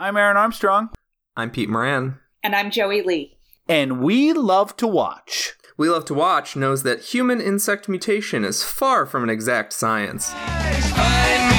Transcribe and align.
I'm 0.00 0.16
Aaron 0.16 0.36
Armstrong. 0.36 0.90
I'm 1.36 1.50
Pete 1.50 1.68
Moran. 1.68 2.20
And 2.44 2.54
I'm 2.54 2.70
Joey 2.70 3.02
Lee. 3.02 3.36
And 3.68 4.00
we 4.00 4.32
love 4.32 4.76
to 4.76 4.86
watch. 4.86 5.54
We 5.76 5.88
Love 5.88 6.04
to 6.04 6.14
Watch 6.14 6.54
knows 6.54 6.84
that 6.84 7.00
human 7.00 7.40
insect 7.40 7.88
mutation 7.88 8.44
is 8.44 8.62
far 8.62 9.06
from 9.06 9.24
an 9.24 9.30
exact 9.30 9.72
science. 9.72 10.32
Find 10.32 11.50
me 11.50 11.58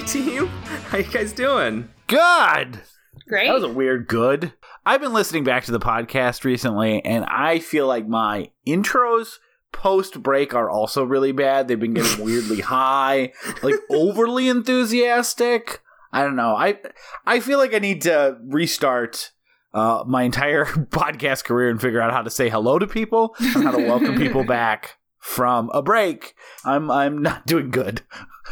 Hey 0.06 0.06
team, 0.06 0.46
how 0.46 0.96
you 0.96 1.04
guys 1.04 1.32
doing? 1.34 1.90
Good. 2.06 2.80
Great. 3.28 3.48
That 3.48 3.52
was 3.52 3.64
a 3.64 3.68
weird 3.68 4.08
good. 4.08 4.54
I've 4.86 5.02
been 5.02 5.12
listening 5.12 5.44
back 5.44 5.64
to 5.64 5.72
the 5.72 5.78
podcast 5.78 6.42
recently, 6.44 7.04
and 7.04 7.26
I 7.26 7.58
feel 7.58 7.86
like 7.86 8.08
my 8.08 8.50
intros 8.66 9.40
post 9.72 10.22
break 10.22 10.54
are 10.54 10.70
also 10.70 11.04
really 11.04 11.32
bad. 11.32 11.68
They've 11.68 11.78
been 11.78 11.92
getting 11.92 12.24
weirdly 12.24 12.60
high, 12.62 13.34
like 13.62 13.74
overly 13.90 14.48
enthusiastic. 14.48 15.82
I 16.14 16.22
don't 16.22 16.36
know. 16.36 16.56
I 16.56 16.78
I 17.26 17.40
feel 17.40 17.58
like 17.58 17.74
I 17.74 17.78
need 17.78 18.00
to 18.02 18.38
restart 18.42 19.32
uh, 19.74 20.04
my 20.06 20.22
entire 20.22 20.64
podcast 20.64 21.44
career 21.44 21.68
and 21.68 21.78
figure 21.78 22.00
out 22.00 22.12
how 22.12 22.22
to 22.22 22.30
say 22.30 22.48
hello 22.48 22.78
to 22.78 22.86
people 22.86 23.36
and 23.38 23.64
how 23.64 23.72
to 23.72 23.84
welcome 23.86 24.16
people 24.16 24.44
back 24.44 24.96
from 25.20 25.70
a 25.72 25.82
break. 25.82 26.34
I'm 26.64 26.90
I'm 26.90 27.18
not 27.22 27.46
doing 27.46 27.70
good. 27.70 28.02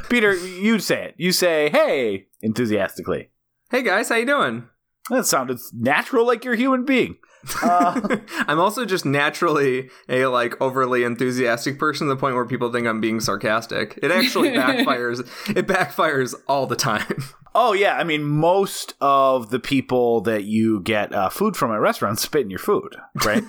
Peter, 0.09 0.35
you 0.35 0.79
say 0.79 1.07
it. 1.07 1.15
You 1.19 1.33
say 1.33 1.71
hey 1.71 2.27
enthusiastically. 2.43 3.31
Hey 3.71 3.83
guys, 3.83 4.09
how 4.11 4.17
you 4.17 4.27
doing? 4.27 4.69
That 5.11 5.27
sounded 5.27 5.59
natural, 5.73 6.27
like 6.27 6.45
you're 6.45 6.55
a 6.55 6.59
human 6.59 6.85
being. 6.85 7.17
Uh, 7.63 8.19
I'm 8.47 8.61
also 8.61 8.85
just 8.85 9.07
naturally 9.07 9.89
a 10.09 10.27
like 10.27 10.61
overly 10.61 11.03
enthusiastic 11.05 11.79
person 11.79 12.07
to 12.07 12.15
the 12.15 12.21
point 12.21 12.35
where 12.35 12.45
people 12.45 12.71
think 12.71 12.87
I'm 12.87 13.01
being 13.01 13.21
sarcastic. 13.21 13.99
It 14.03 14.11
actually 14.11 14.51
backfires. 14.57 15.21
it 15.57 15.67
backfires 15.67 16.35
all 16.47 16.67
the 16.67 16.77
time. 16.77 17.23
oh 17.55 17.73
yeah, 17.73 17.97
I 17.97 18.05
mean, 18.05 18.23
most 18.23 18.95
of 19.01 19.49
the 19.51 19.61
people 19.61 20.21
that 20.23 20.45
you 20.45 20.81
get 20.81 21.13
uh, 21.15 21.31
food 21.31 21.57
from 21.57 21.73
at 21.73 21.81
restaurants 21.81 22.23
spit 22.23 22.43
in 22.43 22.51
your 22.51 22.59
food, 22.59 22.97
right? 23.25 23.43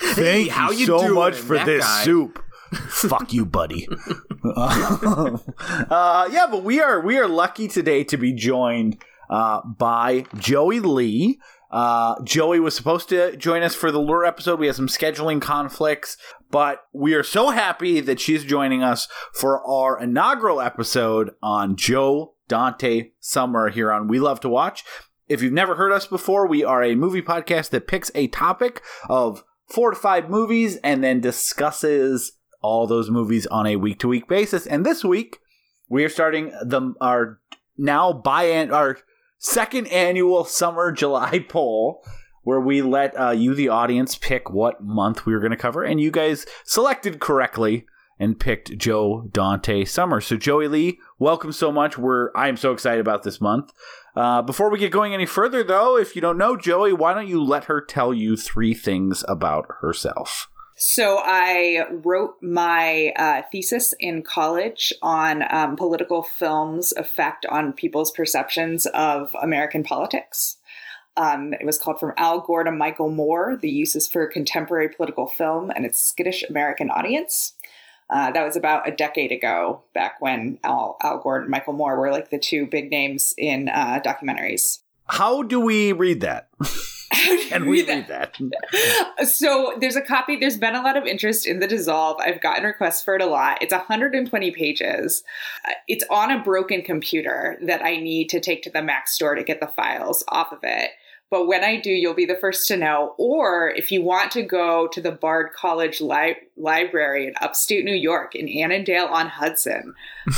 Thank 0.00 0.48
how 0.50 0.70
you 0.70 0.78
you 0.80 0.86
so 0.86 0.98
doing? 1.00 1.14
much 1.14 1.36
for 1.36 1.58
this 1.58 1.84
guy. 1.84 2.04
soup. 2.04 2.42
Fuck 2.72 3.32
you, 3.32 3.44
buddy. 3.44 3.88
uh, 4.56 6.28
yeah, 6.30 6.46
but 6.50 6.62
we 6.62 6.80
are 6.80 7.00
we 7.00 7.18
are 7.18 7.28
lucky 7.28 7.68
today 7.68 8.04
to 8.04 8.16
be 8.16 8.32
joined 8.32 9.02
uh, 9.28 9.60
by 9.62 10.24
Joey 10.36 10.80
Lee. 10.80 11.38
Uh, 11.70 12.16
Joey 12.24 12.58
was 12.58 12.74
supposed 12.74 13.08
to 13.10 13.36
join 13.36 13.62
us 13.62 13.74
for 13.74 13.92
the 13.92 14.00
lure 14.00 14.24
episode. 14.24 14.58
We 14.58 14.66
had 14.66 14.76
some 14.76 14.88
scheduling 14.88 15.40
conflicts, 15.40 16.16
but 16.50 16.82
we 16.92 17.14
are 17.14 17.22
so 17.22 17.50
happy 17.50 18.00
that 18.00 18.18
she's 18.18 18.44
joining 18.44 18.82
us 18.82 19.06
for 19.32 19.64
our 19.64 20.00
inaugural 20.00 20.60
episode 20.60 21.30
on 21.42 21.76
Joe 21.76 22.34
Dante 22.48 23.10
Summer 23.20 23.68
here 23.70 23.92
on 23.92 24.08
We 24.08 24.18
Love 24.18 24.40
to 24.40 24.48
Watch. 24.48 24.82
If 25.28 25.42
you've 25.42 25.52
never 25.52 25.76
heard 25.76 25.92
us 25.92 26.08
before, 26.08 26.48
we 26.48 26.64
are 26.64 26.82
a 26.82 26.96
movie 26.96 27.22
podcast 27.22 27.70
that 27.70 27.86
picks 27.86 28.10
a 28.16 28.26
topic 28.26 28.82
of 29.08 29.44
four 29.70 29.90
to 29.90 29.96
five 29.96 30.28
movies 30.28 30.76
and 30.82 31.02
then 31.02 31.20
discusses 31.20 32.32
all 32.62 32.86
those 32.86 33.10
movies 33.10 33.46
on 33.46 33.66
a 33.66 33.76
week 33.76 33.98
to 34.00 34.08
week 34.08 34.28
basis. 34.28 34.66
And 34.66 34.84
this 34.84 35.04
week, 35.04 35.38
we 35.88 36.04
are 36.04 36.08
starting 36.08 36.52
the 36.62 36.94
our 37.00 37.40
now 37.78 38.12
by 38.12 38.66
our 38.68 38.98
second 39.38 39.86
annual 39.88 40.44
summer 40.44 40.92
July 40.92 41.38
poll 41.48 42.04
where 42.42 42.60
we 42.60 42.82
let 42.82 43.18
uh, 43.20 43.30
you, 43.30 43.54
the 43.54 43.68
audience, 43.68 44.16
pick 44.16 44.50
what 44.50 44.82
month 44.82 45.26
we 45.26 45.32
were 45.32 45.40
going 45.40 45.50
to 45.50 45.56
cover, 45.56 45.84
and 45.84 46.00
you 46.00 46.10
guys 46.10 46.46
selected 46.64 47.20
correctly 47.20 47.86
and 48.18 48.38
picked 48.38 48.76
Joe 48.76 49.28
Dante 49.32 49.84
Summer. 49.84 50.20
So 50.20 50.36
Joey 50.36 50.68
Lee, 50.68 50.98
welcome 51.18 51.52
so 51.52 51.72
much. 51.72 51.96
We're 51.96 52.30
I 52.34 52.48
am 52.48 52.56
so 52.56 52.72
excited 52.72 53.00
about 53.00 53.22
this 53.22 53.40
month. 53.40 53.72
Uh, 54.16 54.42
before 54.42 54.70
we 54.70 54.78
get 54.78 54.90
going 54.90 55.14
any 55.14 55.26
further, 55.26 55.62
though, 55.62 55.96
if 55.96 56.14
you 56.14 56.22
don't 56.22 56.38
know 56.38 56.56
Joey, 56.56 56.92
why 56.92 57.14
don't 57.14 57.28
you 57.28 57.42
let 57.42 57.64
her 57.64 57.80
tell 57.80 58.12
you 58.12 58.36
three 58.36 58.74
things 58.74 59.24
about 59.28 59.66
herself? 59.80 60.48
So 60.82 61.20
I 61.22 61.84
wrote 61.90 62.36
my 62.40 63.12
uh, 63.16 63.42
thesis 63.52 63.94
in 64.00 64.22
college 64.22 64.94
on 65.02 65.44
um, 65.50 65.76
political 65.76 66.22
films' 66.22 66.92
effect 66.92 67.44
on 67.46 67.74
people's 67.74 68.10
perceptions 68.10 68.86
of 68.86 69.36
American 69.42 69.82
politics. 69.82 70.56
Um, 71.18 71.52
it 71.52 71.66
was 71.66 71.76
called 71.76 72.00
From 72.00 72.14
Al 72.16 72.40
Gore 72.40 72.64
to 72.64 72.72
Michael 72.72 73.10
Moore 73.10 73.58
The 73.60 73.68
Uses 73.68 74.08
for 74.08 74.26
Contemporary 74.26 74.88
Political 74.88 75.26
Film 75.26 75.70
and 75.70 75.84
Its 75.84 76.00
Skittish 76.00 76.44
American 76.48 76.90
Audience. 76.90 77.52
Uh, 78.10 78.30
that 78.32 78.44
was 78.44 78.56
about 78.56 78.88
a 78.88 78.90
decade 78.90 79.30
ago, 79.30 79.82
back 79.94 80.20
when 80.20 80.58
Al, 80.64 80.96
Al 81.02 81.18
Gore 81.18 81.40
and 81.40 81.48
Michael 81.48 81.74
Moore 81.74 81.98
were 81.98 82.10
like 82.10 82.30
the 82.30 82.38
two 82.38 82.66
big 82.66 82.90
names 82.90 83.34
in 83.38 83.68
uh, 83.68 84.00
documentaries. 84.04 84.80
How 85.06 85.42
do 85.42 85.60
we 85.60 85.92
read 85.92 86.20
that? 86.20 86.48
Can 87.48 87.66
we 87.66 87.84
read 87.86 88.08
that? 88.08 88.36
so 89.26 89.74
there's 89.80 89.96
a 89.96 90.00
copy 90.00 90.36
there's 90.36 90.56
been 90.56 90.74
a 90.74 90.82
lot 90.82 90.96
of 90.96 91.04
interest 91.04 91.46
in 91.46 91.58
the 91.58 91.66
dissolve 91.66 92.16
i've 92.20 92.40
gotten 92.40 92.64
requests 92.64 93.02
for 93.02 93.16
it 93.16 93.20
a 93.20 93.26
lot 93.26 93.58
it's 93.60 93.72
120 93.72 94.50
pages 94.52 95.22
it's 95.88 96.04
on 96.08 96.30
a 96.30 96.42
broken 96.42 96.82
computer 96.82 97.58
that 97.62 97.84
i 97.84 97.96
need 97.96 98.28
to 98.28 98.40
take 98.40 98.62
to 98.62 98.70
the 98.70 98.80
mac 98.80 99.08
store 99.08 99.34
to 99.34 99.42
get 99.42 99.60
the 99.60 99.66
files 99.66 100.24
off 100.28 100.52
of 100.52 100.60
it 100.62 100.92
but 101.30 101.46
when 101.46 101.64
i 101.64 101.80
do 101.80 101.90
you'll 101.90 102.14
be 102.14 102.26
the 102.26 102.36
first 102.36 102.68
to 102.68 102.76
know 102.76 103.14
or 103.18 103.70
if 103.70 103.90
you 103.90 104.02
want 104.02 104.30
to 104.30 104.42
go 104.42 104.88
to 104.88 105.00
the 105.00 105.12
bard 105.12 105.52
college 105.54 106.00
Li- 106.00 106.36
library 106.56 107.26
in 107.26 107.34
upstate 107.40 107.84
new 107.84 107.94
york 107.94 108.34
in 108.34 108.48
annandale 108.48 109.06
on 109.06 109.28
hudson 109.28 109.94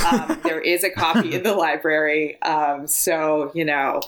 um, 0.06 0.40
there 0.44 0.60
is 0.60 0.84
a 0.84 0.90
copy 0.90 1.34
in 1.34 1.42
the 1.42 1.54
library 1.54 2.40
um, 2.42 2.86
so 2.86 3.50
you 3.54 3.64
know 3.64 4.00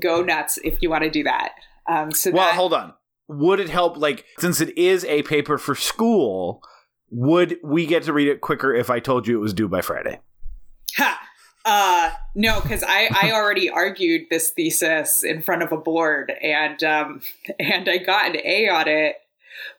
go 0.00 0.22
nuts 0.22 0.58
if 0.64 0.82
you 0.82 0.90
want 0.90 1.04
to 1.04 1.10
do 1.10 1.22
that 1.22 1.52
um, 1.86 2.12
so 2.12 2.30
Well, 2.30 2.46
that, 2.46 2.54
hold 2.54 2.74
on. 2.74 2.94
Would 3.28 3.60
it 3.60 3.70
help, 3.70 3.96
like, 3.96 4.24
since 4.38 4.60
it 4.60 4.76
is 4.76 5.04
a 5.06 5.22
paper 5.22 5.58
for 5.58 5.74
school, 5.74 6.62
would 7.10 7.58
we 7.62 7.86
get 7.86 8.02
to 8.04 8.12
read 8.12 8.28
it 8.28 8.40
quicker 8.40 8.74
if 8.74 8.90
I 8.90 9.00
told 9.00 9.26
you 9.26 9.38
it 9.38 9.40
was 9.40 9.54
due 9.54 9.68
by 9.68 9.80
Friday? 9.80 10.20
Ha! 10.96 11.20
Uh, 11.64 12.10
no, 12.34 12.60
because 12.60 12.84
I, 12.86 13.08
I 13.10 13.32
already 13.32 13.70
argued 13.70 14.26
this 14.28 14.50
thesis 14.50 15.22
in 15.22 15.40
front 15.40 15.62
of 15.62 15.72
a 15.72 15.78
board 15.78 16.30
and 16.42 16.82
um, 16.84 17.22
and 17.58 17.88
I 17.88 17.98
got 17.98 18.34
an 18.34 18.40
A 18.44 18.68
on 18.68 18.88
it. 18.88 19.16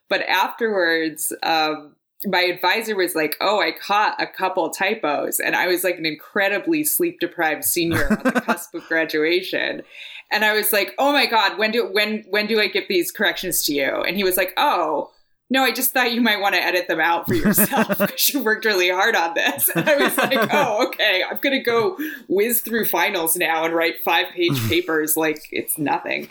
But 0.07 0.22
afterwards, 0.22 1.34
um, 1.44 1.95
my 2.25 2.41
advisor 2.41 2.95
was 2.95 3.16
like, 3.16 3.35
"Oh, 3.41 3.59
I 3.59 3.72
caught 3.72 4.22
a 4.22 4.28
couple 4.28 4.69
typos," 4.69 5.40
and 5.40 5.56
I 5.56 5.68
was 5.68 5.84
like 5.84 5.97
an 5.97 6.06
incredibly 6.06 6.84
sleep 6.84 7.19
deprived 7.19 7.66
senior 7.66 8.07
on 8.09 8.24
the 8.24 8.41
cusp 8.45 8.74
of 8.74 8.85
graduation. 8.88 9.81
And 10.31 10.45
I 10.45 10.53
was 10.53 10.72
like, 10.74 10.94
"Oh 10.97 11.12
my 11.12 11.25
god, 11.25 11.57
when 11.57 11.72
do 11.72 11.88
when 11.91 12.24
when 12.29 12.47
do 12.47 12.59
I 12.59 12.68
give 12.68 12.88
these 12.88 13.12
corrections 13.12 13.63
to 13.66 13.74
you?" 13.74 14.01
And 14.03 14.16
he 14.16 14.24
was 14.24 14.38
like, 14.38 14.53
"Oh." 14.57 15.12
No, 15.47 15.63
I 15.63 15.72
just 15.72 15.91
thought 15.91 16.11
you 16.11 16.22
might 16.22 16.41
want 16.41 16.56
to 16.56 16.63
edit 16.63 16.88
them 16.88 17.00
out 17.00 17.28
for 17.28 17.35
yourself 17.35 17.88
because 18.00 18.33
you 18.33 18.41
worked 18.41 18.66
really 18.66 18.89
hard 18.89 19.16
on 19.16 19.35
this. 19.35 19.69
And 19.69 19.88
I 19.88 19.97
was 19.97 20.17
like, 20.17 20.50
oh, 20.53 20.88
okay, 20.88 21.23
I'm 21.23 21.38
going 21.38 21.57
to 21.57 21.63
go 21.63 21.97
whiz 22.28 22.61
through 22.61 22.85
finals 22.85 23.35
now 23.35 23.63
and 23.63 23.73
write 23.73 24.03
five 24.03 24.28
page 24.33 24.59
papers 24.69 25.16
like 25.16 25.47
it's 25.51 25.78
nothing. 25.78 26.28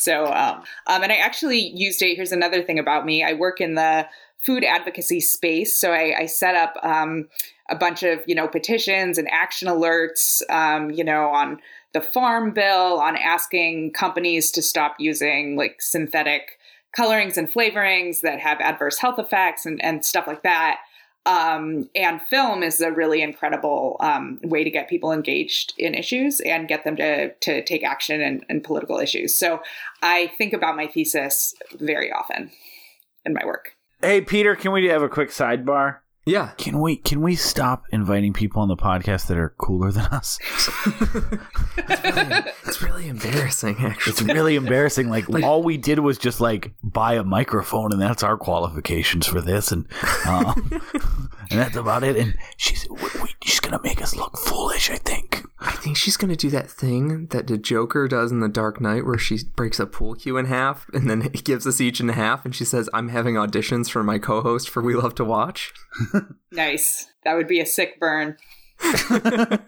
So, 0.00 0.26
um, 0.26 0.64
um, 0.88 1.02
and 1.02 1.12
I 1.12 1.16
actually 1.16 1.60
used 1.60 2.02
it. 2.02 2.16
Here's 2.16 2.32
another 2.32 2.62
thing 2.62 2.78
about 2.78 3.06
me 3.06 3.22
I 3.22 3.34
work 3.34 3.60
in 3.60 3.74
the 3.74 4.08
food 4.40 4.64
advocacy 4.64 5.20
space. 5.20 5.78
So 5.78 5.92
I, 5.92 6.14
I 6.18 6.26
set 6.26 6.56
up 6.56 6.76
um, 6.82 7.28
a 7.70 7.76
bunch 7.76 8.02
of, 8.02 8.22
you 8.26 8.34
know, 8.34 8.48
petitions 8.48 9.16
and 9.16 9.28
action 9.30 9.68
alerts, 9.68 10.42
um, 10.50 10.90
you 10.90 11.04
know, 11.04 11.28
on 11.28 11.60
the 11.92 12.00
farm 12.00 12.50
bill, 12.50 13.00
on 13.00 13.16
asking 13.16 13.92
companies 13.92 14.50
to 14.50 14.60
stop 14.60 14.96
using 14.98 15.56
like 15.56 15.80
synthetic 15.80 16.55
colorings 16.96 17.36
and 17.36 17.48
flavorings 17.50 18.22
that 18.22 18.40
have 18.40 18.58
adverse 18.60 18.98
health 18.98 19.18
effects 19.18 19.66
and, 19.66 19.84
and 19.84 20.04
stuff 20.04 20.26
like 20.26 20.42
that. 20.42 20.78
Um, 21.26 21.90
and 21.94 22.22
film 22.22 22.62
is 22.62 22.80
a 22.80 22.92
really 22.92 23.20
incredible 23.20 23.96
um, 24.00 24.38
way 24.44 24.62
to 24.62 24.70
get 24.70 24.88
people 24.88 25.12
engaged 25.12 25.74
in 25.76 25.94
issues 25.94 26.40
and 26.40 26.68
get 26.68 26.84
them 26.84 26.96
to, 26.96 27.34
to 27.34 27.64
take 27.64 27.82
action 27.82 28.20
in, 28.20 28.44
in 28.48 28.60
political 28.60 28.98
issues. 28.98 29.36
So 29.36 29.60
I 30.02 30.32
think 30.38 30.52
about 30.52 30.76
my 30.76 30.86
thesis 30.86 31.54
very 31.80 32.12
often 32.12 32.50
in 33.24 33.34
my 33.34 33.44
work. 33.44 33.72
Hey, 34.00 34.20
Peter, 34.20 34.54
can 34.54 34.72
we 34.72 34.86
have 34.86 35.02
a 35.02 35.08
quick 35.08 35.30
sidebar? 35.30 35.96
Yeah. 36.26 36.50
Can 36.58 36.80
we 36.80 36.96
can 36.96 37.22
we 37.22 37.36
stop 37.36 37.84
inviting 37.92 38.32
people 38.32 38.60
on 38.60 38.66
the 38.66 38.76
podcast 38.76 39.28
that 39.28 39.38
are 39.38 39.54
cooler 39.58 39.92
than 39.92 40.06
us? 40.06 40.38
It's 42.66 42.82
really 42.82 43.08
embarrassing, 43.08 43.76
actually. 43.78 44.10
It's 44.10 44.22
really 44.22 44.56
embarrassing. 44.56 45.08
Like, 45.08 45.28
all 45.42 45.62
we 45.62 45.76
did 45.78 46.00
was 46.00 46.18
just 46.18 46.40
like 46.40 46.72
buy 46.82 47.14
a 47.14 47.22
microphone, 47.22 47.92
and 47.92 48.02
that's 48.02 48.22
our 48.22 48.36
qualifications 48.36 49.26
for 49.26 49.40
this, 49.40 49.70
and 49.72 49.86
uh, 50.26 50.52
and 51.50 51.60
that's 51.60 51.76
about 51.76 52.04
it. 52.04 52.16
And 52.16 52.36
she's 52.56 52.86
we, 52.88 53.08
we, 53.22 53.28
she's 53.44 53.60
gonna 53.60 53.80
make 53.82 54.02
us 54.02 54.16
look 54.16 54.36
foolish. 54.38 54.90
I 54.90 54.96
think. 54.96 55.42
I 55.58 55.72
think 55.72 55.96
she's 55.96 56.16
gonna 56.16 56.36
do 56.36 56.50
that 56.50 56.70
thing 56.70 57.26
that 57.28 57.46
the 57.46 57.58
Joker 57.58 58.08
does 58.08 58.30
in 58.30 58.40
The 58.40 58.48
Dark 58.48 58.80
Knight, 58.80 59.06
where 59.06 59.18
she 59.18 59.38
breaks 59.56 59.80
a 59.80 59.86
pool 59.86 60.14
cue 60.14 60.36
in 60.36 60.46
half 60.46 60.88
and 60.92 61.08
then 61.08 61.22
it 61.34 61.44
gives 61.44 61.66
us 61.66 61.80
each 61.80 62.00
in 62.00 62.08
half, 62.08 62.44
and 62.44 62.54
she 62.54 62.64
says, 62.64 62.88
"I'm 62.92 63.08
having 63.08 63.34
auditions 63.34 63.90
for 63.90 64.02
my 64.02 64.18
co-host 64.18 64.68
for 64.68 64.82
We 64.82 64.94
Love 64.94 65.14
to 65.16 65.24
Watch." 65.24 65.72
Nice. 66.52 67.06
That 67.24 67.34
would 67.34 67.48
be 67.48 67.60
a 67.60 67.66
sick 67.66 68.00
burn. 68.00 68.36
I 68.80 69.58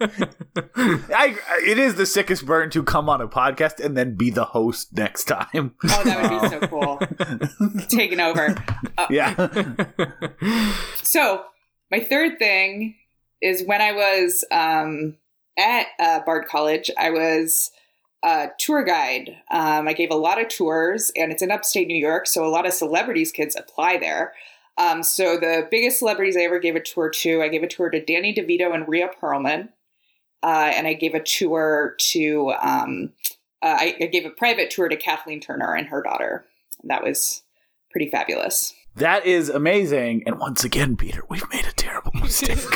it 1.64 1.78
is 1.78 1.96
the 1.96 2.06
sickest 2.06 2.46
burn 2.46 2.70
to 2.70 2.82
come 2.82 3.08
on 3.08 3.20
a 3.20 3.28
podcast 3.28 3.82
and 3.82 3.96
then 3.96 4.14
be 4.14 4.30
the 4.30 4.44
host 4.44 4.96
next 4.96 5.24
time. 5.24 5.74
Oh, 5.84 6.02
that 6.04 6.22
would 6.22 6.30
be 6.42 6.48
so 6.48 6.60
cool. 6.68 7.00
Taking 7.88 8.20
over. 8.20 8.54
Uh, 8.96 9.06
yeah. 9.10 9.48
So, 11.02 11.44
my 11.90 12.00
third 12.00 12.38
thing 12.38 12.96
is 13.40 13.64
when 13.64 13.80
I 13.80 13.92
was 13.92 14.44
um, 14.50 15.16
at 15.58 15.86
uh, 15.98 16.20
Bard 16.24 16.46
College, 16.48 16.90
I 16.98 17.10
was 17.10 17.70
a 18.24 18.48
tour 18.58 18.84
guide. 18.84 19.36
Um, 19.50 19.88
I 19.88 19.92
gave 19.92 20.10
a 20.10 20.16
lot 20.16 20.40
of 20.40 20.48
tours, 20.48 21.12
and 21.16 21.30
it's 21.30 21.42
in 21.42 21.50
upstate 21.50 21.88
New 21.88 21.96
York, 21.96 22.26
so 22.26 22.44
a 22.44 22.50
lot 22.50 22.66
of 22.66 22.72
celebrities' 22.72 23.32
kids 23.32 23.56
apply 23.56 23.98
there. 23.98 24.34
Um, 24.76 25.02
so, 25.02 25.36
the 25.36 25.66
biggest 25.70 25.98
celebrities 25.98 26.36
I 26.36 26.42
ever 26.42 26.60
gave 26.60 26.76
a 26.76 26.80
tour 26.80 27.10
to, 27.10 27.42
I 27.42 27.48
gave 27.48 27.62
a 27.62 27.68
tour 27.68 27.90
to 27.90 28.04
Danny 28.04 28.32
DeVito 28.34 28.72
and 28.74 28.86
Rhea 28.88 29.10
Perlman, 29.20 29.70
uh, 30.42 30.70
and 30.74 30.86
I 30.86 30.94
gave 30.94 31.14
a 31.14 31.22
tour 31.22 31.96
to, 31.98 32.52
um, 32.60 33.12
uh, 33.60 33.76
I, 33.78 33.96
I 34.00 34.06
gave 34.06 34.24
a 34.24 34.30
private 34.30 34.70
tour 34.70 34.88
to 34.88 34.96
Kathleen 34.96 35.40
Turner 35.40 35.74
and 35.74 35.88
her 35.88 36.02
daughter. 36.02 36.44
That 36.84 37.02
was 37.02 37.42
pretty 37.90 38.08
fabulous. 38.08 38.72
That 38.96 39.26
is 39.26 39.48
amazing. 39.48 40.24
And 40.26 40.40
once 40.40 40.64
again, 40.64 40.96
Peter, 40.96 41.22
we've 41.28 41.48
made 41.52 41.66
a 41.66 41.72
terrible 41.72 42.10
mistake. 42.14 42.58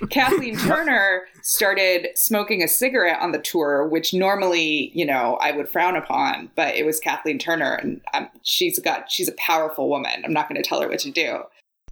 Kathleen 0.10 0.56
Turner 0.58 1.22
started 1.42 2.08
smoking 2.16 2.62
a 2.62 2.68
cigarette 2.68 3.18
on 3.20 3.32
the 3.32 3.38
tour, 3.38 3.86
which 3.88 4.12
normally, 4.12 4.90
you 4.94 5.06
know, 5.06 5.38
I 5.40 5.52
would 5.52 5.68
frown 5.68 5.96
upon, 5.96 6.50
but 6.54 6.74
it 6.74 6.84
was 6.84 7.00
Kathleen 7.00 7.38
Turner, 7.38 7.74
and 7.74 8.00
um, 8.12 8.28
she's 8.42 8.78
got 8.78 9.10
she's 9.10 9.28
a 9.28 9.34
powerful 9.38 9.88
woman. 9.88 10.22
I'm 10.24 10.32
not 10.32 10.48
going 10.48 10.60
to 10.62 10.68
tell 10.68 10.80
her 10.82 10.88
what 10.88 10.98
to 11.00 11.10
do. 11.10 11.42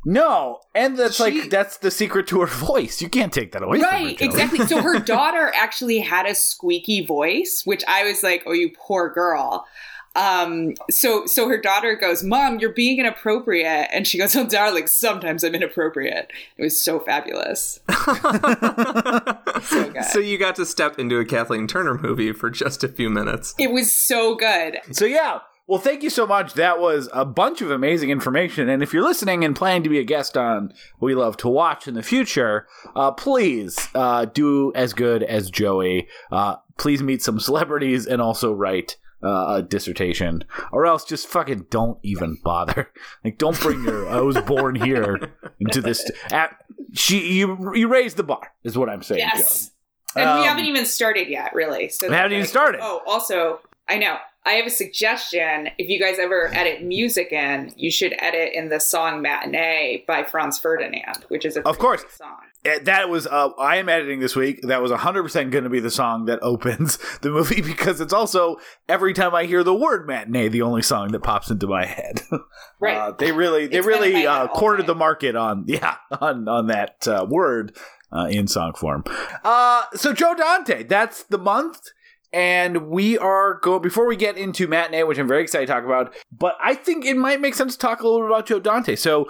no, 0.04 0.60
and 0.74 0.96
that's 0.98 1.16
She- 1.16 1.22
like 1.22 1.50
that's 1.50 1.78
the 1.78 1.90
secret 1.90 2.26
to 2.28 2.40
her 2.40 2.46
voice. 2.46 3.00
You 3.00 3.08
can't 3.08 3.32
take 3.32 3.52
that 3.52 3.62
away 3.62 3.78
from 3.80 3.88
her. 3.88 3.96
Right, 3.96 4.20
exactly. 4.20 4.66
So 4.66 4.82
her 4.82 4.98
daughter 4.98 5.50
actually 5.56 6.00
had 6.00 6.26
a 6.26 6.34
squeaky 6.34 7.06
voice, 7.06 7.62
which 7.64 7.82
I 7.88 8.04
was 8.04 8.22
like, 8.22 8.42
"Oh, 8.46 8.52
you 8.52 8.70
poor 8.78 9.08
girl." 9.10 9.66
Um, 10.18 10.74
so 10.90 11.26
so 11.26 11.48
her 11.48 11.58
daughter 11.58 11.94
goes, 11.94 12.24
"Mom, 12.24 12.58
you're 12.58 12.72
being 12.72 12.98
inappropriate," 12.98 13.88
and 13.92 14.04
she 14.06 14.18
goes, 14.18 14.34
"Oh, 14.34 14.46
darling, 14.46 14.88
sometimes 14.88 15.44
I'm 15.44 15.54
inappropriate." 15.54 16.32
It 16.56 16.62
was 16.62 16.78
so 16.78 16.98
fabulous. 16.98 17.80
So 19.62 19.90
good. 19.90 20.04
so 20.04 20.18
you 20.18 20.38
got 20.38 20.54
to 20.56 20.64
step 20.64 20.98
into 20.98 21.18
a 21.18 21.24
Kathleen 21.24 21.66
Turner 21.66 21.98
movie 21.98 22.32
for 22.32 22.48
just 22.48 22.84
a 22.84 22.88
few 22.88 23.10
minutes. 23.10 23.54
It 23.58 23.70
was 23.70 23.92
so 23.92 24.34
good. 24.34 24.78
So 24.92 25.04
yeah. 25.04 25.40
Well, 25.66 25.80
thank 25.80 26.02
you 26.02 26.08
so 26.08 26.26
much. 26.26 26.54
That 26.54 26.80
was 26.80 27.10
a 27.12 27.26
bunch 27.26 27.60
of 27.60 27.70
amazing 27.70 28.08
information. 28.08 28.70
And 28.70 28.82
if 28.82 28.94
you're 28.94 29.02
listening 29.02 29.44
and 29.44 29.54
planning 29.54 29.82
to 29.82 29.90
be 29.90 29.98
a 29.98 30.04
guest 30.04 30.36
on 30.36 30.72
We 31.00 31.14
Love 31.14 31.36
to 31.38 31.48
Watch 31.48 31.86
in 31.86 31.94
the 31.94 32.02
future, 32.02 32.66
uh, 32.96 33.10
please 33.10 33.76
uh, 33.94 34.24
do 34.24 34.72
as 34.74 34.94
good 34.94 35.22
as 35.22 35.50
Joey. 35.50 36.08
Uh, 36.32 36.56
please 36.78 37.02
meet 37.02 37.22
some 37.22 37.38
celebrities 37.38 38.06
and 38.06 38.22
also 38.22 38.52
write 38.52 38.96
uh, 39.22 39.56
a 39.58 39.62
dissertation, 39.62 40.44
or 40.72 40.86
else 40.86 41.04
just 41.04 41.26
fucking 41.26 41.66
don't 41.70 41.98
even 42.02 42.38
bother. 42.42 42.90
Like, 43.24 43.38
don't 43.38 43.58
bring 43.60 43.82
your 43.84 44.08
"I 44.08 44.20
was 44.20 44.38
born 44.38 44.74
here" 44.76 45.32
into 45.60 45.80
this. 45.80 46.08
At, 46.30 46.56
she, 46.92 47.32
you, 47.38 47.72
you 47.74 47.88
raised 47.88 48.16
the 48.16 48.22
bar, 48.22 48.52
is 48.64 48.78
what 48.78 48.88
I'm 48.88 49.02
saying. 49.02 49.20
Yes. 49.20 49.70
And 50.16 50.24
we 50.24 50.40
Um, 50.42 50.44
haven't 50.48 50.64
even 50.66 50.86
started 50.86 51.28
yet, 51.28 51.54
really. 51.54 51.88
So 51.88 52.08
We 52.08 52.14
haven't 52.14 52.32
even 52.32 52.46
started. 52.46 52.80
Oh, 52.82 53.02
also, 53.06 53.60
I 53.88 53.98
know. 53.98 54.16
I 54.46 54.52
have 54.52 54.67
a 54.67 54.70
suggestion. 54.70 55.69
If 55.79 55.88
you 55.90 56.00
guys 56.00 56.19
ever 56.19 56.49
edit 56.55 56.82
music 56.82 57.32
in, 57.32 57.73
you 57.76 57.90
should 57.90 58.14
edit 58.19 58.50
in 58.55 58.69
the 58.70 58.81
song 58.81 59.20
"Matinee" 59.20 60.05
by 60.06 60.25
Franz 60.25 60.58
Ferdinand, 60.58 61.25
which 61.29 61.44
is 61.44 61.56
a 61.56 61.67
Of 61.69 61.79
course. 61.79 62.05
song. 62.17 62.37
Uh, 62.67 62.79
That 62.82 63.08
was 63.08 63.26
uh, 63.26 63.50
I 63.58 63.76
am 63.76 63.88
editing 63.88 64.20
this 64.20 64.35
week. 64.35 64.61
That 64.62 64.81
was 64.82 64.90
100% 64.90 65.50
going 65.50 65.64
to 65.64 65.70
be 65.70 65.81
the 65.81 65.90
song 65.90 66.25
that 66.26 66.38
opens 66.43 66.99
the 67.20 67.31
movie 67.31 67.61
because 67.61 68.00
it's 68.00 68.12
also 68.12 68.56
every 68.88 69.12
time 69.12 69.35
I 69.35 69.44
hear 69.44 69.62
the 69.62 69.75
word 69.75 70.06
matinee, 70.06 70.49
the 70.49 70.62
only 70.62 70.82
song 70.82 71.12
that 71.12 71.20
pops 71.23 71.50
into 71.50 71.67
my 71.67 71.85
head. 71.87 72.23
Right. 72.81 72.96
Uh, 72.96 73.11
they 73.11 73.32
really 73.32 73.67
they 73.67 73.79
It's 73.79 73.87
been 73.87 73.96
in 73.96 74.00
my 74.00 74.06
really 74.08 74.26
uh, 74.26 74.46
cornered 74.49 74.87
the 74.87 74.94
market 74.94 75.35
on 75.35 75.64
yeah 75.67 75.96
on 76.20 76.46
on 76.49 76.69
that 76.69 77.08
uh, 77.08 77.26
word 77.29 77.76
uh, 78.12 78.29
in 78.31 78.46
song 78.46 78.73
form. 78.75 79.02
Uh, 79.43 79.82
so 79.94 80.12
Joe 80.12 80.35
Dante, 80.37 80.85
that's 80.85 81.25
the 81.25 81.38
month. 81.38 81.81
And 82.32 82.88
we 82.88 83.16
are 83.16 83.54
go 83.54 83.78
before 83.78 84.06
we 84.06 84.16
get 84.16 84.36
into 84.36 84.66
matinee, 84.66 85.02
which 85.02 85.19
I'm 85.19 85.28
very 85.28 85.42
excited 85.42 85.66
to 85.66 85.72
talk 85.72 85.84
about. 85.84 86.14
But 86.30 86.56
I 86.60 86.75
think 86.75 87.04
it 87.04 87.16
might 87.16 87.40
make 87.40 87.54
sense 87.54 87.75
to 87.75 87.78
talk 87.78 88.00
a 88.00 88.08
little 88.08 88.26
bit 88.26 88.30
about 88.30 88.46
Joe 88.46 88.60
Dante. 88.60 88.96
So 88.96 89.28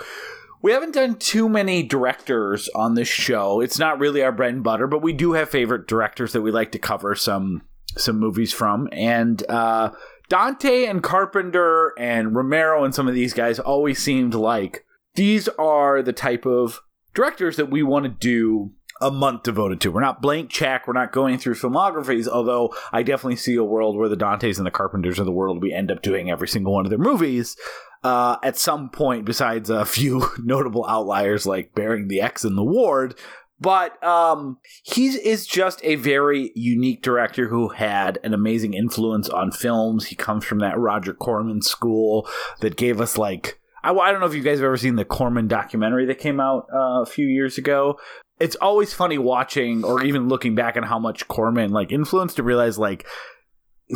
we 0.63 0.73
haven't 0.73 0.95
done 0.95 1.15
too 1.17 1.49
many 1.49 1.83
directors 1.83 2.69
on 2.75 2.95
this 2.95 3.09
show. 3.09 3.61
It's 3.61 3.79
not 3.79 4.01
really 4.01 4.23
our 4.23 4.33
bread 4.33 4.55
and 4.55 4.65
butter, 4.65 4.87
but 4.87 5.03
we 5.03 5.13
do 5.13 5.33
have 5.33 5.49
favorite 5.49 5.87
directors 5.87 6.33
that 6.33 6.43
we 6.43 6.51
like 6.51 6.73
to 6.73 6.79
cover 6.79 7.15
some 7.15 7.63
some 7.97 8.19
movies 8.19 8.53
from. 8.53 8.89
And 8.93 9.49
uh, 9.49 9.91
Dante 10.29 10.85
and 10.87 11.03
Carpenter 11.03 11.95
and 11.99 12.35
Romero 12.35 12.85
and 12.85 12.95
some 12.95 13.09
of 13.09 13.15
these 13.15 13.33
guys 13.33 13.59
always 13.59 13.99
seemed 13.99 14.35
like 14.35 14.85
these 15.15 15.49
are 15.59 16.03
the 16.03 16.13
type 16.13 16.47
of 16.47 16.81
directors 17.15 17.57
that 17.57 17.71
we 17.71 17.83
want 17.83 18.05
to 18.05 18.11
do 18.11 18.73
a 19.01 19.11
month 19.11 19.45
devoted 19.45 19.81
to. 19.81 19.93
We're 19.93 20.01
not 20.01 20.23
blank 20.23 20.51
check. 20.51 20.87
We're 20.87 20.95
not 20.95 21.13
going 21.13 21.39
through 21.39 21.55
filmographies, 21.55 22.29
although 22.29 22.75
I 22.93 23.03
definitely 23.03 23.37
see 23.37 23.55
a 23.57 23.65
world 23.65 23.97
where 23.97 24.09
the 24.09 24.17
Dantes 24.17 24.59
and 24.59 24.67
the 24.67 24.71
Carpenters 24.71 25.19
of 25.19 25.27
the 25.27 25.33
world, 25.33 25.63
we 25.63 25.73
end 25.73 25.91
up 25.91 26.03
doing 26.03 26.31
every 26.31 26.49
single 26.49 26.75
one 26.75 26.87
of 26.87 26.91
their 26.91 26.99
movies 26.99 27.57
uh, 28.05 28.37
at 28.43 28.57
some 28.57 28.91
point, 28.91 29.25
besides 29.25 29.71
a 29.71 29.85
few 29.87 30.29
notable 30.39 30.87
outliers 30.87 31.47
like 31.47 31.75
Burying 31.75 32.09
the 32.09 32.21
Ex 32.21 32.45
and 32.45 32.57
The 32.57 32.65
Ward. 32.65 33.19
But 33.61 34.03
um, 34.05 34.59
he 34.85 35.09
is 35.09 35.45
just 35.45 35.81
a 35.83 35.97
very 35.97 36.53
unique 36.55 37.03
director 37.03 37.49
who 37.49 37.69
had 37.69 38.21
an 38.23 38.33
amazing 38.33 38.75
influence 38.75 39.29
on 39.29 39.51
films. 39.51 40.07
He 40.07 40.15
comes 40.15 40.45
from 40.45 40.61
that 40.61 40.79
Roger 40.79 41.13
Corman 41.13 41.63
school 41.63 42.29
that 42.61 42.77
gave 42.77 43.01
us 43.01 43.19
like 43.19 43.59
I, 43.83 43.93
I 43.93 44.11
don't 44.11 44.21
know 44.21 44.27
if 44.27 44.35
you 44.35 44.43
guys 44.43 44.59
have 44.59 44.67
ever 44.67 44.77
seen 44.77 44.97
the 44.97 45.05
Corman 45.05 45.49
documentary 45.49 46.07
that 46.07 46.19
came 46.19 46.41
out 46.41 46.67
uh, 46.73 47.03
a 47.03 47.07
few 47.07 47.27
years 47.27 47.59
ago. 47.59 47.99
It's 48.41 48.57
always 48.57 48.95
funny 48.95 49.19
watching 49.19 49.85
or 49.85 50.03
even 50.05 50.29
looking 50.29 50.55
back 50.55 50.77
on 50.77 50.85
how 50.85 50.99
much 50.99 51.27
Corman 51.29 51.71
like 51.71 51.93
influenced 51.93 52.37
to 52.37 52.43
realize 52.43 52.79
like 52.79 53.07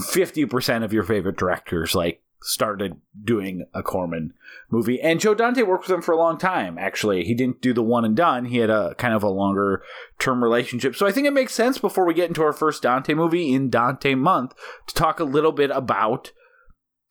fifty 0.09 0.45
percent 0.47 0.85
of 0.85 0.93
your 0.93 1.05
favorite 1.05 1.37
directors 1.37 1.95
like 1.95 2.23
started 2.45 3.01
doing 3.23 3.65
a 3.73 3.83
Corman 3.85 4.33
movie. 4.69 5.01
And 5.01 5.21
Joe 5.21 5.35
Dante 5.35 5.63
worked 5.63 5.87
with 5.87 5.95
him 5.95 6.03
for 6.03 6.13
a 6.13 6.19
long 6.19 6.39
time, 6.39 6.77
actually. 6.77 7.23
He 7.23 7.35
didn't 7.35 7.61
do 7.61 7.73
the 7.73 7.85
one 7.85 8.05
and 8.05 8.17
done. 8.17 8.47
He 8.47 8.57
had 8.57 8.71
a 8.71 8.97
kind 8.97 9.15
of 9.15 9.23
a 9.23 9.29
longer 9.29 9.85
term 10.19 10.43
relationship. 10.43 10.97
So 10.97 11.07
I 11.07 11.13
think 11.13 11.29
it 11.29 11.33
makes 11.33 11.55
sense 11.55 11.79
before 11.79 12.05
we 12.05 12.15
get 12.15 12.29
into 12.29 12.43
our 12.43 12.53
first 12.53 12.83
Dante 12.83 13.15
movie 13.15 13.53
in 13.53 13.71
Dante 13.71 14.17
month 14.17 14.55
to 14.89 14.95
talk 14.95 15.21
a 15.21 15.25
little 15.25 15.53
bit 15.53 15.71
about 15.71 16.33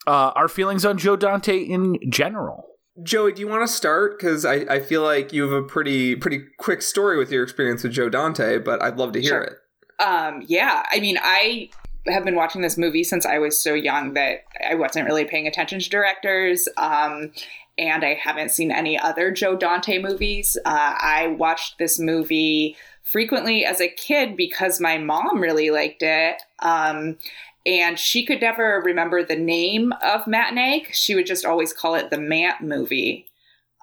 uh, 0.06 0.32
our 0.36 0.50
feelings 0.50 0.84
on 0.84 0.98
Joe 0.98 1.16
Dante 1.16 1.58
in 1.60 1.98
general. 2.10 2.71
Joey, 3.04 3.32
do 3.34 3.40
you 3.42 3.48
want 3.48 3.66
to 3.68 3.74
start? 3.74 4.18
Because 4.20 4.46
I, 4.46 4.56
I 4.70 4.80
feel 4.80 5.02
like 5.02 5.32
you 5.32 5.44
have 5.44 5.52
a 5.52 5.64
pretty 5.66 6.16
pretty 6.16 6.44
quick 6.58 6.82
story 6.82 7.18
with 7.18 7.32
your 7.32 7.44
experience 7.44 7.84
with 7.84 7.94
Joe 7.94 8.10
Dante, 8.10 8.58
but 8.60 8.82
I'd 8.84 8.98
love 8.98 9.14
to 9.14 9.22
hear 9.22 9.30
Sure. 9.30 9.42
it. 9.44 9.58
Um, 10.04 10.44
yeah, 10.48 10.84
I 10.92 11.00
mean, 11.00 11.18
I 11.22 11.70
have 12.08 12.26
been 12.26 12.36
watching 12.36 12.62
this 12.62 12.78
movie 12.78 13.04
since 13.04 13.26
I 13.26 13.38
was 13.38 13.62
so 13.62 13.74
young 13.74 14.14
that 14.16 14.44
I 14.68 14.76
wasn't 14.76 15.06
really 15.06 15.26
paying 15.26 15.48
attention 15.48 15.80
to 15.80 15.90
directors. 15.90 16.68
Um, 16.78 17.32
and 17.78 18.04
I 18.04 18.16
haven't 18.16 18.52
seen 18.52 18.72
any 18.72 19.00
other 19.00 19.32
Joe 19.32 19.56
Dante 19.56 20.00
movies. 20.02 20.58
Uh, 20.66 20.96
I 21.00 21.28
watched 21.38 21.78
this 21.78 21.98
movie 22.00 22.76
frequently 23.04 23.66
as 23.66 23.80
a 23.80 23.88
kid 23.88 24.36
because 24.36 24.82
my 24.82 24.98
mom 24.98 25.40
really 25.40 25.70
liked 25.72 26.02
it. 26.04 26.42
Um, 26.60 27.18
and 27.66 27.98
she 28.00 28.26
could 28.26 28.42
never 28.42 28.82
remember 28.84 29.24
the 29.24 29.36
name 29.36 29.94
of 30.02 30.28
matinee. 30.28 30.86
She 30.92 31.16
would 31.16 31.26
just 31.26 31.46
always 31.46 31.74
call 31.74 31.96
it 31.96 32.10
the 32.10 32.20
Mant 32.20 32.62
movie. 32.62 33.28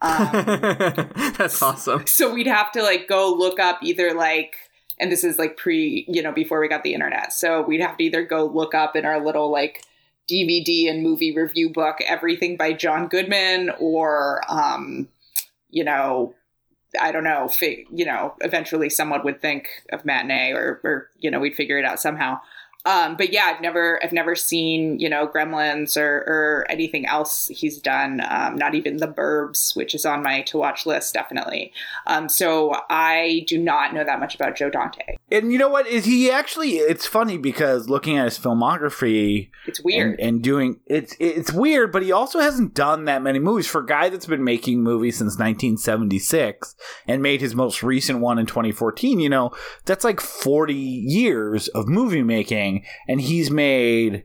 Um, 0.03 0.31
That's 1.39 1.61
awesome. 1.61 2.07
so 2.07 2.33
we'd 2.33 2.47
have 2.47 2.71
to 2.73 2.83
like 2.83 3.09
go 3.09 3.35
look 3.37 3.59
up 3.59 3.81
either 3.83 4.15
like 4.15 4.55
and 5.01 5.11
this 5.11 5.25
is 5.25 5.39
like 5.39 5.57
pre 5.57 6.05
you 6.09 6.23
know 6.23 6.31
before 6.31 6.61
we 6.61 6.69
got 6.69 6.85
the 6.85 6.95
internet 6.95 7.33
so 7.33 7.63
we'd 7.63 7.81
have 7.81 7.97
to 7.97 8.05
either 8.05 8.25
go 8.25 8.47
look 8.47 8.75
up 8.75 8.95
in 8.95 9.05
our 9.05 9.25
little 9.25 9.51
like 9.51 9.83
dvd 10.31 10.89
and 10.89 11.03
movie 11.03 11.35
review 11.37 11.69
book 11.69 11.97
everything 12.07 12.57
by 12.57 12.73
john 12.73 13.09
goodman 13.09 13.71
or 13.81 14.41
um 14.49 15.09
you 15.71 15.85
know, 15.85 16.35
I 17.01 17.13
don't 17.13 17.25
know, 17.25 17.49
fi- 17.49 17.85
you 17.93 18.05
know, 18.05 18.35
eventually 18.41 18.89
someone 18.91 19.23
would 19.25 19.41
think 19.41 19.69
of 19.93 20.05
matinee 20.05 20.53
or, 20.53 20.81
or, 20.83 21.11
you 21.19 21.31
know, 21.31 21.41
we'd 21.41 21.55
figure 21.55 21.79
it 21.79 21.85
out 21.85 22.01
somehow. 22.01 22.41
Um, 22.85 23.17
but 23.17 23.33
yeah, 23.33 23.53
I've 23.55 23.61
never, 23.61 24.01
I've 24.03 24.13
never 24.13 24.35
seen, 24.35 24.99
you 24.99 25.09
know, 25.09 25.27
Gremlins 25.27 25.97
or, 26.01 26.19
or 26.27 26.67
anything 26.71 27.05
else 27.07 27.49
he's 27.49 27.79
done. 27.79 28.23
Um, 28.29 28.57
not 28.57 28.75
even 28.75 28.97
The 28.99 29.09
Burbs, 29.09 29.77
which 29.77 29.95
is 29.95 30.07
on 30.07 30.23
my 30.23 30.43
to 30.43 30.59
watch 30.59 30.87
list, 30.87 31.13
definitely. 31.13 31.73
Um, 32.07 32.29
so 32.29 32.77
I 32.89 33.45
do 33.47 33.59
not 33.59 33.93
know 33.93 34.05
that 34.05 34.21
much 34.21 34.35
about 34.35 34.57
Joe 34.57 34.71
Dante. 34.71 35.17
And 35.31 35.53
you 35.53 35.59
know 35.59 35.69
what? 35.69 35.87
Is 35.87 36.07
he 36.07 36.31
actually? 36.31 36.77
It's 36.77 37.05
funny 37.05 37.37
because 37.37 37.89
looking 37.91 38.17
at 38.17 38.25
his 38.25 38.39
filmography 38.39 39.51
It's 39.67 39.83
weird. 39.83 40.19
and, 40.19 40.29
and 40.29 40.43
doing 40.43 40.81
it's 40.87 41.15
it's 41.19 41.53
weird, 41.53 41.93
but 41.93 42.03
he 42.03 42.13
also 42.13 42.39
hasn't 42.41 42.75
done 42.75 43.05
that 43.05 43.23
many 43.23 43.39
movies 43.39 43.67
for 43.67 43.83
a 43.83 43.87
guy 43.87 44.09
that's 44.09 44.25
been 44.27 44.45
making 44.45 44.83
movies 44.83 45.19
since 45.19 45.39
1976 45.39 46.75
and 47.07 47.23
made 47.23 47.41
his 47.41 47.55
most 47.55 47.83
recent 47.83 48.21
one 48.21 48.39
in 48.39 48.47
2014. 48.47 49.21
You 49.21 49.29
know, 49.29 49.51
that's 49.85 50.05
like 50.05 50.21
40 50.21 50.75
years 50.75 51.69
of 51.69 51.89
movie 51.89 52.23
making, 52.23 52.68
and 53.07 53.21
he's 53.21 53.51
made 53.51 54.25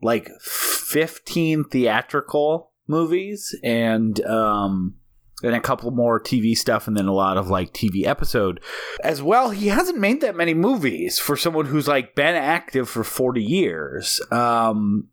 like 0.00 0.30
15 0.40 1.64
theatrical 1.64 2.70
movies 2.86 3.54
and 3.62 4.24
um 4.24 4.94
and 5.42 5.54
a 5.54 5.60
couple 5.60 5.90
more 5.92 6.20
TV 6.20 6.56
stuff 6.56 6.88
and 6.88 6.96
then 6.96 7.06
a 7.06 7.12
lot 7.12 7.36
of 7.36 7.48
like 7.48 7.72
TV 7.72 8.04
episode 8.04 8.60
as 9.04 9.22
well. 9.22 9.50
He 9.50 9.68
hasn't 9.68 9.98
made 9.98 10.20
that 10.22 10.34
many 10.34 10.52
movies 10.52 11.18
for 11.18 11.36
someone 11.36 11.66
who's 11.66 11.86
like 11.86 12.16
been 12.16 12.34
active 12.34 12.88
for 12.88 13.04
40 13.04 13.42
years. 13.42 14.20
Um 14.32 15.08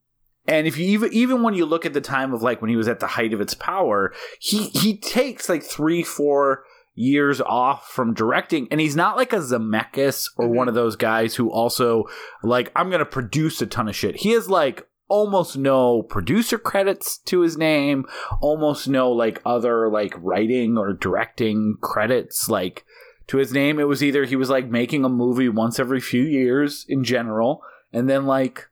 and 0.47 0.67
if 0.67 0.77
you 0.77 0.85
even 0.87 1.13
even 1.13 1.43
when 1.43 1.53
you 1.53 1.65
look 1.65 1.85
at 1.85 1.93
the 1.93 2.01
time 2.01 2.33
of 2.33 2.41
like 2.41 2.61
when 2.61 2.69
he 2.69 2.75
was 2.75 2.87
at 2.87 2.99
the 2.99 3.07
height 3.07 3.33
of 3.33 3.41
its 3.41 3.53
power, 3.53 4.13
he 4.39 4.69
he 4.69 4.97
takes 4.97 5.49
like 5.49 5.63
3 5.63 6.03
4 6.03 6.63
years 6.95 7.41
off 7.41 7.87
from 7.89 8.13
directing 8.13 8.67
and 8.71 8.79
he's 8.79 8.95
not 8.95 9.17
like 9.17 9.33
a 9.33 9.37
Zemeckis 9.37 10.29
or 10.37 10.47
one 10.47 10.63
mm-hmm. 10.63 10.69
of 10.69 10.75
those 10.75 10.95
guys 10.95 11.35
who 11.35 11.51
also 11.51 12.05
like 12.41 12.71
I'm 12.75 12.89
going 12.89 12.99
to 12.99 13.05
produce 13.05 13.61
a 13.61 13.67
ton 13.67 13.89
of 13.89 13.95
shit. 13.95 14.17
He 14.17 14.31
has 14.31 14.49
like 14.49 14.87
almost 15.07 15.57
no 15.57 16.01
producer 16.01 16.57
credits 16.57 17.17
to 17.19 17.41
his 17.41 17.57
name, 17.57 18.05
almost 18.41 18.87
no 18.87 19.11
like 19.11 19.41
other 19.45 19.89
like 19.89 20.13
writing 20.17 20.77
or 20.77 20.93
directing 20.93 21.75
credits 21.81 22.49
like 22.49 22.85
to 23.27 23.37
his 23.37 23.53
name. 23.53 23.79
It 23.79 23.87
was 23.87 24.03
either 24.03 24.25
he 24.25 24.35
was 24.35 24.49
like 24.49 24.69
making 24.69 25.03
a 25.03 25.09
movie 25.09 25.49
once 25.49 25.79
every 25.79 25.99
few 25.99 26.23
years 26.23 26.85
in 26.87 27.03
general 27.03 27.61
and 27.91 28.09
then 28.09 28.25
like 28.25 28.69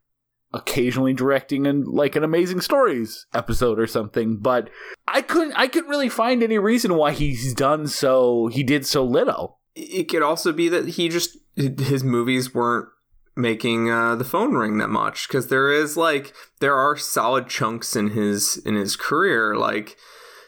occasionally 0.54 1.14
directing 1.14 1.66
an 1.66 1.84
like 1.86 2.16
an 2.16 2.24
amazing 2.24 2.62
stories 2.62 3.26
episode 3.34 3.80
or 3.80 3.88
something 3.88 4.38
but 4.38 4.70
i 5.08 5.22
couldn't 5.22 5.54
i 5.54 5.68
couldn't 5.68 5.90
really 5.90 6.10
find 6.10 6.44
any 6.44 6.60
reason 6.60 6.96
why 6.96 7.12
he's 7.12 7.54
done 7.54 7.88
so 7.88 8.48
he 8.48 8.64
did 8.64 8.86
so 8.86 9.04
little. 9.04 9.60
It 9.76 10.10
could 10.10 10.22
also 10.22 10.52
be 10.54 10.70
that 10.70 10.90
he 10.90 11.10
just 11.10 11.38
his 11.56 12.04
movies 12.04 12.54
weren't 12.54 12.90
making 13.36 13.90
uh, 13.90 14.16
the 14.16 14.24
phone 14.24 14.54
ring 14.54 14.78
that 14.78 14.90
much 14.90 15.28
because 15.28 15.48
there 15.48 15.72
is 15.72 15.98
like 15.98 16.34
there 16.60 16.76
are 16.76 16.96
solid 16.96 17.48
chunks 17.48 17.96
in 17.96 18.12
his 18.12 18.58
in 18.58 18.76
his 18.76 18.96
career 18.96 19.56
like 19.56 19.98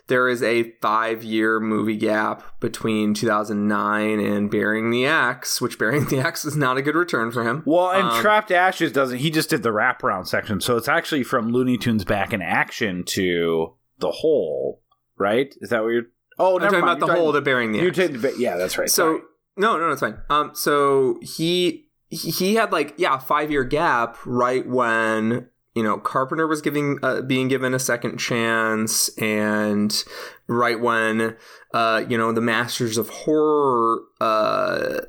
there 0.07 0.27
is 0.29 0.43
a 0.43 0.71
five 0.81 1.23
year 1.23 1.59
movie 1.59 1.97
gap 1.97 2.43
between 2.59 3.13
2009 3.13 4.19
and 4.19 4.51
Burying 4.51 4.91
the 4.91 5.05
Ex, 5.05 5.59
which 5.61 5.79
Burying 5.79 6.05
the 6.05 6.19
Ex 6.19 6.45
is 6.45 6.55
not 6.55 6.77
a 6.77 6.81
good 6.81 6.95
return 6.95 7.31
for 7.31 7.43
him. 7.43 7.63
well 7.65 7.91
and 7.91 8.09
Um, 8.09 8.21
trapped 8.21 8.51
ashes 8.51 8.91
doesn't 8.91 9.17
he 9.19 9.29
just 9.31 9.49
did 9.49 9.63
the 9.63 9.69
wraparound 9.69 10.27
section 10.27 10.61
so 10.61 10.77
it's 10.77 10.87
actually 10.87 11.23
from 11.23 11.51
looney 11.51 11.77
tunes 11.77 12.03
back 12.05 12.33
in 12.33 12.41
action 12.41 13.03
to 13.05 13.73
the 13.99 14.11
whole 14.11 14.81
right 15.17 15.53
is 15.61 15.69
that 15.69 15.81
what 15.83 15.89
you're 15.89 16.03
oh 16.37 16.55
I'm 16.57 16.61
never 16.63 16.71
talking 16.75 16.85
mind. 16.85 16.97
about 16.97 16.99
the 16.99 17.13
You're 17.13 17.15
whole 17.15 17.31
talking- 17.31 17.41
to 17.41 17.45
Burying 17.45 17.71
the 17.71 17.79
you're 17.79 17.89
Axe. 17.89 17.97
the 18.21 18.35
yeah 18.37 18.57
that's 18.57 18.77
right 18.77 18.89
So 18.89 19.03
Sorry. 19.17 19.21
no, 19.57 19.77
no, 19.77 19.87
no, 19.87 19.91
it's 19.93 20.01
fine. 20.01 20.17
Um, 20.29 20.51
so 20.53 21.17
he 21.21 21.89
he 22.09 22.29
he 22.29 22.55
had 22.55 22.71
like 22.71 22.93
yeah 22.97 23.15
a 23.15 23.19
five 23.19 23.49
year 23.49 23.63
gap 23.63 24.17
right 24.25 24.67
when 24.67 25.47
you 25.75 25.83
know 25.83 25.97
Carpenter 25.97 26.47
was 26.47 26.61
giving 26.61 26.99
uh, 27.03 27.21
being 27.21 27.49
given 27.49 27.73
a 27.73 27.79
second 27.79 28.17
chance, 28.17 29.09
and 29.17 30.03
right 30.47 30.79
when 30.79 31.35
uh 31.73 32.03
you 32.07 32.17
know 32.17 32.31
the 32.31 32.39
Masters 32.39 32.97
of 32.97 33.09
Horror 33.09 34.03
uh 34.21 35.01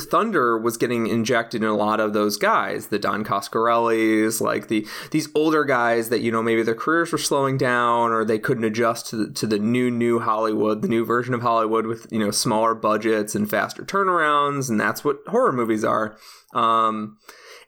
Thunder 0.00 0.58
was 0.58 0.78
getting 0.78 1.08
injected 1.08 1.62
in 1.62 1.68
a 1.68 1.76
lot 1.76 2.00
of 2.00 2.14
those 2.14 2.38
guys, 2.38 2.86
the 2.86 2.98
Don 2.98 3.22
Coscarellis, 3.22 4.40
like 4.40 4.68
the 4.68 4.86
these 5.10 5.28
older 5.34 5.64
guys 5.64 6.08
that 6.08 6.22
you 6.22 6.32
know 6.32 6.42
maybe 6.42 6.62
their 6.62 6.74
careers 6.74 7.12
were 7.12 7.18
slowing 7.18 7.58
down 7.58 8.10
or 8.10 8.24
they 8.24 8.38
couldn't 8.38 8.64
adjust 8.64 9.06
to 9.08 9.16
the, 9.16 9.32
to 9.34 9.46
the 9.46 9.58
new 9.58 9.90
new 9.90 10.20
Hollywood, 10.20 10.80
the 10.80 10.88
new 10.88 11.04
version 11.04 11.34
of 11.34 11.42
Hollywood 11.42 11.84
with 11.86 12.06
you 12.10 12.18
know 12.18 12.30
smaller 12.30 12.74
budgets 12.74 13.34
and 13.34 13.50
faster 13.50 13.82
turnarounds, 13.82 14.70
and 14.70 14.80
that's 14.80 15.04
what 15.04 15.18
horror 15.26 15.52
movies 15.52 15.84
are. 15.84 16.16
Um, 16.54 17.18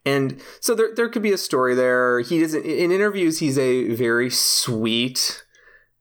and 0.07 0.41
so 0.61 0.75
there 0.75 0.95
there 0.95 1.09
could 1.11 1.23
be 1.23 1.33
a 1.33 1.39
story 1.39 1.75
there. 1.75 2.21
He 2.21 2.41
doesn't 2.41 2.65
in 2.65 2.91
interviews. 2.91 3.41
He's 3.41 3.59
a 3.59 3.89
very 3.95 4.31
sweet. 4.31 5.43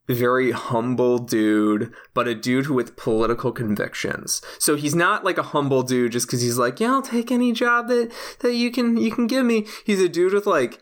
Very 0.08 0.52
humble 0.52 1.18
dude, 1.18 1.92
but 2.14 2.28
a 2.28 2.34
dude 2.36 2.68
with 2.68 2.94
political 2.96 3.50
convictions. 3.50 4.40
So 4.60 4.76
he's 4.76 4.94
not 4.94 5.24
like 5.24 5.36
a 5.36 5.42
humble 5.42 5.82
dude 5.82 6.12
just 6.12 6.28
because 6.28 6.40
he's 6.42 6.58
like, 6.58 6.78
yeah, 6.78 6.92
I'll 6.92 7.02
take 7.02 7.32
any 7.32 7.50
job 7.50 7.88
that 7.88 8.12
that 8.38 8.54
you 8.54 8.70
can 8.70 8.96
you 8.96 9.10
can 9.10 9.26
give 9.26 9.44
me. 9.44 9.66
He's 9.84 10.00
a 10.00 10.08
dude 10.08 10.32
with 10.32 10.46
like 10.46 10.80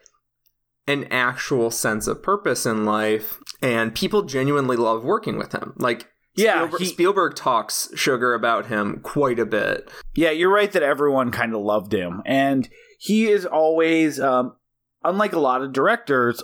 an 0.87 1.05
actual 1.11 1.71
sense 1.71 2.07
of 2.07 2.23
purpose 2.23 2.67
in 2.67 2.85
life, 2.85 3.39
and 3.63 3.95
people 3.95 4.25
genuinely 4.25 4.77
love 4.77 5.05
working 5.05 5.39
with 5.39 5.53
him. 5.53 5.73
Like, 5.79 6.07
Yeah, 6.37 6.57
Spielberg, 6.67 6.81
he- 6.81 6.87
Spielberg 6.87 7.35
talks 7.35 7.89
sugar 7.95 8.35
about 8.35 8.67
him 8.67 9.01
quite 9.03 9.39
a 9.39 9.47
bit. 9.47 9.91
Yeah, 10.15 10.33
you're 10.33 10.53
right 10.53 10.71
that 10.73 10.83
everyone 10.83 11.31
kind 11.31 11.55
of 11.55 11.63
loved 11.63 11.95
him. 11.95 12.21
And 12.27 12.69
he 13.05 13.27
is 13.27 13.45
always 13.45 14.19
um 14.19 14.57
unlike 15.05 15.35
a 15.35 15.39
lot 15.39 15.61
of 15.61 15.75
directors, 15.75 16.43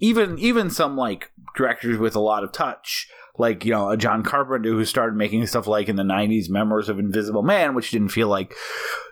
even 0.00 0.36
even 0.40 0.68
some 0.68 0.96
like 0.96 1.30
directors 1.56 1.98
with 1.98 2.16
a 2.16 2.20
lot 2.20 2.42
of 2.42 2.50
touch, 2.50 3.08
like, 3.38 3.64
you 3.64 3.70
know, 3.70 3.90
a 3.90 3.96
John 3.96 4.24
Carpenter 4.24 4.70
who 4.70 4.84
started 4.84 5.14
making 5.14 5.46
stuff 5.46 5.68
like 5.68 5.88
in 5.88 5.94
the 5.94 6.02
90s 6.02 6.50
Memoirs 6.50 6.88
of 6.88 6.98
Invisible 6.98 7.44
Man, 7.44 7.76
which 7.76 7.92
didn't 7.92 8.08
feel 8.08 8.26
like 8.26 8.56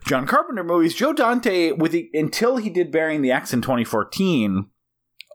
John 0.05 0.27
Carpenter 0.27 0.65
movies. 0.65 0.93
Joe 0.93 1.13
Dante 1.13 1.71
with 1.71 1.93
the, 1.93 2.11
until 2.15 2.57
he 2.57 2.69
did 2.69 2.91
Burying 2.91 3.23
the 3.23 3.31
Ex 3.31 3.53
in 3.53 3.63
2014, 3.63 4.67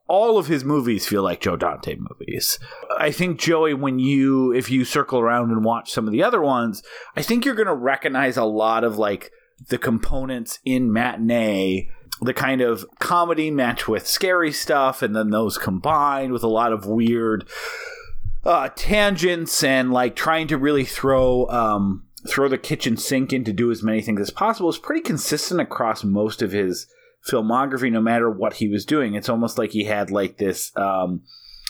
all 0.09 0.37
of 0.37 0.47
his 0.47 0.65
movies 0.65 1.07
feel 1.07 1.23
like 1.23 1.39
Joe 1.39 1.55
Dante 1.55 1.95
movies. 1.97 2.59
I 2.97 3.11
think 3.11 3.39
Joey, 3.39 3.73
when 3.73 3.99
you 3.99 4.51
if 4.51 4.69
you 4.69 4.83
circle 4.83 5.21
around 5.21 5.51
and 5.51 5.63
watch 5.63 5.93
some 5.93 6.07
of 6.07 6.11
the 6.11 6.23
other 6.23 6.41
ones, 6.41 6.83
I 7.15 7.21
think 7.21 7.45
you're 7.45 7.55
going 7.55 7.67
to 7.67 7.73
recognize 7.73 8.35
a 8.35 8.43
lot 8.43 8.83
of 8.83 8.97
like 8.97 9.31
the 9.69 9.77
components 9.77 10.59
in 10.65 10.91
matinee 10.91 11.89
the 12.21 12.33
kind 12.33 12.61
of 12.61 12.85
comedy 12.99 13.51
match 13.51 13.87
with 13.87 14.07
scary 14.07 14.51
stuff 14.51 15.01
and 15.01 15.15
then 15.15 15.29
those 15.29 15.57
combined 15.57 16.33
with 16.33 16.43
a 16.43 16.47
lot 16.47 16.73
of 16.73 16.85
weird 16.85 17.47
uh, 18.43 18.69
tangents 18.75 19.63
and 19.63 19.91
like 19.91 20.15
trying 20.15 20.47
to 20.47 20.57
really 20.57 20.85
throw 20.85 21.47
um, 21.49 22.05
throw 22.27 22.47
the 22.47 22.57
kitchen 22.57 22.97
sink 22.97 23.33
in 23.33 23.43
to 23.43 23.53
do 23.53 23.71
as 23.71 23.83
many 23.83 24.01
things 24.01 24.21
as 24.21 24.29
possible 24.29 24.69
is 24.69 24.77
pretty 24.77 25.01
consistent 25.01 25.59
across 25.59 26.03
most 26.03 26.41
of 26.41 26.51
his 26.51 26.87
filmography 27.27 27.91
no 27.91 28.01
matter 28.01 28.29
what 28.29 28.53
he 28.53 28.67
was 28.67 28.85
doing. 28.85 29.13
It's 29.13 29.29
almost 29.29 29.57
like 29.57 29.71
he 29.71 29.83
had 29.83 30.11
like 30.11 30.37
this 30.37 30.71
um, 30.75 31.21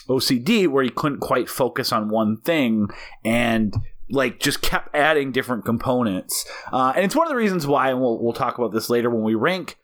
ocd 0.08 0.68
where 0.68 0.84
he 0.84 0.90
couldn't 0.90 1.20
quite 1.20 1.50
focus 1.50 1.92
on 1.92 2.08
one 2.08 2.38
thing 2.38 2.88
and 3.24 3.74
like 4.10 4.40
just 4.40 4.62
kept 4.62 4.94
adding 4.94 5.32
different 5.32 5.64
components. 5.64 6.44
Uh, 6.72 6.92
and 6.94 7.04
it's 7.04 7.16
one 7.16 7.26
of 7.26 7.30
the 7.30 7.36
reasons 7.36 7.66
why 7.66 7.90
and 7.90 8.00
we'll, 8.00 8.22
we'll 8.22 8.32
talk 8.32 8.58
about 8.58 8.72
this 8.72 8.90
later 8.90 9.10
when 9.10 9.22
we 9.22 9.34
rank 9.34 9.76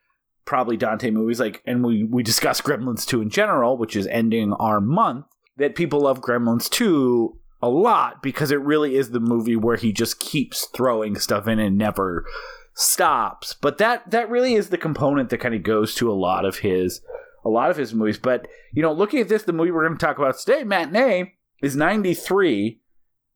probably 0.47 0.77
dante 0.77 1.11
movies 1.11 1.41
like 1.41 1.63
and 1.65 1.83
we 1.83 2.05
we 2.05 2.23
discuss 2.23 2.61
gremlins 2.61 3.07
2 3.07 3.23
in 3.23 3.31
general 3.31 3.79
which 3.79 3.97
is 3.97 4.07
ending 4.09 4.53
our 4.53 4.79
month 4.79 5.25
that 5.57 5.75
people 5.75 6.03
love 6.03 6.21
gremlins 6.21 6.69
2 6.69 7.35
a 7.65 7.69
lot 7.69 8.23
because 8.23 8.51
it 8.51 8.61
really 8.61 8.95
is 8.95 9.11
the 9.11 9.21
movie 9.21 9.57
where 9.57 9.77
he 9.77 9.91
just 9.91 10.21
keeps 10.21 10.67
throwing 10.75 11.17
stuff 11.17 11.49
in 11.49 11.59
and 11.59 11.79
never 11.79 12.27
stops. 12.75 13.55
But 13.55 13.79
that 13.79 14.11
that 14.11 14.29
really 14.29 14.55
is 14.55 14.69
the 14.69 14.77
component 14.77 15.31
that 15.31 15.39
kind 15.39 15.55
of 15.55 15.63
goes 15.63 15.95
to 15.97 16.11
a 16.11 16.13
lot 16.13 16.45
of 16.45 16.59
his 16.59 17.01
a 17.43 17.49
lot 17.49 17.71
of 17.71 17.79
his 17.79 17.95
movies. 17.95 18.19
But 18.19 18.49
you 18.73 18.83
know 18.83 18.93
looking 18.93 19.21
at 19.21 19.29
this 19.29 19.45
the 19.45 19.55
movie 19.55 19.71
we're 19.71 19.87
going 19.87 19.99
to 19.99 20.07
talk 20.07 20.19
about 20.19 20.39
today 20.39 20.63
matinee 20.63 21.35
is 21.63 21.75
93 21.75 22.81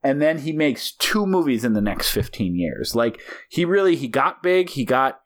and 0.03 0.23
then 0.23 0.39
he 0.39 0.53
makes 0.53 0.93
two 0.93 1.27
movies 1.27 1.65
in 1.65 1.73
the 1.73 1.81
next 1.81 2.11
15 2.11 2.55
years. 2.55 2.95
Like 2.95 3.21
he 3.49 3.65
really 3.65 3.97
he 3.97 4.09
got 4.09 4.43
big. 4.43 4.71
He 4.71 4.85
got 4.85 5.21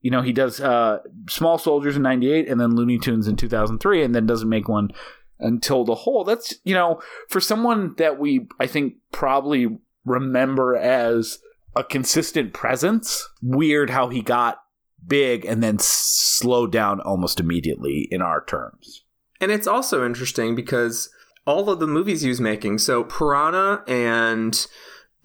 you 0.00 0.10
know 0.10 0.22
he 0.22 0.32
does 0.32 0.60
uh 0.60 0.98
small 1.28 1.58
soldiers 1.58 1.96
in 1.96 2.02
98 2.02 2.48
and 2.48 2.60
then 2.60 2.74
looney 2.74 2.98
tunes 2.98 3.28
in 3.28 3.36
2003 3.36 4.02
and 4.02 4.14
then 4.14 4.26
doesn't 4.26 4.48
make 4.48 4.68
one 4.68 4.90
until 5.38 5.84
the 5.84 5.94
whole. 5.94 6.24
That's 6.24 6.54
you 6.64 6.74
know 6.74 7.00
for 7.28 7.40
someone 7.40 7.94
that 7.98 8.18
we 8.18 8.46
i 8.58 8.66
think 8.66 8.94
probably 9.12 9.78
remember 10.04 10.76
as 10.76 11.38
a 11.76 11.84
consistent 11.84 12.52
presence 12.52 13.28
weird 13.42 13.90
how 13.90 14.08
he 14.08 14.22
got 14.22 14.60
big 15.06 15.44
and 15.44 15.62
then 15.62 15.78
slowed 15.78 16.72
down 16.72 17.00
almost 17.00 17.40
immediately 17.40 18.08
in 18.10 18.22
our 18.22 18.44
terms. 18.44 19.04
And 19.40 19.50
it's 19.50 19.66
also 19.66 20.04
interesting 20.04 20.54
because 20.54 21.10
all 21.46 21.70
of 21.70 21.80
the 21.80 21.86
movies 21.86 22.22
he 22.22 22.28
was 22.28 22.40
making. 22.40 22.78
So 22.78 23.04
Piranha 23.04 23.82
and 23.86 24.66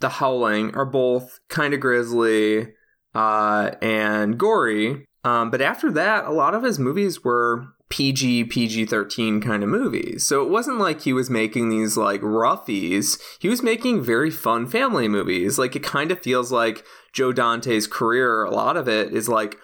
The 0.00 0.08
Howling 0.08 0.74
are 0.74 0.86
both 0.86 1.40
kind 1.48 1.74
of 1.74 1.80
grisly 1.80 2.72
uh, 3.14 3.72
and 3.80 4.38
gory. 4.38 5.06
Um, 5.24 5.50
but 5.50 5.60
after 5.60 5.90
that, 5.92 6.24
a 6.24 6.32
lot 6.32 6.54
of 6.54 6.62
his 6.62 6.78
movies 6.78 7.24
were 7.24 7.66
PG, 7.88 8.44
PG 8.44 8.86
13 8.86 9.40
kind 9.40 9.62
of 9.62 9.68
movies. 9.68 10.26
So 10.26 10.42
it 10.42 10.50
wasn't 10.50 10.78
like 10.78 11.02
he 11.02 11.12
was 11.12 11.30
making 11.30 11.68
these 11.68 11.96
like 11.96 12.20
roughies. 12.20 13.20
He 13.38 13.48
was 13.48 13.62
making 13.62 14.02
very 14.02 14.30
fun 14.30 14.66
family 14.66 15.08
movies. 15.08 15.58
Like 15.58 15.76
it 15.76 15.82
kind 15.82 16.10
of 16.10 16.20
feels 16.20 16.50
like 16.50 16.84
Joe 17.12 17.32
Dante's 17.32 17.86
career, 17.86 18.44
a 18.44 18.50
lot 18.50 18.76
of 18.76 18.88
it 18.88 19.12
is 19.12 19.28
like 19.28 19.56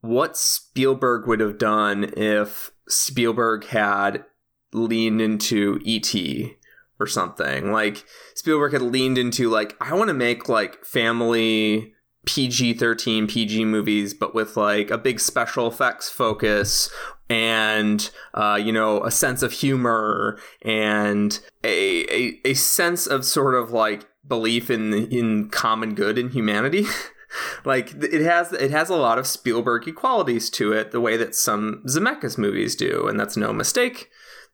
what 0.00 0.36
Spielberg 0.36 1.26
would 1.26 1.40
have 1.40 1.58
done 1.58 2.12
if 2.16 2.70
Spielberg 2.88 3.66
had 3.66 4.24
leaned 4.72 5.20
into 5.20 5.80
E.T. 5.84 6.56
or 6.98 7.06
something. 7.06 7.72
Like 7.72 8.04
Spielberg 8.34 8.72
had 8.72 8.82
leaned 8.82 9.18
into 9.18 9.48
like 9.48 9.76
I 9.80 9.94
want 9.94 10.08
to 10.08 10.14
make 10.14 10.48
like 10.48 10.84
family 10.84 11.94
PG 12.26 12.74
13 12.74 13.26
PG 13.26 13.64
movies, 13.64 14.14
but 14.14 14.34
with 14.34 14.56
like 14.56 14.90
a 14.90 14.98
big 14.98 15.20
special 15.20 15.66
effects 15.66 16.08
focus 16.08 16.90
and 17.28 18.10
uh, 18.34 18.58
you 18.62 18.72
know 18.72 19.02
a 19.04 19.10
sense 19.10 19.42
of 19.42 19.52
humor 19.52 20.38
and 20.62 21.40
a, 21.64 22.04
a 22.12 22.40
a 22.44 22.54
sense 22.54 23.06
of 23.06 23.24
sort 23.24 23.54
of 23.54 23.70
like 23.70 24.06
belief 24.26 24.70
in 24.70 24.92
in 24.92 25.48
common 25.48 25.94
good 25.94 26.18
and 26.18 26.32
humanity. 26.32 26.84
like 27.64 27.94
it 28.02 28.22
has 28.22 28.52
it 28.52 28.70
has 28.70 28.90
a 28.90 28.96
lot 28.96 29.18
of 29.18 29.26
Spielberg 29.26 29.94
qualities 29.94 30.50
to 30.50 30.72
it, 30.72 30.90
the 30.90 31.00
way 31.00 31.16
that 31.16 31.34
some 31.34 31.82
Zemeckis 31.86 32.36
movies 32.36 32.76
do, 32.76 33.06
and 33.08 33.18
that's 33.18 33.36
no 33.36 33.52
mistake. 33.52 34.10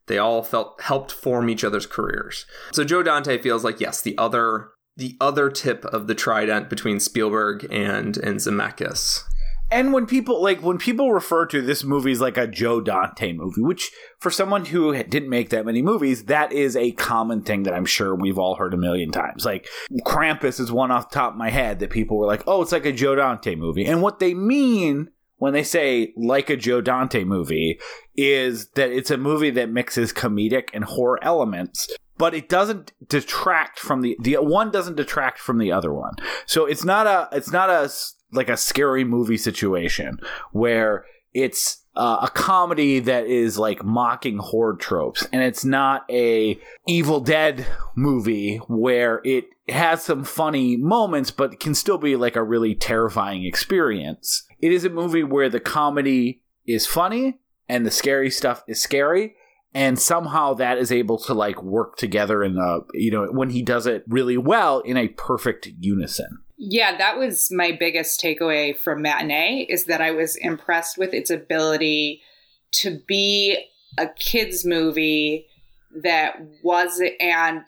They 0.06 0.18
all 0.18 0.42
felt 0.42 0.80
helped 0.82 1.12
form 1.12 1.50
each 1.50 1.64
other's 1.64 1.86
careers. 1.86 2.46
So 2.72 2.84
Joe 2.84 3.02
Dante 3.02 3.38
feels 3.38 3.64
like 3.64 3.80
yes, 3.80 4.02
the 4.02 4.16
other 4.18 4.70
the 4.96 5.16
other 5.20 5.50
tip 5.50 5.84
of 5.86 6.06
the 6.06 6.14
trident 6.14 6.70
between 6.70 7.00
Spielberg 7.00 7.66
and 7.70 8.16
and 8.16 8.38
Zemeckis. 8.38 9.22
And 9.68 9.92
when 9.92 10.06
people 10.06 10.40
like 10.40 10.62
when 10.62 10.78
people 10.78 11.12
refer 11.12 11.44
to 11.46 11.60
this 11.60 11.82
movie 11.82 12.12
as 12.12 12.20
like 12.20 12.36
a 12.36 12.46
Joe 12.46 12.80
Dante 12.80 13.32
movie, 13.32 13.62
which 13.62 13.90
for 14.20 14.30
someone 14.30 14.64
who 14.66 14.94
didn't 15.02 15.28
make 15.28 15.50
that 15.50 15.66
many 15.66 15.82
movies, 15.82 16.26
that 16.26 16.52
is 16.52 16.76
a 16.76 16.92
common 16.92 17.42
thing 17.42 17.64
that 17.64 17.74
I'm 17.74 17.84
sure 17.84 18.14
we've 18.14 18.38
all 18.38 18.54
heard 18.54 18.74
a 18.74 18.78
million 18.78 19.10
times. 19.10 19.44
Like 19.44 19.68
Krampus 20.06 20.60
is 20.60 20.70
one 20.70 20.92
off 20.92 21.10
top 21.10 21.32
of 21.32 21.38
my 21.38 21.50
head 21.50 21.80
that 21.80 21.90
people 21.90 22.16
were 22.16 22.26
like, 22.26 22.44
"Oh, 22.46 22.62
it's 22.62 22.70
like 22.70 22.86
a 22.86 22.92
Joe 22.92 23.16
Dante 23.16 23.56
movie," 23.56 23.86
and 23.86 24.02
what 24.02 24.20
they 24.20 24.34
mean 24.34 25.08
when 25.38 25.52
they 25.52 25.62
say 25.62 26.12
like 26.16 26.50
a 26.50 26.56
Joe 26.56 26.80
Dante 26.80 27.24
movie 27.24 27.78
is 28.16 28.68
that 28.70 28.90
it's 28.90 29.10
a 29.10 29.16
movie 29.16 29.50
that 29.50 29.70
mixes 29.70 30.12
comedic 30.12 30.68
and 30.72 30.84
horror 30.84 31.18
elements 31.22 31.88
but 32.18 32.34
it 32.34 32.48
doesn't 32.48 32.92
detract 33.08 33.78
from 33.78 34.00
the 34.00 34.16
the 34.20 34.36
one 34.36 34.70
doesn't 34.70 34.96
detract 34.96 35.38
from 35.38 35.58
the 35.58 35.72
other 35.72 35.92
one. 35.92 36.14
So 36.46 36.66
it's 36.66 36.84
not 36.84 37.06
a 37.06 37.28
it's 37.36 37.52
not 37.52 37.70
a 37.70 37.90
like 38.32 38.48
a 38.48 38.56
scary 38.56 39.04
movie 39.04 39.36
situation 39.36 40.18
where 40.52 41.04
it's 41.32 41.82
uh, 41.94 42.18
a 42.22 42.30
comedy 42.30 42.98
that 43.00 43.26
is 43.26 43.58
like 43.58 43.84
mocking 43.84 44.38
horror 44.38 44.76
tropes 44.76 45.26
and 45.32 45.42
it's 45.42 45.64
not 45.64 46.04
a 46.10 46.58
evil 46.86 47.20
dead 47.20 47.66
movie 47.94 48.56
where 48.68 49.20
it 49.24 49.46
has 49.68 50.02
some 50.02 50.22
funny 50.22 50.76
moments 50.76 51.30
but 51.30 51.58
can 51.58 51.74
still 51.74 51.98
be 51.98 52.14
like 52.16 52.36
a 52.36 52.42
really 52.42 52.74
terrifying 52.74 53.44
experience 53.44 54.45
it 54.60 54.72
is 54.72 54.84
a 54.84 54.90
movie 54.90 55.24
where 55.24 55.48
the 55.48 55.60
comedy 55.60 56.42
is 56.66 56.86
funny 56.86 57.38
and 57.68 57.84
the 57.84 57.90
scary 57.90 58.30
stuff 58.30 58.62
is 58.66 58.80
scary 58.80 59.34
and 59.74 59.98
somehow 59.98 60.54
that 60.54 60.78
is 60.78 60.90
able 60.90 61.18
to 61.18 61.34
like 61.34 61.62
work 61.62 61.96
together 61.96 62.42
in 62.42 62.56
a 62.56 62.78
you 62.94 63.10
know 63.10 63.26
when 63.26 63.50
he 63.50 63.62
does 63.62 63.86
it 63.86 64.04
really 64.08 64.36
well 64.36 64.80
in 64.80 64.96
a 64.96 65.08
perfect 65.08 65.68
unison 65.80 66.38
yeah, 66.58 66.96
that 66.96 67.18
was 67.18 67.50
my 67.50 67.72
biggest 67.72 68.20
takeaway 68.20 68.76
from 68.76 69.02
Matinee 69.02 69.66
is 69.68 69.84
that 69.84 70.00
I 70.00 70.10
was 70.12 70.36
impressed 70.36 70.96
with 70.96 71.12
its 71.12 71.30
ability 71.30 72.22
to 72.72 72.98
be 73.06 73.58
a 73.98 74.08
kids 74.08 74.64
movie 74.64 75.46
that 76.02 76.36
was 76.62 77.02
and 77.20 77.62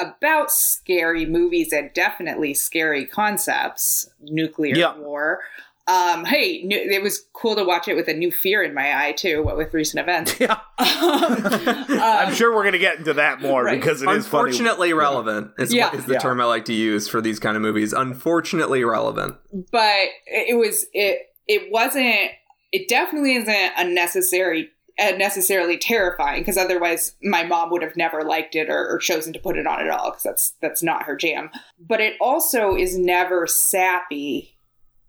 about 0.00 0.50
scary 0.50 1.24
movies 1.26 1.72
and 1.72 1.92
definitely 1.94 2.54
scary 2.54 3.06
concepts, 3.06 4.08
nuclear 4.20 4.94
war. 4.98 5.40
Um, 5.86 6.24
hey, 6.24 6.62
new, 6.64 6.78
it 6.78 7.02
was 7.02 7.26
cool 7.34 7.54
to 7.56 7.64
watch 7.64 7.88
it 7.88 7.94
with 7.94 8.08
a 8.08 8.14
new 8.14 8.30
fear 8.32 8.62
in 8.62 8.72
my 8.72 9.06
eye 9.06 9.12
too. 9.12 9.42
What 9.42 9.56
with 9.58 9.74
recent 9.74 10.00
events? 10.00 10.34
yeah 10.40 10.58
i'm 10.78 12.28
Um, 12.28 12.34
sure 12.34 12.54
we're 12.54 12.64
gonna 12.64 12.78
get 12.78 12.98
into 12.98 13.12
that 13.14 13.40
more 13.40 13.64
right. 13.64 13.78
because 13.78 14.00
it 14.02 14.08
is 14.08 14.26
funny 14.26 14.48
Unfortunately 14.50 14.92
relevant 14.92 15.50
is, 15.58 15.72
Yeah. 15.74 15.86
what 15.86 15.94
is 15.94 16.06
the 16.06 16.14
Yeah. 16.14 16.18
term 16.20 16.40
I 16.40 16.44
like 16.44 16.64
to 16.66 16.72
use 16.72 17.08
for 17.08 17.20
these 17.20 17.38
kind 17.38 17.56
of 17.56 17.62
movies. 17.62 17.92
Unfortunately 17.92 18.82
relevant. 18.84 19.36
but 19.70 20.08
it 20.26 20.56
was 20.56 20.86
it 20.92 21.18
it 21.46 21.70
wasn't 21.70 22.30
it 22.72 22.88
definitely 22.88 23.36
isn't 23.36 23.72
unnecessary 23.76 24.70
uh, 24.98 25.10
necessarily 25.16 25.76
terrifying 25.76 26.40
because 26.40 26.56
otherwise 26.56 27.14
my 27.22 27.42
mom 27.44 27.68
would 27.70 27.82
have 27.82 27.96
never 27.96 28.22
liked 28.22 28.54
it 28.54 28.70
or, 28.70 28.88
or 28.88 28.98
chosen 28.98 29.32
to 29.32 29.38
put 29.40 29.58
it 29.58 29.66
on 29.66 29.80
at 29.80 29.90
all 29.90 30.10
because 30.10 30.22
that's 30.22 30.54
that's 30.62 30.82
not 30.82 31.02
her 31.02 31.16
jam 31.16 31.50
but 31.78 32.00
it 32.00 32.14
also 32.20 32.76
is 32.76 32.96
never 32.96 33.46
sappy 33.46 34.53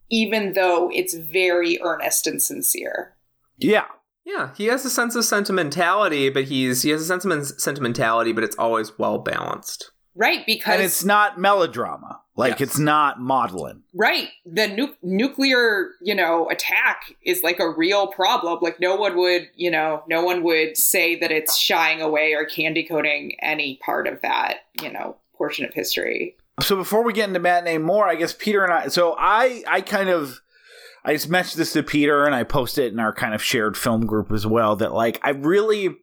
even 0.10 0.54
though 0.54 0.89
it's 0.94 1.13
very 1.15 1.80
earnest 1.82 2.28
and 2.28 2.41
sincere 2.41 3.15
yeah 3.58 3.86
Yeah, 4.26 4.50
he 4.58 4.65
has 4.65 4.84
a 4.86 4.89
sense 4.89 5.15
of 5.15 5.24
sentimentality, 5.24 6.30
but 6.30 6.46
he's 6.46 6.82
he 6.82 6.89
has 6.89 7.02
a 7.02 7.06
sense 7.06 7.26
of 7.26 7.60
sentimentality, 7.62 8.32
but 8.34 8.44
it's 8.44 8.56
always 8.58 8.98
well 8.98 9.20
balanced. 9.20 9.91
right 10.15 10.46
because 10.46 10.74
and 10.76 10.84
it's 10.84 11.04
not 11.06 11.39
melodrama 11.39 12.22
like 12.38 12.60
Yes. 12.60 12.62
it's 12.70 12.80
not 12.80 13.20
maudlin 13.20 13.84
Right. 13.94 14.30
The 14.46 14.68
nu- 14.68 14.96
nuclear, 15.04 15.91
you 16.02 16.13
know, 16.15 16.50
attack 16.50 17.15
is 17.24 17.44
like 17.44 17.60
a 17.62 17.70
real 17.70 18.08
problem. 18.08 18.60
Like 18.62 18.80
no 18.82 18.96
one 18.96 19.15
would, 19.18 19.48
you 19.56 19.72
know, 19.72 20.04
no 20.10 20.22
one 20.24 20.44
would 20.44 20.76
say 20.76 21.18
that 21.20 21.32
it's 21.32 21.58
shying 21.58 22.02
away 22.02 22.34
or 22.34 22.44
candy 22.46 22.84
coating 22.84 23.38
any 23.41 23.80
part 23.86 24.06
of 24.08 24.22
that, 24.22 24.58
you 24.82 24.91
know, 24.91 25.15
portion 25.38 25.63
of 25.65 25.74
history. 25.74 26.36
So 26.62 26.76
before 26.76 27.04
we 27.04 27.13
get 27.13 27.28
into 27.28 27.39
matinee 27.39 27.78
more 27.78 28.08
i 28.08 28.15
guess 28.15 28.34
peter 28.34 28.63
and 28.63 28.74
i 28.74 28.88
so 28.88 29.15
i 29.18 29.63
i 29.68 29.82
kind 29.82 30.10
of 30.10 30.39
i 31.04 31.13
just 31.13 31.30
mentioned 31.30 31.60
this 31.60 31.74
to 31.74 31.84
peter 31.84 32.26
and 32.26 32.36
i 32.36 32.44
posted 32.44 32.86
it 32.86 32.94
in 32.94 33.00
our 33.00 33.13
kind 33.13 33.34
of 33.34 33.44
shared 33.44 33.78
film 33.78 34.06
group 34.06 34.32
as 34.32 34.46
well 34.46 34.76
that 34.76 34.94
like 34.94 35.20
i 35.24 35.30
really 35.32 35.96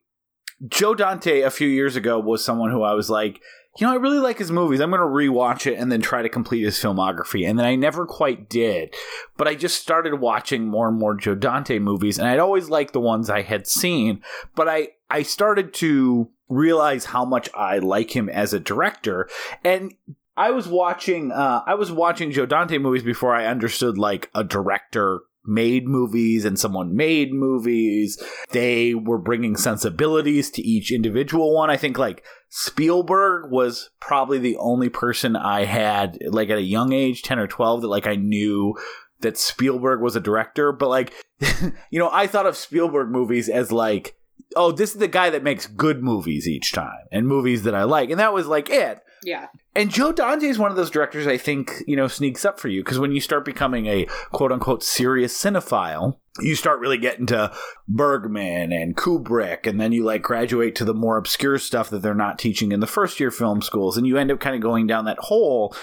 joe 0.68 0.94
dante 0.94 1.40
a 1.40 1.50
few 1.50 1.68
years 1.68 1.96
ago 1.96 2.18
was 2.18 2.44
someone 2.44 2.70
who 2.70 2.82
i 2.82 2.92
was 2.92 3.08
like 3.08 3.40
you 3.78 3.86
know 3.86 3.92
i 3.92 3.96
really 3.96 4.18
like 4.18 4.38
his 4.38 4.50
movies. 4.50 4.80
I'm 4.80 4.90
going 4.90 5.00
to 5.00 5.06
rewatch 5.06 5.66
it 5.66 5.78
and 5.78 5.90
then 5.90 6.02
try 6.02 6.20
to 6.20 6.28
complete 6.28 6.62
his 6.62 6.76
filmography. 6.76 7.48
And 7.48 7.58
then 7.58 7.64
i 7.64 7.74
never 7.74 8.04
quite 8.04 8.50
did 8.50 8.94
but 9.38 9.48
i 9.48 9.54
just 9.54 9.80
started 9.80 10.20
watching 10.20 10.68
more 10.68 10.88
and 10.88 10.98
more 10.98 11.14
joe 11.14 11.34
dante 11.34 11.78
movies. 11.78 12.18
And 12.18 12.28
i'd 12.28 12.38
always 12.38 12.68
liked 12.68 12.92
the 12.92 13.00
ones 13.00 13.30
i 13.30 13.42
had 13.42 13.66
seen 13.66 14.22
but 14.54 14.68
i 14.68 14.88
i 15.08 15.22
started 15.22 15.72
to 15.74 16.28
realize 16.48 17.06
how 17.06 17.24
much 17.24 17.48
i 17.54 17.78
like 17.78 18.14
him 18.14 18.28
as 18.28 18.52
a 18.52 18.60
director. 18.60 19.28
And 19.64 19.94
I 20.36 20.50
was 20.50 20.68
watching 20.68 21.32
uh 21.32 21.62
I 21.66 21.74
was 21.74 21.92
watching 21.92 22.30
Joe 22.30 22.46
Dante 22.46 22.78
movies 22.78 23.02
before 23.02 23.34
I 23.34 23.46
understood 23.46 23.98
like 23.98 24.30
a 24.34 24.44
director 24.44 25.22
made 25.44 25.88
movies 25.88 26.44
and 26.44 26.58
someone 26.58 26.94
made 26.94 27.32
movies. 27.32 28.22
They 28.50 28.94
were 28.94 29.18
bringing 29.18 29.56
sensibilities 29.56 30.50
to 30.52 30.62
each 30.62 30.92
individual 30.92 31.54
one. 31.54 31.70
I 31.70 31.76
think 31.76 31.98
like 31.98 32.24
Spielberg 32.48 33.50
was 33.50 33.90
probably 34.00 34.38
the 34.38 34.56
only 34.58 34.88
person 34.88 35.36
I 35.36 35.64
had 35.64 36.18
like 36.26 36.50
at 36.50 36.58
a 36.58 36.62
young 36.62 36.92
age, 36.92 37.22
10 37.22 37.38
or 37.38 37.46
12 37.46 37.82
that 37.82 37.88
like 37.88 38.06
I 38.06 38.16
knew 38.16 38.74
that 39.20 39.38
Spielberg 39.38 40.00
was 40.00 40.16
a 40.16 40.20
director, 40.20 40.72
but 40.72 40.88
like 40.88 41.12
you 41.90 41.98
know, 41.98 42.10
I 42.10 42.26
thought 42.26 42.46
of 42.46 42.56
Spielberg 42.56 43.10
movies 43.10 43.48
as 43.48 43.72
like 43.72 44.16
oh, 44.54 44.70
this 44.70 44.92
is 44.92 44.98
the 44.98 45.08
guy 45.08 45.30
that 45.30 45.42
makes 45.42 45.66
good 45.66 46.02
movies 46.02 46.46
each 46.46 46.72
time 46.72 47.06
and 47.10 47.26
movies 47.26 47.62
that 47.62 47.74
I 47.74 47.84
like. 47.84 48.10
And 48.10 48.20
that 48.20 48.34
was 48.34 48.46
like 48.46 48.68
it. 48.68 49.00
Yeah. 49.22 49.48
And 49.74 49.90
Joe 49.90 50.12
Dante 50.12 50.46
is 50.46 50.58
one 50.58 50.70
of 50.70 50.76
those 50.76 50.90
directors 50.90 51.26
I 51.26 51.38
think, 51.38 51.82
you 51.86 51.96
know, 51.96 52.08
sneaks 52.08 52.44
up 52.44 52.58
for 52.58 52.68
you 52.68 52.82
because 52.82 52.98
when 52.98 53.12
you 53.12 53.20
start 53.20 53.44
becoming 53.44 53.86
a 53.86 54.06
quote 54.32 54.52
unquote 54.52 54.82
serious 54.82 55.36
cinephile, 55.40 56.16
you 56.40 56.56
start 56.56 56.80
really 56.80 56.98
getting 56.98 57.26
to 57.26 57.52
Bergman 57.86 58.72
and 58.72 58.96
Kubrick, 58.96 59.66
and 59.66 59.80
then 59.80 59.92
you 59.92 60.02
like 60.02 60.22
graduate 60.22 60.74
to 60.76 60.84
the 60.84 60.94
more 60.94 61.18
obscure 61.18 61.58
stuff 61.58 61.90
that 61.90 62.00
they're 62.00 62.14
not 62.14 62.38
teaching 62.38 62.72
in 62.72 62.80
the 62.80 62.86
first 62.86 63.20
year 63.20 63.30
film 63.30 63.62
schools, 63.62 63.96
and 63.96 64.06
you 64.06 64.16
end 64.16 64.30
up 64.30 64.40
kind 64.40 64.56
of 64.56 64.62
going 64.62 64.86
down 64.86 65.04
that 65.04 65.18
hole 65.18 65.74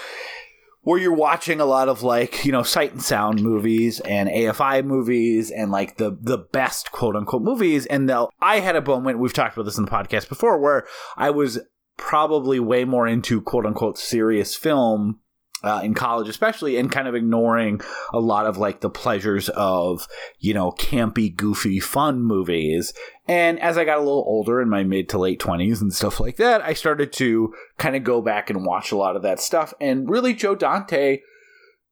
where 0.82 0.98
you're 0.98 1.12
watching 1.14 1.60
a 1.60 1.66
lot 1.66 1.88
of 1.88 2.02
like 2.02 2.44
you 2.44 2.52
know 2.52 2.62
sight 2.62 2.92
and 2.92 3.02
sound 3.02 3.42
movies 3.42 4.00
and 4.00 4.28
AFI 4.28 4.84
movies 4.84 5.50
and 5.50 5.70
like 5.70 5.96
the 5.98 6.16
the 6.20 6.38
best 6.38 6.90
quote 6.90 7.16
unquote 7.16 7.42
movies 7.42 7.86
and 7.86 8.08
they'll 8.08 8.32
I 8.40 8.60
had 8.60 8.76
a 8.76 8.82
moment 8.82 9.18
we've 9.18 9.32
talked 9.32 9.56
about 9.56 9.64
this 9.64 9.78
in 9.78 9.84
the 9.84 9.90
podcast 9.90 10.28
before 10.28 10.58
where 10.58 10.86
I 11.16 11.30
was 11.30 11.58
probably 12.00 12.58
way 12.58 12.84
more 12.84 13.06
into 13.06 13.42
quote 13.42 13.66
unquote 13.66 13.98
serious 13.98 14.56
film 14.56 15.20
uh, 15.62 15.82
in 15.84 15.92
college, 15.92 16.28
especially, 16.28 16.78
and 16.78 16.90
kind 16.90 17.06
of 17.06 17.14
ignoring 17.14 17.80
a 18.14 18.18
lot 18.18 18.46
of 18.46 18.56
like 18.56 18.80
the 18.80 18.88
pleasures 18.88 19.50
of, 19.50 20.08
you 20.38 20.54
know, 20.54 20.72
campy, 20.72 21.34
goofy, 21.34 21.78
fun 21.78 22.22
movies. 22.22 22.94
And 23.28 23.60
as 23.60 23.76
I 23.76 23.84
got 23.84 23.98
a 23.98 24.00
little 24.00 24.24
older 24.26 24.62
in 24.62 24.70
my 24.70 24.82
mid 24.82 25.10
to 25.10 25.18
late 25.18 25.38
20s 25.38 25.82
and 25.82 25.92
stuff 25.92 26.18
like 26.18 26.36
that, 26.36 26.62
I 26.62 26.72
started 26.72 27.12
to 27.14 27.54
kind 27.76 27.94
of 27.94 28.02
go 28.02 28.22
back 28.22 28.48
and 28.48 28.64
watch 28.64 28.90
a 28.90 28.96
lot 28.96 29.16
of 29.16 29.22
that 29.22 29.38
stuff. 29.38 29.74
And 29.80 30.08
really, 30.08 30.32
Joe 30.32 30.54
Dante 30.54 31.20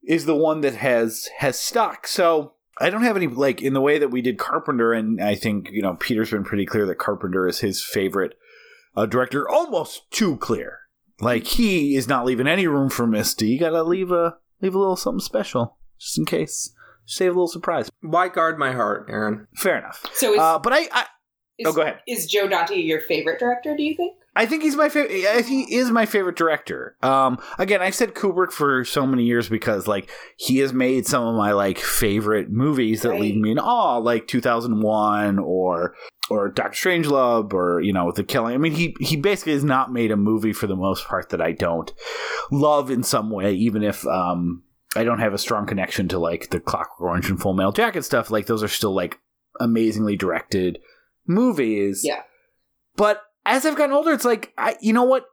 is 0.03 0.25
the 0.25 0.35
one 0.35 0.63
that 0.63 0.75
has 0.77 1.29
has 1.37 1.59
stuck. 1.59 2.07
So 2.07 2.55
I 2.81 2.89
don't 2.89 3.03
have 3.03 3.17
any 3.17 3.27
like 3.27 3.61
in 3.61 3.75
the 3.75 3.81
way 3.83 3.99
that 3.99 4.11
we 4.11 4.23
did 4.23 4.39
Carpenter, 4.39 4.95
and 4.95 5.23
I 5.23 5.35
think 5.35 5.69
you 5.71 5.83
know 5.83 5.95
Peter's 5.95 6.31
been 6.31 6.45
pretty 6.45 6.65
clear 6.65 6.87
that 6.87 6.97
Carpenter 6.97 7.47
is 7.47 7.59
his 7.59 7.83
favorite 7.83 8.39
uh, 8.99 9.07
director, 9.07 9.49
almost 9.49 10.11
too 10.11 10.37
clear. 10.37 10.79
Like 11.21 11.45
he 11.45 11.97
is 11.97 12.07
not 12.09 12.25
leaving 12.25 12.47
any 12.47 12.67
room 12.67 12.91
for 12.91 13.07
Misty. 13.07 13.49
You 13.49 13.59
gotta 13.61 13.83
leave 13.83 14.11
a 14.13 14.37
leave 14.63 14.75
a 14.75 14.79
little 14.79 14.97
something 14.97 15.21
special 15.21 15.77
just 15.99 16.19
in 16.19 16.25
case. 16.25 16.73
Save 17.07 17.31
a 17.31 17.35
little 17.35 17.49
surprise. 17.49 17.91
Why 18.03 18.29
guard 18.29 18.59
my 18.59 18.73
heart, 18.73 19.07
Aaron? 19.09 19.47
Fair 19.57 19.79
enough. 19.79 20.05
So 20.13 20.35
is, 20.35 20.39
Uh, 20.41 20.59
but 20.59 20.73
I, 20.75 20.89
I 20.93 21.07
is, 21.59 21.67
oh, 21.67 21.73
go 21.73 21.81
ahead. 21.83 22.01
Is 22.07 22.27
Joe 22.27 22.47
Dante 22.47 22.77
your 22.77 23.01
favorite 23.01 23.41
director? 23.41 23.75
Do 23.77 23.83
you 23.83 23.97
think? 23.97 24.15
I 24.37 24.47
think 24.47 24.63
he's 24.63 24.77
my 24.77 24.89
favorite. 24.89 25.45
He 25.47 25.75
is 25.75 25.91
my 25.91 26.07
favorite 26.07 26.37
director. 26.37 26.97
Um, 27.03 27.39
again, 27.59 27.83
I've 27.83 27.95
said 27.97 28.15
Kubrick 28.15 28.53
for 28.53 28.85
so 28.85 29.05
many 29.05 29.25
years 29.25 29.49
because 29.49 29.89
like 29.89 30.09
he 30.37 30.59
has 30.59 30.73
made 30.73 31.07
some 31.07 31.27
of 31.27 31.35
my 31.35 31.51
like 31.53 31.79
favorite 31.79 32.49
movies 32.49 33.03
that 33.03 33.09
Right. 33.11 33.21
leave 33.23 33.37
me 33.37 33.51
in 33.51 33.59
awe, 33.59 33.97
like 33.99 34.29
2001 34.29 35.39
or 35.41 35.95
or 36.31 36.49
Doctor 36.49 36.91
Strangelove 36.91 37.53
or 37.53 37.81
you 37.81 37.93
know 37.93 38.13
The 38.13 38.25
Killing. 38.25 38.55
I 38.55 38.59
mean, 38.59 38.73
he 38.73 38.97
he 39.01 39.17
basically 39.17 39.53
has 39.53 39.65
not 39.65 39.93
made 39.93 40.11
a 40.11 40.17
movie 40.17 40.53
for 40.53 40.67
the 40.67 40.77
most 40.77 41.07
part 41.07 41.31
that 41.31 41.41
I 41.41 41.53
don't 41.53 41.93
love 42.51 42.91
in 42.91 43.03
some 43.03 43.31
way, 43.31 43.55
even 43.55 43.83
if 43.83 44.07
um 44.07 44.63
I 44.97 45.05
don't 45.05 45.21
have 45.21 45.35
a 45.35 45.39
strong 45.39 45.67
connection 45.67 46.09
to 46.09 46.19
like 46.19 46.51
the 46.51 46.61
Clockwork 46.61 47.01
Orange 47.01 47.31
and 47.31 47.41
Full 47.41 47.55
Metal 47.55 47.73
Jacket 47.73 48.05
stuff. 48.05 48.31
Like 48.31 48.47
those 48.47 48.63
are 48.63 48.69
still 48.69 48.95
like 48.95 49.19
amazingly 49.61 50.17
directed 50.17 50.79
movies. 51.27 52.03
Yeah. 52.05 52.23
But 52.97 53.23
as 53.45 53.65
I've 53.65 53.77
gotten 53.77 53.95
older, 53.95 54.13
it's 54.13 54.25
like 54.25 54.53
I, 54.59 54.77
you 54.81 54.93
know 54.93 55.05
what? 55.05 55.27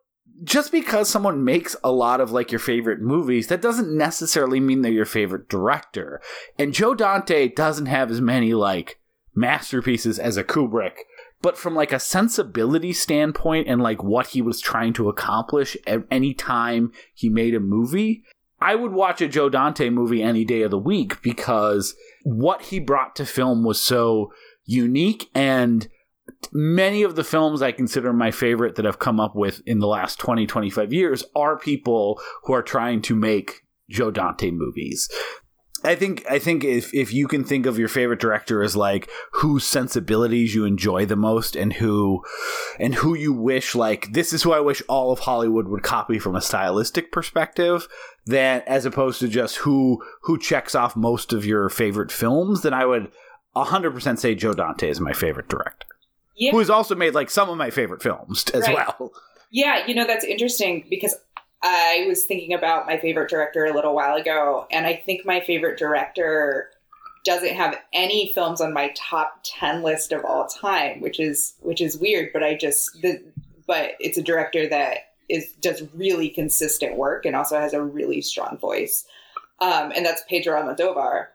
Just 0.43 0.71
because 0.71 1.09
someone 1.09 1.45
makes 1.45 1.77
a 1.83 1.91
lot 1.91 2.19
of 2.19 2.31
like 2.31 2.51
your 2.51 2.59
favorite 2.59 3.01
movies, 3.01 3.47
that 3.47 3.61
doesn't 3.61 3.95
necessarily 3.95 4.59
mean 4.59 4.81
they're 4.81 4.91
your 4.91 5.05
favorite 5.05 5.47
director. 5.47 6.21
And 6.59 6.73
Joe 6.73 6.93
Dante 6.93 7.47
doesn't 7.47 7.85
have 7.85 8.11
as 8.11 8.19
many 8.19 8.53
like 8.53 8.99
masterpieces 9.35 10.17
as 10.17 10.37
a 10.37 10.43
Kubrick, 10.43 10.95
but 11.41 11.57
from 11.57 11.75
like 11.75 11.91
a 11.91 11.99
sensibility 11.99 12.93
standpoint 12.93 13.67
and 13.67 13.81
like 13.81 14.03
what 14.03 14.27
he 14.27 14.41
was 14.41 14.61
trying 14.61 14.93
to 14.93 15.09
accomplish 15.09 15.77
at 15.85 16.03
any 16.09 16.33
time 16.33 16.91
he 17.13 17.29
made 17.29 17.53
a 17.53 17.59
movie, 17.59 18.23
I 18.59 18.75
would 18.75 18.93
watch 18.93 19.21
a 19.21 19.27
Joe 19.27 19.49
Dante 19.49 19.89
movie 19.89 20.23
any 20.23 20.45
day 20.45 20.61
of 20.61 20.71
the 20.71 20.79
week 20.79 21.21
because 21.21 21.95
what 22.23 22.63
he 22.63 22.79
brought 22.79 23.15
to 23.17 23.25
film 23.25 23.63
was 23.63 23.79
so 23.79 24.31
unique 24.65 25.29
and 25.35 25.87
many 26.51 27.03
of 27.03 27.15
the 27.15 27.23
films 27.23 27.61
I 27.61 27.71
consider 27.71 28.13
my 28.13 28.31
favorite 28.31 28.75
that 28.75 28.87
I've 28.87 28.99
come 28.99 29.19
up 29.19 29.35
with 29.35 29.61
in 29.65 29.79
the 29.79 29.87
last 29.87 30.19
20, 30.19 30.47
25 30.47 30.93
years 30.93 31.23
are 31.35 31.57
people 31.57 32.19
who 32.43 32.53
are 32.53 32.63
trying 32.63 33.01
to 33.03 33.15
make 33.15 33.61
Joe 33.89 34.11
Dante 34.11 34.51
movies. 34.51 35.09
I 35.85 35.95
think 35.95 36.25
I 36.29 36.39
think 36.39 36.63
if 36.63 36.93
if 36.93 37.13
you 37.13 37.27
can 37.27 37.43
think 37.43 37.65
of 37.65 37.77
your 37.79 37.87
favorite 37.87 38.19
director 38.19 38.61
as 38.63 38.75
like 38.75 39.09
whose 39.33 39.63
sensibilities 39.65 40.53
you 40.55 40.65
enjoy 40.65 41.05
the 41.05 41.15
most 41.15 41.55
and 41.55 41.73
who 41.73 42.23
and 42.79 42.95
who 42.95 43.15
you 43.15 43.31
wish 43.31 43.75
like 43.75 44.11
this 44.13 44.33
is 44.33 44.43
who 44.43 44.51
I 44.51 44.59
wish 44.59 44.81
all 44.89 45.11
of 45.11 45.19
Hollywood 45.19 45.67
would 45.67 45.83
copy 45.83 46.19
from 46.19 46.35
a 46.35 46.41
stylistic 46.41 47.11
perspective, 47.11 47.87
then 48.25 48.63
as 48.67 48.85
opposed 48.85 49.19
to 49.21 49.27
just 49.27 49.57
who 49.57 50.03
who 50.23 50.37
checks 50.37 50.75
off 50.75 50.95
most 50.95 51.31
of 51.31 51.45
your 51.45 51.69
favorite 51.69 52.11
films, 52.11 52.61
then 52.63 52.73
I 52.73 52.85
would 52.85 53.11
100% 53.55 54.19
say 54.19 54.35
Joe 54.35 54.53
Dante 54.53 54.89
is 54.89 54.99
my 54.99 55.13
favorite 55.13 55.47
director 55.47 55.87
Yeah. 56.35 56.51
who 56.51 56.59
has 56.59 56.69
also 56.69 56.93
made 56.95 57.13
like 57.13 57.29
some 57.29 57.49
of 57.49 57.57
my 57.57 57.69
favorite 57.69 58.03
films 58.03 58.43
as 58.53 58.67
Right. 58.67 58.75
well. 58.75 59.11
Yeah, 59.51 59.85
you 59.87 59.95
know, 59.95 60.05
that's 60.05 60.25
interesting 60.25 60.85
because 60.89 61.15
I 61.67 62.05
was 62.07 62.25
thinking 62.25 62.53
about 62.53 62.85
my 62.85 62.99
favorite 62.99 63.29
director 63.29 63.65
a 63.65 63.73
little 63.73 63.95
while 63.95 64.15
ago, 64.15 64.67
and 64.71 64.85
I 64.85 64.95
think 64.95 65.25
my 65.25 65.41
favorite 65.41 65.79
director 65.79 66.69
doesn't 67.25 67.55
have 67.55 67.75
any 67.91 68.31
films 68.35 68.61
on 68.61 68.71
my 68.71 68.93
top 68.95 69.39
10 69.43 69.81
list 69.81 70.11
of 70.11 70.23
all 70.23 70.45
time, 70.45 71.01
which 71.01 71.19
is 71.19 71.55
which 71.61 71.81
is 71.81 71.97
weird, 71.97 72.29
but 72.31 72.43
I 72.43 72.55
just 72.55 73.01
the 73.01 73.19
but 73.65 73.93
it's 73.99 74.17
a 74.17 74.21
director 74.21 74.69
that 74.69 74.97
is 75.27 75.53
does 75.53 75.81
really 75.95 76.29
consistent 76.29 76.97
work 76.97 77.25
and 77.25 77.35
also 77.35 77.59
has 77.59 77.73
a 77.73 77.81
really 77.81 78.21
strong 78.21 78.59
voice. 78.59 79.03
Um, 79.59 79.91
and 79.95 80.05
that's 80.05 80.23
Pedro 80.29 80.61
Almodovar. 80.61 81.27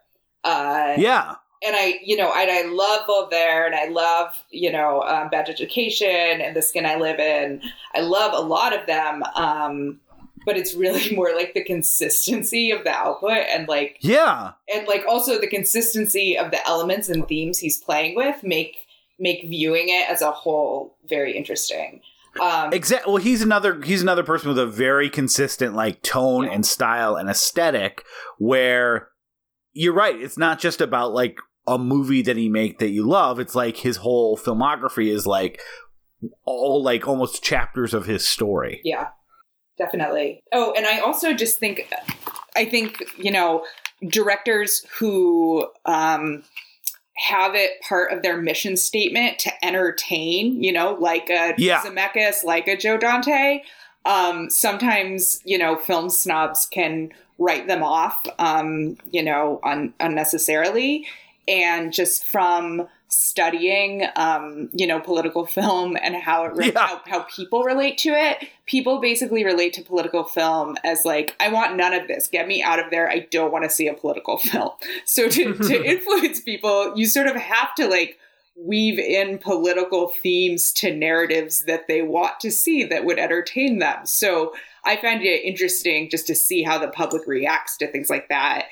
Uh, 0.44 0.94
Yeah, 0.96 1.34
and 1.62 1.76
I, 1.76 2.00
you 2.02 2.16
know, 2.16 2.32
and 2.32 2.50
I 2.50 2.62
love 2.62 3.06
Volver, 3.06 3.66
and 3.66 3.74
I 3.74 3.88
love, 3.88 4.34
you 4.50 4.72
know, 4.72 5.02
um, 5.02 5.28
Bad 5.28 5.48
Education 5.48 6.40
and 6.40 6.56
The 6.56 6.62
Skin 6.62 6.86
I 6.86 6.96
Live 6.96 7.18
In. 7.18 7.60
I 7.94 8.00
love 8.00 8.32
a 8.32 8.40
lot 8.40 8.78
of 8.78 8.86
them, 8.86 9.22
um, 9.34 10.00
but 10.44 10.56
it's 10.56 10.74
really 10.74 11.14
more 11.16 11.34
like 11.34 11.54
the 11.54 11.64
consistency 11.64 12.70
of 12.70 12.84
the 12.84 12.90
output, 12.90 13.38
and 13.48 13.68
like, 13.68 13.98
yeah, 14.00 14.52
and 14.72 14.86
like 14.86 15.04
also 15.08 15.40
the 15.40 15.48
consistency 15.48 16.36
of 16.36 16.50
the 16.50 16.66
elements 16.66 17.08
and 17.08 17.26
themes 17.28 17.58
he's 17.58 17.78
playing 17.78 18.16
with 18.16 18.42
make 18.42 18.76
make 19.18 19.42
viewing 19.42 19.88
it 19.88 20.08
as 20.08 20.22
a 20.22 20.30
whole 20.30 20.96
very 21.08 21.36
interesting. 21.36 22.00
Um, 22.40 22.72
exactly. 22.72 23.12
Well, 23.12 23.22
he's 23.22 23.42
another 23.42 23.80
he's 23.82 24.02
another 24.02 24.22
person 24.22 24.48
with 24.48 24.58
a 24.58 24.66
very 24.66 25.10
consistent 25.10 25.74
like 25.74 26.02
tone 26.02 26.48
and 26.48 26.64
style 26.64 27.16
and 27.16 27.28
aesthetic. 27.28 28.04
Where 28.38 29.08
you're 29.72 29.92
right, 29.94 30.18
it's 30.18 30.38
not 30.38 30.58
just 30.58 30.80
about 30.80 31.12
like 31.12 31.38
a 31.66 31.78
movie 31.78 32.22
that 32.22 32.36
he 32.36 32.48
make 32.48 32.78
that 32.78 32.90
you 32.90 33.06
love. 33.06 33.40
It's 33.40 33.54
like 33.54 33.78
his 33.78 33.98
whole 33.98 34.36
filmography 34.36 35.12
is 35.12 35.26
like 35.26 35.60
all 36.44 36.82
like 36.82 37.06
almost 37.08 37.42
chapters 37.42 37.94
of 37.94 38.06
his 38.06 38.26
story. 38.26 38.80
Yeah, 38.84 39.08
definitely. 39.80 40.42
Oh, 40.52 40.72
and 40.76 40.86
I 40.86 40.98
also 40.98 41.32
just 41.32 41.58
think, 41.58 41.92
I 42.54 42.64
think, 42.66 43.02
you 43.16 43.30
know, 43.32 43.64
directors 44.06 44.86
who 44.98 45.66
um, 45.86 46.44
have 47.16 47.54
it 47.54 47.80
part 47.88 48.12
of 48.12 48.22
their 48.22 48.36
mission 48.36 48.76
statement 48.76 49.38
to 49.40 49.64
entertain, 49.64 50.62
you 50.62 50.72
know, 50.72 50.96
like 51.00 51.28
a 51.30 51.54
Yeah. 51.58 51.80
Zemeckis, 51.80 52.44
like 52.44 52.68
a 52.68 52.76
Joe 52.76 52.96
Dante, 52.96 53.62
um, 54.04 54.50
sometimes, 54.50 55.40
you 55.44 55.58
know, 55.58 55.76
film 55.76 56.10
snobs 56.10 56.66
can 56.66 57.10
write 57.38 57.66
them 57.66 57.82
off, 57.82 58.26
um, 58.38 58.96
you 59.10 59.22
know, 59.22 59.60
un- 59.64 59.94
unnecessarily. 59.98 61.06
And 61.48 61.92
just 61.92 62.24
from 62.24 62.86
studying, 63.10 64.04
um, 64.16 64.70
you 64.72 64.86
know, 64.86 65.00
political 65.00 65.44
film 65.44 65.96
and 66.00 66.14
how 66.14 66.44
it 66.44 66.54
re- 66.54 66.72
Yeah. 66.72 66.86
how, 66.86 67.00
how 67.06 67.20
people 67.24 67.64
relate 67.64 67.98
to 67.98 68.10
it, 68.10 68.48
people 68.66 69.00
basically 69.00 69.44
relate 69.44 69.72
to 69.74 69.82
political 69.82 70.24
film 70.24 70.76
as 70.84 71.04
like, 71.04 71.34
I 71.40 71.52
want 71.52 71.76
none 71.76 71.92
of 71.92 72.06
this. 72.08 72.28
Get 72.28 72.46
me 72.46 72.62
out 72.62 72.78
of 72.78 72.90
there. 72.90 73.10
I 73.10 73.26
don't 73.30 73.52
want 73.52 73.64
to 73.64 73.70
see 73.70 73.88
a 73.88 73.94
political 73.94 74.38
film. 74.38 74.70
So 75.04 75.28
to, 75.28 75.54
to 75.68 75.84
influence 75.84 76.40
people, 76.40 76.96
you 76.96 77.06
sort 77.06 77.26
of 77.26 77.36
have 77.36 77.74
to 77.76 77.88
like 77.88 78.16
weave 78.56 78.98
in 78.98 79.38
political 79.38 80.08
themes 80.08 80.72
to 80.74 80.94
narratives 80.94 81.64
that 81.64 81.88
they 81.88 82.02
want 82.02 82.38
to 82.40 82.50
see 82.50 82.84
that 82.84 83.04
would 83.04 83.18
entertain 83.18 83.78
them. 83.78 84.04
So 84.06 84.52
I 84.84 84.96
find 84.96 85.22
it 85.22 85.44
interesting 85.44 86.10
just 86.10 86.26
to 86.28 86.34
see 86.34 86.62
how 86.62 86.78
the 86.78 86.88
public 86.88 87.26
reacts 87.26 87.76
to 87.78 87.86
things 87.90 88.08
like 88.10 88.28
that. 88.28 88.66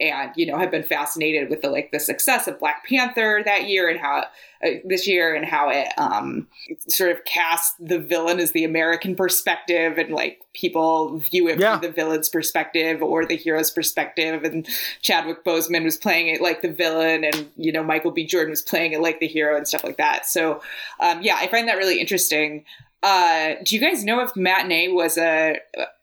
And 0.00 0.30
you 0.34 0.46
know, 0.46 0.56
have 0.58 0.70
been 0.70 0.82
fascinated 0.82 1.50
with 1.50 1.60
the 1.62 1.68
like 1.70 1.90
the 1.92 2.00
success 2.00 2.46
of 2.48 2.58
Black 2.58 2.86
Panther 2.86 3.42
that 3.44 3.68
year 3.68 3.88
and 3.88 4.00
how 4.00 4.24
uh, 4.64 4.70
this 4.84 5.06
year 5.06 5.34
and 5.34 5.44
how 5.44 5.68
it 5.70 5.88
um, 5.98 6.46
sort 6.88 7.10
of 7.10 7.24
cast 7.24 7.74
the 7.84 7.98
villain 7.98 8.40
as 8.40 8.52
the 8.52 8.64
American 8.64 9.14
perspective 9.14 9.98
and 9.98 10.12
like 10.14 10.40
people 10.54 11.18
view 11.18 11.48
it 11.48 11.58
Yeah. 11.58 11.72
from 11.78 11.82
the 11.82 11.92
villain's 11.92 12.28
perspective 12.28 13.02
or 13.02 13.24
the 13.26 13.36
hero's 13.36 13.70
perspective. 13.70 14.42
And 14.44 14.66
Chadwick 15.02 15.44
Boseman 15.44 15.84
was 15.84 15.96
playing 15.96 16.28
it 16.28 16.40
like 16.40 16.62
the 16.62 16.72
villain, 16.72 17.24
and 17.24 17.50
you 17.56 17.70
know 17.70 17.82
Michael 17.82 18.10
B. 18.10 18.24
Jordan 18.26 18.50
was 18.50 18.62
playing 18.62 18.92
it 18.92 19.00
like 19.00 19.20
the 19.20 19.26
hero 19.26 19.56
and 19.56 19.68
stuff 19.68 19.84
like 19.84 19.98
that. 19.98 20.26
So 20.26 20.62
um, 21.00 21.20
yeah, 21.22 21.36
I 21.38 21.46
find 21.48 21.68
that 21.68 21.76
really 21.76 22.00
interesting. 22.00 22.64
Uh, 23.02 23.54
do 23.64 23.74
you 23.74 23.80
guys 23.80 24.04
know 24.04 24.20
if 24.20 24.36
Matinee 24.36 24.88
was 24.88 25.16
a? 25.16 25.56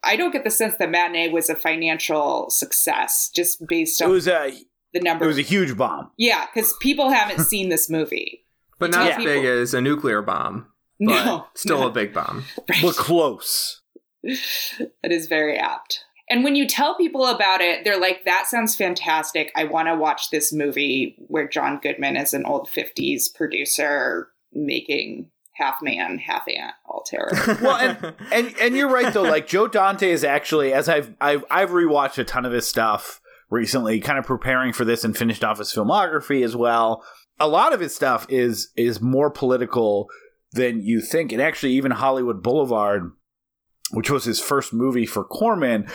I 0.04 0.16
don't 0.16 0.32
get 0.32 0.44
the 0.44 0.50
sense 0.50 0.76
that 0.78 0.90
Matinee 0.90 1.30
was 1.30 1.50
a 1.50 1.56
financial 1.56 2.50
success 2.50 3.30
just 3.36 3.66
based 3.68 4.02
on 4.02 4.06
It 4.06 4.10
on 4.10 4.14
was 4.16 4.28
a 4.28 4.52
the 4.94 5.00
number. 5.02 5.26
it 5.26 5.28
was 5.28 5.38
a 5.38 5.42
huge 5.44 5.78
bomb. 5.78 6.10
yeah, 6.18 6.46
because 6.54 6.74
people 6.82 7.10
haven't 7.10 7.44
seen 7.46 7.70
this 7.70 7.90
movie. 7.90 8.44
But 8.80 8.92
not 8.92 9.06
Yeah. 9.08 9.18
as 9.20 9.24
big 9.24 9.46
as 9.46 9.74
a 9.74 9.82
nuclear 9.82 10.22
bomb. 10.22 10.68
But 11.00 11.26
No, 11.26 11.46
still 11.56 11.82
no. 11.82 11.88
a 11.88 11.92
big 11.92 12.14
bomb. 12.14 12.46
Right. 12.70 12.80
But 12.82 12.96
close. 12.96 13.82
That 15.04 15.12
is 15.12 15.28
very 15.28 15.58
apt. 15.58 16.04
And 16.30 16.44
when 16.44 16.56
you 16.56 16.68
tell 16.68 16.96
people 16.98 17.26
about 17.28 17.62
it, 17.62 17.84
they're 17.86 18.00
like, 18.00 18.26
that 18.26 18.48
sounds 18.48 18.76
fantastic. 18.76 19.52
I 19.56 19.64
want 19.64 19.88
to 19.88 19.96
watch 19.96 20.30
this 20.30 20.52
movie 20.52 21.16
where 21.28 21.48
John 21.48 21.80
Goodman 21.82 22.18
is 22.18 22.34
an 22.34 22.46
old 22.46 22.68
50s 22.70 23.34
producer 23.34 24.28
making 24.52 25.30
half 25.58 25.82
man, 25.82 26.20
half 26.20 26.48
ant 26.48 26.74
all 26.86 27.04
terror. 27.06 27.32
well, 27.62 27.76
and, 27.78 28.16
and 28.32 28.56
and 28.62 28.76
you're 28.76 28.90
right 28.90 29.14
though. 29.14 29.24
Like 29.24 29.48
Joe 29.48 29.68
Dante 29.68 30.10
is 30.10 30.24
actually, 30.24 30.74
as 30.74 30.88
I've 30.88 31.14
I've 31.20 31.44
I've 31.50 31.70
rewatched 31.70 32.18
a 32.18 32.24
ton 32.24 32.46
of 32.46 32.52
his 32.52 32.68
stuff 32.68 33.22
recently, 33.50 34.00
kind 34.00 34.20
of 34.20 34.26
preparing 34.26 34.74
for 34.74 34.86
this 34.86 35.04
and 35.04 35.18
finished 35.18 35.44
off 35.44 35.60
his 35.60 35.74
filmography 35.74 36.44
as 36.44 36.56
well. 36.56 37.04
A 37.40 37.48
lot 37.48 37.74
of 37.74 37.80
his 37.80 37.96
stuff 37.96 38.26
is 38.30 38.72
is 38.76 39.02
more 39.02 39.30
political 39.30 40.08
than 40.54 40.82
you 40.82 41.02
think, 41.02 41.32
and 41.32 41.42
actually, 41.42 41.74
even 41.74 41.92
Hollywood 41.92 42.42
Boulevard, 42.42 43.12
which 43.92 44.10
was 44.10 44.26
his 44.26 44.40
first 44.40 44.74
movie 44.74 45.06
for 45.06 45.24
Corman, 45.24 45.88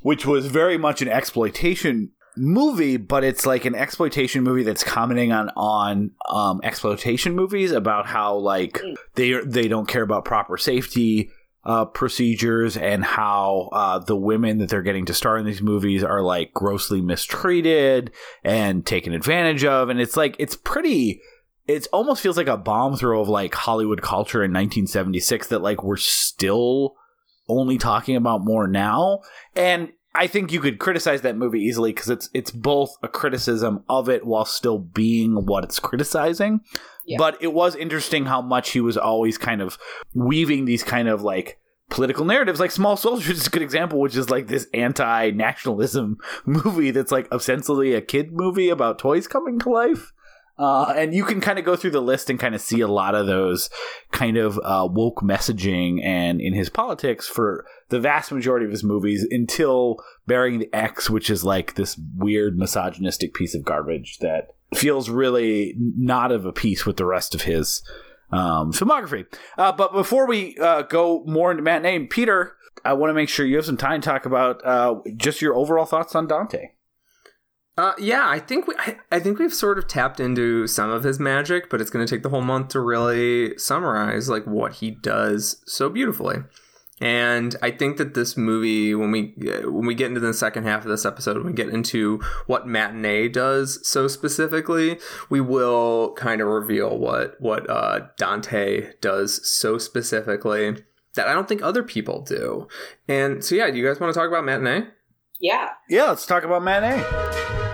which 0.00 0.26
was 0.26 0.46
very 0.46 0.78
much 0.78 1.02
an 1.02 1.08
exploitation 1.08 2.12
movie, 2.36 2.96
but 2.96 3.24
it's 3.24 3.46
like 3.46 3.64
an 3.64 3.74
exploitation 3.74 4.42
movie 4.42 4.62
that's 4.62 4.84
commenting 4.84 5.32
on 5.32 5.50
on 5.56 6.10
um, 6.28 6.60
exploitation 6.62 7.34
movies 7.34 7.72
about 7.72 8.06
how 8.06 8.36
like 8.36 8.80
they 9.14 9.32
they 9.44 9.68
don't 9.68 9.88
care 9.88 10.02
about 10.02 10.24
proper 10.24 10.56
safety 10.56 11.30
uh, 11.64 11.84
procedures 11.84 12.76
and 12.76 13.04
how 13.04 13.68
uh, 13.72 13.98
the 13.98 14.16
women 14.16 14.58
that 14.58 14.68
they're 14.68 14.82
getting 14.82 15.04
to 15.06 15.14
star 15.14 15.36
in 15.36 15.44
these 15.44 15.62
movies 15.62 16.04
are 16.04 16.22
like 16.22 16.52
grossly 16.52 17.00
mistreated 17.00 18.12
and 18.44 18.86
taken 18.86 19.12
advantage 19.12 19.64
of, 19.64 19.88
and 19.88 20.00
it's 20.00 20.16
like 20.16 20.36
it's 20.38 20.56
pretty. 20.56 21.20
It 21.66 21.88
almost 21.92 22.22
feels 22.22 22.36
like 22.36 22.46
a 22.46 22.56
bomb 22.56 22.96
throw 22.96 23.20
of 23.20 23.28
like 23.28 23.52
Hollywood 23.52 24.00
culture 24.00 24.38
in 24.44 24.52
1976 24.52 25.48
that 25.48 25.62
like 25.62 25.82
we're 25.82 25.96
still 25.96 26.94
only 27.48 27.78
talking 27.78 28.16
about 28.16 28.44
more 28.44 28.68
now. 28.68 29.22
And 29.54 29.92
I 30.16 30.26
think 30.26 30.50
you 30.50 30.60
could 30.60 30.78
criticize 30.78 31.20
that 31.22 31.36
movie 31.36 31.60
easily 31.60 31.92
because 31.92 32.08
it's 32.08 32.30
it's 32.32 32.50
both 32.50 32.96
a 33.02 33.08
criticism 33.08 33.84
of 33.88 34.08
it 34.08 34.24
while 34.24 34.44
still 34.44 34.78
being 34.78 35.46
what 35.46 35.64
it's 35.64 35.78
criticizing. 35.78 36.60
Yeah. 37.04 37.18
But 37.18 37.36
it 37.40 37.52
was 37.52 37.76
interesting 37.76 38.26
how 38.26 38.42
much 38.42 38.70
he 38.70 38.80
was 38.80 38.96
always 38.96 39.38
kind 39.38 39.60
of 39.60 39.78
weaving 40.14 40.64
these 40.64 40.82
kind 40.82 41.08
of 41.08 41.22
like 41.22 41.58
political 41.88 42.24
narratives 42.24 42.58
like 42.58 42.72
small 42.72 42.96
soldiers 42.96 43.38
is 43.38 43.46
a 43.46 43.50
good 43.50 43.62
example 43.62 44.00
which 44.00 44.16
is 44.16 44.28
like 44.28 44.48
this 44.48 44.66
anti-nationalism 44.74 46.18
movie 46.44 46.90
that's 46.90 47.12
like 47.12 47.30
ostensibly 47.30 47.94
a 47.94 48.00
kid 48.00 48.32
movie 48.32 48.68
about 48.68 48.98
toys 48.98 49.28
coming 49.28 49.56
to 49.60 49.70
life 49.70 50.12
uh, 50.58 50.94
and 50.96 51.14
you 51.14 51.24
can 51.24 51.40
kind 51.40 51.58
of 51.58 51.64
go 51.64 51.76
through 51.76 51.90
the 51.90 52.00
list 52.00 52.30
and 52.30 52.40
kind 52.40 52.54
of 52.54 52.60
see 52.60 52.80
a 52.80 52.88
lot 52.88 53.14
of 53.14 53.26
those 53.26 53.68
kind 54.10 54.36
of 54.36 54.58
uh, 54.62 54.88
woke 54.90 55.20
messaging 55.22 56.02
and 56.02 56.40
in 56.40 56.54
his 56.54 56.70
politics 56.70 57.28
for 57.28 57.66
the 57.88 58.00
vast 58.00 58.32
majority 58.32 58.64
of 58.64 58.72
his 58.72 58.84
movies 58.84 59.26
until 59.30 59.96
Burying 60.26 60.58
the 60.58 60.72
Ex, 60.72 61.10
which 61.10 61.30
is 61.30 61.44
like 61.44 61.74
this 61.74 61.98
weird 62.16 62.58
misogynistic 62.58 63.34
piece 63.34 63.54
of 63.54 63.64
garbage 63.64 64.18
that 64.18 64.54
feels 64.74 65.08
really 65.08 65.74
not 65.76 66.32
of 66.32 66.46
a 66.46 66.52
piece 66.52 66.86
with 66.86 66.96
the 66.96 67.06
rest 67.06 67.34
of 67.34 67.42
his 67.42 67.82
um, 68.32 68.72
filmography. 68.72 69.26
Uh, 69.56 69.72
but 69.72 69.92
before 69.92 70.26
we 70.26 70.56
uh, 70.58 70.82
go 70.82 71.22
more 71.26 71.50
into 71.50 71.62
Matinee, 71.62 72.06
Peter, 72.06 72.56
I 72.84 72.94
want 72.94 73.10
to 73.10 73.14
make 73.14 73.28
sure 73.28 73.46
you 73.46 73.56
have 73.56 73.66
some 73.66 73.76
time 73.76 74.00
to 74.00 74.08
talk 74.08 74.26
about 74.26 74.64
uh, 74.64 74.96
just 75.16 75.42
your 75.42 75.54
overall 75.54 75.86
thoughts 75.86 76.14
on 76.14 76.26
Dante. 76.26 76.70
Uh, 77.78 77.92
yeah, 77.98 78.26
I 78.26 78.38
think 78.38 78.66
we, 78.66 78.74
I, 78.78 78.96
I 79.12 79.20
think 79.20 79.38
we've 79.38 79.52
sort 79.52 79.76
of 79.76 79.86
tapped 79.86 80.18
into 80.18 80.66
some 80.66 80.90
of 80.90 81.02
his 81.02 81.20
magic, 81.20 81.68
but 81.68 81.80
it's 81.80 81.90
going 81.90 82.06
to 82.06 82.12
take 82.12 82.22
the 82.22 82.30
whole 82.30 82.42
month 82.42 82.68
to 82.68 82.80
really 82.80 83.56
summarize 83.58 84.30
like 84.30 84.44
what 84.44 84.74
he 84.74 84.90
does 84.90 85.62
so 85.66 85.90
beautifully. 85.90 86.36
And 86.98 87.54
I 87.60 87.72
think 87.72 87.98
that 87.98 88.14
this 88.14 88.38
movie, 88.38 88.94
when 88.94 89.10
we 89.10 89.34
when 89.64 89.84
we 89.84 89.94
get 89.94 90.06
into 90.06 90.20
the 90.20 90.32
second 90.32 90.64
half 90.64 90.84
of 90.84 90.88
this 90.88 91.04
episode, 91.04 91.36
when 91.36 91.48
we 91.48 91.52
get 91.52 91.68
into 91.68 92.20
what 92.46 92.66
matinee 92.66 93.28
does 93.28 93.86
so 93.86 94.08
specifically, 94.08 94.98
we 95.28 95.42
will 95.42 96.14
kind 96.14 96.40
of 96.40 96.48
reveal 96.48 96.96
what 96.96 97.38
what 97.38 97.68
uh, 97.68 98.06
Dante 98.16 98.92
does 99.02 99.46
so 99.46 99.76
specifically 99.76 100.82
that 101.16 101.28
I 101.28 101.34
don't 101.34 101.46
think 101.46 101.60
other 101.60 101.82
people 101.82 102.22
do. 102.22 102.66
And 103.06 103.44
so, 103.44 103.54
yeah, 103.54 103.70
do 103.70 103.76
you 103.76 103.86
guys 103.86 104.00
want 104.00 104.14
to 104.14 104.18
talk 104.18 104.28
about 104.28 104.46
matinee? 104.46 104.86
yeah. 105.40 105.70
Yeah, 105.88 106.04
let's 106.04 106.26
talk 106.26 106.44
about 106.44 106.62
Matinee. 106.62 107.64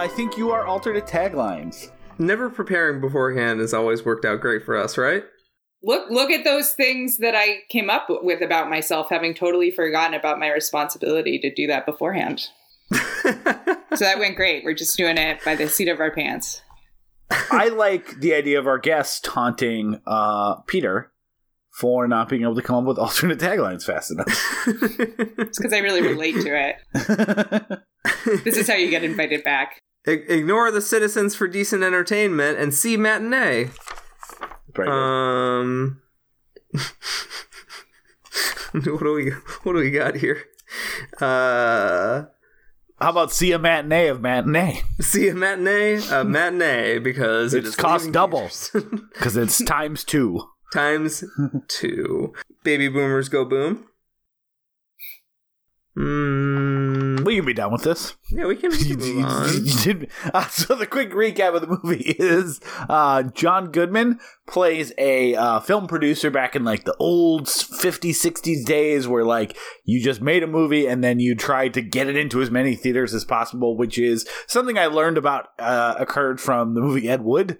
I 0.00 0.08
think 0.08 0.38
you 0.38 0.50
are 0.50 0.64
alternate 0.64 1.04
taglines. 1.04 1.90
Never 2.18 2.48
preparing 2.48 3.02
beforehand 3.02 3.60
has 3.60 3.74
always 3.74 4.02
worked 4.02 4.24
out 4.24 4.40
great 4.40 4.64
for 4.64 4.74
us, 4.74 4.96
right? 4.96 5.24
Look 5.82 6.08
look 6.08 6.30
at 6.30 6.42
those 6.42 6.72
things 6.72 7.18
that 7.18 7.34
I 7.34 7.58
came 7.68 7.90
up 7.90 8.06
with 8.08 8.40
about 8.40 8.70
myself, 8.70 9.08
having 9.10 9.34
totally 9.34 9.70
forgotten 9.70 10.14
about 10.14 10.38
my 10.38 10.50
responsibility 10.50 11.38
to 11.40 11.54
do 11.54 11.66
that 11.66 11.84
beforehand. 11.84 12.48
So 13.96 14.04
that 14.04 14.20
went 14.20 14.36
great. 14.36 14.64
We're 14.64 14.72
just 14.72 14.96
doing 14.96 15.18
it 15.18 15.44
by 15.44 15.56
the 15.56 15.68
seat 15.68 15.88
of 15.88 15.98
our 15.98 16.12
pants. 16.12 16.62
I 17.50 17.68
like 17.68 18.20
the 18.20 18.34
idea 18.34 18.60
of 18.60 18.68
our 18.68 18.78
guest 18.78 19.24
taunting 19.24 20.00
uh, 20.06 20.60
Peter 20.68 21.12
for 21.72 22.06
not 22.06 22.28
being 22.28 22.42
able 22.42 22.54
to 22.54 22.62
come 22.62 22.76
up 22.76 22.84
with 22.84 22.98
alternate 23.00 23.40
taglines 23.40 23.84
fast 23.84 24.12
enough. 24.12 24.28
It's 24.66 25.58
because 25.58 25.72
I 25.72 25.78
really 25.78 26.02
relate 26.02 26.36
to 26.36 26.74
it. 26.94 27.80
This 28.44 28.56
is 28.56 28.68
how 28.68 28.74
you 28.74 28.90
get 28.90 29.04
invited 29.04 29.44
back. 29.44 29.80
I- 30.10 30.32
Ignore 30.32 30.70
the 30.70 30.80
citizens 30.80 31.34
for 31.34 31.46
decent 31.48 31.82
entertainment 31.82 32.58
and 32.58 32.74
see 32.74 32.96
matinee. 32.96 33.70
Very. 34.74 34.88
Um, 34.88 36.00
what 38.72 38.84
do 38.84 39.12
we 39.14 39.30
what 39.62 39.72
do 39.72 39.78
we 39.78 39.90
got 39.90 40.16
here? 40.16 40.44
Uh, 41.20 42.24
How 43.00 43.10
about 43.10 43.32
see 43.32 43.52
a 43.52 43.58
matinee 43.58 44.06
of 44.08 44.20
matinee? 44.20 44.82
see 45.00 45.28
a 45.28 45.34
matinee, 45.34 46.00
a 46.10 46.24
matinee 46.24 46.98
because 46.98 47.52
it 47.54 47.58
It's 47.60 47.68
is 47.70 47.76
cost 47.76 48.04
leaving 48.04 48.12
double. 48.12 48.48
Because 49.12 49.36
it's 49.36 49.62
times 49.64 50.04
two. 50.04 50.40
times 50.72 51.24
two. 51.68 52.32
Baby 52.62 52.88
boomers 52.88 53.28
go 53.28 53.44
boom. 53.44 53.86
Mm, 55.96 57.24
We 57.24 57.36
can 57.36 57.44
be 57.44 57.52
done 57.52 57.72
with 57.72 57.82
this. 57.82 58.14
yeah, 58.30 58.46
we 58.46 58.56
can, 58.56 58.70
we 58.70 58.78
can 58.78 58.98
move 58.98 59.24
on. 59.24 60.06
Uh, 60.32 60.46
so 60.48 60.74
the 60.74 60.86
quick 60.86 61.10
recap 61.12 61.54
of 61.54 61.60
the 61.62 61.66
movie 61.82 62.04
is 62.18 62.60
uh, 62.88 63.24
John 63.24 63.70
Goodman 63.70 64.20
plays 64.46 64.92
a 64.98 65.34
uh, 65.34 65.60
film 65.60 65.86
producer 65.86 66.30
back 66.30 66.54
in 66.56 66.64
like 66.64 66.84
the 66.84 66.94
old 66.98 67.46
50s 67.46 68.10
60s 68.24 68.64
days 68.64 69.06
where 69.08 69.24
like 69.24 69.56
you 69.84 70.00
just 70.02 70.20
made 70.20 70.42
a 70.42 70.46
movie 70.46 70.86
and 70.86 71.02
then 71.04 71.20
you 71.20 71.34
tried 71.34 71.74
to 71.74 71.82
get 71.82 72.08
it 72.08 72.16
into 72.16 72.40
as 72.40 72.50
many 72.50 72.74
theaters 72.74 73.14
as 73.14 73.24
possible 73.24 73.76
which 73.76 73.96
is 73.96 74.26
something 74.48 74.76
i 74.76 74.86
learned 74.86 75.16
about 75.16 75.48
uh, 75.60 75.94
occurred 75.98 76.40
from 76.40 76.74
the 76.74 76.80
movie 76.80 77.08
ed 77.08 77.22
wood 77.22 77.58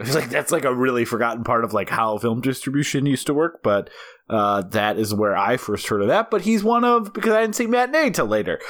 it's 0.00 0.14
like 0.16 0.28
that's 0.28 0.50
like 0.50 0.64
a 0.64 0.74
really 0.74 1.04
forgotten 1.04 1.44
part 1.44 1.62
of 1.62 1.72
like 1.72 1.88
how 1.90 2.18
film 2.18 2.40
distribution 2.40 3.06
used 3.06 3.26
to 3.28 3.34
work 3.34 3.60
but 3.62 3.88
uh, 4.30 4.62
that 4.62 4.98
is 4.98 5.14
where 5.14 5.36
i 5.36 5.56
first 5.56 5.86
heard 5.88 6.02
of 6.02 6.08
that 6.08 6.30
but 6.30 6.42
he's 6.42 6.62
one 6.62 6.84
of 6.84 7.12
because 7.12 7.32
i 7.32 7.40
didn't 7.40 7.56
see 7.56 7.66
matinee 7.66 8.10
till 8.10 8.26
later 8.26 8.60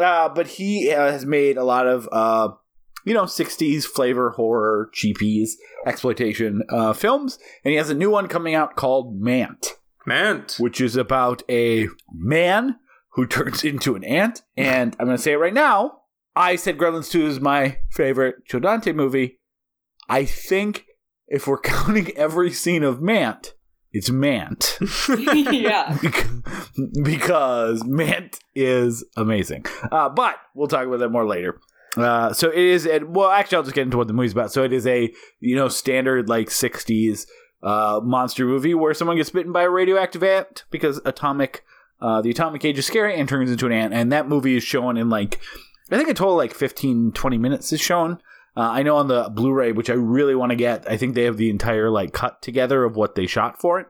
uh, 0.00 0.28
but 0.28 0.46
he 0.46 0.90
uh, 0.90 1.12
has 1.12 1.26
made 1.26 1.56
a 1.56 1.64
lot 1.64 1.86
of, 1.86 2.08
uh, 2.10 2.48
you 3.04 3.14
know, 3.14 3.24
60s 3.24 3.84
flavor 3.84 4.30
horror, 4.30 4.90
cheapies, 4.94 5.50
exploitation 5.86 6.62
uh, 6.70 6.92
films. 6.92 7.38
And 7.64 7.72
he 7.72 7.76
has 7.76 7.90
a 7.90 7.94
new 7.94 8.10
one 8.10 8.28
coming 8.28 8.54
out 8.54 8.76
called 8.76 9.20
Mant, 9.20 9.74
Mant. 10.06 10.56
which 10.58 10.80
is 10.80 10.96
about 10.96 11.42
a 11.50 11.88
man 12.12 12.76
who 13.12 13.26
turns 13.26 13.64
into 13.64 13.94
an 13.94 14.04
ant. 14.04 14.42
And 14.56 14.96
I'm 14.98 15.06
going 15.06 15.16
to 15.16 15.22
say 15.22 15.32
it 15.32 15.38
right 15.38 15.54
now. 15.54 15.98
I 16.36 16.56
said 16.56 16.78
Gremlins 16.78 17.10
2 17.10 17.26
is 17.26 17.40
my 17.40 17.78
favorite 17.90 18.46
Joe 18.46 18.60
Dante 18.60 18.92
movie. 18.92 19.38
I 20.08 20.24
think 20.24 20.86
if 21.26 21.46
we're 21.46 21.60
counting 21.60 22.10
every 22.16 22.52
scene 22.52 22.84
of 22.84 23.02
Mant, 23.02 23.54
it's 23.92 24.10
Mant. 24.10 24.78
yeah. 25.08 25.98
Bec- 26.02 26.26
because 27.02 27.84
Mant 27.84 28.38
is 28.54 29.04
amazing. 29.16 29.66
Uh, 29.90 30.08
but 30.08 30.36
we'll 30.54 30.68
talk 30.68 30.86
about 30.86 31.00
that 31.00 31.10
more 31.10 31.26
later. 31.26 31.60
Uh, 31.96 32.32
so 32.32 32.48
it 32.48 32.58
is, 32.58 32.86
and 32.86 33.14
well, 33.16 33.30
actually, 33.30 33.56
I'll 33.56 33.62
just 33.64 33.74
get 33.74 33.82
into 33.82 33.96
what 33.96 34.06
the 34.06 34.12
movie's 34.12 34.32
about. 34.32 34.52
So 34.52 34.62
it 34.62 34.72
is 34.72 34.86
a 34.86 35.12
you 35.40 35.56
know 35.56 35.68
standard 35.68 36.28
like 36.28 36.48
'60s 36.48 37.26
uh, 37.62 38.00
monster 38.02 38.44
movie 38.46 38.74
where 38.74 38.94
someone 38.94 39.16
gets 39.16 39.30
bitten 39.30 39.52
by 39.52 39.62
a 39.62 39.70
radioactive 39.70 40.22
ant 40.22 40.64
because 40.70 41.00
atomic, 41.04 41.64
uh, 42.00 42.22
the 42.22 42.30
atomic 42.30 42.64
age 42.64 42.78
is 42.78 42.86
scary 42.86 43.18
and 43.18 43.28
turns 43.28 43.50
into 43.50 43.66
an 43.66 43.72
ant. 43.72 43.94
And 43.94 44.10
that 44.12 44.28
movie 44.28 44.56
is 44.56 44.62
shown 44.62 44.96
in 44.96 45.10
like, 45.10 45.40
I 45.90 45.96
think 45.96 46.08
a 46.08 46.14
total 46.14 46.36
like 46.36 46.54
15, 46.54 47.12
20 47.12 47.38
minutes 47.38 47.72
is 47.72 47.80
shown. 47.80 48.18
Uh, 48.56 48.60
I 48.60 48.82
know 48.82 48.96
on 48.96 49.08
the 49.08 49.30
Blu-ray, 49.32 49.72
which 49.72 49.90
I 49.90 49.94
really 49.94 50.34
want 50.34 50.50
to 50.50 50.56
get. 50.56 50.90
I 50.90 50.96
think 50.96 51.14
they 51.14 51.24
have 51.24 51.36
the 51.36 51.50
entire 51.50 51.90
like 51.90 52.12
cut 52.12 52.42
together 52.42 52.84
of 52.84 52.96
what 52.96 53.14
they 53.14 53.26
shot 53.26 53.60
for 53.60 53.80
it 53.80 53.86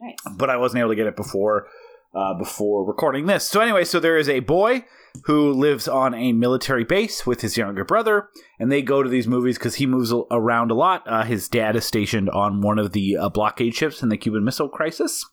Nice. 0.00 0.16
but 0.36 0.50
I 0.50 0.56
wasn't 0.56 0.80
able 0.80 0.90
to 0.90 0.96
get 0.96 1.06
it 1.06 1.16
before 1.16 1.68
uh, 2.14 2.34
before 2.34 2.86
recording 2.86 3.26
this. 3.26 3.46
So 3.46 3.60
anyway, 3.60 3.84
so 3.84 3.98
there 4.00 4.16
is 4.18 4.28
a 4.28 4.40
boy 4.40 4.84
who 5.24 5.52
lives 5.52 5.88
on 5.88 6.14
a 6.14 6.32
military 6.32 6.84
base 6.84 7.26
with 7.26 7.42
his 7.42 7.56
younger 7.56 7.84
brother, 7.84 8.28
and 8.58 8.70
they 8.72 8.82
go 8.82 9.02
to 9.02 9.08
these 9.08 9.28
movies 9.28 9.58
because 9.58 9.76
he 9.76 9.86
moves 9.86 10.12
around 10.30 10.70
a 10.70 10.74
lot. 10.74 11.02
Uh, 11.06 11.22
his 11.22 11.48
dad 11.48 11.76
is 11.76 11.84
stationed 11.84 12.30
on 12.30 12.60
one 12.62 12.78
of 12.78 12.92
the 12.92 13.16
uh, 13.16 13.28
blockade 13.28 13.74
ships 13.74 14.02
in 14.02 14.08
the 14.08 14.16
Cuban 14.16 14.44
Missile 14.44 14.68
Crisis. 14.68 15.24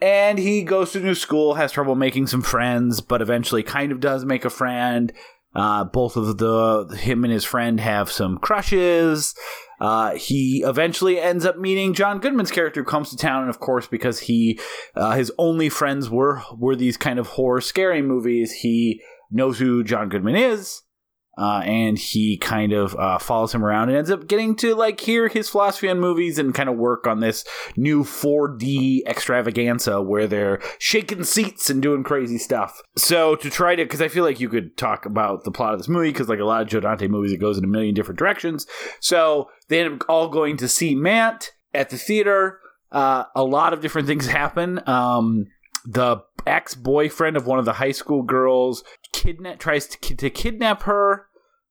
And 0.00 0.38
he 0.38 0.62
goes 0.62 0.92
to 0.92 1.00
new 1.00 1.14
school, 1.14 1.54
has 1.54 1.72
trouble 1.72 1.96
making 1.96 2.28
some 2.28 2.42
friends, 2.42 3.00
but 3.00 3.20
eventually 3.20 3.62
kind 3.64 3.90
of 3.90 4.00
does 4.00 4.24
make 4.24 4.44
a 4.44 4.50
friend. 4.50 5.12
Uh, 5.54 5.84
both 5.84 6.16
of 6.16 6.38
the 6.38 6.96
him 7.00 7.24
and 7.24 7.32
his 7.32 7.44
friend 7.44 7.80
have 7.80 8.10
some 8.10 8.38
crushes. 8.38 9.34
Uh, 9.80 10.14
he 10.14 10.62
eventually 10.64 11.20
ends 11.20 11.44
up 11.44 11.56
meeting 11.56 11.94
John 11.94 12.18
Goodman's 12.18 12.50
character, 12.50 12.82
who 12.82 12.88
comes 12.88 13.10
to 13.10 13.16
town, 13.16 13.42
and 13.42 13.50
of 13.50 13.60
course, 13.60 13.86
because 13.86 14.20
he 14.20 14.58
uh, 14.94 15.12
his 15.12 15.32
only 15.38 15.68
friends 15.68 16.10
were 16.10 16.42
were 16.56 16.76
these 16.76 16.96
kind 16.96 17.18
of 17.18 17.28
horror, 17.28 17.60
scary 17.60 18.02
movies, 18.02 18.52
he 18.52 19.00
knows 19.30 19.58
who 19.58 19.84
John 19.84 20.08
Goodman 20.08 20.36
is. 20.36 20.82
Uh, 21.38 21.60
and 21.64 21.98
he 21.98 22.36
kind 22.36 22.72
of 22.72 22.96
uh, 22.96 23.16
follows 23.18 23.54
him 23.54 23.64
around 23.64 23.88
and 23.88 23.96
ends 23.96 24.10
up 24.10 24.26
getting 24.26 24.56
to 24.56 24.74
like 24.74 24.98
hear 24.98 25.28
his 25.28 25.48
philosophy 25.48 25.88
on 25.88 26.00
movies 26.00 26.36
and 26.38 26.54
kind 26.54 26.68
of 26.68 26.76
work 26.76 27.06
on 27.06 27.20
this 27.20 27.44
new 27.76 28.02
4D 28.02 29.02
extravaganza 29.06 30.02
where 30.02 30.26
they're 30.26 30.60
shaking 30.80 31.22
seats 31.22 31.70
and 31.70 31.80
doing 31.80 32.02
crazy 32.02 32.38
stuff. 32.38 32.82
So 32.96 33.36
to 33.36 33.50
try 33.50 33.76
to, 33.76 33.84
because 33.84 34.02
I 34.02 34.08
feel 34.08 34.24
like 34.24 34.40
you 34.40 34.48
could 34.48 34.76
talk 34.76 35.06
about 35.06 35.44
the 35.44 35.52
plot 35.52 35.74
of 35.74 35.78
this 35.78 35.88
movie, 35.88 36.10
because 36.10 36.28
like 36.28 36.40
a 36.40 36.44
lot 36.44 36.62
of 36.62 36.68
Joe 36.68 36.80
Dante 36.80 37.06
movies, 37.06 37.32
it 37.32 37.38
goes 37.38 37.56
in 37.56 37.64
a 37.64 37.68
million 37.68 37.94
different 37.94 38.18
directions. 38.18 38.66
So 39.00 39.48
they 39.68 39.80
end 39.80 40.02
up 40.02 40.08
all 40.08 40.28
going 40.28 40.56
to 40.56 40.68
see 40.68 40.96
Mant 40.96 41.52
at 41.72 41.90
the 41.90 41.98
theater. 41.98 42.58
Uh, 42.90 43.24
a 43.36 43.44
lot 43.44 43.72
of 43.72 43.80
different 43.80 44.08
things 44.08 44.26
happen. 44.26 44.80
Um, 44.88 45.46
the 45.84 46.18
ex 46.46 46.74
boyfriend 46.74 47.36
of 47.36 47.46
one 47.46 47.58
of 47.58 47.64
the 47.64 47.74
high 47.74 47.92
school 47.92 48.22
girls 48.22 48.82
kidnap 49.12 49.58
tries 49.58 49.86
to, 49.86 50.16
to 50.16 50.30
kidnap 50.30 50.82
her 50.82 51.26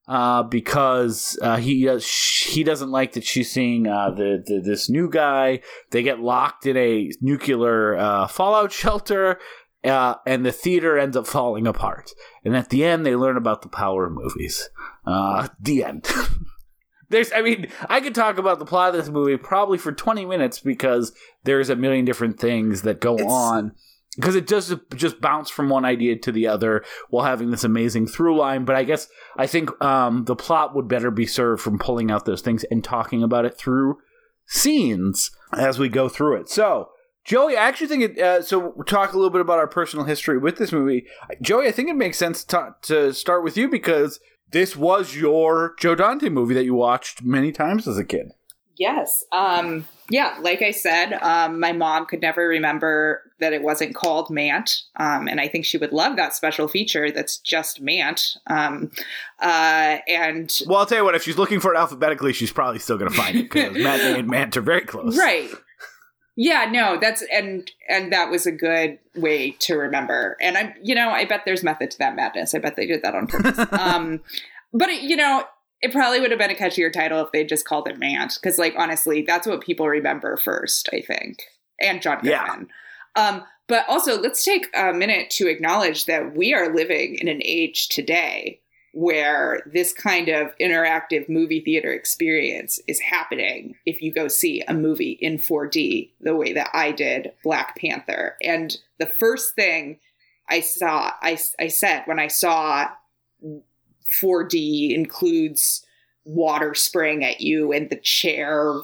uh, 0.08 0.42
because 0.42 1.38
uh, 1.42 1.56
he 1.58 1.88
uh, 1.88 1.98
sh- 2.00 2.46
he 2.48 2.64
doesn't 2.64 2.90
like 2.90 3.12
that 3.12 3.24
she's 3.24 3.50
seeing 3.52 3.86
uh, 3.86 4.10
the, 4.10 4.42
the 4.46 4.60
this 4.64 4.88
new 4.88 5.08
guy. 5.10 5.60
They 5.90 6.02
get 6.02 6.18
locked 6.20 6.66
in 6.66 6.76
a 6.76 7.10
nuclear 7.20 7.96
uh, 7.96 8.26
fallout 8.26 8.72
shelter, 8.72 9.38
uh, 9.84 10.14
and 10.26 10.44
the 10.46 10.52
theater 10.52 10.98
ends 10.98 11.16
up 11.16 11.26
falling 11.26 11.66
apart. 11.66 12.12
And 12.44 12.56
at 12.56 12.70
the 12.70 12.84
end, 12.84 13.04
they 13.04 13.14
learn 13.16 13.36
about 13.36 13.62
the 13.62 13.68
power 13.68 14.06
of 14.06 14.12
movies. 14.14 14.70
Uh, 15.06 15.48
the 15.60 15.84
end. 15.84 16.06
There's, 17.10 17.32
I 17.32 17.40
mean, 17.40 17.68
I 17.88 18.02
could 18.02 18.14
talk 18.14 18.36
about 18.36 18.58
the 18.58 18.66
plot 18.66 18.90
of 18.94 19.00
this 19.00 19.08
movie 19.10 19.38
probably 19.38 19.78
for 19.78 19.92
20 19.92 20.26
minutes 20.26 20.60
because 20.60 21.12
there's 21.44 21.70
a 21.70 21.76
million 21.76 22.04
different 22.04 22.38
things 22.38 22.82
that 22.82 23.00
go 23.00 23.14
It's- 23.14 23.32
on. 23.32 23.72
Because 24.16 24.34
it 24.34 24.46
does 24.48 24.74
just 24.96 25.20
bounce 25.20 25.48
from 25.48 25.68
one 25.68 25.84
idea 25.84 26.16
to 26.18 26.32
the 26.32 26.48
other 26.48 26.84
while 27.08 27.24
having 27.24 27.50
this 27.50 27.62
amazing 27.62 28.08
through 28.08 28.36
line. 28.36 28.64
But 28.64 28.74
I 28.74 28.82
guess 28.82 29.08
I 29.36 29.46
think 29.46 29.70
um, 29.82 30.24
the 30.24 30.34
plot 30.34 30.74
would 30.74 30.88
better 30.88 31.10
be 31.10 31.26
served 31.26 31.62
from 31.62 31.78
pulling 31.78 32.10
out 32.10 32.24
those 32.24 32.40
things 32.40 32.64
and 32.64 32.82
talking 32.82 33.22
about 33.22 33.44
it 33.44 33.56
through 33.56 33.98
scenes 34.46 35.30
as 35.52 35.78
we 35.78 35.88
go 35.88 36.08
through 36.08 36.40
it. 36.40 36.48
So, 36.48 36.88
Joey, 37.24 37.56
I 37.56 37.68
actually 37.68 37.86
think 37.86 38.02
it. 38.02 38.18
Uh, 38.18 38.42
so, 38.42 38.72
we'll 38.74 38.84
talk 38.84 39.12
a 39.12 39.16
little 39.16 39.30
bit 39.30 39.40
about 39.40 39.58
our 39.58 39.68
personal 39.68 40.04
history 40.04 40.38
with 40.38 40.56
this 40.56 40.72
movie. 40.72 41.06
Joey, 41.40 41.68
I 41.68 41.72
think 41.72 41.88
it 41.88 41.96
makes 41.96 42.18
sense 42.18 42.42
to, 42.44 42.74
to 42.82 43.12
start 43.12 43.44
with 43.44 43.56
you 43.56 43.68
because 43.68 44.18
this 44.50 44.74
was 44.74 45.14
your 45.14 45.74
Joe 45.78 45.94
Dante 45.94 46.28
movie 46.28 46.54
that 46.54 46.64
you 46.64 46.74
watched 46.74 47.22
many 47.22 47.52
times 47.52 47.86
as 47.86 47.98
a 47.98 48.04
kid. 48.04 48.32
Yes. 48.76 49.24
Um, 49.32 49.86
yeah, 50.10 50.36
like 50.40 50.62
I 50.62 50.70
said, 50.70 51.12
um, 51.14 51.60
my 51.60 51.72
mom 51.72 52.06
could 52.06 52.22
never 52.22 52.48
remember 52.48 53.22
that 53.40 53.52
it 53.52 53.62
wasn't 53.62 53.94
called 53.94 54.30
Mant. 54.30 54.82
Um, 54.96 55.28
and 55.28 55.40
I 55.40 55.48
think 55.48 55.64
she 55.64 55.76
would 55.76 55.92
love 55.92 56.16
that 56.16 56.34
special 56.34 56.66
feature 56.66 57.10
that's 57.10 57.38
just 57.38 57.80
Mant. 57.80 58.36
Um, 58.46 58.90
uh, 59.40 59.98
and 60.08 60.60
Well, 60.66 60.78
I'll 60.78 60.86
tell 60.86 60.98
you 60.98 61.04
what, 61.04 61.14
if 61.14 61.22
she's 61.22 61.36
looking 61.38 61.60
for 61.60 61.74
it 61.74 61.76
alphabetically, 61.76 62.32
she's 62.32 62.52
probably 62.52 62.78
still 62.78 62.96
going 62.96 63.10
to 63.10 63.16
find 63.16 63.36
it 63.36 63.50
because 63.50 63.72
Matinee 63.76 64.20
and 64.20 64.28
Mant 64.28 64.56
are 64.56 64.62
very 64.62 64.82
close. 64.82 65.16
right. 65.16 65.50
Yeah, 66.40 66.68
no, 66.70 66.98
that's 67.00 67.24
and 67.32 67.68
and 67.88 68.12
that 68.12 68.30
was 68.30 68.46
a 68.46 68.52
good 68.52 69.00
way 69.16 69.56
to 69.58 69.74
remember. 69.74 70.36
And 70.40 70.56
I'm, 70.56 70.72
you 70.80 70.94
know, 70.94 71.10
I 71.10 71.24
bet 71.24 71.42
there's 71.44 71.64
method 71.64 71.90
to 71.90 71.98
that 71.98 72.14
madness. 72.14 72.54
I 72.54 72.60
bet 72.60 72.76
they 72.76 72.86
did 72.86 73.02
that 73.02 73.16
on 73.16 73.26
purpose. 73.26 73.58
um, 73.72 74.20
but 74.72 74.88
it, 74.88 75.02
you 75.02 75.16
know, 75.16 75.42
it 75.80 75.92
probably 75.92 76.20
would 76.20 76.30
have 76.30 76.40
been 76.40 76.50
a 76.50 76.54
catchier 76.54 76.92
title 76.92 77.24
if 77.24 77.32
they 77.32 77.44
just 77.44 77.66
called 77.66 77.88
it 77.88 77.98
Mant, 77.98 78.34
because 78.40 78.58
like 78.58 78.74
honestly, 78.76 79.22
that's 79.26 79.46
what 79.46 79.60
people 79.60 79.88
remember 79.88 80.36
first. 80.36 80.88
I 80.92 81.00
think, 81.00 81.42
and 81.80 82.02
John 82.02 82.20
Yeah. 82.22 82.46
Goodman. 82.46 82.68
Um, 83.16 83.44
but 83.68 83.84
also, 83.88 84.20
let's 84.20 84.44
take 84.44 84.66
a 84.74 84.92
minute 84.92 85.30
to 85.30 85.46
acknowledge 85.46 86.06
that 86.06 86.34
we 86.34 86.54
are 86.54 86.74
living 86.74 87.16
in 87.16 87.28
an 87.28 87.42
age 87.44 87.88
today 87.88 88.60
where 88.92 89.60
this 89.66 89.92
kind 89.92 90.28
of 90.28 90.56
interactive 90.60 91.28
movie 91.28 91.60
theater 91.60 91.92
experience 91.92 92.80
is 92.88 92.98
happening 93.00 93.76
if 93.84 94.00
you 94.00 94.12
go 94.12 94.26
see 94.26 94.62
a 94.66 94.74
movie 94.74 95.18
in 95.20 95.36
4D 95.36 96.10
the 96.20 96.34
way 96.34 96.54
that 96.54 96.70
I 96.72 96.92
did 96.92 97.32
Black 97.44 97.76
Panther. 97.76 98.36
And 98.42 98.76
the 98.98 99.06
first 99.06 99.54
thing 99.54 100.00
I 100.48 100.60
saw, 100.60 101.12
I, 101.22 101.38
I 101.60 101.68
said 101.68 102.04
when 102.06 102.18
I 102.18 102.28
saw 102.28 102.88
4D 104.20 104.94
includes 104.94 105.84
water 106.24 106.74
spraying 106.74 107.24
at 107.24 107.40
you 107.40 107.72
and 107.72 107.90
the 107.90 107.96
chair, 107.96 108.80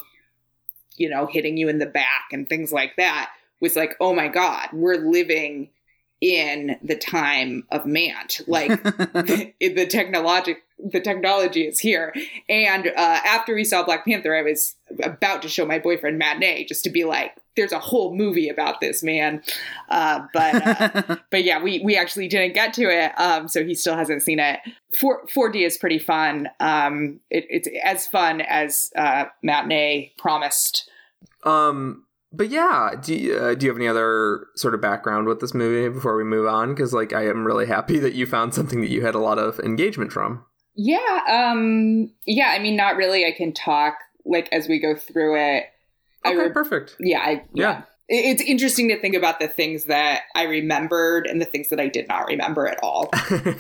you 0.97 1.09
know, 1.09 1.27
hitting 1.27 1.57
you 1.57 1.69
in 1.69 1.79
the 1.79 1.87
back 1.87 2.27
and 2.33 2.49
things 2.49 2.73
like 2.73 2.97
that 2.97 3.31
was 3.61 3.77
like, 3.77 3.95
oh 4.01 4.15
my 4.15 4.29
God, 4.29 4.69
we're 4.73 4.97
living 4.97 5.71
in 6.25 6.79
the 6.83 6.97
time 6.97 7.67
of 7.71 7.85
Mant. 7.85 8.41
Like 8.55 8.83
the, 8.83 9.53
the 9.59 9.87
technologic 9.87 10.63
the 10.79 11.01
technology 11.01 11.63
is 11.63 11.79
here. 11.79 12.15
And 12.49 12.87
uh, 12.87 12.91
after 12.97 13.55
we 13.55 13.65
saw 13.65 13.85
Black 13.85 14.05
Panther, 14.05 14.35
I 14.35 14.43
was 14.43 14.77
about 15.03 15.43
to 15.43 15.49
show 15.49 15.65
my 15.65 15.79
boyfriend 15.79 16.19
Matinee 16.19 16.65
just 16.65 16.85
to 16.85 16.91
be 16.91 17.05
like, 17.05 17.37
"There's 17.57 17.73
a 17.73 17.79
whole 17.79 18.15
movie 18.15 18.49
about 18.49 18.81
this 18.81 19.03
man." 19.03 19.43
Uh, 19.89 20.27
but 20.33 20.67
uh, 20.67 21.17
but 21.31 21.43
yeah, 21.43 21.63
we 21.63 21.81
we 21.81 21.97
actually 21.97 22.29
didn't 22.29 22.55
get 22.55 22.75
to 22.75 22.83
it, 22.85 23.13
um, 23.19 23.49
so 23.49 23.65
he 23.65 23.75
still 23.75 23.97
hasn't 23.97 24.23
seen 24.23 24.39
it. 24.39 24.61
Four 24.99 25.27
4D 25.27 25.67
is 25.67 25.79
pretty 25.79 25.99
fun. 25.99 26.49
Um, 26.61 27.21
it, 27.31 27.47
it's 27.51 27.69
as 27.83 28.07
fun 28.07 28.41
as 28.41 28.93
uh, 28.97 29.27
Matinee 29.43 30.13
promised. 30.19 30.89
Um, 31.45 32.04
but 32.37 32.49
yeah, 32.51 32.90
do 33.01 33.14
you, 33.14 33.37
uh, 33.37 33.55
do 33.55 33.66
you 33.66 33.70
have 33.73 33.79
any 33.79 33.88
other 33.88 34.47
sort 34.57 34.75
of 34.75 34.81
background 34.81 35.27
with 35.27 35.40
this 35.40 35.55
movie 35.55 35.88
before 35.92 36.16
we 36.16 36.25
move 36.25 36.47
on? 36.47 36.75
Because 36.75 36.92
like, 36.92 37.12
I 37.12 37.27
am 37.27 37.44
really 37.47 37.66
happy 37.66 37.99
that 38.01 38.14
you 38.14 38.27
found 38.27 38.55
something 38.55 38.81
that 38.81 38.90
you 38.90 39.05
had 39.05 39.14
a 39.14 39.18
lot 39.20 39.38
of 39.38 39.59
engagement 39.61 40.12
from. 40.12 40.44
Yeah, 40.77 41.20
um, 41.29 42.11
yeah. 42.27 42.49
I 42.49 42.59
mean, 42.59 42.77
not 42.77 42.97
really. 42.97 43.25
I 43.25 43.31
can 43.33 43.53
talk 43.53 43.94
like 44.25 44.49
as 44.53 44.68
we 44.68 44.81
go 44.81 44.94
through 44.97 45.37
it. 45.40 45.64
Okay, 46.27 46.37
re- 46.37 46.51
perfect. 46.53 46.97
yeah, 46.99 47.20
I, 47.20 47.44
Yeah. 47.53 47.83
It- 48.09 48.25
It's 48.40 48.42
interesting 48.42 48.88
to 48.88 48.99
think 49.01 49.14
about 49.14 49.38
the 49.40 49.49
things 49.49 49.85
that 49.85 50.23
I 50.35 50.42
remembered 50.44 51.27
and 51.27 51.40
the 51.40 51.44
things 51.47 51.68
that 51.68 51.79
I 51.81 51.88
did 51.88 52.09
not 52.09 52.27
remember 52.27 52.66
at 52.66 52.79
all. 52.83 53.11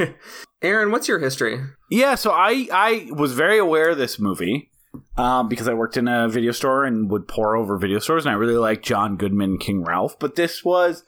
Aaron, 0.62 0.90
what's 0.90 1.08
your 1.08 1.18
history? 1.18 1.60
Yeah, 1.90 2.14
so 2.14 2.30
I 2.32 2.66
I 2.72 3.06
was 3.10 3.32
very 3.32 3.58
aware 3.58 3.90
of 3.90 3.98
this 3.98 4.18
movie 4.18 4.70
um, 5.16 5.48
because 5.48 5.68
I 5.68 5.74
worked 5.74 5.96
in 5.96 6.08
a 6.08 6.28
video 6.28 6.52
store 6.52 6.84
and 6.84 7.10
would 7.10 7.28
pour 7.28 7.56
over 7.56 7.76
video 7.78 7.98
stores, 7.98 8.24
and 8.24 8.32
I 8.34 8.38
really 8.38 8.56
liked 8.56 8.84
John 8.84 9.16
Goodman, 9.16 9.58
King 9.58 9.84
Ralph. 9.84 10.18
But 10.18 10.36
this 10.36 10.64
was 10.64 11.04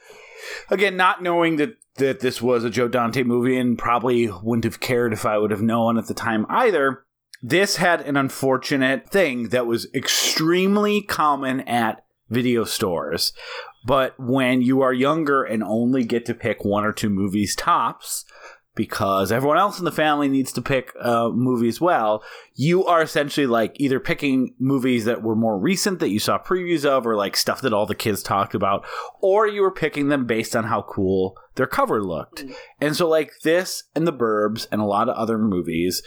again 0.70 0.96
not 0.96 1.22
knowing 1.22 1.56
that 1.56 1.76
that 1.96 2.20
this 2.20 2.42
was 2.42 2.64
a 2.64 2.70
Joe 2.70 2.88
Dante 2.88 3.22
movie, 3.22 3.58
and 3.58 3.78
probably 3.78 4.28
wouldn't 4.28 4.64
have 4.64 4.80
cared 4.80 5.12
if 5.12 5.24
I 5.24 5.38
would 5.38 5.50
have 5.50 5.62
known 5.62 5.98
at 5.98 6.06
the 6.06 6.14
time 6.14 6.46
either. 6.48 7.04
This 7.42 7.76
had 7.76 8.00
an 8.00 8.16
unfortunate 8.16 9.08
thing 9.10 9.50
that 9.50 9.66
was 9.66 9.88
extremely 9.94 11.02
common 11.02 11.60
at 11.60 12.04
video 12.28 12.64
stores. 12.64 13.32
But 13.86 14.18
when 14.18 14.62
you 14.62 14.82
are 14.82 14.92
younger 14.92 15.44
and 15.44 15.62
only 15.62 16.04
get 16.04 16.26
to 16.26 16.34
pick 16.34 16.64
one 16.64 16.84
or 16.84 16.92
two 16.92 17.08
movies 17.08 17.54
tops, 17.54 18.24
because 18.76 19.32
everyone 19.32 19.58
else 19.58 19.78
in 19.78 19.84
the 19.86 19.90
family 19.90 20.28
needs 20.28 20.52
to 20.52 20.62
pick 20.62 20.92
uh, 21.00 21.30
movies 21.30 21.80
well, 21.80 22.22
you 22.54 22.84
are 22.84 23.02
essentially 23.02 23.46
like 23.46 23.74
either 23.80 23.98
picking 23.98 24.54
movies 24.58 25.06
that 25.06 25.22
were 25.22 25.34
more 25.34 25.58
recent 25.58 25.98
that 25.98 26.10
you 26.10 26.18
saw 26.20 26.38
previews 26.38 26.84
of, 26.84 27.06
or 27.06 27.16
like 27.16 27.36
stuff 27.36 27.62
that 27.62 27.72
all 27.72 27.86
the 27.86 27.94
kids 27.94 28.22
talked 28.22 28.54
about, 28.54 28.84
or 29.20 29.48
you 29.48 29.62
were 29.62 29.72
picking 29.72 30.08
them 30.08 30.26
based 30.26 30.54
on 30.54 30.64
how 30.64 30.82
cool 30.82 31.36
their 31.56 31.66
cover 31.66 32.02
looked. 32.04 32.44
And 32.80 32.94
so, 32.94 33.08
like 33.08 33.32
this 33.42 33.84
and 33.96 34.06
The 34.06 34.12
Burbs 34.12 34.68
and 34.70 34.80
a 34.80 34.86
lot 34.86 35.08
of 35.08 35.16
other 35.16 35.38
movies 35.38 36.02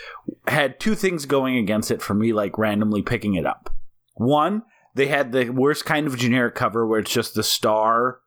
had 0.47 0.79
two 0.79 0.95
things 0.95 1.25
going 1.25 1.57
against 1.57 1.91
it 1.91 2.01
for 2.01 2.13
me, 2.13 2.31
like 2.31 2.57
randomly 2.57 3.01
picking 3.01 3.33
it 3.33 3.47
up. 3.47 3.73
One, 4.13 4.61
they 4.93 5.07
had 5.07 5.31
the 5.31 5.49
worst 5.49 5.85
kind 5.85 6.05
of 6.05 6.17
generic 6.17 6.53
cover 6.53 6.85
where 6.85 6.99
it's 6.99 7.11
just 7.11 7.33
the 7.33 7.43
star 7.43 8.19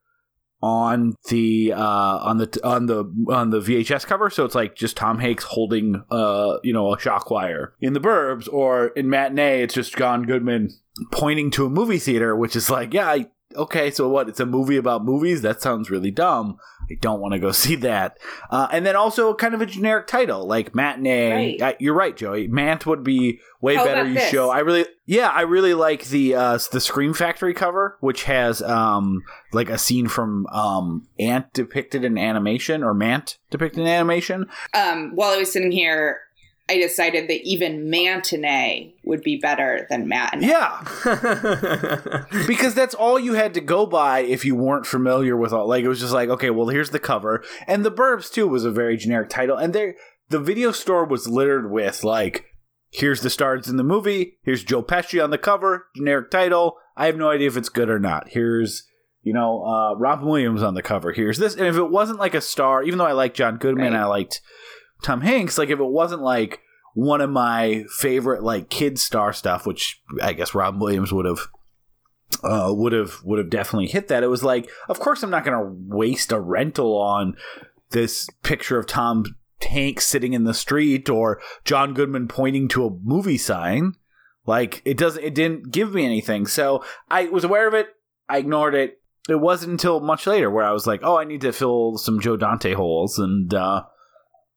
on 0.62 1.14
the 1.28 1.72
uh 1.72 1.80
on 2.18 2.38
the 2.38 2.60
on 2.62 2.86
the 2.86 3.04
on 3.28 3.50
the 3.50 3.60
VHS 3.60 4.06
cover. 4.06 4.30
So 4.30 4.44
it's 4.44 4.54
like 4.54 4.76
just 4.76 4.96
Tom 4.96 5.18
Hanks 5.18 5.44
holding 5.44 6.02
uh 6.10 6.58
you 6.62 6.72
know 6.72 6.94
a 6.94 6.98
shock 6.98 7.30
wire 7.30 7.74
in 7.80 7.92
the 7.92 8.00
burbs 8.00 8.48
or 8.52 8.88
in 8.88 9.10
matinee 9.10 9.62
it's 9.62 9.74
just 9.74 9.96
John 9.96 10.24
Goodman 10.24 10.70
pointing 11.10 11.50
to 11.52 11.66
a 11.66 11.70
movie 11.70 11.98
theater 11.98 12.36
which 12.36 12.54
is 12.54 12.70
like 12.70 12.94
yeah 12.94 13.24
okay, 13.56 13.90
so 13.90 14.08
what? 14.08 14.28
It's 14.28 14.40
a 14.40 14.46
movie 14.46 14.76
about 14.76 15.04
movies. 15.04 15.42
That 15.42 15.62
sounds 15.62 15.90
really 15.90 16.10
dumb. 16.10 16.58
I 16.90 16.94
don't 17.00 17.20
want 17.20 17.32
to 17.32 17.38
go 17.38 17.52
see 17.52 17.76
that. 17.76 18.18
Uh, 18.50 18.68
and 18.72 18.84
then 18.84 18.96
also 18.96 19.34
kind 19.34 19.54
of 19.54 19.60
a 19.60 19.66
generic 19.66 20.06
title 20.06 20.46
like 20.46 20.74
matinee. 20.74 21.58
Right. 21.58 21.62
Uh, 21.62 21.74
you're 21.78 21.94
right, 21.94 22.16
Joey. 22.16 22.48
Mant 22.48 22.86
would 22.86 23.02
be 23.04 23.40
way 23.60 23.76
How 23.76 23.84
better. 23.84 24.06
You 24.06 24.14
this? 24.14 24.30
show. 24.30 24.50
I 24.50 24.60
really, 24.60 24.86
yeah, 25.06 25.28
I 25.28 25.42
really 25.42 25.74
like 25.74 26.06
the 26.06 26.34
uh, 26.34 26.58
the 26.70 26.80
Scream 26.80 27.14
Factory 27.14 27.54
cover, 27.54 27.96
which 28.00 28.24
has 28.24 28.62
um 28.62 29.22
like 29.52 29.70
a 29.70 29.78
scene 29.78 30.08
from 30.08 30.46
um 30.48 31.08
Ant 31.18 31.52
depicted 31.52 32.04
in 32.04 32.18
animation 32.18 32.82
or 32.82 32.94
Mant 32.94 33.38
depicted 33.50 33.80
in 33.80 33.88
animation. 33.88 34.46
Um, 34.74 35.12
while 35.14 35.30
I 35.30 35.38
was 35.38 35.52
sitting 35.52 35.72
here, 35.72 36.20
I 36.68 36.78
decided 36.78 37.28
that 37.28 37.42
even 37.42 37.90
matinee 37.90 38.94
would 39.04 39.22
be 39.22 39.36
better 39.36 39.86
than 39.90 40.08
matinee. 40.08 40.46
Yeah, 40.48 40.78
because 42.46 42.74
that's 42.74 42.94
all 42.94 43.18
you 43.18 43.34
had 43.34 43.54
to 43.54 43.60
go 43.60 43.86
by 43.86 44.20
if 44.20 44.44
you 44.44 44.54
weren't 44.54 44.86
familiar 44.86 45.36
with 45.36 45.52
all 45.52 45.68
like 45.68 45.84
it 45.84 45.88
was 45.88 46.00
just 46.00 46.12
like 46.12 46.28
okay 46.28 46.50
well 46.50 46.68
here's 46.68 46.90
the 46.90 46.98
cover. 46.98 47.42
And 47.66 47.84
the 47.84 47.90
burbs 47.90 48.32
too 48.32 48.46
was 48.48 48.64
a 48.64 48.70
very 48.70 48.96
generic 48.96 49.28
title. 49.28 49.56
And 49.56 49.72
there 49.74 49.94
the 50.28 50.38
video 50.40 50.72
store 50.72 51.04
was 51.04 51.28
littered 51.28 51.70
with 51.70 52.04
like 52.04 52.46
here's 52.90 53.20
the 53.22 53.30
stars 53.30 53.68
in 53.68 53.76
the 53.76 53.82
movie 53.84 54.38
here's 54.44 54.62
joe 54.64 54.82
pesci 54.82 55.22
on 55.22 55.30
the 55.30 55.38
cover 55.38 55.88
generic 55.96 56.30
title. 56.30 56.76
I 56.96 57.06
have 57.06 57.16
no 57.16 57.30
idea 57.30 57.48
if 57.48 57.56
it's 57.56 57.68
good 57.68 57.90
or 57.90 57.98
not. 57.98 58.28
Here's 58.30 58.84
you 59.22 59.32
know 59.34 59.62
uh 59.64 59.94
rob 59.98 60.22
williams 60.22 60.62
on 60.62 60.74
the 60.74 60.82
cover. 60.82 61.12
Here's 61.12 61.38
this. 61.38 61.54
And 61.54 61.66
if 61.66 61.76
it 61.76 61.90
wasn't 61.90 62.18
like 62.18 62.34
a 62.34 62.40
star 62.40 62.82
even 62.82 62.98
though 62.98 63.06
i 63.06 63.12
like 63.12 63.34
john 63.34 63.56
goodman 63.58 63.92
Right. 63.92 64.00
i 64.02 64.06
liked 64.06 64.40
tom 65.02 65.20
hanks 65.20 65.58
like 65.58 65.68
if 65.68 65.78
it 65.78 65.84
wasn't 65.84 66.22
like 66.22 66.60
one 66.94 67.20
of 67.20 67.30
my 67.30 67.84
favorite 67.98 68.42
like 68.42 68.68
kid 68.68 68.98
star 68.98 69.32
stuff 69.32 69.66
which 69.66 70.00
i 70.22 70.32
guess 70.32 70.54
rob 70.54 70.80
williams 70.80 71.12
would 71.12 71.26
have 71.26 71.48
uh, 72.42 72.72
would 72.74 72.92
have 72.92 73.22
would 73.24 73.38
have 73.38 73.50
definitely 73.50 73.88
hit 73.88 74.08
that. 74.08 74.22
It 74.22 74.28
was 74.28 74.42
like, 74.42 74.70
of 74.88 74.98
course, 74.98 75.22
I'm 75.22 75.30
not 75.30 75.44
going 75.44 75.58
to 75.58 75.94
waste 75.94 76.32
a 76.32 76.40
rental 76.40 76.96
on 76.96 77.36
this 77.90 78.28
picture 78.42 78.78
of 78.78 78.86
Tom 78.86 79.24
Hanks 79.62 80.06
sitting 80.06 80.32
in 80.32 80.44
the 80.44 80.54
street 80.54 81.08
or 81.08 81.40
John 81.64 81.94
Goodman 81.94 82.28
pointing 82.28 82.68
to 82.68 82.86
a 82.86 82.90
movie 83.02 83.38
sign. 83.38 83.94
Like 84.46 84.82
it 84.84 84.96
doesn't, 84.96 85.22
it 85.22 85.34
didn't 85.34 85.70
give 85.70 85.94
me 85.94 86.04
anything. 86.04 86.46
So 86.46 86.84
I 87.10 87.26
was 87.26 87.44
aware 87.44 87.68
of 87.68 87.74
it. 87.74 87.88
I 88.28 88.38
ignored 88.38 88.74
it. 88.74 89.00
It 89.28 89.40
wasn't 89.40 89.72
until 89.72 90.00
much 90.00 90.26
later 90.26 90.50
where 90.50 90.64
I 90.64 90.72
was 90.72 90.86
like, 90.86 91.00
oh, 91.04 91.16
I 91.16 91.24
need 91.24 91.42
to 91.42 91.52
fill 91.52 91.96
some 91.96 92.18
Joe 92.18 92.36
Dante 92.36 92.72
holes, 92.72 93.20
and 93.20 93.54
uh, 93.54 93.84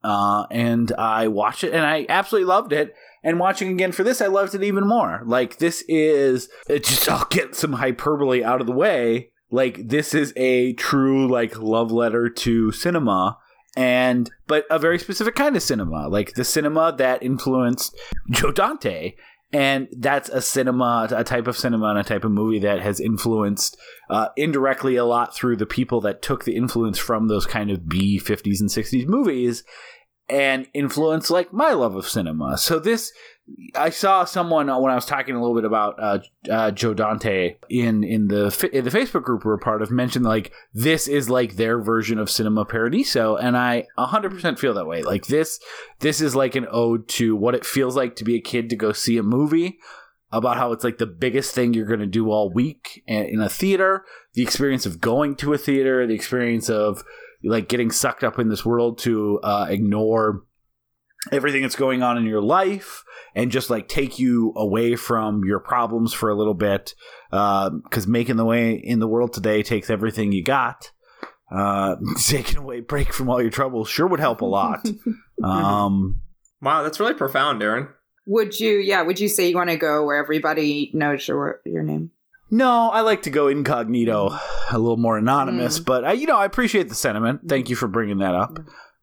uh, 0.06 0.46
and 0.52 0.92
I 0.94 1.28
watched 1.28 1.64
it, 1.64 1.74
and 1.74 1.84
I 1.84 2.06
absolutely 2.08 2.48
loved 2.48 2.72
it. 2.72 2.94
And 3.24 3.40
watching 3.40 3.72
again 3.72 3.92
for 3.92 4.04
this, 4.04 4.22
I 4.22 4.28
loved 4.28 4.54
it 4.54 4.64
even 4.64 4.88
more. 4.88 5.24
Like 5.26 5.58
this 5.58 5.84
is 5.88 6.48
it 6.70 6.84
just 6.84 7.10
I'll 7.10 7.26
get 7.26 7.56
some 7.56 7.74
hyperbole 7.74 8.44
out 8.44 8.62
of 8.62 8.68
the 8.68 8.74
way. 8.74 9.32
Like 9.50 9.88
this 9.90 10.14
is 10.14 10.32
a 10.36 10.74
true 10.74 11.28
like 11.28 11.58
love 11.58 11.92
letter 11.92 12.30
to 12.30 12.72
cinema 12.72 13.40
and 13.76 14.30
but 14.48 14.66
a 14.70 14.78
very 14.78 15.00
specific 15.00 15.34
kind 15.34 15.56
of 15.56 15.64
cinema, 15.64 16.08
like 16.08 16.34
the 16.36 16.46
cinema 16.46 16.94
that 16.98 17.24
influenced 17.24 17.98
Joe 18.30 18.52
Dante. 18.52 19.16
And 19.52 19.88
that's 19.98 20.28
a 20.30 20.42
cinema, 20.42 21.08
a 21.12 21.24
type 21.24 21.48
of 21.48 21.58
cinema 21.58 21.88
and 21.88 22.00
a 22.00 22.04
type 22.04 22.26
of 22.26 22.32
movie 22.32 22.60
that 22.60 22.82
has 22.82 23.00
influenced 23.00 23.78
uh, 24.10 24.30
indirectly 24.36 24.98
a 24.98 25.06
lot 25.06 25.34
through 25.34 25.56
the 25.56 25.66
people 25.66 26.02
that 26.02 26.22
took 26.22 26.44
the 26.44 26.58
influence 26.58 27.00
from 27.00 27.28
those 27.28 27.46
kind 27.46 27.72
of 27.72 27.88
B 27.88 28.20
50s 28.20 28.60
and 28.60 28.70
60s 28.70 29.08
movies 29.08 29.64
and 30.30 30.68
influence 30.74 31.30
like 31.30 31.54
my 31.54 31.72
love 31.72 31.96
of 31.96 32.08
cinema. 32.08 32.58
So 32.58 32.80
this, 32.80 33.12
I 33.76 33.92
saw 33.92 34.26
someone 34.26 34.70
uh, 34.70 34.80
when 34.80 34.92
I 34.92 34.96
was 34.96 35.06
talking 35.06 35.36
a 35.36 35.40
little 35.40 35.56
bit 35.56 35.66
about 35.66 36.02
uh, 36.02 36.20
uh, 36.50 36.72
Joe 36.72 36.96
Dante 36.96 37.58
in 37.70 38.04
in 38.04 38.28
the 38.28 38.70
in 38.74 38.84
the 38.84 38.90
Facebook 38.90 39.24
group 39.24 39.46
we're 39.46 39.54
a 39.54 39.60
part 39.60 39.84
of 39.84 39.92
mentioned 39.92 40.26
like 40.26 40.52
this 40.74 41.08
is 41.08 41.30
like 41.30 41.56
their 41.56 41.80
version 41.80 42.18
of 42.18 42.30
Cinema 42.30 42.66
Paradiso, 42.66 43.36
and 43.36 43.56
I 43.56 43.86
100% 44.00 44.58
feel 44.58 44.74
that 44.74 44.88
way. 44.88 45.04
Like 45.04 45.28
this, 45.28 45.60
this 46.00 46.22
is 46.22 46.36
like 46.36 46.56
an 46.56 46.68
ode 46.72 47.08
to 47.10 47.36
what 47.36 47.54
it 47.54 47.66
feels 47.66 47.96
like 47.96 48.16
to 48.16 48.24
be 48.24 48.36
a 48.36 48.42
kid 48.42 48.70
to 48.72 48.76
go 48.76 48.92
see 48.92 49.18
a 49.18 49.24
movie. 49.24 49.78
About 50.32 50.58
how 50.58 50.74
it's 50.74 50.84
like 50.84 50.98
the 50.98 51.06
biggest 51.06 51.56
thing 51.56 51.74
you're 51.74 51.86
going 51.86 52.00
to 52.02 52.06
do 52.06 52.30
all 52.30 52.52
week 52.52 53.04
in 53.08 53.40
a 53.40 53.48
theater, 53.48 54.04
the 54.34 54.42
experience 54.42 54.86
of 54.86 55.00
going 55.00 55.36
to 55.36 55.54
a 55.54 55.58
theater, 55.58 56.06
the 56.06 56.16
experience 56.16 56.68
of 56.68 57.06
like 57.46 57.70
getting 57.70 57.92
sucked 57.92 58.24
up 58.24 58.40
in 58.40 58.50
this 58.50 58.66
world 58.66 58.98
to 59.00 59.40
uh, 59.44 59.68
ignore 59.70 60.44
everything 61.32 61.62
that's 61.62 61.76
going 61.76 62.04
on 62.04 62.18
in 62.18 62.26
your 62.26 62.42
life 62.42 63.04
and 63.34 63.52
just 63.52 63.70
like 63.70 63.88
take 63.88 64.20
you 64.20 64.54
away 64.56 64.96
from 64.96 65.44
your 65.44 65.60
problems 65.60 66.14
for 66.14 66.30
a 66.30 66.36
little 66.36 66.54
bit 66.54 66.94
because 67.32 68.06
making 68.08 68.36
the 68.36 68.46
way 68.46 68.74
in 68.74 69.00
the 69.00 69.08
world 69.08 69.34
today 69.34 69.64
takes 69.64 69.90
everything 69.90 70.32
you 70.32 70.44
got 70.44 70.92
uh, 71.52 71.96
taking 72.18 72.58
away 72.58 72.80
break 72.80 73.12
from 73.12 73.30
all 73.30 73.42
your 73.42 73.50
troubles 73.50 73.90
sure 73.90 74.06
would 74.06 74.20
help 74.20 74.42
a 74.42 74.46
lot 74.46 74.86
um, 75.44 76.22
wow, 76.66 76.84
that's 76.84 77.00
really 77.00 77.14
profound, 77.14 77.62
Darren. 77.62 77.90
Would 78.28 78.60
you, 78.60 78.78
yeah, 78.78 79.04
would 79.04 79.20
you 79.20 79.30
say 79.30 79.50
you 79.50 79.56
want 79.56 79.70
to 79.70 79.78
go 79.78 80.04
where 80.04 80.18
everybody 80.18 80.92
knows 80.94 81.28
your 81.28 81.62
your 81.64 81.84
name? 81.84 82.12
No 82.52 82.90
i 82.92 83.02
like 83.02 83.24
to 83.24 83.30
go 83.30 83.48
incognito 83.48 84.30
a 84.72 84.78
little 84.78 84.98
more 84.98 85.18
anonymous 85.18 85.80
but 85.80 86.04
I, 86.06 86.14
you 86.14 86.28
know 86.28 86.38
i 86.38 86.46
appreciate 86.46 86.90
the 86.90 86.96
sentiment 86.96 87.42
thank 87.48 87.70
you 87.70 87.76
for 87.76 87.88
bringing 87.88 88.20
that 88.20 88.36
up 88.36 88.60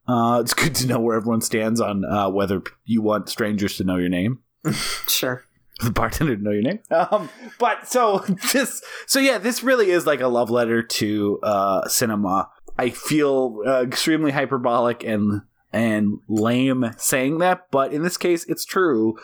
uh, 0.08 0.40
it's 0.40 0.52
good 0.54 0.74
to 0.76 0.86
know 0.88 0.98
where 0.98 1.16
everyone 1.16 1.40
stands 1.40 1.80
on 1.80 2.04
uh, 2.04 2.28
whether 2.28 2.62
you 2.84 3.02
want 3.02 3.28
strangers 3.28 3.76
to 3.76 3.84
know 3.84 3.96
your 3.96 4.08
name 4.08 4.40
Sure. 5.08 5.44
the 5.82 5.90
bartender 5.90 6.36
to 6.36 6.42
know 6.42 6.50
your 6.50 6.62
name. 6.62 6.78
Um, 6.90 7.28
but 7.58 7.88
so 7.88 8.18
this, 8.52 8.82
so 9.06 9.18
yeah, 9.20 9.38
this 9.38 9.62
really 9.62 9.90
is 9.90 10.06
like 10.06 10.20
a 10.20 10.28
love 10.28 10.50
letter 10.50 10.82
to 10.82 11.38
uh, 11.42 11.88
cinema. 11.88 12.48
I 12.78 12.90
feel 12.90 13.62
uh, 13.66 13.82
extremely 13.82 14.30
hyperbolic 14.32 15.02
and 15.04 15.42
and 15.72 16.18
lame 16.28 16.92
saying 16.98 17.38
that, 17.38 17.70
but 17.70 17.92
in 17.92 18.02
this 18.02 18.16
case, 18.16 18.44
it's 18.48 18.64
true. 18.64 19.16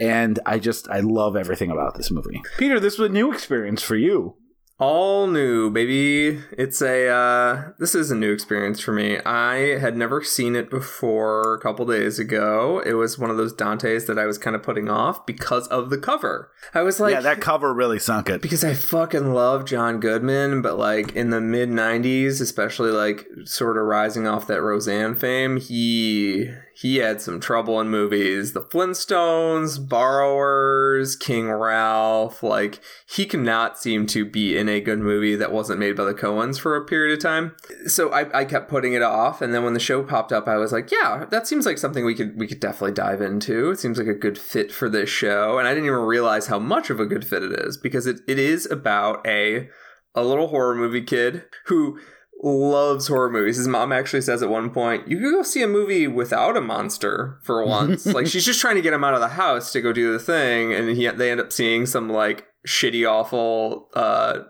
And 0.00 0.38
I 0.46 0.58
just 0.58 0.88
I 0.88 1.00
love 1.00 1.36
everything 1.36 1.70
about 1.70 1.96
this 1.96 2.10
movie. 2.10 2.42
Peter, 2.58 2.80
this 2.80 2.98
was 2.98 3.10
a 3.10 3.12
new 3.12 3.32
experience 3.32 3.82
for 3.82 3.96
you. 3.96 4.36
All 4.78 5.26
new, 5.26 5.70
baby. 5.70 6.42
It's 6.56 6.80
a 6.80 7.06
uh 7.06 7.72
this 7.78 7.94
is 7.94 8.10
a 8.10 8.16
new 8.16 8.32
experience 8.32 8.80
for 8.80 8.92
me. 8.92 9.18
I 9.26 9.78
had 9.78 9.94
never 9.94 10.24
seen 10.24 10.56
it 10.56 10.70
before 10.70 11.52
a 11.52 11.60
couple 11.60 11.84
days 11.84 12.18
ago. 12.18 12.82
It 12.86 12.94
was 12.94 13.18
one 13.18 13.28
of 13.28 13.36
those 13.36 13.52
Dantes 13.52 14.06
that 14.06 14.18
I 14.18 14.24
was 14.24 14.38
kind 14.38 14.56
of 14.56 14.62
putting 14.62 14.88
off 14.88 15.26
because 15.26 15.68
of 15.68 15.90
the 15.90 15.98
cover. 15.98 16.50
I 16.72 16.80
was 16.80 16.98
like 16.98 17.12
yeah, 17.12 17.20
that 17.20 17.42
cover 17.42 17.74
really 17.74 17.98
sunk 17.98 18.30
it. 18.30 18.40
because 18.40 18.64
I 18.64 18.72
fucking 18.72 19.34
love 19.34 19.66
John 19.66 20.00
Goodman, 20.00 20.62
but 20.62 20.78
like 20.78 21.12
in 21.14 21.28
the 21.28 21.42
mid 21.42 21.68
90s, 21.68 22.40
especially 22.40 22.90
like 22.90 23.26
sort 23.44 23.76
of 23.76 23.84
rising 23.84 24.26
off 24.26 24.46
that 24.46 24.62
Roseanne 24.62 25.14
fame, 25.14 25.58
he 25.58 26.48
he 26.80 26.96
had 26.96 27.20
some 27.20 27.40
trouble 27.40 27.78
in 27.78 27.90
movies. 27.90 28.54
The 28.54 28.62
Flintstones, 28.62 29.86
Borrowers, 29.86 31.14
King 31.14 31.50
Ralph, 31.50 32.42
like 32.42 32.80
he 33.06 33.26
cannot 33.26 33.78
seem 33.78 34.06
to 34.06 34.24
be 34.24 34.56
in 34.56 34.66
a 34.66 34.80
good 34.80 34.98
movie 34.98 35.36
that 35.36 35.52
wasn't 35.52 35.78
made 35.78 35.94
by 35.94 36.04
the 36.04 36.14
Coens 36.14 36.58
for 36.58 36.74
a 36.76 36.84
period 36.86 37.12
of 37.12 37.22
time. 37.22 37.54
So 37.86 38.10
I, 38.10 38.40
I 38.40 38.44
kept 38.46 38.70
putting 38.70 38.94
it 38.94 39.02
off 39.02 39.42
and 39.42 39.52
then 39.52 39.62
when 39.62 39.74
the 39.74 39.80
show 39.80 40.02
popped 40.02 40.32
up 40.32 40.48
I 40.48 40.56
was 40.56 40.72
like, 40.72 40.90
yeah, 40.90 41.26
that 41.30 41.46
seems 41.46 41.66
like 41.66 41.76
something 41.76 42.02
we 42.02 42.14
could 42.14 42.38
we 42.38 42.46
could 42.46 42.60
definitely 42.60 42.94
dive 42.94 43.20
into. 43.20 43.70
It 43.70 43.78
seems 43.78 43.98
like 43.98 44.06
a 44.06 44.14
good 44.14 44.38
fit 44.38 44.72
for 44.72 44.88
this 44.88 45.10
show. 45.10 45.58
And 45.58 45.68
I 45.68 45.72
didn't 45.72 45.86
even 45.86 45.98
realize 45.98 46.46
how 46.46 46.58
much 46.58 46.88
of 46.88 46.98
a 46.98 47.04
good 47.04 47.26
fit 47.26 47.42
it 47.42 47.52
is 47.52 47.76
because 47.76 48.06
it, 48.06 48.20
it 48.26 48.38
is 48.38 48.64
about 48.70 49.26
a 49.26 49.68
a 50.14 50.24
little 50.24 50.48
horror 50.48 50.74
movie 50.74 51.02
kid 51.02 51.44
who 51.66 52.00
loves 52.42 53.08
horror 53.08 53.30
movies. 53.30 53.56
His 53.58 53.68
mom 53.68 53.92
actually 53.92 54.22
says 54.22 54.42
at 54.42 54.48
one 54.48 54.70
point, 54.70 55.08
"You 55.08 55.18
could 55.18 55.32
go 55.32 55.42
see 55.42 55.62
a 55.62 55.68
movie 55.68 56.06
without 56.06 56.56
a 56.56 56.60
monster 56.60 57.38
for 57.42 57.64
once." 57.64 58.06
like 58.14 58.26
she's 58.26 58.44
just 58.46 58.60
trying 58.60 58.76
to 58.76 58.82
get 58.82 58.92
him 58.92 59.04
out 59.04 59.14
of 59.14 59.20
the 59.20 59.28
house 59.28 59.72
to 59.72 59.80
go 59.80 59.92
do 59.92 60.12
the 60.12 60.18
thing, 60.18 60.72
and 60.72 60.96
he 60.96 61.06
they 61.08 61.30
end 61.30 61.40
up 61.40 61.52
seeing 61.52 61.86
some 61.86 62.08
like 62.08 62.46
shitty, 62.66 63.08
awful, 63.10 63.88
uh, 63.94 64.40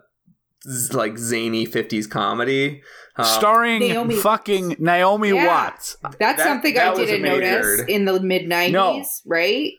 z- 0.69 0.93
like 0.95 1.19
zany 1.19 1.67
'50s 1.67 2.09
comedy. 2.09 2.83
Um, 3.17 3.25
Starring 3.27 3.81
Naomi- 3.81 4.15
fucking 4.17 4.77
Naomi 4.79 5.31
Yeah. 5.31 5.47
Watts. 5.47 5.97
That's 6.03 6.17
That- 6.19 6.39
something 6.39 6.75
that 6.75 6.93
I 6.93 6.95
didn't 6.95 7.21
amazing. 7.27 7.41
notice 7.51 7.81
in 7.89 8.05
the 8.07 8.21
mid 8.21 8.49
90s, 8.49 8.73
No. 8.73 9.05
right? 9.27 9.73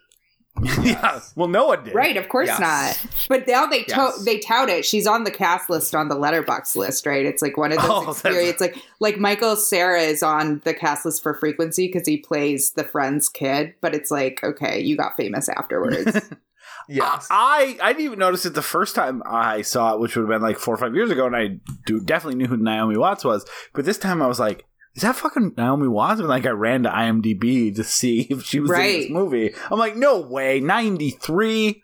yeah. 0.84 1.20
Well, 1.36 1.47
no 1.47 1.68
one 1.68 1.84
did. 1.84 1.95
Right, 1.95 2.18
of 2.18 2.30
course 2.30 2.47
Yes. 2.47 2.59
not. 2.59 3.16
But 3.30 3.47
now 3.47 3.66
they 3.66 3.84
to- 3.84 3.95
Yes. 3.95 4.24
they 4.26 4.39
tout 4.39 4.70
it. 4.70 4.86
She's 4.86 5.07
on 5.07 5.24
the 5.24 5.32
cast 5.32 5.70
list 5.70 5.95
on 5.95 6.07
the 6.09 6.16
Letterboxd 6.16 6.76
list, 6.76 7.05
right? 7.05 7.26
It's 7.26 7.41
like 7.41 7.57
one 7.57 7.72
of 7.72 7.80
those 7.80 7.89
Oh, 7.89 7.99
that's- 8.01 8.16
experiences. 8.18 8.62
Like 8.62 8.76
like 8.99 9.18
Michael 9.18 9.55
Cera 9.55 10.01
is 10.01 10.22
on 10.24 10.62
the 10.64 10.74
cast 10.74 11.05
list 11.05 11.24
for 11.24 11.34
Frequency 11.34 11.88
because 11.88 12.07
he 12.07 12.18
plays 12.18 12.72
the 12.72 12.84
friend's 12.84 13.30
kid. 13.30 13.74
But 13.82 13.95
it's 13.95 14.12
like, 14.12 14.39
okay, 14.43 14.80
you 14.82 14.95
got 14.97 15.16
famous 15.18 15.49
afterwards. 15.49 16.20
Yes. 16.89 17.28
I 17.30 17.78
I 17.82 17.93
didn't 17.93 18.05
even 18.05 18.20
notice 18.20 18.45
it 18.45 18.53
the 18.53 18.62
first 18.62 18.95
time 18.95 19.22
I 19.26 19.62
saw 19.62 19.93
it, 19.93 19.99
which 19.99 20.16
would 20.16 20.24
have 20.24 20.30
been 20.30 20.41
like 20.41 20.57
four 20.57 20.74
or 20.74 20.78
five 20.78 20.95
years 20.95 21.12
ago, 21.12 21.26
and 21.26 21.36
I 21.36 21.57
do 21.86 21.99
definitely 22.01 22.36
knew 22.38 22.47
who 22.47 22.57
Naomi 22.57 22.97
Watts 22.97 23.24
was. 23.24 23.45
But 23.74 23.86
this 23.86 23.97
time 23.97 24.22
I 24.22 24.28
was 24.28 24.39
like, 24.39 24.66
"Is 24.96 25.04
that 25.04 25.16
fucking 25.16 25.54
Naomi 25.58 25.88
Watts?" 25.88 26.20
And 26.20 26.30
like 26.30 26.46
I 26.46 26.50
ran 26.50 26.84
to 26.84 26.89
IMDb 26.89 27.76
to 27.76 27.84
see 27.84 28.22
if 28.30 28.44
she 28.44 28.60
was 28.60 28.72
in 28.72 28.78
this 28.78 29.10
movie. 29.10 29.54
I'm 29.70 29.80
like, 29.80 29.96
"No 29.96 30.20
way, 30.20 30.60
'93." 30.60 31.84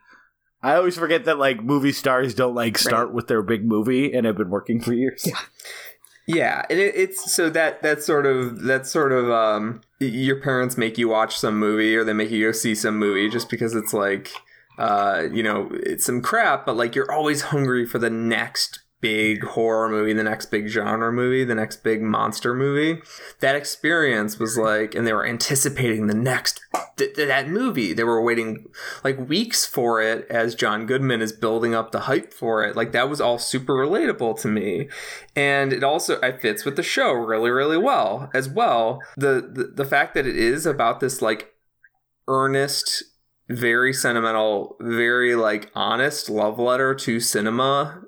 I 0.64 0.76
always 0.76 0.98
forget 0.98 1.26
that 1.26 1.38
like 1.38 1.64
movie 1.64 1.92
stars 1.92 2.34
don't 2.34 2.56
like 2.56 2.78
start 2.78 3.14
with 3.14 3.28
their 3.28 3.42
big 3.42 3.66
movie 3.66 4.14
and 4.14 4.26
have 4.26 4.38
been 4.38 4.50
working 4.50 4.82
for 4.82 4.94
years. 4.94 5.28
Yeah, 6.28 6.66
and 6.70 6.78
it, 6.78 6.94
it's 6.96 7.32
so 7.32 7.50
that 7.52 7.82
that 7.84 8.04
sort 8.04 8.26
of 8.26 8.64
that 8.64 8.86
sort 8.86 9.14
of 9.14 9.32
um 9.32 9.82
your 10.00 10.42
parents 10.42 10.78
make 10.78 10.98
you 10.98 11.08
watch 11.08 11.38
some 11.38 11.58
movie 11.58 11.96
or 11.96 12.04
they 12.04 12.12
make 12.12 12.32
you 12.32 12.46
go 12.46 12.52
see 12.52 12.76
some 12.76 12.98
movie 12.98 13.30
just 13.30 13.50
because 13.50 13.74
it's 13.74 13.94
like 13.94 14.32
uh 14.78 15.24
you 15.32 15.42
know 15.42 15.70
it's 15.72 16.06
some 16.06 16.22
crap 16.22 16.66
but 16.66 16.76
like 16.76 16.96
you're 16.96 17.12
always 17.12 17.44
hungry 17.44 17.86
for 17.86 17.98
the 17.98 18.10
next 18.10 18.82
big 19.00 19.44
horror 19.44 19.90
movie 19.90 20.14
the 20.14 20.24
next 20.24 20.48
big 20.48 20.68
genre 20.68 21.12
movie 21.12 21.44
the 21.44 21.56
next 21.56 21.84
big 21.84 22.02
monster 22.02 22.54
movie. 22.54 23.02
That 23.40 23.56
experience 23.56 24.40
was 24.40 24.58
like 24.58 24.96
and 24.96 25.06
they 25.06 25.14
were 25.14 25.26
anticipating 25.26 26.08
the 26.08 26.16
next 26.16 26.62
th- 26.98 27.16
th- 27.16 27.28
that 27.28 27.48
movie. 27.48 27.94
They 27.94 28.04
were 28.04 28.22
waiting 28.22 28.66
like 29.04 29.30
weeks 29.30 29.66
for 29.66 30.02
it 30.02 30.26
as 30.30 30.56
john 30.56 30.86
goodman 30.86 31.22
is 31.22 31.32
building 31.32 31.76
up 31.76 31.92
the 31.92 32.02
hype 32.02 32.34
for 32.34 32.64
it. 32.64 32.76
Like 32.76 32.92
that 32.94 33.10
was 33.10 33.22
all 33.22 33.38
super 33.38 33.74
relatable 33.74 34.40
to 34.42 34.48
me. 34.48 34.90
And 35.36 35.72
it 35.74 35.84
also 35.84 36.20
it 36.22 36.42
fits 36.42 36.66
with 36.66 36.76
the 36.76 36.84
show 36.84 37.12
really 37.14 37.52
really 37.52 37.78
well 37.78 38.32
as 38.34 38.50
well. 38.50 39.00
The 39.16 39.48
the, 39.54 39.72
the 39.76 39.86
fact 39.86 40.16
that 40.16 40.26
it 40.26 40.36
is 40.36 40.66
about 40.66 41.00
this 41.00 41.22
like 41.22 41.54
earnest 42.28 43.04
very 43.50 43.94
sentimental 43.94 44.76
very 44.82 45.36
like 45.36 45.72
honest 45.74 46.30
love 46.30 46.60
letter 46.60 46.94
to 46.94 47.20
cinema 47.20 48.02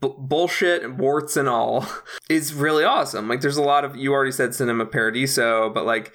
B- 0.00 0.14
bullshit 0.18 0.82
and 0.82 0.98
warts 0.98 1.36
and 1.36 1.48
all 1.48 1.86
is 2.28 2.54
really 2.54 2.84
awesome. 2.84 3.28
Like 3.28 3.40
there's 3.40 3.56
a 3.56 3.62
lot 3.62 3.84
of 3.84 3.96
you 3.96 4.12
already 4.12 4.32
said 4.32 4.54
cinema 4.54 4.86
paradiso 4.86 5.70
but 5.70 5.86
like 5.86 6.12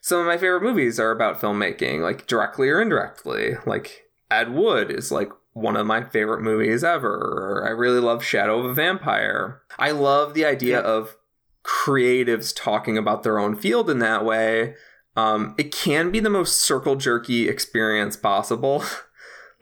some 0.00 0.20
of 0.20 0.26
my 0.26 0.36
favorite 0.36 0.62
movies 0.62 1.00
are 1.00 1.10
about 1.10 1.40
filmmaking 1.40 2.00
like 2.00 2.26
directly 2.26 2.68
or 2.68 2.80
indirectly. 2.80 3.56
Like 3.64 4.04
ed 4.30 4.52
wood 4.52 4.90
is 4.90 5.10
like 5.10 5.30
one 5.54 5.76
of 5.76 5.86
my 5.86 6.02
favorite 6.02 6.42
movies 6.42 6.84
ever. 6.84 7.64
I 7.66 7.70
really 7.70 8.00
love 8.00 8.22
shadow 8.22 8.58
of 8.58 8.66
a 8.66 8.74
vampire. 8.74 9.62
I 9.78 9.92
love 9.92 10.34
the 10.34 10.44
idea 10.44 10.80
of 10.80 11.16
creatives 11.64 12.52
talking 12.54 12.98
about 12.98 13.22
their 13.22 13.38
own 13.38 13.56
field 13.56 13.88
in 13.88 14.00
that 14.00 14.24
way. 14.24 14.74
Um, 15.16 15.54
it 15.56 15.72
can 15.72 16.10
be 16.10 16.20
the 16.20 16.28
most 16.28 16.60
circle 16.60 16.96
jerky 16.96 17.48
experience 17.48 18.16
possible. 18.16 18.84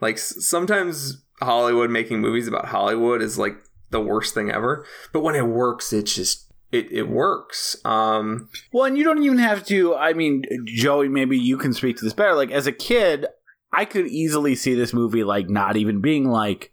Like 0.01 0.17
sometimes 0.17 1.22
Hollywood 1.43 1.89
making 1.89 2.21
movies 2.21 2.47
about 2.47 2.65
Hollywood 2.65 3.21
is 3.21 3.37
like 3.37 3.55
the 3.89 4.01
worst 4.01 4.33
thing 4.33 4.49
ever. 4.51 4.85
But 5.11 5.21
when 5.21 5.35
it 5.35 5.47
works, 5.47 5.93
it 5.93 6.03
just 6.03 6.51
it, 6.71 6.91
it 6.91 7.09
works. 7.09 7.77
Um 7.85 8.49
Well, 8.71 8.85
and 8.85 8.97
you 8.97 9.03
don't 9.03 9.23
even 9.23 9.37
have 9.37 9.65
to. 9.67 9.95
I 9.95 10.13
mean, 10.13 10.43
Joey, 10.65 11.07
maybe 11.07 11.37
you 11.37 11.57
can 11.57 11.73
speak 11.73 11.97
to 11.97 12.05
this 12.05 12.13
better. 12.13 12.35
Like, 12.35 12.51
as 12.51 12.67
a 12.67 12.71
kid, 12.71 13.27
I 13.71 13.85
could 13.85 14.07
easily 14.07 14.55
see 14.55 14.75
this 14.75 14.93
movie, 14.93 15.23
like, 15.23 15.49
not 15.49 15.77
even 15.77 16.01
being 16.01 16.29
like, 16.29 16.71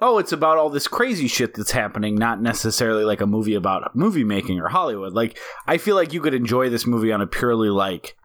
oh, 0.00 0.18
it's 0.18 0.32
about 0.32 0.58
all 0.58 0.70
this 0.70 0.88
crazy 0.88 1.28
shit 1.28 1.54
that's 1.54 1.70
happening, 1.70 2.14
not 2.14 2.40
necessarily 2.40 3.04
like 3.04 3.20
a 3.20 3.26
movie 3.26 3.54
about 3.54 3.94
movie 3.94 4.24
making 4.24 4.58
or 4.58 4.68
Hollywood. 4.68 5.12
Like, 5.12 5.38
I 5.66 5.78
feel 5.78 5.94
like 5.94 6.12
you 6.12 6.20
could 6.20 6.34
enjoy 6.34 6.68
this 6.68 6.86
movie 6.86 7.12
on 7.12 7.20
a 7.20 7.26
purely, 7.26 7.68
like, 7.68 8.16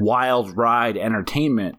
wild 0.00 0.56
ride 0.56 0.96
entertainment 0.96 1.76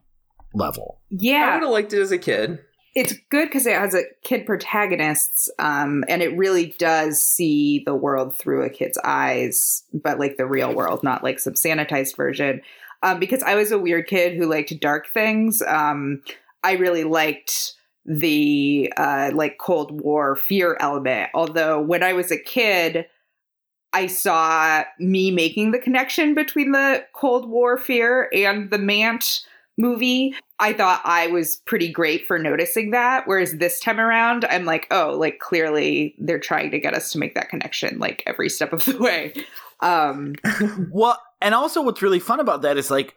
level. 0.53 0.99
Yeah, 1.09 1.49
I 1.51 1.53
would 1.55 1.63
have 1.63 1.71
liked 1.71 1.93
it 1.93 2.01
as 2.01 2.11
a 2.11 2.17
kid. 2.17 2.59
It's 2.95 3.13
good 3.29 3.47
because 3.47 3.65
it 3.65 3.75
has 3.75 3.93
a 3.93 4.03
kid 4.23 4.45
protagonists, 4.45 5.49
um, 5.59 6.03
and 6.07 6.21
it 6.21 6.35
really 6.37 6.75
does 6.77 7.21
see 7.21 7.83
the 7.85 7.95
world 7.95 8.35
through 8.35 8.63
a 8.63 8.69
kid's 8.69 8.97
eyes, 9.03 9.83
but 9.93 10.19
like 10.19 10.37
the 10.37 10.47
real 10.47 10.73
world, 10.73 11.03
not 11.03 11.23
like 11.23 11.39
some 11.39 11.53
sanitized 11.53 12.15
version. 12.15 12.61
Um, 13.01 13.19
because 13.19 13.43
I 13.43 13.55
was 13.55 13.71
a 13.71 13.79
weird 13.79 14.07
kid 14.07 14.35
who 14.35 14.49
liked 14.49 14.77
dark 14.79 15.07
things. 15.07 15.61
Um, 15.61 16.21
I 16.63 16.73
really 16.73 17.05
liked 17.05 17.75
the 18.05 18.91
uh, 18.97 19.31
like 19.33 19.57
Cold 19.57 20.01
War 20.01 20.35
fear 20.35 20.75
element. 20.79 21.29
Although 21.33 21.79
when 21.79 22.03
I 22.03 22.13
was 22.13 22.31
a 22.31 22.37
kid, 22.37 23.05
I 23.93 24.07
saw 24.07 24.83
me 24.99 25.31
making 25.31 25.71
the 25.71 25.79
connection 25.79 26.33
between 26.33 26.71
the 26.71 27.05
Cold 27.13 27.49
War 27.49 27.77
fear 27.77 28.29
and 28.33 28.69
the 28.69 28.77
Mant 28.77 29.45
movie. 29.79 30.35
I 30.59 30.73
thought 30.73 31.01
I 31.05 31.27
was 31.27 31.57
pretty 31.65 31.91
great 31.91 32.27
for 32.27 32.37
noticing 32.37 32.91
that. 32.91 33.23
Whereas 33.25 33.53
this 33.53 33.79
time 33.79 33.99
around, 33.99 34.45
I'm 34.45 34.65
like, 34.65 34.87
oh, 34.91 35.15
like 35.17 35.39
clearly 35.39 36.15
they're 36.19 36.39
trying 36.39 36.71
to 36.71 36.79
get 36.79 36.93
us 36.93 37.11
to 37.13 37.17
make 37.17 37.33
that 37.35 37.49
connection 37.49 37.97
like 37.97 38.21
every 38.27 38.49
step 38.49 38.73
of 38.73 38.83
the 38.85 38.97
way. 38.99 39.33
Um, 39.79 40.35
Well, 40.91 41.19
and 41.41 41.55
also 41.55 41.81
what's 41.81 42.01
really 42.01 42.19
fun 42.19 42.39
about 42.39 42.61
that 42.63 42.77
is 42.77 42.91
like 42.91 43.15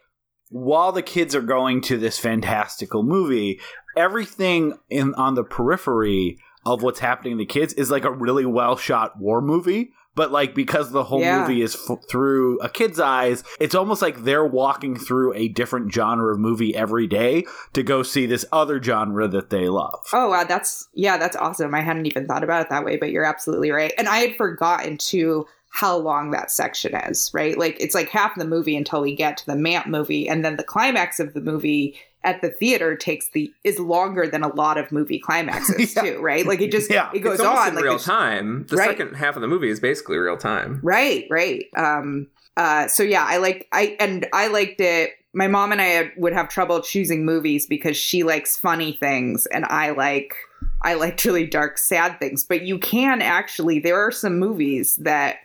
while 0.49 0.91
the 0.91 1.01
kids 1.01 1.35
are 1.35 1.41
going 1.41 1.81
to 1.81 1.97
this 1.97 2.17
fantastical 2.17 3.03
movie, 3.03 3.59
everything 3.97 4.77
in 4.89 5.13
on 5.15 5.35
the 5.35 5.43
periphery 5.43 6.37
of 6.65 6.81
what's 6.81 6.99
happening 6.99 7.33
to 7.33 7.37
the 7.39 7.45
kids 7.45 7.73
is 7.73 7.91
like 7.91 8.05
a 8.05 8.11
really 8.11 8.45
well 8.45 8.77
shot 8.77 9.19
war 9.19 9.41
movie. 9.41 9.91
But 10.15 10.31
like 10.31 10.53
because 10.53 10.91
the 10.91 11.03
whole 11.05 11.21
Yeah. 11.21 11.41
movie 11.41 11.61
is 11.61 11.75
f- 11.89 11.97
through 12.09 12.59
a 12.59 12.69
kid's 12.69 12.99
eyes, 12.99 13.43
it's 13.59 13.73
almost 13.75 14.01
like 14.01 14.23
they're 14.23 14.45
walking 14.45 14.95
through 14.95 15.33
a 15.33 15.47
different 15.47 15.91
genre 15.91 16.31
of 16.33 16.39
movie 16.39 16.75
every 16.75 17.07
day 17.07 17.45
to 17.73 17.81
go 17.83 18.03
see 18.03 18.25
this 18.25 18.45
other 18.51 18.81
genre 18.81 19.27
that 19.27 19.49
they 19.49 19.69
love. 19.69 20.05
Oh 20.13 20.29
wow, 20.29 20.43
that's 20.43 20.87
yeah, 20.93 21.17
that's 21.17 21.35
awesome. 21.35 21.73
I 21.73 21.81
hadn't 21.81 22.05
even 22.05 22.27
thought 22.27 22.43
about 22.43 22.61
it 22.61 22.69
that 22.69 22.85
way, 22.85 22.97
but 22.97 23.09
you're 23.11 23.25
absolutely 23.25 23.71
right. 23.71 23.93
And 23.97 24.07
I 24.07 24.17
had 24.17 24.35
forgotten 24.35 24.97
too 24.97 25.47
how 25.71 25.97
long 25.97 26.29
that 26.29 26.51
section 26.51 26.93
is, 26.95 27.31
right? 27.33 27.57
Like 27.57 27.77
it's 27.81 27.95
like 27.95 28.09
half 28.09 28.35
the 28.37 28.45
movie 28.45 28.77
until 28.77 29.01
we 29.01 29.15
get 29.15 29.37
to 29.37 29.45
the 29.47 29.55
Mant 29.55 29.87
movie, 29.87 30.29
and 30.29 30.45
then 30.45 30.55
the 30.57 30.63
climax 30.63 31.19
of 31.19 31.33
the 31.33 31.41
movie 31.41 31.95
at 32.23 32.41
the 32.41 32.49
theater 32.49 32.95
takes 32.95 33.29
the 33.29 33.53
is 33.63 33.79
longer 33.79 34.27
than 34.27 34.43
a 34.43 34.47
lot 34.55 34.77
of 34.77 34.91
movie 34.91 35.19
climaxes 35.19 35.95
Yeah. 35.95 36.01
too, 36.03 36.19
right? 36.21 36.45
Like 36.45 36.61
it 36.61 36.71
just 36.71 36.89
Yeah. 36.91 37.09
it 37.13 37.19
goes 37.19 37.39
it's 37.39 37.43
on 37.47 37.69
in 37.69 37.75
like 37.75 37.83
real 37.83 37.93
it's- 37.95 38.05
time. 38.05 38.65
The 38.69 38.77
Right. 38.77 38.89
second 38.89 39.15
half 39.15 39.35
of 39.35 39.41
the 39.41 39.47
movie 39.47 39.69
is 39.69 39.79
basically 39.79 40.17
real 40.17 40.37
time. 40.37 40.79
Right, 40.83 41.25
right. 41.29 41.65
Um 41.75 42.27
uh 42.57 42.87
so 42.87 43.03
yeah, 43.03 43.25
I 43.27 43.37
like 43.37 43.67
I 43.71 43.95
and 43.99 44.27
I 44.33 44.47
liked 44.47 44.79
it. 44.81 45.11
My 45.33 45.47
mom 45.47 45.71
and 45.71 45.81
I 45.81 46.11
would 46.15 46.33
have 46.33 46.47
trouble 46.49 46.79
choosing 46.81 47.25
movies 47.25 47.65
because 47.65 47.97
she 47.97 48.21
likes 48.23 48.55
funny 48.57 48.93
things 48.93 49.45
and 49.47 49.65
I 49.65 49.89
like 49.91 50.35
I 50.83 50.93
like 50.93 51.23
really 51.25 51.45
dark 51.47 51.77
sad 51.77 52.19
things. 52.19 52.43
But 52.43 52.61
you 52.63 52.77
can 52.77 53.21
actually 53.21 53.79
there 53.79 53.99
are 53.99 54.11
some 54.11 54.37
movies 54.39 54.95
that 54.97 55.37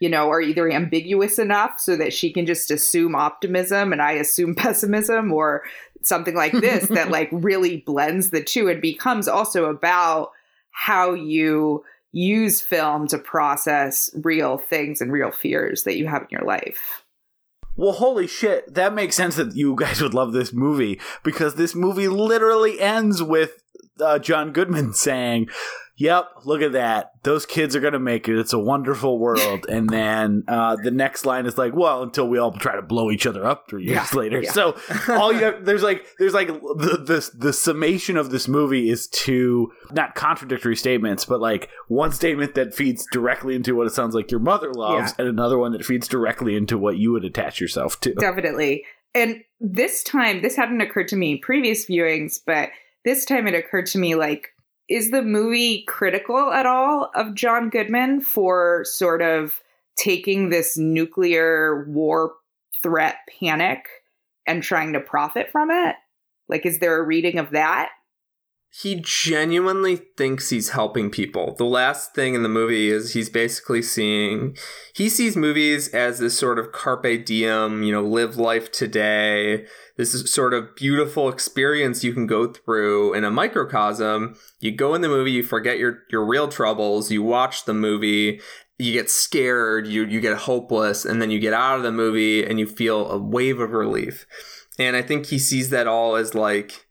you 0.00 0.08
know 0.08 0.30
are 0.30 0.40
either 0.40 0.70
ambiguous 0.70 1.38
enough 1.38 1.78
so 1.78 1.94
that 1.96 2.12
she 2.12 2.32
can 2.32 2.46
just 2.46 2.70
assume 2.70 3.14
optimism 3.14 3.92
and 3.92 4.00
I 4.02 4.12
assume 4.12 4.54
pessimism 4.64 5.32
or 5.32 5.62
something 6.06 6.34
like 6.34 6.52
this 6.52 6.88
that 6.88 7.10
like 7.10 7.28
really 7.32 7.78
blends 7.78 8.30
the 8.30 8.42
two 8.42 8.68
and 8.68 8.80
becomes 8.80 9.28
also 9.28 9.66
about 9.66 10.30
how 10.70 11.12
you 11.12 11.84
use 12.12 12.60
film 12.60 13.06
to 13.08 13.18
process 13.18 14.10
real 14.22 14.58
things 14.58 15.00
and 15.00 15.12
real 15.12 15.30
fears 15.30 15.82
that 15.82 15.96
you 15.96 16.06
have 16.06 16.22
in 16.22 16.28
your 16.30 16.44
life. 16.44 17.04
Well, 17.76 17.92
holy 17.92 18.28
shit, 18.28 18.72
that 18.74 18.94
makes 18.94 19.16
sense 19.16 19.34
that 19.36 19.56
you 19.56 19.74
guys 19.74 20.00
would 20.00 20.14
love 20.14 20.32
this 20.32 20.52
movie 20.52 21.00
because 21.24 21.56
this 21.56 21.74
movie 21.74 22.06
literally 22.06 22.80
ends 22.80 23.20
with 23.20 23.62
uh, 24.00 24.20
John 24.20 24.52
Goodman 24.52 24.92
saying, 24.92 25.48
Yep, 25.96 26.26
look 26.44 26.60
at 26.60 26.72
that. 26.72 27.12
Those 27.22 27.46
kids 27.46 27.76
are 27.76 27.80
going 27.80 27.92
to 27.92 28.00
make 28.00 28.28
it. 28.28 28.36
It's 28.36 28.52
a 28.52 28.58
wonderful 28.58 29.18
world. 29.18 29.64
and 29.68 29.88
then 29.88 30.42
uh, 30.48 30.76
the 30.82 30.90
next 30.90 31.24
line 31.24 31.46
is 31.46 31.56
like, 31.56 31.74
Well, 31.74 32.02
until 32.02 32.28
we 32.28 32.38
all 32.38 32.50
try 32.52 32.74
to 32.74 32.82
blow 32.82 33.10
each 33.12 33.26
other 33.26 33.44
up 33.46 33.68
three 33.68 33.84
years 33.84 34.12
Yeah, 34.12 34.18
later. 34.18 34.42
yeah. 34.42 34.50
So 34.50 34.76
all 35.08 35.32
you 35.32 35.44
have, 35.44 35.64
there's 35.64 35.82
like, 35.84 36.04
there's 36.18 36.34
like 36.34 36.48
the, 36.48 37.02
the, 37.06 37.30
the 37.38 37.52
summation 37.52 38.16
of 38.16 38.30
this 38.30 38.48
movie 38.48 38.90
is 38.90 39.06
two, 39.06 39.70
not 39.92 40.14
contradictory 40.16 40.74
statements, 40.76 41.24
but 41.24 41.40
like 41.40 41.68
one 41.88 42.10
statement 42.10 42.54
that 42.56 42.74
feeds 42.74 43.06
directly 43.12 43.54
into 43.54 43.76
what 43.76 43.86
it 43.86 43.92
sounds 43.92 44.14
like 44.16 44.30
your 44.32 44.40
mother 44.40 44.72
loves 44.74 45.14
and 45.18 45.28
another 45.28 45.58
one 45.58 45.72
that 45.72 45.84
feeds 45.84 46.08
directly 46.08 46.56
into 46.56 46.76
what 46.76 46.96
you 46.96 47.12
would 47.12 47.24
attach 47.24 47.60
yourself 47.60 48.00
to. 48.00 48.14
Definitely. 48.14 48.84
And 49.14 49.44
this 49.60 50.02
time, 50.02 50.42
this 50.42 50.56
hadn't 50.56 50.80
occurred 50.80 51.06
to 51.08 51.16
me 51.16 51.32
in 51.32 51.38
previous 51.38 51.86
viewings, 51.86 52.40
but 52.44 52.70
this 53.04 53.24
time 53.24 53.46
it 53.46 53.54
occurred 53.54 53.86
to 53.86 53.98
me 53.98 54.16
like, 54.16 54.48
is 54.88 55.10
the 55.10 55.22
movie 55.22 55.84
critical 55.86 56.52
at 56.52 56.66
all 56.66 57.10
of 57.14 57.34
John 57.34 57.70
Goodman 57.70 58.20
for 58.20 58.84
sort 58.84 59.22
of 59.22 59.60
taking 59.96 60.50
this 60.50 60.76
nuclear 60.76 61.84
war 61.88 62.34
threat 62.82 63.16
panic 63.40 63.86
and 64.46 64.62
trying 64.62 64.92
to 64.92 65.00
profit 65.00 65.50
from 65.50 65.70
it? 65.70 65.96
Like, 66.48 66.66
is 66.66 66.78
there 66.78 66.98
a 66.98 67.06
reading 67.06 67.38
of 67.38 67.50
that? 67.52 67.90
He 68.76 69.00
genuinely 69.00 69.94
thinks 69.94 70.50
he's 70.50 70.70
helping 70.70 71.08
people. 71.08 71.54
The 71.56 71.64
last 71.64 72.12
thing 72.12 72.34
in 72.34 72.42
the 72.42 72.48
movie 72.48 72.90
is 72.90 73.12
he's 73.12 73.30
basically 73.30 73.82
seeing 73.82 74.56
he 74.92 75.08
sees 75.08 75.36
movies 75.36 75.86
as 75.94 76.18
this 76.18 76.36
sort 76.36 76.58
of 76.58 76.72
carpe 76.72 77.24
diem, 77.24 77.84
you 77.84 77.92
know, 77.92 78.02
live 78.02 78.36
life 78.36 78.72
today. 78.72 79.66
This 79.96 80.12
is 80.12 80.28
sort 80.28 80.52
of 80.52 80.74
beautiful 80.74 81.28
experience 81.28 82.02
you 82.02 82.12
can 82.12 82.26
go 82.26 82.48
through 82.48 83.14
in 83.14 83.22
a 83.22 83.30
microcosm. 83.30 84.34
You 84.58 84.72
go 84.72 84.94
in 84.94 85.02
the 85.02 85.08
movie, 85.08 85.30
you 85.30 85.44
forget 85.44 85.78
your 85.78 86.00
your 86.10 86.26
real 86.26 86.48
troubles, 86.48 87.12
you 87.12 87.22
watch 87.22 87.66
the 87.66 87.74
movie, 87.74 88.40
you 88.76 88.92
get 88.92 89.08
scared, 89.08 89.86
you 89.86 90.04
you 90.04 90.20
get 90.20 90.36
hopeless, 90.36 91.04
and 91.04 91.22
then 91.22 91.30
you 91.30 91.38
get 91.38 91.52
out 91.52 91.76
of 91.76 91.84
the 91.84 91.92
movie 91.92 92.44
and 92.44 92.58
you 92.58 92.66
feel 92.66 93.08
a 93.08 93.18
wave 93.18 93.60
of 93.60 93.70
relief. 93.70 94.26
And 94.80 94.96
I 94.96 95.02
think 95.02 95.26
he 95.26 95.38
sees 95.38 95.70
that 95.70 95.86
all 95.86 96.16
as 96.16 96.34
like 96.34 96.84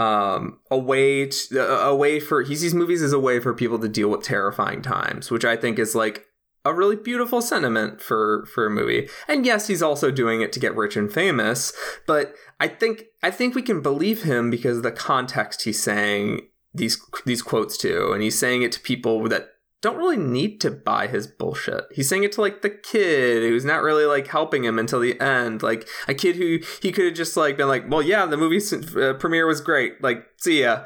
um, 0.00 0.58
a 0.70 0.78
way 0.78 1.26
to, 1.26 1.60
a 1.60 1.94
way 1.94 2.18
for 2.18 2.42
he 2.42 2.56
sees 2.56 2.74
movies 2.74 3.02
as 3.02 3.12
a 3.12 3.20
way 3.20 3.38
for 3.38 3.52
people 3.52 3.78
to 3.78 3.88
deal 3.88 4.08
with 4.08 4.22
terrifying 4.22 4.80
times, 4.80 5.30
which 5.30 5.44
I 5.44 5.56
think 5.56 5.78
is 5.78 5.94
like 5.94 6.26
a 6.64 6.72
really 6.72 6.96
beautiful 6.96 7.42
sentiment 7.42 8.00
for 8.00 8.46
for 8.46 8.66
a 8.66 8.70
movie. 8.70 9.08
And 9.28 9.44
yes, 9.44 9.66
he's 9.66 9.82
also 9.82 10.10
doing 10.10 10.40
it 10.40 10.52
to 10.54 10.60
get 10.60 10.74
rich 10.74 10.96
and 10.96 11.12
famous, 11.12 11.74
but 12.06 12.34
I 12.58 12.68
think 12.68 13.04
I 13.22 13.30
think 13.30 13.54
we 13.54 13.62
can 13.62 13.82
believe 13.82 14.22
him 14.22 14.50
because 14.50 14.78
of 14.78 14.82
the 14.82 14.90
context 14.90 15.64
he's 15.64 15.82
saying 15.82 16.48
these 16.72 16.98
these 17.26 17.42
quotes 17.42 17.76
to, 17.78 18.12
and 18.12 18.22
he's 18.22 18.38
saying 18.38 18.62
it 18.62 18.72
to 18.72 18.80
people 18.80 19.28
that 19.28 19.49
don't 19.82 19.96
really 19.96 20.16
need 20.16 20.60
to 20.60 20.70
buy 20.70 21.06
his 21.06 21.26
bullshit. 21.26 21.84
He's 21.90 22.08
saying 22.08 22.24
it 22.24 22.32
to 22.32 22.40
like 22.40 22.62
the 22.62 22.70
kid 22.70 23.42
who's 23.42 23.64
not 23.64 23.82
really 23.82 24.04
like 24.04 24.26
helping 24.26 24.64
him 24.64 24.78
until 24.78 25.00
the 25.00 25.18
end. 25.20 25.62
Like 25.62 25.88
a 26.06 26.14
kid 26.14 26.36
who 26.36 26.58
he 26.82 26.92
could 26.92 27.06
have 27.06 27.14
just 27.14 27.36
like 27.36 27.56
been 27.56 27.68
like, 27.68 27.88
"Well, 27.90 28.02
yeah, 28.02 28.26
the 28.26 28.36
movie 28.36 28.60
uh, 29.00 29.14
premiere 29.14 29.46
was 29.46 29.60
great. 29.60 30.02
Like, 30.02 30.26
see 30.36 30.62
ya." 30.62 30.84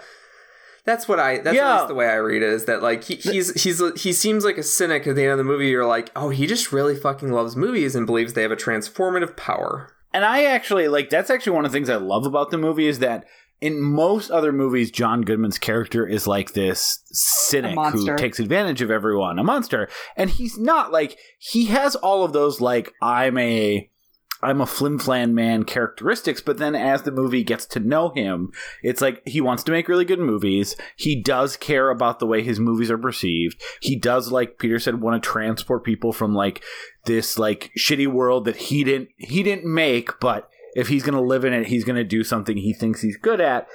That's 0.84 1.08
what 1.08 1.18
I. 1.18 1.38
That's 1.38 1.56
Yeah. 1.56 1.86
the 1.88 1.94
way 1.94 2.06
I 2.08 2.16
read 2.16 2.42
it. 2.42 2.50
Is 2.50 2.66
that 2.66 2.82
like 2.82 3.04
he, 3.04 3.14
he's 3.16 3.60
he's 3.62 3.80
he 4.00 4.12
seems 4.12 4.44
like 4.44 4.58
a 4.58 4.62
cynic 4.62 5.06
at 5.06 5.16
the 5.16 5.22
end 5.22 5.32
of 5.32 5.38
the 5.38 5.44
movie. 5.44 5.68
You're 5.68 5.86
like, 5.86 6.10
oh, 6.14 6.28
he 6.28 6.46
just 6.46 6.72
really 6.72 6.94
fucking 6.94 7.32
loves 7.32 7.56
movies 7.56 7.94
and 7.96 8.04
believes 8.06 8.34
they 8.34 8.42
have 8.42 8.52
a 8.52 8.56
transformative 8.56 9.34
power. 9.36 9.90
And 10.12 10.24
I 10.24 10.44
actually 10.44 10.86
like 10.88 11.08
that's 11.10 11.30
actually 11.30 11.52
one 11.56 11.64
of 11.64 11.72
the 11.72 11.76
things 11.76 11.88
I 11.90 11.96
love 11.96 12.26
about 12.26 12.50
the 12.50 12.58
movie 12.58 12.86
is 12.86 12.98
that 12.98 13.24
in 13.60 13.80
most 13.80 14.30
other 14.30 14.52
movies, 14.52 14.90
John 14.90 15.22
Goodman's 15.22 15.58
character 15.58 16.06
is 16.06 16.26
like 16.26 16.52
this 16.52 17.00
cynic 17.06 17.78
who 17.92 18.16
takes 18.16 18.38
advantage 18.38 18.82
of 18.82 18.90
everyone, 18.90 19.38
a 19.38 19.44
monster. 19.44 19.88
And 20.16 20.30
he's 20.30 20.58
not 20.58 20.92
like 20.92 21.18
he 21.38 21.66
has 21.66 21.96
all 21.96 22.24
of 22.24 22.32
those 22.32 22.60
like 22.60 22.92
I'm 23.00 23.38
a 23.38 23.88
I'm 24.44 24.60
a 24.60 24.66
flim 24.66 24.98
flam 24.98 25.34
man 25.34 25.64
characteristics, 25.64 26.42
but 26.42 26.58
then 26.58 26.74
as 26.74 27.02
the 27.02 27.10
movie 27.10 27.42
gets 27.42 27.64
to 27.66 27.80
know 27.80 28.10
him, 28.10 28.52
it's 28.82 29.00
like 29.00 29.22
he 29.26 29.40
wants 29.40 29.62
to 29.64 29.72
make 29.72 29.88
really 29.88 30.04
good 30.04 30.18
movies. 30.18 30.76
He 30.96 31.20
does 31.20 31.56
care 31.56 31.88
about 31.88 32.18
the 32.18 32.26
way 32.26 32.42
his 32.42 32.60
movies 32.60 32.90
are 32.90 32.98
perceived. 32.98 33.62
He 33.80 33.96
does, 33.96 34.30
like 34.30 34.58
Peter 34.58 34.78
said, 34.78 35.00
want 35.00 35.22
to 35.22 35.26
transport 35.26 35.82
people 35.82 36.12
from 36.12 36.34
like 36.34 36.62
this 37.06 37.38
like 37.38 37.70
shitty 37.78 38.06
world 38.06 38.44
that 38.44 38.56
he 38.56 38.84
didn't 38.84 39.08
he 39.16 39.42
didn't 39.42 39.64
make, 39.64 40.20
but 40.20 40.50
if 40.74 40.88
he's 40.88 41.02
gonna 41.02 41.22
live 41.22 41.44
in 41.44 41.52
it, 41.52 41.66
he's 41.66 41.84
gonna 41.84 42.04
do 42.04 42.24
something 42.24 42.56
he 42.56 42.72
thinks 42.72 43.00
he's 43.00 43.16
good 43.16 43.40
at. 43.40 43.68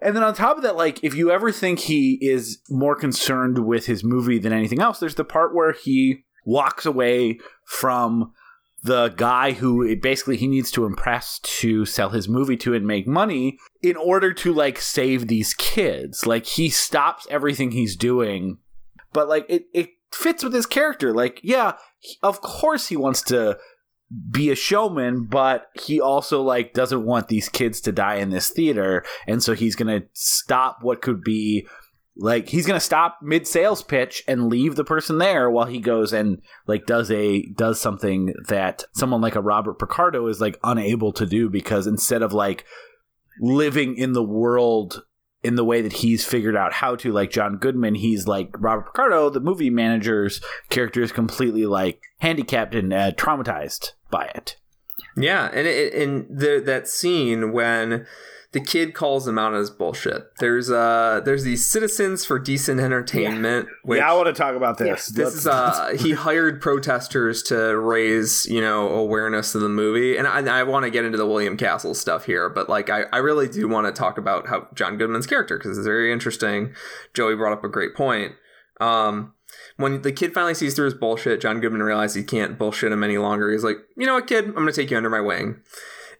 And 0.00 0.14
then 0.14 0.22
on 0.22 0.34
top 0.34 0.56
of 0.56 0.62
that, 0.64 0.76
like 0.76 1.02
if 1.02 1.14
you 1.14 1.30
ever 1.30 1.50
think 1.50 1.78
he 1.78 2.18
is 2.20 2.60
more 2.68 2.94
concerned 2.94 3.66
with 3.66 3.86
his 3.86 4.04
movie 4.04 4.38
than 4.38 4.52
anything 4.52 4.80
else, 4.80 4.98
there's 4.98 5.14
the 5.14 5.24
part 5.24 5.54
where 5.54 5.72
he 5.72 6.24
walks 6.44 6.84
away 6.84 7.38
from 7.64 8.32
the 8.82 9.08
guy 9.16 9.52
who 9.52 9.96
basically 9.96 10.36
he 10.36 10.46
needs 10.46 10.70
to 10.70 10.84
impress 10.84 11.38
to 11.38 11.86
sell 11.86 12.10
his 12.10 12.28
movie 12.28 12.58
to 12.58 12.74
and 12.74 12.86
make 12.86 13.08
money 13.08 13.58
in 13.82 13.96
order 13.96 14.32
to 14.34 14.52
like 14.52 14.78
save 14.78 15.26
these 15.26 15.54
kids. 15.54 16.26
Like 16.26 16.44
he 16.44 16.68
stops 16.68 17.26
everything 17.30 17.70
he's 17.70 17.96
doing, 17.96 18.58
but 19.14 19.26
like 19.26 19.46
it 19.48 19.64
it 19.72 19.88
fits 20.12 20.44
with 20.44 20.52
his 20.52 20.66
character. 20.66 21.14
Like 21.14 21.40
yeah, 21.42 21.72
of 22.22 22.42
course 22.42 22.88
he 22.88 22.96
wants 22.96 23.22
to 23.22 23.56
be 24.30 24.50
a 24.50 24.54
showman, 24.54 25.24
but 25.24 25.68
he 25.80 26.00
also 26.00 26.42
like 26.42 26.72
doesn't 26.72 27.04
want 27.04 27.28
these 27.28 27.48
kids 27.48 27.80
to 27.82 27.92
die 27.92 28.16
in 28.16 28.30
this 28.30 28.50
theater, 28.50 29.04
and 29.26 29.42
so 29.42 29.54
he's 29.54 29.76
gonna 29.76 30.02
stop 30.12 30.78
what 30.82 31.02
could 31.02 31.22
be 31.22 31.66
like 32.16 32.48
he's 32.48 32.66
gonna 32.66 32.80
stop 32.80 33.18
mid 33.22 33.46
sales 33.46 33.82
pitch 33.82 34.22
and 34.28 34.48
leave 34.48 34.76
the 34.76 34.84
person 34.84 35.18
there 35.18 35.50
while 35.50 35.66
he 35.66 35.80
goes 35.80 36.12
and 36.12 36.40
like 36.66 36.86
does 36.86 37.10
a 37.10 37.42
does 37.56 37.80
something 37.80 38.32
that 38.46 38.84
someone 38.92 39.20
like 39.20 39.34
a 39.34 39.40
Robert 39.40 39.78
Picardo 39.78 40.26
is 40.28 40.40
like 40.40 40.58
unable 40.62 41.12
to 41.12 41.26
do 41.26 41.48
because 41.50 41.86
instead 41.86 42.22
of 42.22 42.32
like 42.32 42.64
living 43.40 43.96
in 43.96 44.12
the 44.12 44.22
world 44.22 45.02
in 45.44 45.56
the 45.56 45.64
way 45.64 45.82
that 45.82 45.92
he's 45.92 46.24
figured 46.24 46.56
out 46.56 46.72
how 46.72 46.96
to 46.96 47.12
like 47.12 47.30
John 47.30 47.58
Goodman 47.58 47.94
he's 47.94 48.26
like 48.26 48.50
Robert 48.58 48.86
Picardo 48.86 49.30
the 49.30 49.40
movie 49.40 49.70
manager's 49.70 50.40
character 50.70 51.02
is 51.02 51.12
completely 51.12 51.66
like 51.66 52.02
handicapped 52.18 52.74
and 52.74 52.92
uh, 52.92 53.12
traumatized 53.12 53.92
by 54.10 54.24
it. 54.34 54.56
Yeah, 55.16 55.46
and 55.52 55.66
and 55.66 56.38
the, 56.38 56.62
that 56.64 56.88
scene 56.88 57.52
when 57.52 58.06
the 58.54 58.60
kid 58.60 58.94
calls 58.94 59.26
him 59.26 59.36
out 59.36 59.52
on 59.52 59.58
his 59.58 59.68
bullshit. 59.68 60.30
There's 60.38 60.70
uh 60.70 61.20
there's 61.24 61.42
these 61.42 61.66
citizens 61.66 62.24
for 62.24 62.38
decent 62.38 62.80
entertainment. 62.80 63.68
Which, 63.82 63.98
yeah 63.98 64.12
I 64.12 64.14
want 64.14 64.28
to 64.28 64.32
talk 64.32 64.54
about 64.54 64.78
this. 64.78 65.08
This 65.08 65.34
is 65.34 65.46
uh 65.48 65.96
he 65.98 66.12
hired 66.12 66.62
protesters 66.62 67.42
to 67.44 67.76
raise 67.76 68.46
you 68.46 68.60
know 68.60 68.88
awareness 68.88 69.56
of 69.56 69.60
the 69.60 69.68
movie. 69.68 70.16
And 70.16 70.28
i, 70.28 70.60
I 70.60 70.62
want 70.62 70.84
to 70.84 70.90
get 70.90 71.04
into 71.04 71.18
the 71.18 71.26
william 71.26 71.56
castle 71.56 71.94
stuff 71.94 72.26
here 72.26 72.48
but 72.48 72.68
like 72.68 72.88
i, 72.88 73.02
I 73.12 73.18
really 73.18 73.48
do 73.48 73.66
want 73.66 73.88
to 73.88 73.92
talk 73.92 74.18
about 74.18 74.46
how 74.46 74.68
john 74.72 74.98
goodman's 74.98 75.26
character 75.26 75.58
because 75.58 75.76
it's 75.76 75.86
very 75.86 76.12
interesting. 76.12 76.74
Joey 77.12 77.34
brought 77.34 77.52
up 77.52 77.64
a 77.64 77.68
great 77.68 77.94
point. 77.96 78.34
Um 78.80 79.34
when 79.76 80.02
the 80.02 80.12
kid 80.12 80.32
finally 80.32 80.54
sees 80.54 80.74
through 80.74 80.84
his 80.84 80.94
bullshit 80.94 81.40
john 81.40 81.58
goodman 81.58 81.82
realizes 81.82 82.14
he 82.14 82.22
can't 82.22 82.56
bullshit 82.56 82.92
him 82.92 83.02
any 83.02 83.18
longer. 83.18 83.50
He's 83.50 83.64
like 83.64 83.78
you 83.96 84.06
know 84.06 84.14
what 84.14 84.28
kid? 84.28 84.44
I'm 84.44 84.54
gonna 84.54 84.70
take 84.70 84.92
you 84.92 84.96
under 84.96 85.10
my 85.10 85.20
wing 85.20 85.60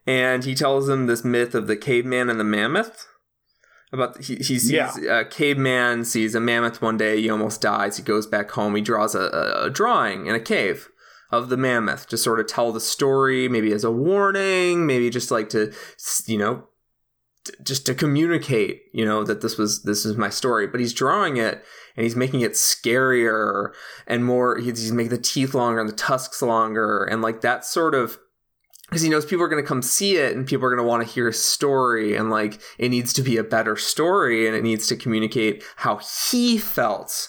and 0.07 0.45
he 0.45 0.55
tells 0.55 0.89
him 0.89 1.07
this 1.07 1.25
myth 1.25 1.55
of 1.55 1.67
the 1.67 1.77
caveman 1.77 2.29
and 2.31 2.39
the 2.39 2.45
mammoth 2.45 3.07
about 3.93 4.21
he, 4.23 4.37
he 4.37 4.43
sees 4.59 4.71
Yeah. 4.71 5.21
a 5.21 5.25
caveman 5.25 6.05
sees 6.05 6.35
a 6.35 6.41
mammoth 6.41 6.83
one 6.83 6.97
day 6.97 7.21
he 7.21 7.31
almost 7.31 7.61
dies 7.61 7.97
he 7.97 8.03
goes 8.03 8.27
back 8.27 8.51
home 8.53 8.75
he 8.75 8.83
draws 8.83 9.15
a, 9.15 9.21
a, 9.21 9.67
a 9.67 9.71
drawing 9.71 10.27
in 10.27 10.35
a 10.35 10.41
cave 10.41 10.89
of 11.31 11.49
the 11.49 11.57
mammoth 11.57 12.09
to 12.09 12.17
sort 12.19 12.41
of 12.41 12.47
tell 12.47 12.73
the 12.73 12.81
story 12.81 13.49
maybe 13.49 13.73
as 13.73 13.85
a 13.85 13.91
warning 13.91 14.87
maybe 14.87 15.11
just 15.11 15.31
like 15.31 15.49
to 15.51 15.73
you 16.27 16.39
know 16.39 16.65
just 17.63 17.85
to 17.87 17.95
communicate 17.95 18.83
you 18.93 19.05
know 19.05 19.23
that 19.23 19.43
this 19.43 19.59
was 19.59 19.83
this 19.83 20.05
is 20.07 20.17
my 20.17 20.29
story 20.31 20.67
but 20.67 20.81
he's 20.81 20.95
drawing 20.95 21.37
it 21.37 21.63
and 21.97 22.05
he's 22.05 22.17
making 22.17 22.41
it 22.41 22.53
scarier 22.53 23.73
and 24.07 24.25
more 24.25 24.59
he's 24.59 24.81
he's 24.81 24.93
making 24.93 25.11
the 25.11 25.19
teeth 25.19 25.55
longer 25.55 25.79
and 25.81 25.89
the 25.89 25.95
tusks 25.95 26.41
longer 26.43 27.05
and 27.05 27.21
like 27.23 27.43
that 27.43 27.65
sort 27.65 27.95
of 27.95 28.19
because 28.89 29.03
he 29.03 29.09
knows 29.09 29.25
people 29.25 29.45
are 29.45 29.49
going 29.49 29.63
to 29.63 29.67
come 29.67 29.83
see 29.83 30.17
it 30.17 30.37
and 30.37 30.47
people 30.47 30.67
are 30.67 30.75
going 30.75 30.85
to 30.85 30.89
want 30.89 31.07
to 31.07 31.13
hear 31.13 31.27
his 31.27 31.43
story 31.43 32.15
and 32.17 32.31
like 32.31 32.61
it 32.79 32.91
needs 32.91 33.13
to 33.13 33.23
be 33.23 33.37
a 33.37 33.45
better 33.45 33.77
story 33.77 34.47
and 34.47 34.55
it 34.55 34.63
needs 34.63 34.87
to 34.87 34.97
communicate 34.97 35.65
how 35.77 35.99
he 36.31 36.59
felt 36.59 37.29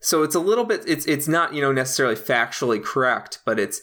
so 0.00 0.22
it's 0.22 0.34
a 0.34 0.40
little 0.40 0.64
bit 0.64 0.82
it's 0.86 1.06
it's 1.06 1.28
not 1.28 1.54
you 1.54 1.60
know 1.60 1.72
necessarily 1.72 2.16
factually 2.16 2.82
correct 2.82 3.38
but 3.44 3.58
it's 3.58 3.80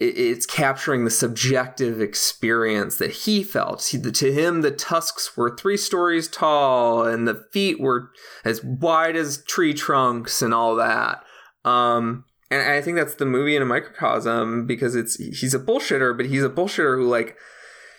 it's 0.00 0.46
capturing 0.46 1.04
the 1.04 1.10
subjective 1.10 2.00
experience 2.00 2.96
that 2.96 3.10
he 3.10 3.42
felt. 3.42 3.84
He, 3.84 4.00
to 4.00 4.32
him, 4.32 4.62
the 4.62 4.70
tusks 4.70 5.36
were 5.36 5.54
three 5.54 5.76
stories 5.76 6.26
tall, 6.26 7.06
and 7.06 7.28
the 7.28 7.44
feet 7.52 7.78
were 7.78 8.10
as 8.42 8.64
wide 8.64 9.14
as 9.14 9.44
tree 9.44 9.74
trunks, 9.74 10.40
and 10.40 10.54
all 10.54 10.74
that. 10.76 11.22
Um, 11.66 12.24
and 12.50 12.62
I 12.62 12.80
think 12.82 12.96
that's 12.96 13.14
the 13.14 13.26
movie 13.26 13.56
in 13.56 13.62
a 13.62 13.66
microcosm 13.66 14.66
because 14.66 14.94
it's 14.94 15.16
he's 15.16 15.54
a 15.54 15.58
bullshitter, 15.58 16.16
but 16.16 16.26
he's 16.26 16.42
a 16.42 16.50
bullshitter 16.50 16.96
who 16.96 17.08
like 17.08 17.36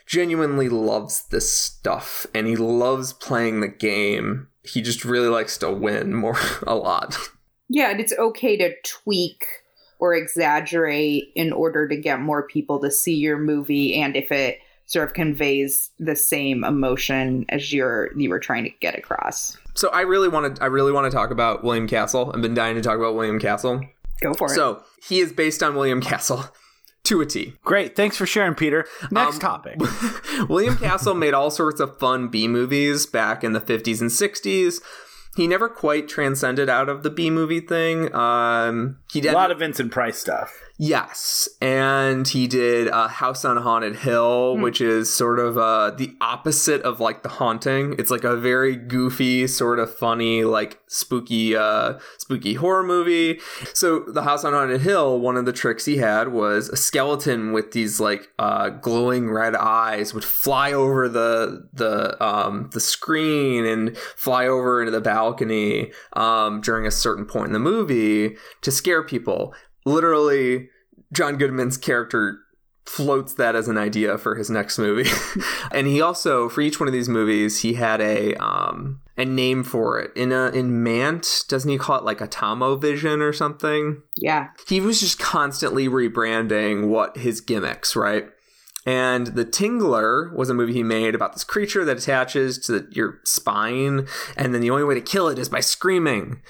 genuinely 0.06 0.68
loves 0.68 1.24
this 1.30 1.52
stuff, 1.52 2.26
and 2.34 2.48
he 2.48 2.56
loves 2.56 3.14
playing 3.14 3.62
the 3.62 3.68
game. 3.68 4.48
He 4.64 4.82
just 4.82 5.06
really 5.06 5.30
likes 5.30 5.58
to 5.60 5.72
win 5.72 6.14
more 6.14 6.38
a 6.68 6.76
lot. 6.76 7.18
Yeah, 7.70 7.92
and 7.92 8.00
it's 8.00 8.14
okay 8.18 8.58
to 8.58 8.74
tweak 8.84 9.46
or 10.00 10.14
exaggerate 10.14 11.32
in 11.36 11.54
order 11.54 11.88
to 11.88 11.96
get 11.96 12.20
more 12.20 12.46
people 12.48 12.80
to 12.80 12.92
see 12.92 13.14
your 13.14 13.38
movie 13.38 13.96
and 13.96 14.16
if 14.16 14.32
it 14.32 14.60
sort 14.88 15.08
of 15.08 15.14
conveys 15.14 15.92
the 16.00 16.16
same 16.16 16.66
emotion 16.66 17.46
as 17.48 17.72
you're 17.72 18.10
you 18.18 18.30
were 18.30 18.40
trying 18.40 18.66
to 18.66 18.70
get 18.82 18.98
across. 18.98 19.58
So 19.76 19.90
I 19.90 20.02
really 20.02 20.28
want 20.28 20.58
to 20.58 20.62
I 20.62 20.66
really 20.66 20.92
want 20.92 21.10
to 21.10 21.16
talk 21.16 21.32
about 21.32 21.64
William 21.64 21.88
Castle. 21.88 22.32
I've 22.34 22.42
been 22.42 22.54
dying 22.54 22.76
to 22.76 22.82
talk 22.82 22.98
about 22.98 23.16
William 23.16 23.40
Castle. 23.40 23.82
Go 24.22 24.34
for 24.34 24.48
it. 24.48 24.56
So 24.56 24.84
he 25.08 25.20
is 25.20 25.34
based 25.34 25.62
on 25.64 25.76
William 25.76 26.02
Castle 26.02 26.46
to 27.04 27.22
a 27.22 27.26
T. 27.26 27.54
great 27.64 27.96
thanks 27.96 28.16
for 28.16 28.26
sharing 28.26 28.54
Peter 28.56 28.88
next 29.10 29.36
Um, 29.36 29.40
topic 29.40 29.80
William 30.50 30.78
Castle 30.78 31.16
made 31.16 31.34
all 31.34 31.50
sorts 31.50 31.80
of 31.80 31.98
fun 32.00 32.28
B 32.28 32.48
movies 32.48 33.06
back 33.06 33.44
in 33.44 33.54
the 33.54 33.62
50s 33.62 34.02
and 34.02 34.10
60s. 34.12 34.82
He 35.36 35.48
never 35.48 35.70
quite 35.70 36.08
transcended 36.10 36.70
out 36.70 36.90
of 36.90 37.04
the 37.04 37.10
B 37.10 37.30
movie 37.30 37.62
thing. 37.62 38.14
Um, 38.14 39.00
he 39.12 39.26
a 39.28 39.32
lot 39.32 39.50
of 39.50 39.60
Vincent 39.60 39.92
Price 39.92 40.18
stuff 40.18 40.54
Yes, 40.84 41.48
and 41.62 42.28
he 42.28 42.48
did 42.48 42.88
uh, 42.88 43.08
House 43.08 43.46
on 43.46 43.58
Haunted 43.58 43.98
Hill, 43.98 44.58
which 44.58 44.82
is 44.82 45.16
sort 45.16 45.38
of 45.38 45.56
uh, 45.56 45.92
the 45.92 46.16
opposite 46.20 46.82
of 46.82 47.00
like 47.00 47.22
The 47.22 47.30
Haunting. 47.30 47.94
It's 48.00 48.10
like 48.10 48.24
a 48.24 48.36
very 48.36 48.76
goofy, 48.76 49.46
sort 49.46 49.78
of 49.78 49.96
funny, 49.96 50.44
like 50.44 50.80
spooky, 50.88 51.56
uh, 51.56 52.00
spooky 52.18 52.56
horror 52.56 52.82
movie. 52.82 53.40
So 53.76 54.00
the 54.08 54.24
House 54.24 54.44
on 54.44 54.54
Haunted 54.54 54.82
Hill, 54.82 55.20
one 55.20 55.38
of 55.38 55.46
the 55.46 55.54
tricks 55.54 55.86
he 55.86 55.98
had 55.98 56.30
was 56.30 56.68
a 56.70 56.76
skeleton 56.76 57.52
with 57.52 57.74
these 57.74 58.00
like 58.00 58.30
uh, 58.40 58.70
glowing 58.70 59.30
red 59.30 59.54
eyes 59.54 60.16
would 60.16 60.26
fly 60.26 60.74
over 60.74 61.08
the 61.08 61.70
the 61.74 62.18
um, 62.26 62.72
the 62.74 62.80
screen 62.80 63.68
and 63.68 63.96
fly 63.96 64.48
over 64.48 64.82
into 64.82 64.92
the 64.92 65.00
balcony 65.00 65.92
um, 66.14 66.60
during 66.60 66.88
a 66.88 66.92
certain 66.92 67.28
point 67.28 67.46
in 67.46 67.54
the 67.54 67.60
movie 67.60 68.36
to 68.62 68.72
scare 68.72 69.04
people 69.04 69.54
literally 69.86 70.70
John 71.14 71.38
Goodman's 71.38 71.78
character 71.78 72.40
floats 72.86 73.36
that 73.36 73.56
as 73.56 73.68
an 73.68 73.78
idea 73.78 74.18
for 74.18 74.36
his 74.36 74.50
next 74.50 74.78
movie. 74.78 75.10
and 75.72 75.88
he 75.88 76.02
also, 76.02 76.50
for 76.50 76.62
each 76.62 76.80
one 76.80 76.88
of 76.88 76.94
these 76.94 77.10
movies, 77.10 77.62
he 77.62 77.74
had 77.74 78.02
a 78.02 78.36
um, 78.36 79.02
a 79.18 79.26
name 79.26 79.64
for 79.64 80.00
it. 80.00 80.12
In 80.16 80.32
a 80.32 80.48
in 80.50 80.84
Mant, 80.84 81.44
doesn't 81.48 81.70
he 81.70 81.78
call 81.78 81.98
it 81.98 82.04
like 82.04 82.22
a 82.22 82.28
Atomo 82.28 82.80
Vision 82.80 83.22
or 83.22 83.34
something? 83.34 84.02
Yeah. 84.18 84.50
He 84.68 84.82
was 84.82 85.00
just 85.00 85.20
constantly 85.20 85.88
rebranding 85.88 86.88
what 86.88 87.18
his 87.18 87.40
gimmicks, 87.42 87.96
right? 87.96 88.26
And 88.86 89.28
The 89.28 89.46
Tingler 89.46 90.34
was 90.36 90.50
a 90.50 90.56
movie 90.56 90.74
he 90.74 90.84
made 90.84 91.14
about 91.14 91.34
this 91.34 91.44
creature 91.44 91.86
that 91.86 92.00
attaches 92.00 92.58
to 92.66 92.88
your 92.90 93.20
spine, 93.26 94.08
and 94.36 94.54
then 94.54 94.62
the 94.62 94.72
only 94.72 94.84
way 94.84 94.96
to 94.96 95.02
kill 95.02 95.28
it 95.28 95.38
is 95.38 95.50
by 95.50 95.60
screaming. 95.60 96.42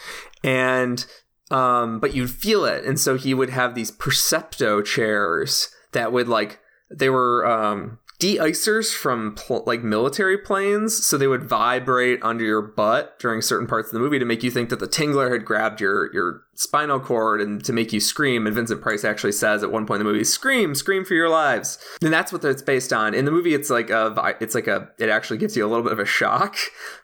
And 0.41 1.05
um, 1.51 1.99
but 1.99 2.13
you'd 2.15 2.31
feel 2.31 2.65
it, 2.65 2.85
and 2.85 2.99
so 2.99 3.17
he 3.17 3.33
would 3.33 3.49
have 3.49 3.75
these 3.75 3.91
Percepto 3.91 4.83
chairs 4.83 5.69
that 5.91 6.11
would 6.11 6.27
like 6.27 6.59
they 6.89 7.09
were 7.09 7.45
um, 7.45 7.99
de-icers 8.21 8.93
from 8.93 9.33
pl- 9.33 9.63
like 9.65 9.81
military 9.81 10.37
planes, 10.37 11.03
so 11.03 11.17
they 11.17 11.25
would 11.25 11.43
vibrate 11.43 12.19
under 12.21 12.43
your 12.43 12.61
butt 12.61 13.17
during 13.17 13.41
certain 13.41 13.65
parts 13.65 13.87
of 13.87 13.93
the 13.93 13.99
movie 13.99 14.19
to 14.19 14.25
make 14.25 14.43
you 14.43 14.51
think 14.51 14.69
that 14.69 14.79
the 14.79 14.87
tingler 14.87 15.31
had 15.31 15.43
grabbed 15.43 15.81
your 15.81 16.13
your 16.13 16.43
spinal 16.53 16.99
cord 16.99 17.41
and 17.41 17.65
to 17.65 17.73
make 17.73 17.91
you 17.91 17.99
scream. 17.99 18.45
And 18.45 18.55
Vincent 18.55 18.79
Price 18.79 19.03
actually 19.03 19.31
says 19.31 19.63
at 19.63 19.71
one 19.71 19.87
point 19.87 20.01
in 20.01 20.05
the 20.05 20.11
movie, 20.11 20.23
"Scream, 20.23 20.75
scream 20.75 21.03
for 21.03 21.15
your 21.15 21.29
lives." 21.29 21.79
And 22.03 22.13
that's 22.13 22.31
what 22.31 22.45
it's 22.45 22.61
based 22.61 22.93
on. 22.93 23.15
In 23.15 23.25
the 23.25 23.31
movie, 23.31 23.55
it's 23.55 23.71
like 23.71 23.89
a 23.89 24.35
it's 24.39 24.53
like 24.53 24.67
a 24.67 24.89
it 24.99 25.09
actually 25.09 25.39
gives 25.39 25.57
you 25.57 25.65
a 25.65 25.69
little 25.69 25.83
bit 25.83 25.93
of 25.93 25.99
a 25.99 26.05
shock, 26.05 26.57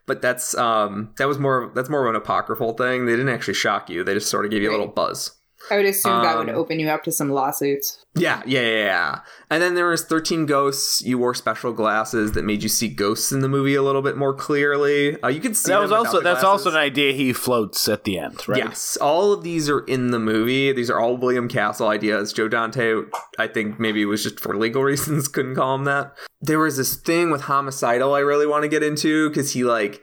but 0.05 0.22
that's 0.22 0.55
um 0.55 1.15
that 1.18 1.28
was 1.28 1.39
more 1.39 1.72
that's 1.74 1.89
more 1.89 2.05
of 2.05 2.13
an 2.13 2.22
apocryphal 2.22 2.74
thing. 2.74 3.07
They 3.07 3.13
didn't 3.13 3.30
actually 3.30 3.55
shock 3.55 3.89
you; 3.89 4.03
they 4.03 4.13
just 4.13 4.30
sort 4.30 4.45
of 4.45 4.51
gave 4.51 4.61
you 4.61 4.70
a 4.70 4.76
little 4.78 4.86
buzz. 4.86 5.32
I 5.70 5.78
would 5.78 5.86
assume 5.86 6.22
that 6.24 6.38
would 6.38 6.49
Um, 6.49 6.55
open 6.55 6.80
you 6.80 6.89
up 6.89 7.03
to 7.03 7.11
some 7.11 7.30
lawsuits. 7.30 8.03
Yeah, 8.15 8.41
yeah, 8.45 8.61
yeah, 8.61 8.76
yeah. 8.86 9.20
And 9.49 9.61
then 9.61 9.76
there 9.76 9.88
was 9.88 10.03
13 10.03 10.45
Ghosts. 10.45 11.01
You 11.01 11.18
wore 11.20 11.34
special 11.36 11.72
glasses 11.72 12.32
that 12.32 12.43
made 12.43 12.63
you 12.63 12.70
see 12.70 12.88
ghosts 12.88 13.32
in 13.32 13.41
the 13.41 13.47
movie 13.47 13.76
a 13.76 13.84
little 13.84 14.01
bit 14.01 14.18
more 14.18 14.34
clearly. 14.34 15.22
Uh, 15.22 15.28
you 15.28 15.39
could 15.39 15.55
see 15.55 15.72
That 15.72 15.82
was 15.82 15.91
also 15.91 16.18
the 16.18 16.24
that's 16.24 16.43
also 16.43 16.72
an 16.72 16.76
idea 16.78 17.13
he 17.13 17.32
floats 17.34 17.88
at 17.88 18.05
the 18.05 18.18
end, 18.18 18.47
right? 18.47 18.57
Yes, 18.57 18.97
all 18.99 19.32
of 19.34 19.43
these 19.43 19.70
are 19.70 19.82
in 19.82 20.11
the 20.11 20.20
movie. 20.20 20.72
These 20.72 20.89
are 20.89 20.99
all 20.99 21.15
William 21.18 21.47
Castle 21.47 21.88
ideas. 21.89 22.34
Joe 22.34 22.47
Dante, 22.47 23.01
I 23.38 23.47
think 23.47 23.80
maybe 23.80 24.01
it 24.01 24.05
was 24.05 24.24
just 24.24 24.39
for 24.39 24.57
legal 24.57 24.84
reasons 24.91 25.28
couldn't 25.28 25.55
call 25.55 25.76
him 25.76 25.84
that. 25.86 26.15
There 26.41 26.59
was 26.59 26.78
this 26.78 26.95
thing 26.95 27.30
with 27.30 27.41
homicidal 27.41 28.13
I 28.15 28.20
really 28.20 28.47
want 28.47 28.63
to 28.63 28.70
get 28.70 28.84
into 28.84 29.30
because 29.30 29.51
he 29.53 29.63
like 29.63 30.01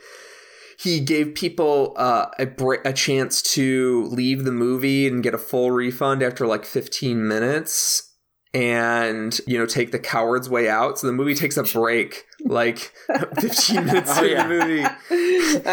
he 0.79 1.01
gave 1.01 1.35
people 1.35 1.95
uh, 1.97 2.27
a 2.39 2.47
br- 2.47 2.77
a 2.85 2.93
chance 2.93 3.41
to 3.55 4.05
leave 4.11 4.45
the 4.45 4.53
movie 4.53 5.07
and 5.07 5.23
get 5.23 5.35
a 5.35 5.39
full 5.39 5.71
refund 5.71 6.23
after 6.23 6.47
like 6.47 6.65
15 6.65 7.27
minutes 7.27 8.11
and 8.53 9.41
you 9.47 9.59
know 9.59 9.67
take 9.67 9.91
the 9.91 9.99
coward's 9.99 10.49
way 10.49 10.69
out 10.69 10.99
so 10.99 11.07
the 11.09 11.13
movie 11.13 11.35
takes 11.35 11.57
a 11.57 11.63
break 11.65 12.25
like 12.45 12.93
15 13.41 13.85
minutes 13.87 14.11
Oh, 14.17 14.23
yeah. 14.23 14.47
the 14.47 14.49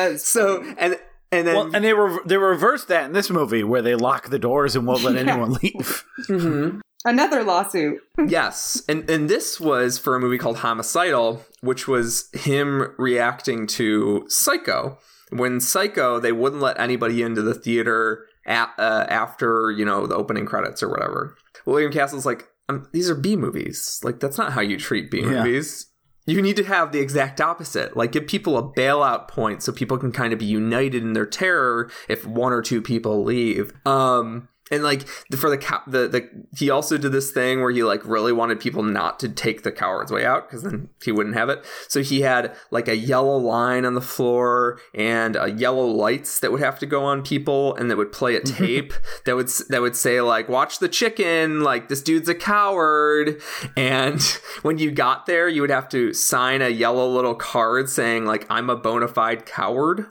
movie 0.02 0.18
so 0.18 0.64
and 0.78 0.98
and 1.32 1.48
then 1.48 1.56
Well, 1.56 1.76
and 1.76 1.86
they 1.86 1.94
were 1.94 2.20
they 2.26 2.38
reversed 2.38 2.88
that 2.90 3.06
in 3.06 3.14
this 3.14 3.30
movie 3.30 3.64
where 3.64 3.82
they 3.82 3.96
lock 3.96 4.30
the 4.30 4.40
doors 4.40 4.76
and 4.76 4.86
won't 4.88 5.04
let 5.04 5.14
Yeah. 5.16 5.22
anyone 5.32 5.54
leave. 5.62 6.04
Mhm. 6.28 6.82
Another 7.06 7.44
lawsuit. 7.44 8.00
yes 8.28 8.82
and 8.88 9.10
and 9.10 9.30
this 9.30 9.60
was 9.60 9.98
for 9.98 10.16
a 10.16 10.20
movie 10.20 10.38
called 10.38 10.58
homicidal 10.58 11.44
which 11.62 11.88
was 11.88 12.30
him 12.34 12.94
reacting 12.98 13.68
to 13.68 14.26
psycho. 14.28 14.98
When 15.30 15.60
psycho 15.62 16.20
they 16.20 16.32
wouldn't 16.32 16.62
let 16.62 16.80
anybody 16.80 17.22
into 17.22 17.42
the 17.42 17.54
theater 17.54 18.26
at, 18.46 18.70
uh, 18.78 19.06
after 19.10 19.72
you 19.72 19.86
know 19.86 20.08
the 20.08 20.16
opening 20.16 20.46
credits 20.46 20.82
or 20.84 20.90
whatever. 20.90 21.38
William 21.66 21.92
castle's 21.92 22.26
like 22.26 22.48
um, 22.70 22.88
these 22.94 23.10
are 23.10 23.16
b 23.16 23.36
movies. 23.36 24.00
Like 24.04 24.20
that's 24.20 24.38
not 24.38 24.54
how 24.54 24.62
you 24.62 24.78
treat 24.78 25.12
b 25.12 25.20
Yeah. 25.22 25.44
movies. 25.44 25.88
You 26.28 26.42
need 26.42 26.56
to 26.58 26.64
have 26.64 26.92
the 26.92 27.00
exact 27.00 27.42
opposite. 27.42 27.98
Like 27.98 28.12
give 28.12 28.28
people 28.28 28.56
a 28.58 28.64
bailout 28.64 29.28
point 29.28 29.64
so 29.64 29.72
people 29.72 29.98
can 29.98 30.12
kind 30.12 30.34
of 30.34 30.40
be 30.40 30.46
united 30.46 31.02
in 31.02 31.14
their 31.14 31.26
terror 31.26 31.90
if 32.08 32.26
one 32.28 32.54
or 32.54 32.62
two 32.62 32.82
people 32.82 33.24
leave. 33.24 33.72
Um 33.86 34.48
and 34.72 34.84
like 34.84 35.08
for 35.38 35.50
the 35.50 35.58
cow 35.58 35.82
the, 35.86 36.08
the 36.08 36.30
he 36.58 36.70
also 36.70 36.98
did 36.98 37.12
this 37.12 37.32
thing 37.32 37.62
where 37.62 37.72
he 37.72 37.84
like 37.84 38.04
really 38.06 38.32
wanted 38.32 38.60
people 38.60 38.82
not 38.82 39.20
to 39.20 39.30
take 39.30 39.64
the 39.64 39.72
coward's 39.72 40.12
way 40.12 40.26
out 40.26 40.48
because 40.48 40.64
then 40.64 40.90
he 41.04 41.12
wouldn't 41.12 41.36
have 41.36 41.50
it. 41.50 41.64
So 41.88 42.02
he 42.02 42.22
had 42.22 42.56
like 42.72 42.88
a 42.88 42.96
yellow 42.96 43.38
line 43.38 43.86
on 43.86 43.94
the 43.94 44.02
floor 44.02 44.80
and 44.94 45.36
uh, 45.36 45.46
yellow 45.46 45.86
lights 45.86 46.40
that 46.40 46.52
would 46.52 46.62
have 46.62 46.80
to 46.80 46.86
go 46.86 47.04
on 47.04 47.22
people 47.22 47.76
and 47.76 47.92
that 47.92 47.98
would 47.98 48.12
play 48.12 48.36
a 48.36 48.42
tape 48.44 48.94
that 49.26 49.36
would 49.36 49.50
that 49.70 49.82
would 49.82 49.96
say 49.96 50.22
like 50.22 50.48
watch 50.48 50.80
the 50.80 50.90
chicken 50.90 51.62
like 51.62 51.90
this 51.90 52.02
dude's 52.02 52.30
a 52.30 52.36
coward. 52.36 53.42
And 53.76 54.22
when 54.62 54.78
you 54.78 54.92
got 54.92 55.26
there 55.26 55.50
you 55.50 55.62
would 55.62 55.70
have 55.70 55.90
to 55.90 56.14
sign 56.14 56.62
a 56.62 56.70
yellow 56.70 57.08
little 57.10 57.36
card 57.36 57.90
saying 57.90 58.26
like 58.26 58.46
i'm 58.50 58.70
a 58.70 58.76
bona 58.76 59.08
fide 59.08 59.46
coward. 59.46 60.06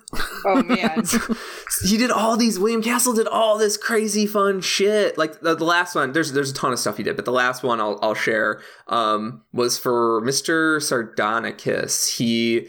Oh 0.44 0.62
man. 0.62 1.04
he 1.82 1.96
did 1.96 2.10
all 2.10 2.36
these 2.36 2.58
William 2.58 2.82
Castle 2.82 3.14
did 3.14 3.26
all 3.26 3.56
this 3.58 3.76
crazy 3.76 4.26
fun 4.26 4.49
shit. 4.58 5.16
Like 5.16 5.40
the, 5.40 5.54
the 5.54 5.64
last 5.64 5.94
one, 5.94 6.12
there's 6.12 6.32
there's 6.32 6.50
a 6.50 6.54
ton 6.54 6.72
of 6.72 6.78
stuff 6.78 6.96
he 6.96 7.02
did, 7.04 7.14
but 7.14 7.24
the 7.24 7.32
last 7.32 7.62
one 7.62 7.80
I'll 7.80 7.98
I'll 8.02 8.14
share 8.14 8.60
um 8.88 9.42
was 9.52 9.78
for 9.78 10.20
Mr. 10.22 10.78
Sardonicus. 10.82 12.16
He 12.16 12.68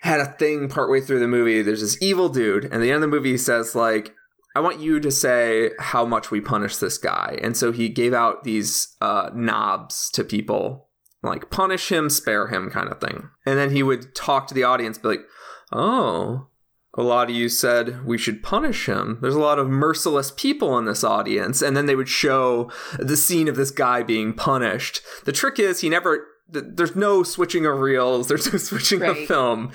had 0.00 0.20
a 0.20 0.26
thing 0.26 0.68
partway 0.68 1.00
through 1.00 1.20
the 1.20 1.28
movie. 1.28 1.62
There's 1.62 1.80
this 1.80 2.00
evil 2.00 2.28
dude, 2.28 2.64
and 2.64 2.74
at 2.74 2.80
the 2.80 2.90
end 2.90 3.02
of 3.02 3.10
the 3.10 3.16
movie 3.16 3.32
he 3.32 3.38
says 3.38 3.74
like 3.74 4.14
I 4.54 4.60
want 4.60 4.80
you 4.80 5.00
to 5.00 5.10
say 5.10 5.70
how 5.78 6.04
much 6.04 6.30
we 6.30 6.40
punish 6.40 6.76
this 6.76 6.98
guy. 6.98 7.38
And 7.42 7.56
so 7.56 7.72
he 7.72 7.88
gave 7.88 8.12
out 8.12 8.44
these 8.44 8.96
uh, 9.00 9.30
knobs 9.34 10.10
to 10.10 10.24
people, 10.24 10.88
like 11.22 11.50
punish 11.50 11.90
him, 11.90 12.10
spare 12.10 12.48
him 12.48 12.70
kind 12.70 12.90
of 12.90 13.00
thing. 13.00 13.30
And 13.46 13.58
then 13.58 13.70
he 13.70 13.82
would 13.82 14.14
talk 14.14 14.46
to 14.48 14.54
the 14.54 14.64
audience, 14.64 14.98
be 14.98 15.08
like, 15.08 15.24
oh, 15.72 16.48
a 16.94 17.02
lot 17.02 17.30
of 17.30 17.34
you 17.36 17.48
said 17.48 18.04
we 18.04 18.18
should 18.18 18.42
punish 18.42 18.86
him. 18.86 19.18
There's 19.22 19.34
a 19.34 19.40
lot 19.40 19.58
of 19.58 19.68
merciless 19.68 20.30
people 20.30 20.76
in 20.78 20.84
this 20.84 21.02
audience. 21.02 21.62
And 21.62 21.74
then 21.76 21.86
they 21.86 21.96
would 21.96 22.08
show 22.08 22.70
the 22.98 23.16
scene 23.16 23.48
of 23.48 23.56
this 23.56 23.70
guy 23.70 24.02
being 24.02 24.34
punished. 24.34 25.00
The 25.24 25.32
trick 25.32 25.58
is, 25.58 25.80
he 25.80 25.88
never. 25.88 26.26
th- 26.52 26.64
There's 26.74 26.94
no 26.94 27.22
switching 27.22 27.64
of 27.64 27.78
reels. 27.80 28.28
There's 28.28 28.52
no 28.52 28.58
switching 28.58 29.02
of 29.02 29.16
film. 29.26 29.72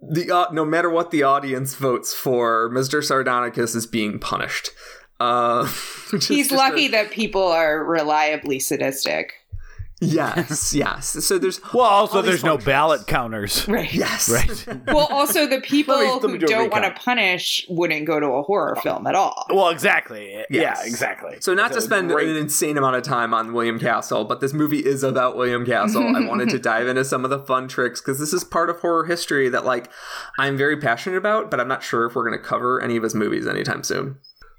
the 0.00 0.30
uh, 0.30 0.46
no 0.52 0.64
matter 0.64 0.90
what 0.90 1.10
the 1.10 1.22
audience 1.22 1.74
votes 1.74 2.14
for, 2.14 2.70
Mr. 2.70 3.02
Sardonicus 3.02 3.74
is 3.76 3.86
being 3.86 4.18
punished. 4.18 4.70
Uh, 5.18 5.64
He's 6.10 6.28
just 6.28 6.52
a- 6.52 6.56
lucky 6.56 6.88
that 6.88 7.10
people 7.10 7.42
are 7.42 7.84
reliably 7.84 8.60
sadistic. 8.60 9.32
Yes, 10.00 10.74
yes. 10.74 11.24
So 11.24 11.38
there's 11.38 11.60
Well, 11.72 11.84
also 11.84 12.16
all 12.16 12.22
these 12.22 12.30
there's 12.32 12.44
no 12.44 12.58
ballot 12.58 13.06
counters. 13.06 13.66
Right. 13.76 13.92
Yes, 13.92 14.28
Right. 14.28 14.66
Well, 14.86 15.06
also 15.10 15.46
the 15.46 15.60
people 15.60 15.96
Let 15.96 16.22
me- 16.22 16.32
who 16.32 16.38
do 16.38 16.46
don't 16.46 16.70
want 16.70 16.84
to 16.84 16.90
punish 16.92 17.64
wouldn't 17.68 18.06
go 18.06 18.20
to 18.20 18.26
a 18.26 18.42
horror 18.42 18.76
film 18.82 19.06
at 19.06 19.14
all. 19.14 19.46
Well, 19.50 19.68
exactly. 19.70 20.44
Yeah, 20.50 20.76
exactly. 20.84 21.36
So 21.40 21.54
not 21.54 21.72
to 21.72 21.80
spend 21.80 22.10
great- 22.10 22.28
an 22.28 22.36
insane 22.36 22.76
amount 22.76 22.96
of 22.96 23.02
time 23.02 23.32
on 23.34 23.52
William 23.52 23.78
Castle, 23.78 24.24
but 24.24 24.40
this 24.40 24.52
movie 24.52 24.84
is 24.84 25.02
about 25.02 25.36
William 25.36 25.64
Castle. 25.66 26.14
I 26.16 26.26
wanted 26.26 26.50
to 26.50 26.58
dive 26.58 26.86
into 26.88 27.04
some 27.04 27.24
of 27.24 27.30
the 27.30 27.38
fun 27.40 27.68
tricks 27.68 28.00
because 28.00 28.18
this 28.18 28.32
is 28.32 28.44
part 28.44 28.70
of 28.70 28.80
horror 28.80 29.04
history 29.06 29.48
that 29.48 29.64
like 29.64 29.90
I'm 30.38 30.56
very 30.56 30.76
passionate 30.76 31.16
about, 31.16 31.50
but 31.50 31.60
I'm 31.60 31.68
not 31.68 31.82
sure 31.82 32.06
if 32.06 32.14
we're 32.14 32.28
going 32.28 32.40
to 32.40 32.44
cover 32.46 32.80
any 32.80 32.96
of 32.96 33.02
his 33.02 33.14
movies 33.14 33.46
anytime 33.46 33.82
soon. 33.82 34.16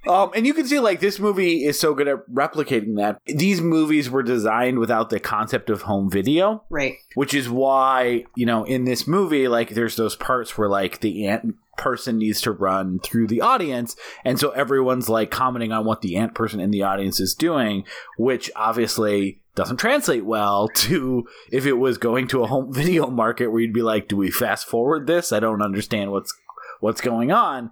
Um, 0.09 0.31
and 0.35 0.45
you 0.47 0.53
can 0.53 0.65
see 0.67 0.79
like 0.79 0.99
this 0.99 1.19
movie 1.19 1.65
is 1.65 1.79
so 1.79 1.93
good 1.93 2.07
at 2.07 2.27
replicating 2.33 2.95
that. 2.97 3.19
These 3.25 3.61
movies 3.61 4.09
were 4.09 4.23
designed 4.23 4.79
without 4.79 5.09
the 5.09 5.19
concept 5.19 5.69
of 5.69 5.83
home 5.83 6.09
video, 6.09 6.63
Right. 6.69 6.95
which 7.15 7.33
is 7.33 7.49
why 7.49 8.25
you 8.35 8.45
know 8.45 8.63
in 8.63 8.85
this 8.85 9.07
movie 9.07 9.47
like 9.47 9.69
there's 9.69 9.95
those 9.95 10.15
parts 10.15 10.57
where 10.57 10.69
like 10.69 10.99
the 11.01 11.27
ant 11.27 11.55
person 11.77 12.17
needs 12.17 12.41
to 12.41 12.51
run 12.51 12.99
through 12.99 13.27
the 13.27 13.41
audience, 13.41 13.95
and 14.25 14.39
so 14.39 14.49
everyone's 14.51 15.09
like 15.09 15.29
commenting 15.29 15.71
on 15.71 15.85
what 15.85 16.01
the 16.01 16.15
ant 16.15 16.33
person 16.33 16.59
in 16.59 16.71
the 16.71 16.83
audience 16.83 17.19
is 17.19 17.35
doing, 17.35 17.83
which 18.17 18.49
obviously 18.55 19.39
doesn't 19.55 19.77
translate 19.77 20.25
well 20.25 20.67
to 20.75 21.27
if 21.51 21.65
it 21.65 21.73
was 21.73 21.97
going 21.97 22.27
to 22.27 22.43
a 22.43 22.47
home 22.47 22.71
video 22.73 23.07
market 23.09 23.47
where 23.47 23.61
you'd 23.61 23.73
be 23.73 23.81
like, 23.81 24.07
do 24.07 24.15
we 24.17 24.29
fast 24.31 24.67
forward 24.67 25.05
this? 25.07 25.31
I 25.31 25.39
don't 25.39 25.61
understand 25.61 26.11
what's 26.11 26.33
what's 26.79 27.01
going 27.01 27.31
on. 27.31 27.71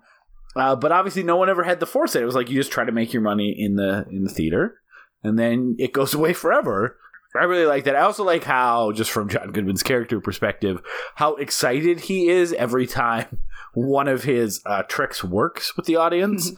Uh, 0.56 0.76
but 0.76 0.92
obviously, 0.92 1.24
no 1.24 1.36
one 1.36 1.50
ever 1.50 1.64
had 1.64 1.80
the 1.80 1.86
foresight. 1.86 2.24
It 2.24 2.26
was 2.26 2.36
like 2.36 2.50
you 2.50 2.56
just 2.56 2.72
try 2.72 2.86
to 2.86 2.92
make 2.92 3.12
your 3.12 3.22
money 3.22 3.54
in 3.58 3.76
the 3.76 4.06
in 4.10 4.24
the 4.24 4.30
theater, 4.30 4.80
and 5.24 5.38
then 5.38 5.76
it 5.80 5.94
goes 5.94 6.14
away 6.16 6.34
forever. 6.34 6.98
I 7.38 7.44
really 7.44 7.66
like 7.66 7.84
that. 7.84 7.98
I 7.98 8.02
also 8.02 8.24
like 8.24 8.46
how, 8.46 8.94
just 8.94 9.12
from 9.12 9.28
John 9.28 9.52
Goodman's 9.52 9.84
character 9.84 10.22
perspective, 10.22 10.82
how 11.16 11.36
excited 11.36 12.00
he 12.00 12.30
is 12.30 12.54
every 12.54 12.88
time 12.88 13.40
one 13.74 14.08
of 14.08 14.24
his 14.24 14.62
uh, 14.66 14.84
tricks 14.84 15.22
works 15.22 15.76
with 15.76 15.86
the 15.86 15.98
audience. 15.98 16.54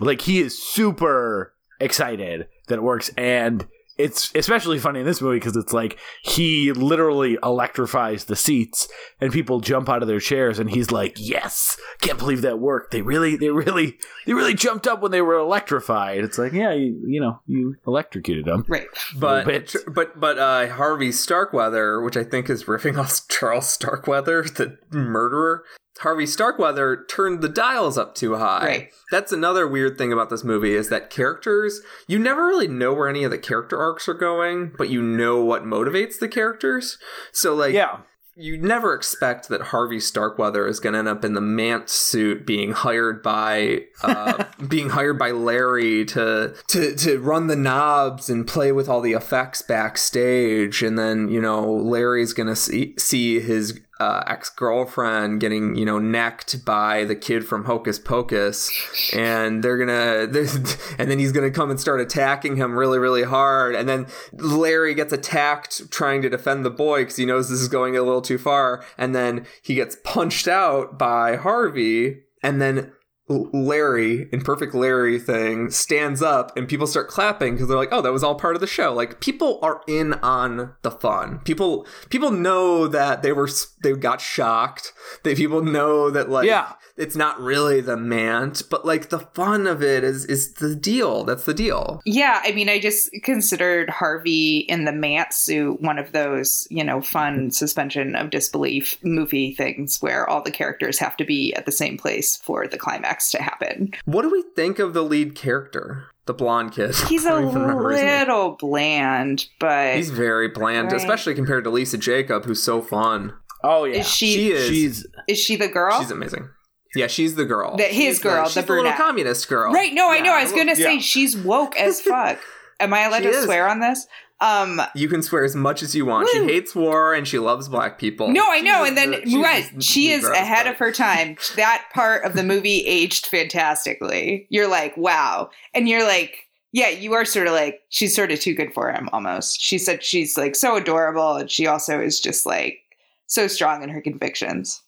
like 0.00 0.20
he 0.20 0.40
is 0.40 0.62
super 0.62 1.54
excited 1.80 2.46
that 2.68 2.78
it 2.78 2.82
works, 2.82 3.10
and 3.16 3.66
it's 3.98 4.32
especially 4.34 4.78
funny 4.78 5.00
in 5.00 5.06
this 5.06 5.20
movie 5.20 5.36
because 5.36 5.56
it's 5.56 5.72
like 5.72 5.98
he 6.22 6.72
literally 6.72 7.38
electrifies 7.42 8.24
the 8.24 8.36
seats 8.36 8.88
and 9.20 9.32
people 9.32 9.60
jump 9.60 9.88
out 9.88 10.02
of 10.02 10.08
their 10.08 10.20
chairs 10.20 10.58
and 10.58 10.70
he's 10.70 10.90
like 10.90 11.14
yes 11.18 11.76
can't 12.00 12.18
believe 12.18 12.42
that 12.42 12.58
worked 12.58 12.90
they 12.90 13.02
really 13.02 13.36
they 13.36 13.50
really 13.50 13.98
they 14.26 14.34
really 14.34 14.54
jumped 14.54 14.86
up 14.86 15.00
when 15.02 15.10
they 15.12 15.20
were 15.22 15.34
electrified 15.36 16.24
it's 16.24 16.38
like 16.38 16.52
yeah 16.52 16.72
you, 16.72 16.98
you 17.06 17.20
know 17.20 17.40
you 17.46 17.76
electrocuted 17.86 18.44
them 18.44 18.64
Right. 18.68 18.86
But 19.16 19.46
bit. 19.46 19.74
but 19.86 20.18
but 20.18 20.38
uh, 20.38 20.68
Harvey 20.68 21.12
Starkweather, 21.12 22.00
which 22.00 22.16
I 22.16 22.24
think 22.24 22.48
is 22.48 22.64
riffing 22.64 22.98
off 22.98 23.20
Charles 23.28 23.68
Starkweather, 23.68 24.42
the 24.44 24.78
murderer. 24.90 25.64
Harvey 25.98 26.26
Starkweather 26.26 27.04
turned 27.08 27.42
the 27.42 27.48
dials 27.48 27.98
up 27.98 28.14
too 28.14 28.36
high. 28.36 28.66
Right. 28.66 28.88
That's 29.10 29.32
another 29.32 29.68
weird 29.68 29.98
thing 29.98 30.12
about 30.12 30.30
this 30.30 30.42
movie 30.42 30.74
is 30.74 30.88
that 30.88 31.10
characters 31.10 31.80
you 32.06 32.18
never 32.18 32.46
really 32.46 32.68
know 32.68 32.92
where 32.94 33.08
any 33.08 33.24
of 33.24 33.30
the 33.30 33.38
character 33.38 33.78
arcs 33.78 34.08
are 34.08 34.14
going, 34.14 34.72
but 34.76 34.90
you 34.90 35.02
know 35.02 35.44
what 35.44 35.64
motivates 35.64 36.18
the 36.18 36.28
characters. 36.28 36.98
So 37.32 37.54
like 37.54 37.74
yeah 37.74 37.98
you 38.34 38.56
never 38.56 38.94
expect 38.94 39.48
that 39.48 39.60
Harvey 39.60 40.00
Starkweather 40.00 40.66
is 40.66 40.80
going 40.80 40.94
to 40.94 41.00
end 41.00 41.08
up 41.08 41.24
in 41.24 41.34
the 41.34 41.40
Mant 41.40 41.90
suit, 41.90 42.46
being 42.46 42.72
hired 42.72 43.22
by 43.22 43.82
uh, 44.02 44.44
being 44.68 44.90
hired 44.90 45.18
by 45.18 45.32
Larry 45.32 46.04
to 46.06 46.54
to 46.68 46.96
to 46.96 47.18
run 47.18 47.48
the 47.48 47.56
knobs 47.56 48.30
and 48.30 48.46
play 48.46 48.72
with 48.72 48.88
all 48.88 49.02
the 49.02 49.12
effects 49.12 49.60
backstage, 49.60 50.82
and 50.82 50.98
then 50.98 51.28
you 51.28 51.40
know 51.40 51.70
Larry's 51.70 52.32
going 52.32 52.48
to 52.48 52.56
see 52.56 52.94
see 52.96 53.40
his 53.40 53.78
uh, 54.00 54.22
ex 54.26 54.50
girlfriend 54.50 55.40
getting 55.40 55.74
you 55.76 55.84
know 55.84 55.98
necked 55.98 56.64
by 56.64 57.04
the 57.04 57.14
kid 57.14 57.46
from 57.46 57.64
Hocus 57.64 57.98
Pocus, 57.98 58.70
and 59.14 59.62
they're 59.62 59.78
gonna 59.78 60.22
and 60.98 61.10
then 61.10 61.18
he's 61.18 61.32
gonna 61.32 61.50
come 61.50 61.70
and 61.70 61.78
start 61.78 62.00
attacking 62.00 62.56
him 62.56 62.76
really 62.76 62.98
really 62.98 63.22
hard, 63.22 63.74
and 63.74 63.88
then 63.88 64.06
Larry 64.32 64.94
gets 64.94 65.12
attacked 65.12 65.90
trying 65.90 66.22
to 66.22 66.28
defend 66.28 66.64
the 66.64 66.70
boy 66.70 67.02
because 67.02 67.16
he 67.16 67.26
knows 67.26 67.48
this 67.48 67.60
is 67.60 67.68
going 67.68 67.96
a 67.96 68.02
little 68.02 68.22
too 68.22 68.38
far, 68.38 68.84
and 68.96 69.14
then 69.14 69.46
he 69.62 69.74
gets 69.74 69.96
punched 70.04 70.48
out 70.48 70.98
by 70.98 71.36
Harvey, 71.36 72.22
and 72.42 72.60
then. 72.60 72.92
Larry, 73.28 74.28
in 74.32 74.42
perfect 74.42 74.74
Larry 74.74 75.18
thing, 75.18 75.70
stands 75.70 76.22
up 76.22 76.56
and 76.56 76.68
people 76.68 76.86
start 76.86 77.08
clapping 77.08 77.54
because 77.54 77.68
they're 77.68 77.76
like, 77.76 77.92
"Oh, 77.92 78.02
that 78.02 78.12
was 78.12 78.24
all 78.24 78.34
part 78.34 78.56
of 78.56 78.60
the 78.60 78.66
show." 78.66 78.92
Like 78.92 79.20
people 79.20 79.58
are 79.62 79.80
in 79.86 80.14
on 80.14 80.74
the 80.82 80.90
fun. 80.90 81.38
People 81.44 81.86
people 82.10 82.30
know 82.30 82.88
that 82.88 83.22
they 83.22 83.32
were 83.32 83.48
they 83.82 83.92
got 83.92 84.20
shocked. 84.20 84.92
They 85.22 85.34
people 85.34 85.62
know 85.62 86.10
that 86.10 86.30
like 86.30 86.46
Yeah. 86.46 86.72
It's 86.96 87.16
not 87.16 87.40
really 87.40 87.80
the 87.80 87.96
mant, 87.96 88.62
but 88.70 88.84
like 88.84 89.08
the 89.08 89.18
fun 89.20 89.66
of 89.66 89.82
it 89.82 90.04
is 90.04 90.24
is 90.26 90.54
the 90.54 90.74
deal. 90.76 91.24
That's 91.24 91.44
the 91.44 91.54
deal. 91.54 92.00
Yeah, 92.04 92.40
I 92.44 92.52
mean, 92.52 92.68
I 92.68 92.78
just 92.78 93.10
considered 93.22 93.88
Harvey 93.90 94.58
in 94.58 94.84
the 94.84 94.92
Mant 94.92 95.32
suit 95.32 95.80
one 95.80 95.98
of 95.98 96.12
those, 96.12 96.66
you 96.70 96.84
know, 96.84 97.00
fun 97.00 97.34
mm-hmm. 97.36 97.48
suspension 97.50 98.14
of 98.14 98.30
disbelief 98.30 98.96
movie 99.02 99.54
things 99.54 99.98
where 100.00 100.28
all 100.28 100.42
the 100.42 100.50
characters 100.50 100.98
have 100.98 101.16
to 101.16 101.24
be 101.24 101.54
at 101.54 101.66
the 101.66 101.72
same 101.72 101.96
place 101.96 102.36
for 102.36 102.66
the 102.66 102.78
climax 102.78 103.30
to 103.32 103.42
happen. 103.42 103.92
What 104.04 104.22
do 104.22 104.30
we 104.30 104.42
think 104.54 104.78
of 104.78 104.92
the 104.94 105.02
lead 105.02 105.34
character, 105.34 106.04
the 106.26 106.34
blonde 106.34 106.72
kid? 106.72 106.94
He's 107.08 107.24
I 107.24 107.30
a 107.30 107.32
don't 107.40 107.48
even 107.50 107.62
remember 107.62 107.90
his 107.92 108.00
name. 108.02 108.18
little 108.20 108.56
bland, 108.58 109.46
but 109.58 109.96
He's 109.96 110.10
very 110.10 110.48
bland, 110.48 110.92
Right. 110.92 111.00
especially 111.00 111.34
compared 111.34 111.64
to 111.64 111.70
Lisa 111.70 111.96
Jakub, 111.98 112.44
who's 112.44 112.62
so 112.62 112.82
fun. 112.82 113.32
oh 113.64 113.84
yeah 113.84 114.00
is 114.00 114.08
she, 114.08 114.32
She 114.34 114.52
is. 114.52 114.68
she's 114.68 115.06
is 115.28 115.38
she 115.38 115.56
the 115.56 115.68
girl? 115.68 115.98
She's 116.00 116.10
amazing. 116.10 116.48
Yeah, 116.94 117.06
she's 117.06 117.34
the 117.36 117.44
girl. 117.44 117.76
The- 117.76 117.84
his 117.84 118.16
She's 118.16 118.18
girl, 118.20 118.46
she's 118.48 118.64
the 118.64 118.72
little 118.72 118.92
communist 118.92 119.48
girl. 119.48 119.72
Right, 119.72 119.92
no, 119.94 120.10
I 120.10 120.20
know. 120.20 120.32
I 120.32 120.42
was 120.42 120.52
going 120.52 120.68
to 120.68 120.76
say 120.76 120.94
yeah. 120.94 121.00
she's 121.00 121.36
woke 121.36 121.76
as 121.76 122.00
fuck. 122.12 122.38
Am 122.80 122.92
I 122.92 123.02
allowed 123.02 123.18
She 123.22 123.30
to 123.30 123.30
is. 123.30 123.44
swear 123.44 123.68
on 123.68 123.80
this? 123.80 124.06
Um 124.40 124.82
You 124.96 125.08
can 125.08 125.22
swear 125.22 125.44
as 125.44 125.54
much 125.54 125.82
as 125.84 125.94
you 125.94 126.04
want. 126.04 126.28
Woo. 126.34 126.46
She 126.48 126.52
hates 126.52 126.74
war 126.74 127.14
and 127.14 127.28
she 127.28 127.38
loves 127.38 127.68
black 127.68 127.96
people. 127.96 128.28
No, 128.32 128.44
I 128.50 128.60
know. 128.60 128.80
She's 128.84 128.88
And 128.88 128.96
then 128.98 129.10
the- 129.24 129.40
right, 129.40 129.82
she 129.82 130.10
is 130.10 130.24
gross 130.24 130.36
ahead 130.36 130.64
part. 130.64 130.74
of 130.74 130.76
her 130.78 130.90
time. 130.92 131.36
That 131.56 131.84
part 131.94 132.24
of 132.24 132.34
the 132.34 132.42
movie 132.42 132.80
aged 132.84 133.26
fantastically. 133.26 134.46
You're 134.50 134.68
like, 134.68 134.96
wow. 134.96 135.50
And 135.74 135.88
you're 135.88 136.04
like, 136.04 136.48
yeah, 136.72 136.88
you 136.88 137.12
are 137.14 137.24
sort 137.24 137.46
of 137.46 137.52
like, 137.52 137.80
she's 137.90 138.14
sort 138.16 138.32
of 138.32 138.40
too 138.40 138.54
good 138.54 138.72
for 138.74 138.90
him 138.90 139.08
almost. 139.12 139.60
She 139.60 139.78
said 139.78 140.02
she's 140.02 140.36
like 140.36 140.56
so 140.56 140.76
adorable. 140.76 141.36
And 141.36 141.50
she 141.50 141.66
also 141.66 142.00
is 142.00 142.18
just 142.20 142.44
like 142.46 142.78
so 143.26 143.46
strong 143.46 143.82
in 143.82 143.90
her 143.90 144.00
convictions. 144.00 144.82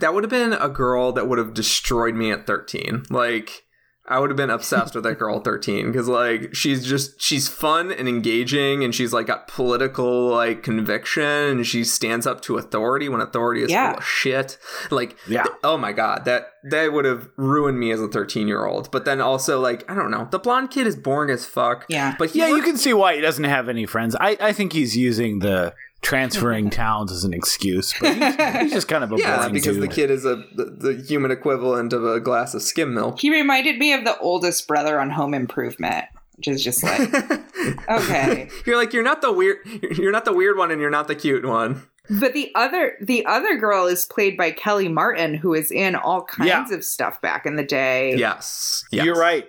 That 0.00 0.14
would 0.14 0.24
have 0.24 0.30
been 0.30 0.52
a 0.52 0.68
girl 0.68 1.12
that 1.12 1.28
would 1.28 1.38
have 1.38 1.54
destroyed 1.54 2.14
me 2.14 2.30
at 2.32 2.46
13. 2.46 3.04
Like, 3.10 3.62
I 4.06 4.18
would 4.18 4.28
have 4.28 4.36
been 4.36 4.50
obsessed 4.50 4.94
with 4.94 5.04
that 5.04 5.18
girl 5.18 5.38
at 5.38 5.44
13 5.44 5.86
because, 5.90 6.08
like, 6.08 6.54
she's 6.54 6.84
just, 6.84 7.22
she's 7.22 7.48
fun 7.48 7.90
and 7.90 8.06
engaging 8.06 8.84
and 8.84 8.94
she's, 8.94 9.14
like, 9.14 9.26
got 9.28 9.48
political, 9.48 10.28
like, 10.28 10.62
conviction 10.62 11.22
and 11.22 11.66
she 11.66 11.84
stands 11.84 12.26
up 12.26 12.42
to 12.42 12.58
authority 12.58 13.08
when 13.08 13.22
authority 13.22 13.62
is 13.62 13.70
Yeah. 13.70 13.90
full 13.92 13.98
of 14.00 14.04
shit. 14.04 14.58
Like, 14.90 15.16
Yeah. 15.26 15.44
th- 15.44 15.54
oh 15.64 15.78
my 15.78 15.92
God, 15.92 16.26
that, 16.26 16.48
that 16.70 16.92
would 16.92 17.06
have 17.06 17.28
ruined 17.38 17.78
me 17.78 17.92
as 17.92 18.00
a 18.02 18.08
13 18.08 18.46
year 18.46 18.66
old. 18.66 18.90
But 18.90 19.06
then 19.06 19.22
also, 19.22 19.58
like, 19.58 19.90
I 19.90 19.94
don't 19.94 20.10
know, 20.10 20.28
the 20.30 20.38
blonde 20.38 20.70
kid 20.70 20.86
is 20.86 20.96
boring 20.96 21.30
as 21.30 21.46
fuck. 21.46 21.86
Yeah. 21.88 22.14
But 22.18 22.30
he 22.30 22.40
yeah 22.40 22.48
you 22.48 22.62
can 22.62 22.76
see 22.76 22.92
why 22.92 23.14
he 23.14 23.22
doesn't 23.22 23.44
have 23.44 23.68
any 23.70 23.86
friends 23.86 24.14
i 24.20 24.36
i 24.40 24.52
think 24.52 24.72
he's 24.74 24.96
using 24.96 25.38
the 25.38 25.72
transferring 26.04 26.70
towns 26.82 27.10
as 27.10 27.24
an 27.24 27.32
excuse 27.34 27.94
but 28.00 28.14
he's, 28.14 28.60
he's 28.60 28.72
just 28.72 28.86
kind 28.88 29.02
of 29.02 29.10
a 29.12 29.16
Yeah, 29.18 29.38
boring 29.38 29.54
because 29.54 29.78
the 29.78 29.88
kid 29.88 30.10
is 30.10 30.24
a 30.24 30.36
the, 30.54 30.64
the 30.66 31.02
human 31.08 31.30
equivalent 31.30 31.92
of 31.92 32.04
a 32.04 32.20
glass 32.20 32.54
of 32.54 32.62
skim 32.62 32.94
milk. 32.94 33.20
He 33.20 33.30
reminded 33.32 33.78
me 33.78 33.92
of 33.92 34.04
the 34.04 34.16
oldest 34.18 34.68
brother 34.68 35.00
on 35.00 35.10
Home 35.10 35.34
Improvement, 35.34 36.04
which 36.36 36.46
is 36.48 36.62
just 36.62 36.82
like, 36.84 37.00
okay. 37.88 38.48
you're 38.66 38.76
like 38.76 38.92
you're 38.92 39.02
not 39.02 39.22
the 39.22 39.32
weird 39.32 39.58
you're 39.96 40.12
not 40.12 40.24
the 40.24 40.32
weird 40.32 40.56
one 40.58 40.70
and 40.70 40.80
you're 40.80 40.90
not 40.90 41.08
the 41.08 41.14
cute 41.16 41.44
one. 41.44 41.82
But 42.10 42.34
the 42.34 42.52
other 42.54 42.92
the 43.00 43.24
other 43.24 43.56
girl 43.56 43.86
is 43.86 44.04
played 44.04 44.36
by 44.36 44.50
Kellie 44.50 44.88
Martin, 44.88 45.32
who 45.34 45.54
is 45.54 45.70
in 45.70 45.96
all 45.96 46.22
kinds 46.22 46.48
Yeah. 46.48 46.76
of 46.76 46.84
stuff 46.84 47.20
back 47.22 47.46
in 47.46 47.56
the 47.56 47.64
day. 47.64 48.14
Yes. 48.16 48.84
yes. 48.92 49.06
You're 49.06 49.16
right. 49.18 49.46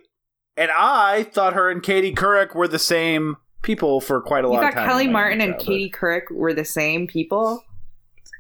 And 0.56 0.72
I 0.72 1.24
thought 1.24 1.52
her 1.54 1.70
and 1.70 1.84
Katie 1.84 2.14
Couric 2.16 2.56
were 2.56 2.70
the 2.70 2.80
same 2.80 3.36
people 3.66 4.00
for 4.00 4.22
quite 4.22 4.46
a 4.46 4.48
You 4.48 4.54
long 4.54 4.62
thought 4.62 4.74
time. 4.74 4.88
Kellie 4.88 5.06
in 5.06 5.12
my 5.12 5.20
Martin 5.20 5.42
and. 5.42 5.58
Katie 5.60 5.92
Couric 5.92 6.32
were 6.32 6.54
the 6.54 6.64
same 6.64 7.08
people? 7.08 7.62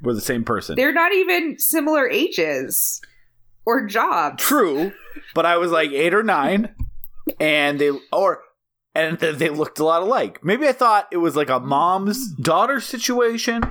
were 0.01 0.13
the 0.13 0.21
same 0.21 0.43
person. 0.43 0.75
They're 0.75 0.93
not 0.93 1.13
even 1.13 1.57
similar 1.57 2.07
ages 2.09 3.01
or 3.65 3.85
jobs. 3.85 4.43
True, 4.43 4.93
but 5.33 5.45
I 5.45 5.57
was 5.57 5.71
like 5.71 5.91
eight 5.91 6.13
or 6.13 6.23
nine, 6.23 6.75
and 7.39 7.79
they 7.79 7.91
or 8.13 8.41
and 8.93 9.17
they 9.19 9.49
looked 9.49 9.79
a 9.79 9.85
lot 9.85 10.01
alike. 10.01 10.43
Maybe 10.43 10.67
I 10.67 10.73
thought 10.73 11.07
it 11.11 11.17
was 11.17 11.35
like 11.35 11.49
a 11.49 11.59
mom's 11.59 12.33
daughter 12.35 12.79
situation, 12.79 13.63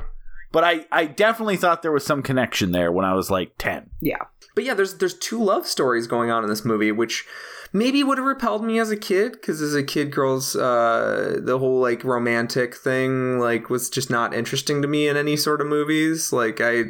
but 0.51 0.65
I 0.65 0.87
I 0.91 1.07
definitely 1.07 1.57
thought 1.57 1.83
there 1.83 1.93
was 1.93 2.05
some 2.05 2.23
connection 2.23 2.73
there 2.73 2.91
when 2.91 3.05
I 3.05 3.15
was 3.15 3.31
like 3.31 3.53
ten. 3.59 3.91
Yeah. 4.01 4.25
But 4.55 4.65
yeah, 4.65 4.75
there's 4.75 4.99
there's 4.99 5.19
two 5.19 5.43
love 5.43 5.67
stories 5.67 6.07
going 6.07 6.31
on 6.31 6.43
in 6.43 6.51
this 6.51 6.65
movie, 6.65 6.93
which 6.93 7.27
maybe 7.75 8.03
would 8.03 8.17
have 8.17 8.27
repelled 8.27 8.65
me 8.65 8.79
as 8.79 8.91
a 8.91 8.97
kid 8.97 9.33
because 9.33 9.61
as 9.61 9.75
a 9.75 9.83
kid, 9.83 10.11
girls, 10.11 10.57
uh, 10.57 11.39
the 11.43 11.59
whole 11.59 11.81
like 11.81 12.03
romantic 12.05 12.75
thing 12.75 13.39
like 13.39 13.69
was 13.69 13.91
just 13.91 14.09
not 14.09 14.33
interesting 14.33 14.81
to 14.81 14.89
me 14.89 15.09
in 15.09 15.19
any 15.19 15.37
sort 15.37 15.61
of 15.61 15.67
movies. 15.67 16.33
Like 16.33 16.61
I, 16.63 16.85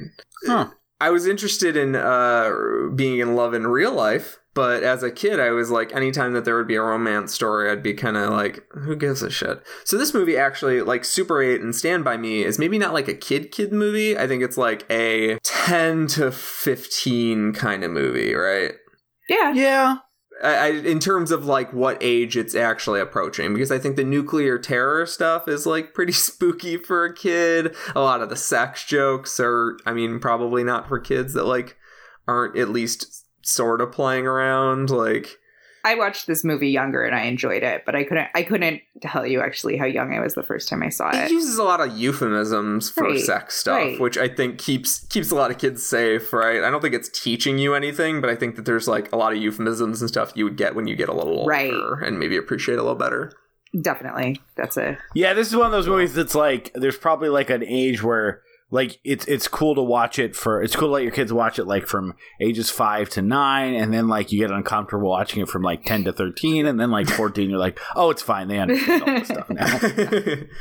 Huh. 0.46 0.68
I 1.00 1.10
was 1.10 1.26
interested 1.26 1.76
in 1.76 1.96
uh, 1.96 2.50
being 2.94 3.18
in 3.18 3.34
love 3.34 3.54
in 3.54 3.66
real 3.66 3.92
life. 3.92 4.38
But 4.54 4.84
as 4.84 5.02
a 5.02 5.10
kid, 5.10 5.40
I 5.40 5.50
was 5.50 5.72
like, 5.72 5.92
anytime 5.92 6.32
that 6.34 6.44
there 6.44 6.56
would 6.56 6.68
be 6.68 6.76
a 6.76 6.82
romance 6.82 7.34
story, 7.34 7.68
I'd 7.68 7.82
be 7.82 7.92
kind 7.92 8.16
of 8.16 8.30
like, 8.30 8.62
who 8.70 8.94
gives 8.94 9.20
a 9.20 9.28
shit? 9.28 9.60
So 9.84 9.98
this 9.98 10.14
movie 10.14 10.36
actually, 10.36 10.80
like 10.80 11.04
Super 11.04 11.42
8 11.42 11.60
and 11.60 11.74
Stand 11.74 12.04
By 12.04 12.16
Me, 12.16 12.44
is 12.44 12.56
maybe 12.56 12.78
not 12.78 12.92
like 12.92 13.08
a 13.08 13.14
kid 13.14 13.50
kid 13.50 13.72
movie. 13.72 14.16
I 14.16 14.28
think 14.28 14.44
it's 14.44 14.56
like 14.56 14.86
a 14.88 15.40
10 15.40 16.06
to 16.08 16.30
15 16.30 17.52
kind 17.52 17.82
of 17.82 17.90
movie, 17.90 18.32
right? 18.32 18.74
Yeah. 19.28 19.52
Yeah, 19.54 19.96
I, 20.44 20.68
in 20.68 21.00
terms 21.00 21.30
of 21.30 21.46
like 21.46 21.72
what 21.72 21.96
age 22.00 22.36
it's 22.36 22.54
actually 22.54 23.00
approaching, 23.00 23.54
because 23.54 23.72
I 23.72 23.78
think 23.78 23.96
the 23.96 24.04
nuclear 24.04 24.58
terror 24.58 25.06
stuff 25.06 25.48
is 25.48 25.64
like 25.64 25.94
pretty 25.94 26.12
spooky 26.28 26.76
for 26.76 27.04
a 27.04 27.14
kid. 27.14 27.74
A 27.94 28.00
lot 28.00 28.20
of 28.20 28.28
the 28.28 28.36
sex 28.36 28.84
jokes 28.84 29.40
are, 29.40 29.78
I 29.86 29.92
mean, 29.92 30.20
probably 30.20 30.62
not 30.62 30.88
for 30.88 30.98
kids 30.98 31.32
that 31.34 31.46
like 31.46 31.76
aren't 32.28 32.58
at 32.58 32.68
least 32.68 33.24
sort 33.42 33.80
of 33.80 33.92
playing 33.92 34.26
around. 34.26 34.90
Like, 34.90 35.38
I 35.84 35.94
watched 35.96 36.26
this 36.26 36.42
movie 36.44 36.70
younger 36.70 37.02
and 37.04 37.14
I 37.14 37.24
enjoyed 37.24 37.62
it, 37.62 37.84
but 37.84 37.94
I 37.94 38.04
couldn't 38.04 38.28
I 38.34 38.42
couldn't 38.42 38.80
tell 39.02 39.26
you 39.26 39.40
actually 39.40 39.76
how 39.76 39.84
young 39.84 40.14
I 40.14 40.20
was 40.20 40.34
the 40.34 40.42
first 40.42 40.68
time 40.68 40.82
I 40.82 40.88
saw 40.88 41.10
it 41.10 41.26
it. 41.26 41.30
uses 41.30 41.58
a 41.58 41.62
lot 41.62 41.80
of 41.80 41.96
euphemisms 41.96 42.90
for 42.90 43.04
Right, 43.04 43.20
sex 43.20 43.56
stuff, 43.56 43.76
right. 43.76 44.00
which 44.00 44.16
I 44.16 44.28
think 44.28 44.58
keeps 44.58 45.00
keeps 45.06 45.30
a 45.30 45.34
lot 45.34 45.50
of 45.50 45.58
kids 45.58 45.84
safe, 45.84 46.32
right? 46.32 46.62
I 46.64 46.70
don't 46.70 46.80
think 46.80 46.94
it's 46.94 47.08
teaching 47.10 47.58
you 47.58 47.74
anything, 47.74 48.20
but 48.20 48.30
I 48.30 48.34
think 48.36 48.56
that 48.56 48.64
there's 48.64 48.88
like 48.88 49.12
a 49.12 49.16
lot 49.16 49.32
of 49.32 49.38
euphemisms 49.42 50.00
and 50.00 50.08
stuff 50.08 50.32
you 50.34 50.44
would 50.44 50.56
get 50.56 50.74
when 50.74 50.86
you 50.86 50.96
get 50.96 51.08
a 51.08 51.14
little 51.14 51.38
older 51.40 51.48
Right. 51.50 51.72
and 52.06 52.18
maybe 52.18 52.36
appreciate 52.36 52.74
a 52.78 52.82
little 52.82 52.94
better. 52.98 53.32
Definitely. 53.80 54.40
That's 54.56 54.76
it. 54.76 54.98
yeah. 55.14 55.34
This 55.34 55.48
is 55.48 55.56
one 55.56 55.66
of 55.66 55.72
those 55.72 55.88
movies 55.88 56.14
that's 56.14 56.34
like 56.36 56.70
there's 56.74 56.96
probably 56.96 57.28
like 57.28 57.50
an 57.50 57.64
age 57.64 58.02
where 58.04 58.40
like 58.74 58.98
it's 59.04 59.24
it's 59.26 59.46
cool 59.46 59.76
to 59.76 59.82
watch 59.82 60.18
it 60.18 60.34
for 60.34 60.60
it's 60.60 60.74
cool 60.74 60.88
to 60.88 60.92
let 60.94 61.04
your 61.04 61.12
kids 61.12 61.32
watch 61.32 61.60
it 61.60 61.64
like 61.64 61.86
from 61.86 62.16
ages 62.40 62.70
five 62.70 63.08
to 63.10 63.22
nine, 63.22 63.72
and 63.72 63.94
then 63.94 64.08
like 64.08 64.32
you 64.32 64.40
get 64.40 64.50
uncomfortable 64.50 65.08
watching 65.08 65.40
it 65.40 65.48
from 65.48 65.62
like 65.62 65.84
ten 65.84 66.02
to 66.02 66.12
thirteen, 66.12 66.66
and 66.66 66.80
then 66.80 66.90
like 66.90 67.08
fourteen, 67.08 67.50
you're 67.50 67.58
like, 67.60 67.78
oh, 67.94 68.10
it's 68.10 68.20
fine, 68.20 68.48
they 68.48 68.58
understand 68.58 69.02
all 69.02 69.14
this 69.14 69.28
stuff 69.28 69.48
now. 69.48 69.78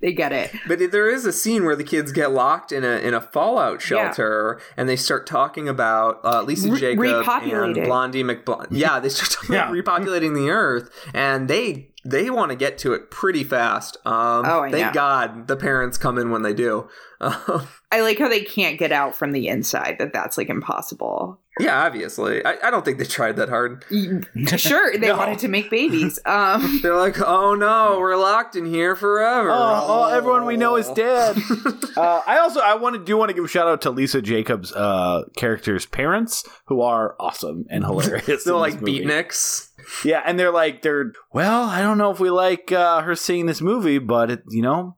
They 0.00 0.14
get 0.14 0.32
it. 0.32 0.50
But 0.66 0.78
there 0.92 1.10
is 1.10 1.26
a 1.26 1.32
scene 1.32 1.62
where 1.64 1.76
the 1.76 1.84
kids 1.84 2.10
get 2.10 2.32
locked 2.32 2.72
in 2.72 2.84
a 2.84 2.96
in 3.06 3.12
a 3.12 3.20
fallout 3.20 3.82
shelter, 3.82 4.58
and 4.74 4.88
they 4.88 4.96
start 4.96 5.26
talking 5.26 5.68
about 5.68 6.20
uh, 6.24 6.42
Lisa 6.42 6.70
Re- 6.70 6.80
Jakub 6.80 7.76
and. 7.76 7.86
Blondie 7.86 8.24
McBlond. 8.24 8.68
Yeah, 8.70 8.98
they 8.98 9.10
start 9.10 9.30
talking 9.30 9.56
about 9.56 9.72
repopulating 9.74 10.34
the 10.34 10.48
Earth, 10.48 10.90
and 11.12 11.48
they 11.48 11.89
they 12.04 12.30
want 12.30 12.50
to 12.50 12.56
get 12.56 12.78
to 12.78 12.92
it 12.92 13.10
pretty 13.10 13.44
fast. 13.44 13.96
Um, 14.06 14.44
Oh, 14.46 14.60
I 14.60 14.70
thank 14.70 14.86
know. 14.86 14.92
God 14.92 15.48
the 15.48 15.56
parents 15.56 15.98
come 15.98 16.18
in 16.18 16.30
when 16.30 16.42
they 16.42 16.54
do. 16.54 16.88
Um, 17.22 17.68
I 17.92 18.00
like 18.00 18.18
how 18.18 18.30
they 18.30 18.40
can't 18.40 18.78
get 18.78 18.92
out 18.92 19.14
from 19.14 19.32
the 19.32 19.46
inside. 19.46 19.96
That 19.98 20.14
that's 20.14 20.38
like 20.38 20.48
impossible. 20.48 21.38
Yeah, 21.58 21.84
obviously, 21.84 22.44
I, 22.44 22.56
I 22.64 22.70
don't 22.70 22.84
think 22.84 22.98
they 22.98 23.04
tried 23.04 23.36
that 23.36 23.48
hard. 23.48 23.84
Sure, 24.56 24.92
they 24.96 25.08
No. 25.08 25.16
wanted 25.16 25.40
to 25.40 25.48
make 25.48 25.68
babies. 25.68 26.18
Um, 26.26 26.78
They're 26.80 26.96
like, 26.96 27.20
oh 27.20 27.54
no, 27.54 27.96
we're 27.98 28.16
locked 28.16 28.54
in 28.56 28.64
here 28.66 28.94
forever. 28.94 29.50
oh, 29.50 29.86
oh, 29.88 30.08
everyone 30.16 30.46
we 30.46 30.56
know 30.56 30.76
is 30.76 30.88
dead. 30.90 31.36
uh, 31.96 32.22
I 32.26 32.38
also 32.38 32.60
I 32.60 32.76
want 32.76 32.94
to 32.96 33.04
do 33.04 33.16
want 33.16 33.30
to 33.30 33.34
give 33.34 33.44
a 33.44 33.48
shout 33.48 33.66
out 33.66 33.80
to 33.82 33.90
Lisa 33.90 34.22
Jakub's 34.22 34.72
uh, 34.72 35.22
character's 35.36 35.86
parents, 35.86 36.44
who 36.66 36.82
are 36.82 37.16
awesome 37.18 37.64
and 37.68 37.84
hilarious. 37.84 38.44
They're 38.44 38.54
like 38.54 38.80
movie. 38.80 39.00
beatniks. 39.04 39.68
Yeah, 40.04 40.22
and 40.24 40.38
they're 40.38 40.52
like 40.52 40.82
they're 40.82 41.12
well, 41.32 41.64
I 41.64 41.80
don't 41.82 41.98
know 41.98 42.10
if 42.12 42.20
we 42.20 42.30
like 42.30 42.70
uh, 42.70 43.02
her 43.02 43.16
seeing 43.16 43.46
this 43.46 43.60
movie, 43.60 43.98
but 43.98 44.30
it, 44.30 44.42
you 44.48 44.62
know, 44.62 44.96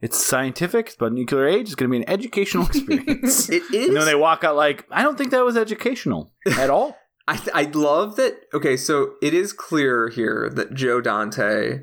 it's 0.00 0.24
scientific, 0.24 0.86
it's 0.86 0.96
about 0.96 1.12
nuclear 1.12 1.46
age. 1.46 1.66
It's 1.66 1.74
going 1.74 1.90
to 1.90 1.96
be 1.98 2.02
an 2.02 2.08
educational 2.08 2.66
experience. 2.66 3.48
It 3.48 3.62
is. 3.72 3.88
and 3.88 3.96
then 3.96 4.04
they 4.04 4.14
walk 4.14 4.44
out 4.44 4.56
like, 4.56 4.86
I 4.90 5.02
don't 5.02 5.18
think 5.18 5.30
that 5.32 5.44
was 5.44 5.56
educational 5.56 6.32
at 6.46 6.70
all. 6.70 6.96
I 7.28 7.36
th- 7.36 7.50
I 7.54 7.64
love 7.64 8.16
that. 8.16 8.40
Okay, 8.54 8.76
so 8.76 9.12
it 9.20 9.34
is 9.34 9.52
clear 9.52 10.08
here 10.08 10.50
that 10.54 10.72
Joe 10.72 11.02
Dante, 11.02 11.80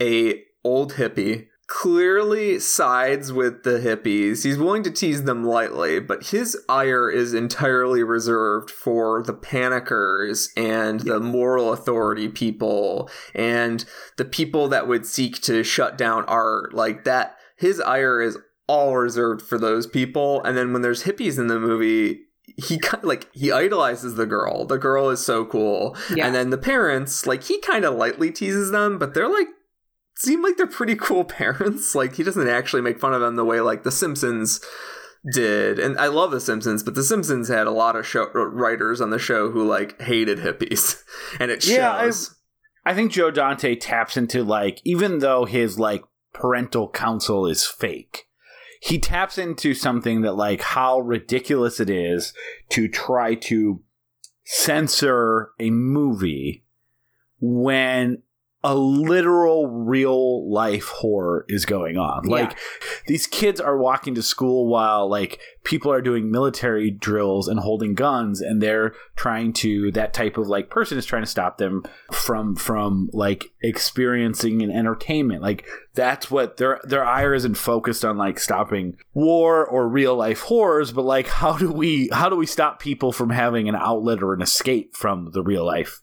a 0.00 0.42
old 0.62 0.92
hippie, 0.94 1.46
clearly 1.66 2.58
sides 2.60 3.32
with 3.32 3.62
the 3.62 3.78
hippies. 3.78 4.44
He's 4.44 4.56
willing 4.56 4.82
to 4.84 4.90
tease 4.90 5.24
them 5.24 5.44
lightly, 5.44 6.00
but 6.00 6.28
his 6.28 6.56
ire 6.68 7.10
is 7.10 7.34
entirely 7.34 8.02
reserved 8.02 8.70
for 8.70 9.22
the 9.22 9.34
panickers 9.34 10.48
and 10.56 11.00
the 11.00 11.20
moral 11.20 11.72
authority 11.72 12.28
people 12.28 13.10
and 13.34 13.84
the 14.16 14.24
people 14.24 14.68
that 14.68 14.88
would 14.88 15.06
seek 15.06 15.42
to 15.42 15.62
shut 15.62 15.98
down 15.98 16.24
art. 16.24 16.72
Like 16.72 17.04
that, 17.04 17.36
his 17.58 17.80
ire 17.80 18.20
is 18.20 18.38
all 18.66 18.96
reserved 18.96 19.42
for 19.42 19.58
those 19.58 19.86
people. 19.86 20.42
And 20.44 20.56
then 20.56 20.72
when 20.72 20.82
there's 20.82 21.04
hippies 21.04 21.38
in 21.38 21.46
the 21.48 21.58
movie, 21.58 22.20
he 22.56 22.78
kind 22.78 23.04
like 23.04 23.28
he 23.34 23.50
idolizes 23.52 24.14
the 24.14 24.26
girl. 24.26 24.64
The 24.66 24.78
girl 24.78 25.10
is 25.10 25.24
so 25.24 25.44
cool. 25.44 25.96
Yeah. 26.14 26.26
And 26.26 26.34
then 26.34 26.50
the 26.50 26.58
parents, 26.58 27.26
like 27.26 27.44
he 27.44 27.60
kind 27.60 27.84
of 27.84 27.94
lightly 27.94 28.30
teases 28.30 28.70
them, 28.70 28.98
but 28.98 29.14
they're 29.14 29.28
like 29.28 29.48
seem 30.16 30.42
like 30.42 30.56
they're 30.56 30.66
pretty 30.66 30.96
cool 30.96 31.24
parents. 31.42 31.94
Like 31.94 32.14
he 32.16 32.22
doesn't 32.22 32.48
actually 32.48 32.82
make 32.82 33.00
fun 33.00 33.14
of 33.14 33.20
them 33.20 33.36
the 33.36 33.44
way 33.44 33.60
like 33.60 33.82
the 33.84 33.92
Simpsons 33.92 34.60
did. 35.32 35.78
And 35.78 35.98
I 35.98 36.06
love 36.06 36.30
the 36.30 36.40
Simpsons, 36.40 36.82
but 36.82 36.94
the 36.94 37.02
Simpsons 37.02 37.48
had 37.48 37.66
a 37.66 37.70
lot 37.72 37.96
of 37.96 38.06
show 38.06 38.24
uh, 38.34 38.38
writers 38.46 39.00
on 39.00 39.10
the 39.10 39.18
show 39.18 39.50
who 39.50 39.66
like 39.66 40.00
hated 40.00 40.38
hippies. 40.38 40.96
And 41.40 41.50
it 41.50 41.66
Yeah, 41.66 41.92
I- 41.92 42.04
shows. 42.06 42.34
I 42.86 42.94
think 42.94 43.12
Joe 43.12 43.30
Dante 43.30 43.74
taps 43.74 44.16
into 44.16 44.42
like, 44.42 44.80
even 44.84 45.18
though 45.18 45.44
his 45.44 45.78
like 45.78 46.02
parental 46.32 46.88
counsel 46.88 47.46
is 47.46 47.64
fake, 47.64 48.28
he 48.80 48.98
taps 48.98 49.38
into 49.38 49.74
something 49.74 50.22
that 50.22 50.34
like 50.36 50.60
how 50.60 51.00
ridiculous 51.00 51.80
it 51.80 51.90
is 51.90 52.32
to 52.70 52.88
try 52.88 53.34
to 53.34 53.82
censor 54.44 55.50
a 55.58 55.70
movie 55.70 56.64
when 57.40 58.22
a 58.68 58.74
literal 58.74 59.66
real 59.66 60.46
life 60.52 60.88
horror 60.88 61.46
is 61.48 61.64
going 61.64 61.96
on. 61.96 62.28
Yeah. 62.28 62.30
Like 62.30 62.58
these 63.06 63.26
kids 63.26 63.62
are 63.62 63.78
walking 63.78 64.14
to 64.16 64.22
school 64.22 64.66
while 64.66 65.08
like 65.08 65.40
people 65.64 65.90
are 65.90 66.02
doing 66.02 66.30
military 66.30 66.90
drills 66.90 67.48
and 67.48 67.60
holding 67.60 67.94
guns 67.94 68.42
and 68.42 68.60
they're 68.60 68.92
trying 69.16 69.54
to 69.54 69.90
that 69.92 70.12
type 70.12 70.36
of 70.36 70.48
like 70.48 70.68
person 70.68 70.98
is 70.98 71.06
trying 71.06 71.22
to 71.22 71.30
stop 71.30 71.56
them 71.56 71.82
from 72.12 72.54
from 72.56 73.08
like 73.14 73.46
experiencing 73.62 74.60
an 74.60 74.70
entertainment 74.70 75.42
like 75.42 75.66
that's 75.94 76.30
what 76.30 76.58
their 76.58 76.80
their 76.84 77.04
ire 77.04 77.32
isn't 77.32 77.56
focused 77.56 78.04
on 78.04 78.18
like 78.18 78.38
stopping 78.38 78.96
war 79.14 79.66
or 79.66 79.88
real 79.88 80.14
life 80.14 80.40
horrors 80.40 80.92
but 80.92 81.04
like 81.04 81.26
how 81.26 81.56
do 81.56 81.72
we 81.72 82.10
how 82.12 82.28
do 82.28 82.36
we 82.36 82.46
stop 82.46 82.80
people 82.80 83.12
from 83.12 83.30
having 83.30 83.66
an 83.66 83.74
outlet 83.74 84.22
or 84.22 84.34
an 84.34 84.42
escape 84.42 84.94
from 84.94 85.30
the 85.32 85.42
real 85.42 85.64
life 85.64 86.02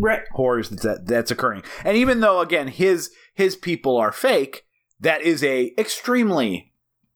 right. 0.00 0.22
horrors 0.32 0.70
that 0.70 1.06
that's 1.06 1.30
occurring. 1.30 1.62
And 1.84 1.96
even 1.96 2.20
though 2.20 2.40
again 2.40 2.68
his 2.68 3.10
his 3.34 3.56
people 3.56 3.96
are 3.96 4.12
fake, 4.12 4.66
that 5.00 5.22
is 5.22 5.42
a 5.44 5.72
extremely 5.78 6.72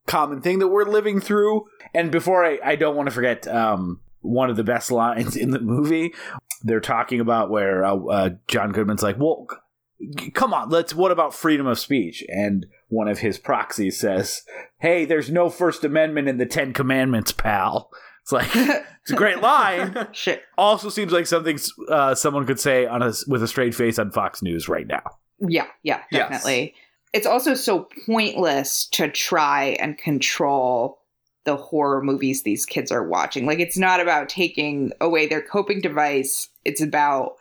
common 0.06 0.40
thing 0.40 0.58
that 0.58 0.68
we're 0.68 0.84
living 0.84 1.20
through. 1.20 1.66
And 1.94 2.10
before 2.10 2.44
I, 2.44 2.58
I 2.64 2.76
don't 2.76 2.96
want 2.96 3.08
to 3.08 3.14
forget 3.14 3.46
um, 3.48 4.00
one 4.20 4.50
of 4.50 4.56
the 4.56 4.64
best 4.64 4.90
lines 4.90 5.36
in 5.36 5.50
the 5.50 5.60
movie. 5.60 6.14
They're 6.62 6.80
talking 6.80 7.20
about 7.20 7.50
where 7.50 7.84
uh, 7.84 7.96
uh, 7.96 8.30
John 8.48 8.72
Goodman's 8.72 9.02
like, 9.02 9.18
"Well, 9.18 9.46
come 10.32 10.54
on, 10.54 10.70
let's. 10.70 10.94
What 10.94 11.12
about 11.12 11.34
freedom 11.34 11.66
of 11.66 11.78
speech?" 11.78 12.24
And 12.28 12.66
one 12.88 13.08
of 13.08 13.18
his 13.18 13.38
proxies 13.38 14.00
says, 14.00 14.42
"Hey, 14.78 15.04
there's 15.04 15.30
no 15.30 15.50
First 15.50 15.84
Amendment 15.84 16.28
in 16.28 16.38
the 16.38 16.46
Ten 16.46 16.72
Commandments, 16.72 17.32
pal." 17.32 17.90
It's 18.24 18.32
like 18.32 18.48
it's 18.56 19.10
a 19.10 19.16
great 19.16 19.40
line 19.40 20.08
Shit. 20.12 20.42
also 20.56 20.88
seems 20.88 21.12
like 21.12 21.26
something 21.26 21.58
uh, 21.90 22.14
someone 22.14 22.46
could 22.46 22.58
say 22.58 22.86
on 22.86 23.02
a 23.02 23.12
with 23.28 23.42
a 23.42 23.48
straight 23.48 23.74
face 23.74 23.98
on 23.98 24.10
Fox 24.10 24.40
News 24.42 24.66
right 24.68 24.86
now. 24.86 25.02
Yeah, 25.40 25.66
yeah, 25.82 26.00
Yes. 26.10 26.30
definitely. 26.30 26.74
It's 27.12 27.26
also 27.26 27.54
so 27.54 27.86
pointless 28.06 28.86
to 28.92 29.08
try 29.10 29.76
and 29.78 29.96
control 29.98 30.98
the 31.44 31.56
horror 31.56 32.02
movies 32.02 32.42
these 32.42 32.64
kids 32.64 32.90
are 32.90 33.06
watching. 33.06 33.44
Like, 33.44 33.58
it's 33.60 33.76
not 33.76 34.00
about 34.00 34.30
taking 34.30 34.90
away 35.02 35.26
their 35.26 35.42
coping 35.42 35.80
device, 35.82 36.48
it's 36.64 36.80
about 36.80 37.34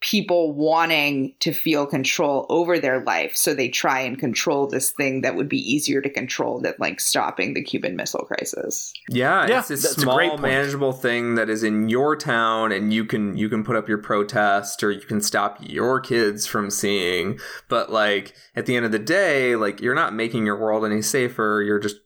people 0.00 0.52
wanting 0.52 1.34
to 1.40 1.52
feel 1.52 1.84
control 1.84 2.46
over 2.48 2.78
their 2.78 3.02
life. 3.02 3.34
So 3.34 3.52
they 3.52 3.68
try 3.68 4.00
and 4.00 4.18
control 4.18 4.68
this 4.68 4.90
thing 4.90 5.22
that 5.22 5.34
would 5.34 5.48
be 5.48 5.58
easier 5.58 6.00
to 6.00 6.08
control 6.08 6.60
than, 6.60 6.74
like, 6.78 7.00
stopping 7.00 7.54
the 7.54 7.62
Cuban 7.64 7.96
Missile 7.96 8.24
Crisis. 8.24 8.92
Yeah, 9.08 9.46
Yeah, 9.48 9.58
it's 9.58 9.70
a 9.70 9.76
small, 9.76 10.16
great 10.16 10.30
point. 10.30 10.42
manageable 10.42 10.92
thing 10.92 11.34
that 11.34 11.50
is 11.50 11.64
in 11.64 11.88
your 11.88 12.14
town, 12.14 12.70
and 12.70 12.92
you 12.92 13.04
can 13.04 13.36
you 13.36 13.48
can 13.48 13.64
put 13.64 13.74
up 13.76 13.88
your 13.88 13.98
protest, 13.98 14.84
or 14.84 14.90
you 14.92 15.00
can 15.00 15.20
stop 15.20 15.58
your 15.60 16.00
kids 16.00 16.46
from 16.46 16.70
seeing. 16.70 17.38
But 17.68 17.90
like 17.90 18.34
at 18.54 18.66
the 18.66 18.76
end 18.76 18.86
of 18.86 18.92
the 18.92 18.98
day, 18.98 19.56
like 19.56 19.80
you're 19.80 19.94
not 19.94 20.14
making 20.14 20.46
your 20.46 20.58
world 20.58 20.84
any 20.84 21.02
safer. 21.02 21.62
You're 21.66 21.80
just 21.80 21.96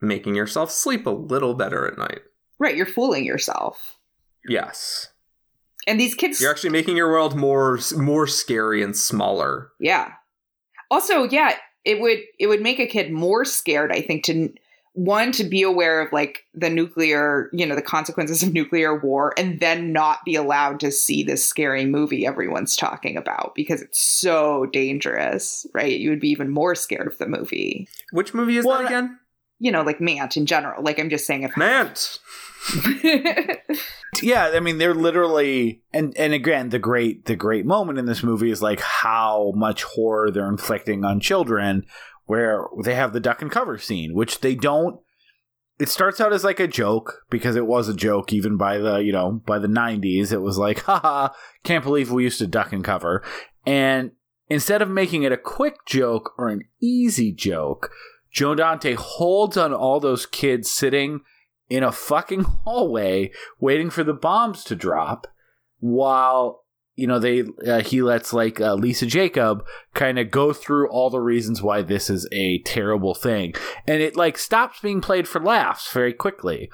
making 0.00 0.34
yourself 0.34 0.70
sleep 0.70 1.04
a 1.06 1.10
little 1.10 1.54
better 1.54 1.86
at 1.86 1.98
night. 1.98 2.20
Right, 2.58 2.76
you're 2.76 2.86
fooling 2.86 3.24
yourself. 3.24 3.98
Yes, 4.48 5.08
And 5.90 5.98
these 5.98 6.14
kids 6.14 6.40
you're 6.40 6.50
actually 6.50 6.70
making 6.70 6.96
your 6.96 7.10
world 7.10 7.34
more 7.34 7.78
more 7.96 8.26
scary 8.26 8.82
and 8.82 8.96
smaller. 8.96 9.72
Yeah. 9.80 10.12
Also, 10.90 11.24
yeah, 11.24 11.56
it 11.84 12.00
would 12.00 12.18
it 12.38 12.46
would 12.46 12.62
make 12.62 12.78
a 12.78 12.86
kid 12.86 13.10
more 13.10 13.44
scared, 13.44 13.90
I 13.92 14.00
think, 14.00 14.24
to 14.24 14.52
one 14.92 15.32
to 15.32 15.44
be 15.44 15.62
aware 15.62 16.00
of 16.00 16.12
like 16.12 16.44
the 16.54 16.68
nuclear, 16.68 17.48
you 17.52 17.64
know, 17.64 17.74
the 17.74 17.82
consequences 17.82 18.42
of 18.42 18.52
nuclear 18.52 18.98
war 18.98 19.32
and 19.36 19.60
then 19.60 19.92
not 19.92 20.24
be 20.24 20.34
allowed 20.34 20.80
to 20.80 20.90
see 20.90 21.22
this 21.22 21.44
scary 21.44 21.84
movie 21.84 22.26
everyone's 22.26 22.76
talking 22.76 23.16
about 23.16 23.52
because 23.54 23.82
it's 23.82 24.00
so 24.00 24.66
dangerous, 24.66 25.66
right? 25.74 25.98
You 25.98 26.10
would 26.10 26.20
be 26.20 26.30
even 26.30 26.50
more 26.50 26.74
scared 26.74 27.06
of 27.06 27.18
the 27.18 27.28
movie. 27.28 27.88
Which 28.12 28.34
movie 28.34 28.56
is 28.56 28.64
Well, 28.64 28.78
that 28.78 28.86
again? 28.86 29.18
You 29.58 29.70
know, 29.72 29.82
like 29.82 30.00
Mant 30.00 30.36
in 30.36 30.46
general. 30.46 30.82
Like 30.82 30.98
I'm 30.98 31.10
just 31.10 31.26
saying 31.26 31.42
if 31.42 31.56
Mant. 31.56 32.18
Yeah, 34.22 34.50
I 34.54 34.60
mean 34.60 34.78
they're 34.78 34.94
literally 34.94 35.82
and 35.92 36.16
and 36.16 36.32
again 36.32 36.70
the 36.70 36.78
great 36.78 37.26
the 37.26 37.36
great 37.36 37.64
moment 37.64 37.98
in 37.98 38.06
this 38.06 38.22
movie 38.22 38.50
is 38.50 38.60
like 38.60 38.80
how 38.80 39.52
much 39.54 39.84
horror 39.84 40.30
they're 40.30 40.48
inflicting 40.48 41.04
on 41.04 41.20
children 41.20 41.86
where 42.26 42.66
they 42.84 42.94
have 42.94 43.12
the 43.12 43.20
duck 43.20 43.40
and 43.40 43.50
cover 43.50 43.78
scene 43.78 44.14
which 44.14 44.40
they 44.40 44.54
don't 44.54 45.00
it 45.78 45.88
starts 45.88 46.20
out 46.20 46.32
as 46.32 46.44
like 46.44 46.60
a 46.60 46.68
joke 46.68 47.22
because 47.30 47.56
it 47.56 47.66
was 47.66 47.88
a 47.88 47.94
joke 47.94 48.32
even 48.32 48.56
by 48.56 48.78
the 48.78 48.98
you 48.98 49.12
know 49.12 49.40
by 49.46 49.58
the 49.58 49.68
90s 49.68 50.32
it 50.32 50.42
was 50.42 50.58
like 50.58 50.80
haha 50.84 51.28
can't 51.64 51.84
believe 51.84 52.10
we 52.10 52.24
used 52.24 52.38
to 52.38 52.46
duck 52.46 52.72
and 52.72 52.84
cover 52.84 53.22
and 53.64 54.10
instead 54.48 54.82
of 54.82 54.90
making 54.90 55.22
it 55.22 55.32
a 55.32 55.36
quick 55.36 55.76
joke 55.86 56.32
or 56.36 56.48
an 56.48 56.62
easy 56.80 57.32
joke 57.32 57.90
joe 58.30 58.54
dante 58.54 58.94
holds 58.94 59.56
on 59.56 59.72
all 59.72 60.00
those 60.00 60.26
kids 60.26 60.70
sitting 60.70 61.20
in 61.70 61.82
a 61.82 61.92
fucking 61.92 62.42
hallway 62.64 63.30
waiting 63.58 63.88
for 63.88 64.04
the 64.04 64.12
bombs 64.12 64.64
to 64.64 64.76
drop 64.76 65.26
while 65.78 66.64
you 66.96 67.06
know 67.06 67.18
they 67.18 67.44
uh, 67.66 67.80
he 67.80 68.02
lets 68.02 68.34
like 68.34 68.60
uh, 68.60 68.74
Lisa 68.74 69.06
Jakub 69.06 69.62
kind 69.94 70.18
of 70.18 70.30
go 70.30 70.52
through 70.52 70.90
all 70.90 71.08
the 71.08 71.20
reasons 71.20 71.62
why 71.62 71.80
this 71.80 72.10
is 72.10 72.28
a 72.30 72.58
terrible 72.58 73.14
thing, 73.14 73.54
and 73.86 74.02
it 74.02 74.16
like 74.16 74.36
stops 74.36 74.80
being 74.80 75.00
played 75.00 75.26
for 75.26 75.40
laughs 75.40 75.90
very 75.90 76.12
quickly, 76.12 76.70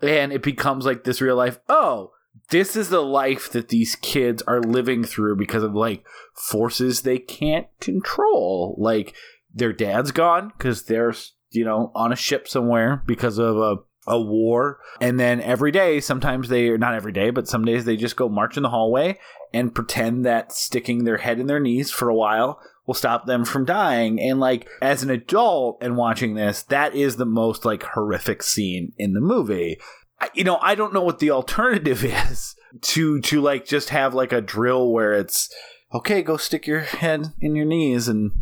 and 0.00 0.32
it 0.32 0.42
becomes 0.42 0.86
like 0.86 1.04
this 1.04 1.20
real 1.20 1.36
life. 1.36 1.58
Oh, 1.68 2.12
this 2.48 2.74
is 2.74 2.88
the 2.88 3.02
life 3.02 3.50
that 3.52 3.68
these 3.68 3.96
kids 3.96 4.42
are 4.46 4.62
living 4.62 5.04
through 5.04 5.36
because 5.36 5.62
of 5.62 5.74
like 5.74 6.04
forces 6.34 7.02
they 7.02 7.18
can't 7.18 7.66
control, 7.78 8.76
like 8.78 9.14
their 9.52 9.74
dad's 9.74 10.10
gone 10.10 10.52
because 10.56 10.84
they're 10.84 11.14
you 11.50 11.66
know 11.66 11.92
on 11.94 12.12
a 12.12 12.16
ship 12.16 12.48
somewhere 12.48 13.02
because 13.06 13.36
of 13.38 13.58
a 13.58 13.76
a 14.06 14.20
war. 14.20 14.78
And 15.00 15.18
then 15.18 15.40
every 15.40 15.70
day 15.72 16.00
sometimes 16.00 16.48
they 16.48 16.68
are 16.68 16.78
not 16.78 16.94
every 16.94 17.12
day 17.12 17.30
but 17.30 17.48
some 17.48 17.64
days 17.64 17.84
they 17.84 17.96
just 17.96 18.16
go 18.16 18.28
march 18.28 18.56
in 18.56 18.62
the 18.62 18.70
hallway 18.70 19.18
and 19.52 19.74
pretend 19.74 20.24
that 20.24 20.52
sticking 20.52 21.04
their 21.04 21.18
head 21.18 21.38
in 21.40 21.46
their 21.46 21.60
knees 21.60 21.90
for 21.90 22.08
a 22.08 22.14
while 22.14 22.60
will 22.86 22.94
stop 22.94 23.26
them 23.26 23.44
from 23.44 23.64
dying. 23.64 24.20
And 24.20 24.38
like 24.38 24.68
as 24.80 25.02
an 25.02 25.10
adult 25.10 25.78
and 25.82 25.96
watching 25.96 26.34
this 26.34 26.62
that 26.64 26.94
is 26.94 27.16
the 27.16 27.26
most 27.26 27.64
like 27.64 27.82
horrific 27.82 28.42
scene 28.42 28.92
in 28.96 29.12
the 29.12 29.20
movie. 29.20 29.78
I- 30.20 30.30
you 30.34 30.44
know 30.44 30.56
i 30.62 30.74
don't 30.74 30.94
know 30.94 31.02
what 31.02 31.18
the 31.18 31.30
alternative 31.30 32.02
is 32.30 32.54
to 32.80 33.20
to 33.20 33.40
like 33.42 33.66
just 33.66 33.90
have 33.90 34.14
like 34.14 34.32
a 34.32 34.40
drill 34.40 34.90
where 34.90 35.12
it's 35.12 35.52
okay 35.92 36.22
go 36.22 36.38
stick 36.38 36.66
your 36.66 36.80
head 36.80 37.34
in 37.40 37.54
your 37.54 37.66
knees 37.66 38.08
and 38.08 38.32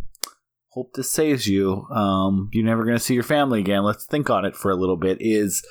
hope 0.75 0.93
this 0.95 1.11
saves 1.11 1.47
you. 1.47 1.87
Um, 1.91 2.51
you're 2.53 2.64
never 2.64 2.85
going 2.85 2.97
to 2.97 3.03
see 3.03 3.14
your 3.14 3.22
family 3.22 3.61
again. 3.61 3.85
Let's 3.85 4.07
think 4.07 4.29
on 4.29 4.45
it 4.45 4.57
for 4.57 4.70
a 4.72 4.77
little 4.77 4.97
bit. 4.97 5.18
Is 5.20 5.64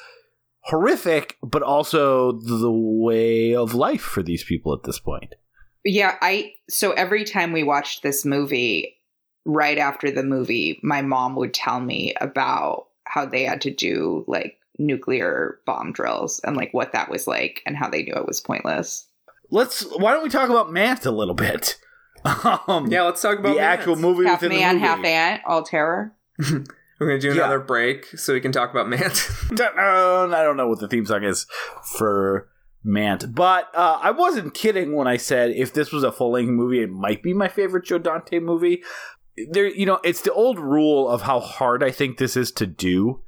horrific, 0.62 1.38
but 1.44 1.62
also 1.62 2.32
the 2.32 2.72
way 2.72 3.54
of 3.54 3.74
life 3.74 4.02
for 4.02 4.24
these 4.24 4.44
people 4.44 4.74
at 4.74 4.84
this 4.84 5.00
point. 5.00 5.36
Yeah, 5.84 6.16
I 6.22 6.54
so 6.70 6.92
every 6.94 7.26
time 7.26 7.52
we 7.52 7.64
watched 7.64 8.02
this 8.02 8.24
movie, 8.24 9.02
right 9.46 9.78
after 9.78 10.10
the 10.10 10.24
movie, 10.24 10.80
my 10.82 11.02
mom 11.02 11.36
would 11.36 11.54
tell 11.54 11.82
me 11.82 12.14
about 12.22 12.88
how 13.04 13.26
they 13.26 13.44
had 13.44 13.62
to 13.62 13.74
do 13.74 14.24
like 14.28 14.58
nuclear 14.80 15.60
bomb 15.66 15.92
drills 15.92 16.40
and 16.46 16.56
like 16.56 16.74
what 16.74 16.94
that 16.94 17.10
was 17.10 17.28
like 17.28 17.62
and 17.66 17.76
how 17.76 17.90
they 17.90 18.04
knew 18.04 18.16
it 18.16 18.26
was 18.26 18.40
pointless. 18.40 19.06
Let's. 19.52 19.84
Why 19.98 20.14
don't 20.14 20.24
we 20.24 20.30
talk 20.30 20.50
about 20.50 20.72
Mant 20.72 21.06
a 21.06 21.12
little 21.12 21.36
bit? 21.36 21.78
Um, 22.68 22.88
Yeah, 22.92 23.04
let's 23.04 23.22
talk 23.22 23.40
about 23.40 23.56
the 23.56 23.62
actual 23.62 23.96
movie 23.96 24.26
half 24.26 24.42
within 24.42 24.58
man, 24.60 24.76
the 24.76 24.82
movie. 24.82 24.88
half 24.88 25.06
ant, 25.06 25.42
all 25.46 25.64
terror. 25.64 26.14
We're 26.40 26.64
gonna 27.00 27.20
do 27.20 27.30
Yeah. 27.30 27.44
another 27.44 27.60
break 27.60 28.06
so 28.18 28.34
we 28.34 28.40
can 28.42 28.52
talk 28.52 28.72
about 28.72 28.88
Mant. 28.88 29.28
I 29.52 30.44
don't 30.44 30.58
know 30.58 30.68
what 30.68 30.80
the 30.80 30.88
theme 30.88 31.06
song 31.06 31.24
is 31.24 31.46
for 31.98 32.50
Mant, 32.84 33.34
but 33.36 33.70
uh, 33.76 34.00
I 34.02 34.12
wasn't 34.12 34.54
kidding 34.54 34.94
when 34.96 35.08
I 35.08 35.18
said 35.18 35.52
if 35.52 35.74
this 35.74 35.92
was 35.92 36.04
a 36.04 36.12
full 36.12 36.32
length 36.32 36.50
movie, 36.50 36.82
it 36.82 36.90
might 36.90 37.22
be 37.24 37.34
my 37.34 37.48
favorite 37.48 37.86
Joe 37.86 37.98
Dante 37.98 38.40
movie. 38.40 38.84
There, 39.50 39.66
you 39.68 39.86
know, 39.86 40.00
it's 40.04 40.22
the 40.22 40.32
old 40.34 40.60
rule 40.60 41.10
of 41.10 41.24
how 41.24 41.40
hard 41.40 41.84
I 41.84 41.92
think 41.92 42.18
this 42.20 42.38
is 42.38 42.52
to 42.54 42.68
do 42.68 43.22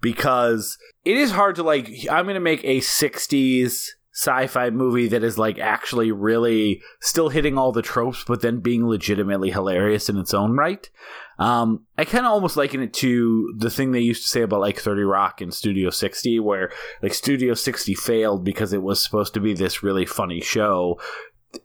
because 0.00 0.78
it 1.04 1.16
is 1.16 1.32
hard 1.32 1.56
to 1.56 1.62
like. 1.62 1.90
I'm 2.10 2.24
going 2.24 2.34
to 2.34 2.40
make 2.40 2.64
a 2.64 2.78
'60s 2.80 3.88
sci-fi 4.12 4.70
movie 4.70 5.08
that 5.08 5.22
is 5.22 5.38
like 5.38 5.58
actually 5.58 6.10
really 6.10 6.82
still 7.00 7.28
hitting 7.28 7.56
all 7.56 7.72
the 7.72 7.82
tropes, 7.82 8.24
but 8.26 8.42
then 8.42 8.60
being 8.60 8.86
legitimately 8.86 9.50
hilarious 9.50 10.08
in 10.08 10.18
its 10.18 10.34
own 10.34 10.56
right. 10.56 10.90
Um, 11.38 11.86
I 11.96 12.04
kind 12.04 12.26
of 12.26 12.32
almost 12.32 12.56
liken 12.56 12.82
it 12.82 12.92
to 12.94 13.54
the 13.56 13.70
thing 13.70 13.92
they 13.92 14.00
used 14.00 14.22
to 14.22 14.28
say 14.28 14.42
about 14.42 14.60
like 14.60 14.78
30 14.78 15.02
Rock 15.02 15.40
and 15.40 15.54
Studio 15.54 15.90
60, 15.90 16.40
where 16.40 16.70
like 17.02 17.14
Studio 17.14 17.54
60 17.54 17.94
failed 17.94 18.44
because 18.44 18.72
it 18.72 18.82
was 18.82 19.02
supposed 19.02 19.32
to 19.34 19.40
be 19.40 19.54
this 19.54 19.82
really 19.82 20.06
funny 20.06 20.40
show. 20.40 21.00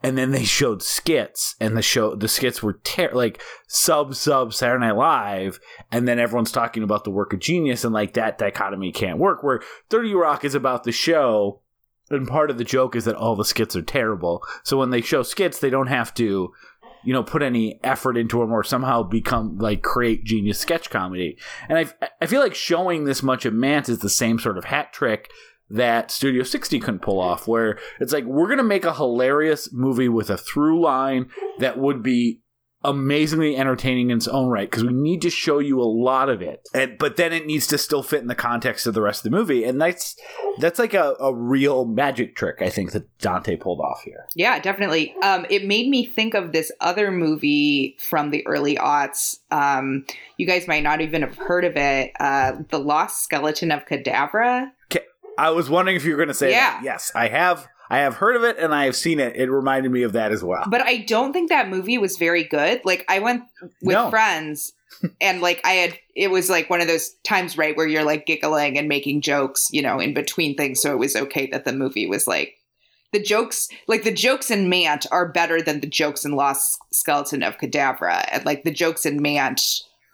And 0.01 0.17
then 0.17 0.31
they 0.31 0.45
showed 0.45 0.81
skits, 0.81 1.55
and 1.59 1.77
the 1.77 1.83
show, 1.83 2.15
the 2.15 2.27
skits 2.27 2.63
were 2.63 2.79
ter- 2.83 3.13
like 3.13 3.39
sub 3.67 4.15
sub 4.15 4.51
Saturday 4.51 4.83
Night 4.83 4.95
Live, 4.95 5.59
and 5.91 6.07
then 6.07 6.17
everyone's 6.17 6.51
talking 6.51 6.81
about 6.81 7.03
the 7.03 7.11
work 7.11 7.33
of 7.33 7.39
genius, 7.39 7.83
and 7.83 7.93
like 7.93 8.13
that 8.13 8.39
dichotomy 8.39 8.91
can't 8.91 9.19
work. 9.19 9.43
Where 9.43 9.61
30 9.91 10.15
Rock 10.15 10.43
is 10.43 10.55
about 10.55 10.85
the 10.85 10.91
show, 10.91 11.61
and 12.09 12.27
part 12.27 12.49
of 12.49 12.57
the 12.57 12.63
joke 12.63 12.95
is 12.95 13.05
that 13.05 13.15
all 13.15 13.35
the 13.35 13.45
skits 13.45 13.75
are 13.75 13.81
terrible. 13.81 14.43
So 14.63 14.77
when 14.77 14.89
they 14.89 15.01
show 15.01 15.23
skits, 15.23 15.59
they 15.59 15.69
don't 15.69 15.87
have 15.87 16.13
to 16.15 16.53
you 17.03 17.13
know 17.13 17.23
put 17.23 17.41
any 17.41 17.79
effort 17.83 18.17
into 18.17 18.39
them 18.39 18.51
or 18.51 18.63
somehow 18.63 19.03
become 19.03 19.57
like 19.57 19.83
create 19.83 20.23
genius 20.25 20.59
sketch 20.59 20.89
comedy 20.89 21.37
and 21.69 21.77
i 21.77 22.09
i 22.19 22.25
feel 22.25 22.41
like 22.41 22.55
showing 22.55 23.05
this 23.05 23.21
much 23.21 23.45
of 23.45 23.53
Mant 23.53 23.87
is 23.87 23.99
the 23.99 24.09
same 24.09 24.39
sort 24.39 24.57
of 24.57 24.65
hat 24.65 24.91
trick 24.91 25.29
that 25.69 26.11
studio 26.11 26.43
60 26.43 26.79
couldn't 26.79 27.01
pull 27.01 27.19
off 27.19 27.47
where 27.47 27.77
it's 27.99 28.11
like 28.11 28.25
we're 28.25 28.49
gonna 28.49 28.63
make 28.63 28.85
a 28.85 28.95
hilarious 28.95 29.71
movie 29.71 30.09
with 30.09 30.29
a 30.29 30.37
through 30.37 30.81
line 30.81 31.29
that 31.59 31.77
would 31.77 32.01
be 32.01 32.41
amazingly 32.89 33.57
entertaining 33.57 34.09
in 34.11 34.17
its 34.17 34.27
own 34.27 34.47
right 34.49 34.69
because 34.69 34.83
we 34.83 34.93
need 34.93 35.21
to 35.21 35.29
show 35.29 35.59
you 35.59 35.81
a 35.81 35.83
lot 35.83 36.29
of 36.29 36.41
it 36.41 36.67
and 36.73 36.97
but 36.97 37.17
then 37.17 37.33
it 37.33 37.45
needs 37.45 37.67
to 37.67 37.77
still 37.77 38.03
fit 38.03 38.21
in 38.21 38.27
the 38.27 38.35
context 38.35 38.85
of 38.87 38.93
the 38.93 39.01
rest 39.01 39.25
of 39.25 39.31
the 39.31 39.37
movie 39.37 39.63
and 39.63 39.81
that's 39.81 40.15
that's 40.59 40.79
like 40.79 40.93
a, 40.93 41.15
a 41.19 41.33
real 41.33 41.85
magic 41.85 42.35
trick 42.35 42.61
i 42.61 42.69
think 42.69 42.91
that 42.91 43.05
dante 43.19 43.55
pulled 43.55 43.79
off 43.81 44.01
here 44.03 44.27
Yeah, 44.35 44.59
definitely. 44.59 45.13
Um, 45.23 45.45
it 45.49 45.65
made 45.65 45.89
me 45.89 46.05
think 46.05 46.33
of 46.33 46.51
this 46.51 46.71
other 46.79 47.11
movie 47.11 47.97
from 47.99 48.29
the 48.31 48.45
early 48.47 48.75
aughts. 48.75 49.39
Um, 49.51 50.05
you 50.37 50.45
guys 50.45 50.67
might 50.67 50.83
not 50.83 51.01
even 51.01 51.21
have 51.23 51.35
heard 51.37 51.63
of 51.65 51.75
it. 51.75 52.11
Uh, 52.19 52.53
the 52.69 52.77
Lost 52.79 53.23
Skeleton 53.23 53.71
of 53.71 53.85
Cadavra. 53.85 54.69
I 55.37 55.49
was 55.49 55.69
wondering 55.69 55.97
if 55.97 56.05
you 56.05 56.11
were 56.11 56.17
going 56.17 56.27
to 56.29 56.33
say 56.33 56.51
Yeah. 56.51 56.75
that. 56.75 56.83
Yes, 56.83 57.11
I 57.15 57.27
have. 57.27 57.67
I 57.89 57.99
have 57.99 58.15
heard 58.15 58.35
of 58.35 58.43
it 58.43 58.57
and 58.57 58.73
I 58.73 58.85
have 58.85 58.95
seen 58.95 59.19
it. 59.19 59.35
It 59.35 59.49
reminded 59.51 59.91
me 59.91 60.03
of 60.03 60.13
that 60.13 60.31
as 60.31 60.43
well. 60.43 60.63
But 60.69 60.81
I 60.81 60.97
don't 60.97 61.33
think 61.33 61.49
that 61.49 61.69
movie 61.69 61.97
was 61.97 62.17
very 62.17 62.43
good. 62.43 62.81
Like 62.83 63.05
I 63.07 63.19
went 63.19 63.43
with 63.81 63.95
No. 63.95 64.09
friends 64.09 64.73
and 65.21 65.41
like 65.41 65.61
I 65.63 65.71
had 65.73 65.99
it 66.15 66.31
was 66.31 66.49
like 66.49 66.69
one 66.69 66.81
of 66.81 66.87
those 66.87 67.11
times 67.23 67.57
right 67.57 67.75
where 67.75 67.87
you're 67.87 68.03
like 68.03 68.25
giggling 68.25 68.77
and 68.77 68.87
making 68.87 69.21
jokes, 69.21 69.67
you 69.71 69.81
know, 69.81 69.99
in 69.99 70.13
between 70.13 70.55
things. 70.55 70.81
So 70.81 70.91
it 70.91 70.99
was 70.99 71.15
okay 71.15 71.47
that 71.51 71.65
the 71.65 71.73
movie 71.73 72.07
was 72.07 72.27
like 72.27 72.55
the 73.13 73.21
jokes 73.21 73.69
like 73.87 74.03
the 74.03 74.11
jokes 74.13 74.49
in 74.51 74.67
Mant 74.69 75.05
are 75.11 75.27
better 75.31 75.61
than 75.61 75.79
the 75.81 75.87
jokes 75.87 76.25
in 76.25 76.31
Lost 76.33 76.79
Skeleton 76.91 77.43
of 77.43 77.57
Cadavra. 77.57 78.25
And 78.31 78.45
like 78.45 78.63
the 78.63 78.71
jokes 78.71 79.05
in 79.05 79.21
Mant 79.21 79.61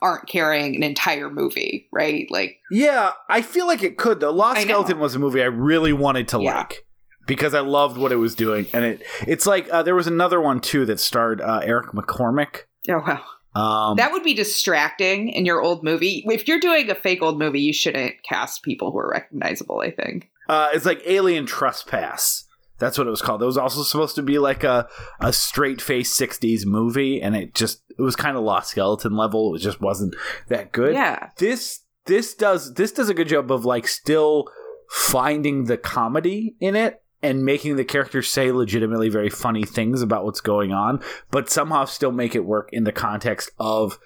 aren't 0.04 0.28
carrying 0.28 0.76
an 0.76 0.84
entire 0.84 1.30
movie, 1.30 1.88
right? 1.92 2.28
Like 2.32 2.58
yeah, 2.72 3.12
I 3.30 3.42
feel 3.44 3.68
like 3.68 3.84
it 3.84 3.98
could 3.98 4.20
though. 4.20 4.32
Lost 4.32 4.62
Skeleton 4.62 5.00
was 5.00 5.16
a 5.16 5.20
movie 5.20 5.42
I 5.42 5.46
really 5.46 5.94
wanted 5.94 6.28
to 6.30 6.42
Yeah. 6.42 6.58
like 6.58 6.86
because 7.28 7.54
I 7.54 7.60
loved 7.62 7.98
what 7.98 8.12
it 8.12 8.18
was 8.18 8.36
doing, 8.36 8.68
and 8.74 8.84
it 8.86 9.04
it's 9.28 9.46
like 9.46 9.70
uh, 9.72 9.84
there 9.84 9.96
was 9.96 10.08
another 10.08 10.40
one 10.42 10.60
too 10.60 10.86
that 10.86 11.00
starred 11.00 11.42
uh, 11.42 11.62
Eric 11.64 11.88
McCormack. 11.94 12.62
oh 12.90 13.00
wow. 13.06 13.22
Um, 13.54 13.98
That 13.98 14.14
would 14.14 14.24
be 14.24 14.34
distracting 14.34 15.28
in 15.28 15.46
your 15.46 15.62
old 15.62 15.84
movie. 15.84 16.24
If 16.26 16.48
you're 16.48 16.60
doing 16.62 16.90
a 16.90 16.96
fake 16.96 17.22
old 17.22 17.38
movie, 17.38 17.60
you 17.60 17.74
shouldn't 17.74 18.24
cast 18.24 18.64
people 18.64 18.92
who 18.92 19.00
are 19.00 19.10
recognizable, 19.10 19.82
I 19.82 19.92
think. 19.92 20.30
uh, 20.48 20.70
it's 20.74 20.86
like 20.86 21.02
Alien 21.06 21.46
Trespass. 21.46 22.46
That's 22.80 22.98
what 22.98 23.06
it 23.08 23.12
was 23.12 23.22
called. 23.22 23.44
It 23.44 23.46
was 23.46 23.58
also 23.58 23.84
supposed 23.84 24.16
to 24.16 24.24
be 24.24 24.40
like 24.40 24.64
a, 24.64 24.88
a 25.20 25.32
straight 25.34 25.82
face 25.82 26.18
'60s 26.18 26.66
movie, 26.66 27.22
and 27.22 27.36
it 27.36 27.54
just 27.54 27.84
it 27.90 28.02
was 28.02 28.16
kind 28.16 28.38
of 28.38 28.44
Lost 28.44 28.72
Skeleton 28.72 29.16
level. 29.18 29.54
It 29.54 29.60
just 29.60 29.82
wasn't 29.82 30.16
that 30.48 30.72
good. 30.72 30.94
Yeah. 30.94 31.30
this 31.38 31.82
this 32.06 32.34
does 32.34 32.74
this 32.76 32.92
does 32.94 33.10
a 33.10 33.14
good 33.14 33.28
job 33.28 33.52
of 33.52 33.66
like 33.66 33.88
still 33.88 34.46
finding 34.90 35.66
the 35.66 35.78
comedy 35.78 36.56
in 36.60 36.76
it 36.76 37.01
and 37.24 37.46
making 37.46 37.76
the 37.76 37.84
characters 37.86 38.30
say 38.30 38.52
legitimately 38.52 39.10
very 39.10 39.30
funny 39.30 39.64
things 39.64 40.02
about 40.02 40.26
what's 40.26 40.42
going 40.42 40.72
on 40.72 41.00
but 41.30 41.50
somehow 41.50 41.86
still 41.86 42.12
make 42.12 42.36
it 42.36 42.46
work 42.46 42.70
in 42.72 42.84
the 42.84 42.92
context 42.92 43.52
of 43.60 44.00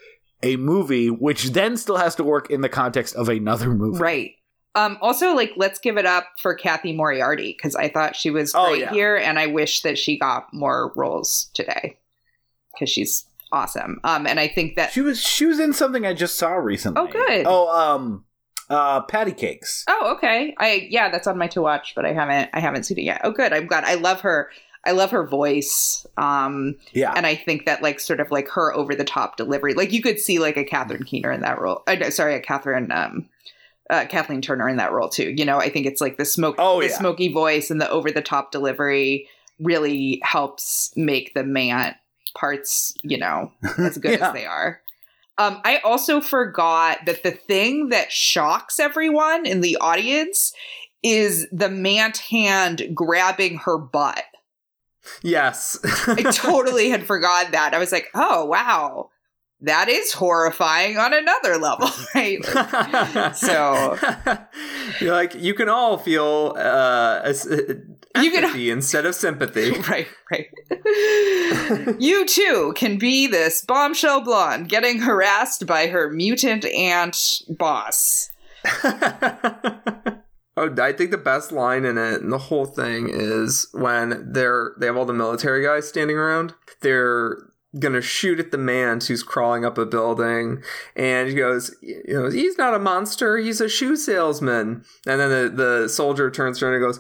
a 0.44 0.56
movie 0.58 1.10
which 1.10 1.46
then 1.52 1.78
still 1.78 1.98
has 1.98 2.16
to 2.16 2.24
work 2.24 2.50
in 2.52 2.62
the 2.62 2.70
context 2.70 3.16
of 3.16 3.30
another 3.30 3.70
movie 3.74 4.00
Right. 4.00 4.32
Um, 4.78 4.98
also, 5.02 5.34
like, 5.34 5.54
let's 5.56 5.80
give 5.80 5.96
it 5.96 6.06
up 6.06 6.26
for 6.38 6.54
Cathy 6.54 6.92
Moriarty 6.92 7.56
because 7.58 7.78
I 7.78 7.88
thought 7.88 8.14
she 8.14 8.30
was 8.30 8.54
Oh, 8.54 8.68
great 8.72 8.82
yeah. 8.82 8.92
here, 8.92 9.16
and 9.16 9.40
I 9.40 9.48
wish 9.48 9.84
that 9.84 9.98
she 9.98 10.20
got 10.20 10.54
more 10.54 10.92
roles 10.98 11.50
today 11.54 11.98
because 12.74 12.90
she's 12.90 13.26
awesome. 13.54 14.02
Um, 14.04 14.28
and 14.28 14.38
I 14.38 14.50
think 14.50 14.76
that 14.76 14.92
she 14.92 15.00
was 15.00 15.22
she 15.24 15.46
was 15.46 15.62
in 15.62 15.72
something 15.72 16.06
i 16.06 16.14
just 16.14 16.36
saw 16.38 16.50
recently 16.56 17.02
Oh, 17.02 17.08
good. 17.08 17.46
oh 17.48 17.70
um 17.70 18.25
uh 18.70 19.02
patty 19.02 19.32
cakes 19.32 19.84
oh, 19.88 20.14
okay, 20.18 20.56
I 20.58 20.88
yeah, 20.90 21.10
that's 21.10 21.28
on 21.28 21.38
my 21.38 21.48
to 21.50 21.62
watch, 21.62 21.94
but 21.96 22.06
I 22.06 22.14
haven't 22.14 22.50
I 22.54 22.60
haven't 22.60 22.84
seen 22.84 22.98
it 23.00 23.04
yet. 23.04 23.22
Oh, 23.24 23.32
good, 23.32 23.54
I'm 23.54 23.68
glad. 23.68 23.84
I 23.84 23.96
love 23.96 24.22
her. 24.22 24.50
I 24.88 24.92
love 24.92 25.10
her 25.12 25.26
voice. 25.26 26.06
Um, 26.18 26.76
yeah 26.94 27.14
and 27.16 27.26
I 27.26 27.34
think 27.36 27.66
that 27.66 27.82
like 27.82 28.00
sort 28.00 28.20
of 28.20 28.30
like 28.30 28.48
her 28.50 28.74
over 28.74 28.94
the 28.96 29.04
top 29.04 29.36
delivery, 29.38 29.74
like 29.74 29.92
you 29.92 30.02
could 30.02 30.20
see 30.20 30.38
like 30.40 30.58
a 30.58 30.64
Catherine 30.64 31.04
Keener 31.04 31.32
in 31.32 31.42
that 31.42 31.60
role. 31.60 31.82
Uh, 31.88 31.96
no, 31.96 32.10
sorry, 32.12 32.36
a 32.36 32.40
Catherine, 32.40 32.92
um, 32.92 33.28
uh, 33.90 34.06
Kathleen 34.06 34.42
Turner 34.42 34.70
in 34.70 34.78
that 34.78 34.92
role 34.92 35.10
too. 35.10 35.34
You 35.36 35.44
know, 35.46 35.58
I 35.58 35.70
think 35.70 35.86
it's 35.88 36.02
like 36.02 36.18
the 36.18 36.26
smoke, 36.26 36.56
Oh, 36.60 36.82
the 36.82 36.88
yeah. 36.90 36.98
smoky 36.98 37.32
voice 37.34 37.72
and 37.72 37.82
the 37.82 37.90
over 37.90 38.12
the 38.12 38.22
top 38.22 38.52
delivery 38.52 39.28
really 39.60 40.20
helps 40.24 40.92
make 40.96 41.34
the 41.34 41.44
man 41.44 41.96
parts, 42.36 42.94
you 43.04 43.18
know, 43.18 43.52
as 43.78 43.98
good 43.98 44.12
Yeah. 44.20 44.28
as 44.28 44.34
they 44.34 44.46
are. 44.46 44.82
Um, 45.38 45.62
I 45.66 45.78
also 45.78 46.22
forgot 46.22 47.00
that 47.06 47.24
the 47.24 47.32
thing 47.32 47.90
that 47.90 48.12
shocks 48.12 48.80
everyone 48.80 49.46
in 49.46 49.62
the 49.62 49.78
audience 49.82 50.54
is 51.04 51.48
the 51.52 51.70
Mant 51.70 52.18
hand 52.18 52.92
grabbing 52.94 53.58
her 53.60 53.78
butt. 53.78 54.24
Yes. 55.22 55.78
I 56.08 56.24
totally 56.32 56.90
had 56.90 57.06
forgotten 57.06 57.52
that. 57.52 57.74
I 57.74 57.80
was 57.80 57.92
like, 57.92 58.10
oh 58.16 58.46
wow, 58.46 59.10
that 59.66 59.90
is 59.90 60.14
horrifying 60.14 60.98
on 60.98 61.14
another 61.14 61.58
level, 61.58 61.90
right? 62.16 62.40
Like, 62.54 63.36
so 63.36 63.98
You're 65.00 65.14
like 65.14 65.36
you 65.36 65.54
can 65.54 65.70
all 65.70 65.98
feel 65.98 66.56
uh, 66.58 67.22
as- 67.24 67.46
You 67.50 68.32
can- 68.32 68.44
empathy 68.46 68.70
instead 68.70 69.06
of 69.06 69.16
sympathy. 69.16 69.72
right, 69.90 70.08
right. 70.32 70.48
you 72.00 72.26
too 72.26 72.74
can 72.76 72.98
be 72.98 73.28
this 73.28 73.64
bombshell 73.66 74.22
blonde 74.24 74.70
getting 74.70 75.00
harassed 75.00 75.66
by 75.68 75.88
her 75.88 76.10
mutant 76.10 76.66
aunt 76.66 77.42
boss. 77.50 78.30
oh, 78.84 80.74
I 80.82 80.94
think 80.94 81.12
the 81.12 81.18
best 81.24 81.52
line 81.52 81.86
in 81.86 81.98
it 81.98 82.22
and 82.22 82.32
the 82.32 82.38
whole 82.38 82.66
thing 82.66 83.10
is 83.10 83.68
when 83.74 84.32
they're 84.32 84.74
they 84.80 84.86
have 84.88 84.98
all 84.98 85.06
the 85.06 85.14
military 85.14 85.64
guys 85.64 85.88
standing 85.88 86.18
around. 86.18 86.54
They're 86.82 87.38
gonna 87.80 88.02
shoot 88.02 88.40
at 88.40 88.52
the 88.52 88.58
man 88.58 89.00
who's 89.06 89.24
crawling 89.24 89.66
up 89.66 89.78
a 89.78 89.86
building, 89.86 90.64
and 90.96 91.30
he 91.30 91.36
goes, 91.36 91.76
you 91.82 92.04
know, 92.08 92.30
he's 92.30 92.58
not 92.58 92.74
a 92.74 92.80
monster, 92.80 93.38
he's 93.38 93.62
a 93.62 93.70
shoe 93.70 93.96
salesman. 93.96 94.84
And 95.08 95.20
then 95.20 95.30
the, 95.30 95.50
the 95.50 95.90
soldier 95.90 96.32
turns 96.32 96.62
around 96.62 96.76
and 96.76 96.84
goes, 96.84 97.00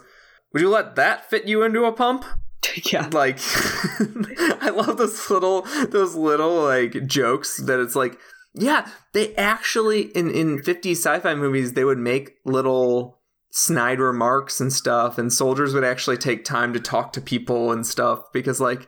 Would 0.54 0.62
you 0.62 0.70
let 0.70 0.96
that 0.96 1.30
fit 1.30 1.48
you 1.48 1.64
into 1.64 1.86
a 1.86 1.92
pump? 1.92 2.26
yeah. 2.92 3.10
like 3.12 3.40
i 4.62 4.70
love 4.70 4.98
those 4.98 5.30
little 5.30 5.62
those 5.90 6.16
little 6.16 6.64
like 6.64 7.06
jokes 7.06 7.58
that 7.58 7.80
it's 7.80 7.96
like 7.96 8.18
yeah 8.54 8.90
they 9.14 9.36
actually 9.36 10.04
in 10.18 10.32
in 10.32 10.62
50 10.62 10.92
sci-fi 10.92 11.36
movies 11.36 11.74
they 11.74 11.84
would 11.84 11.98
make 11.98 12.38
little 12.46 13.20
snide 13.52 14.00
remarks 14.00 14.60
and 14.60 14.74
stuff 14.74 15.18
and 15.18 15.32
soldiers 15.32 15.74
would 15.74 15.84
actually 15.84 16.18
take 16.18 16.44
time 16.44 16.74
to 16.74 16.80
talk 16.80 17.14
to 17.14 17.22
people 17.22 17.72
and 17.72 17.88
stuff 17.88 18.32
because 18.34 18.60
like 18.60 18.88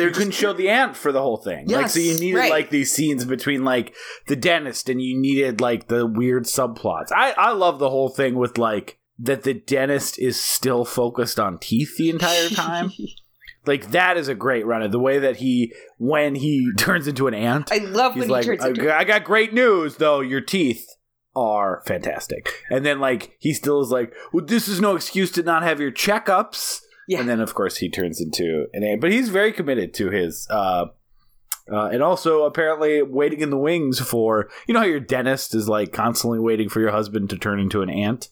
the, 0.00 0.04
the, 0.04 0.08
they're 0.08 0.08
you 0.08 0.14
couldn't 0.14 0.32
show 0.32 0.52
the 0.52 0.68
ant 0.68 0.96
for 0.96 1.12
the 1.12 1.20
whole 1.20 1.36
thing. 1.36 1.68
like 1.68 1.88
so 1.88 2.00
you 2.00 2.18
needed 2.18 2.38
right. 2.38 2.50
like 2.50 2.70
these 2.70 2.92
scenes 2.92 3.24
between 3.24 3.64
like 3.64 3.94
the 4.26 4.36
dentist 4.36 4.88
and 4.88 5.00
you 5.00 5.18
needed 5.18 5.60
like 5.60 5.88
the 5.88 6.06
weird 6.06 6.44
subplots. 6.44 7.12
I 7.14 7.32
I 7.32 7.52
love 7.52 7.78
the 7.78 7.90
whole 7.90 8.08
thing 8.08 8.34
with 8.34 8.58
like 8.58 8.98
that 9.18 9.42
the 9.42 9.54
dentist 9.54 10.18
is 10.18 10.40
still 10.40 10.84
focused 10.84 11.38
on 11.38 11.58
teeth 11.58 11.96
the 11.96 12.10
entire 12.10 12.48
time. 12.50 12.92
like 13.66 13.90
that 13.90 14.16
is 14.16 14.28
a 14.28 14.34
great 14.34 14.66
run 14.66 14.82
of 14.82 14.92
the 14.92 14.98
way 14.98 15.18
that 15.18 15.36
he 15.36 15.72
when 15.98 16.34
he 16.34 16.70
turns 16.78 17.06
into 17.06 17.26
an 17.26 17.34
ant. 17.34 17.70
I 17.70 17.78
love 17.78 18.16
when 18.16 18.28
like, 18.28 18.44
he 18.44 18.56
turns 18.56 18.64
into 18.64 18.94
I 18.94 19.04
got 19.04 19.24
great 19.24 19.52
news 19.52 19.96
though. 19.96 20.20
Your 20.20 20.40
teeth 20.40 20.86
are 21.36 21.82
fantastic. 21.86 22.52
And 22.70 22.84
then 22.84 23.00
like 23.00 23.36
he 23.38 23.52
still 23.52 23.80
is 23.80 23.90
like, 23.90 24.12
well, 24.32 24.44
this 24.44 24.68
is 24.68 24.80
no 24.80 24.96
excuse 24.96 25.30
to 25.32 25.42
not 25.42 25.62
have 25.62 25.80
your 25.80 25.92
checkups. 25.92 26.80
Yeah. 27.10 27.20
And 27.20 27.28
then 27.28 27.40
of 27.40 27.54
course 27.54 27.76
he 27.76 27.90
turns 27.90 28.20
into 28.20 28.66
an 28.72 28.84
ant. 28.84 29.00
But 29.00 29.12
he's 29.12 29.28
very 29.28 29.52
committed 29.52 29.94
to 29.94 30.10
his. 30.10 30.46
uh 30.50 30.86
uh, 31.70 31.88
and 31.92 32.02
also 32.02 32.46
apparently 32.46 33.00
waiting 33.00 33.42
in 33.42 33.50
the 33.50 33.56
wings 33.56 34.00
for 34.00 34.48
you 34.66 34.74
know 34.74 34.80
how 34.80 34.86
your 34.86 34.98
dentist 34.98 35.54
is 35.54 35.68
like 35.68 35.92
constantly 35.92 36.40
waiting 36.40 36.68
for 36.68 36.80
your 36.80 36.90
husband 36.90 37.30
to 37.30 37.38
turn 37.38 37.60
into 37.60 37.80
an 37.80 37.88
ant 37.88 38.28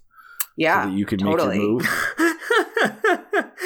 yeah, 0.56 0.82
so 0.82 0.90
that 0.90 0.96
you 0.96 1.06
can 1.06 1.20
totally. 1.20 1.58
make 1.58 1.60
your 1.60 1.70
move. 1.70 1.88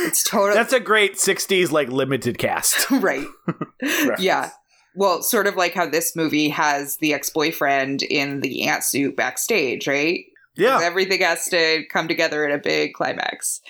It's 0.04 0.24
totally 0.24 0.54
That's 0.54 0.72
a 0.72 0.80
great 0.80 1.14
'60s 1.14 1.70
like 1.70 1.88
limited 1.88 2.38
cast. 2.38 2.90
right. 2.90 3.26
yeah. 4.18 4.50
Well, 4.94 5.22
sort 5.22 5.46
of 5.46 5.56
like 5.56 5.74
how 5.74 5.86
this 5.86 6.14
movie 6.14 6.50
has 6.50 6.98
the 6.98 7.14
ex-boyfriend 7.14 8.02
in 8.02 8.40
the 8.40 8.64
ant 8.64 8.84
suit 8.84 9.16
backstage, 9.16 9.86
right? 9.86 10.20
Yeah, 10.54 10.80
Everything 10.82 11.22
has 11.22 11.46
to 11.46 11.84
come 11.90 12.08
together 12.08 12.44
in 12.44 12.52
a 12.52 12.58
big 12.58 12.92
climax. 12.92 13.62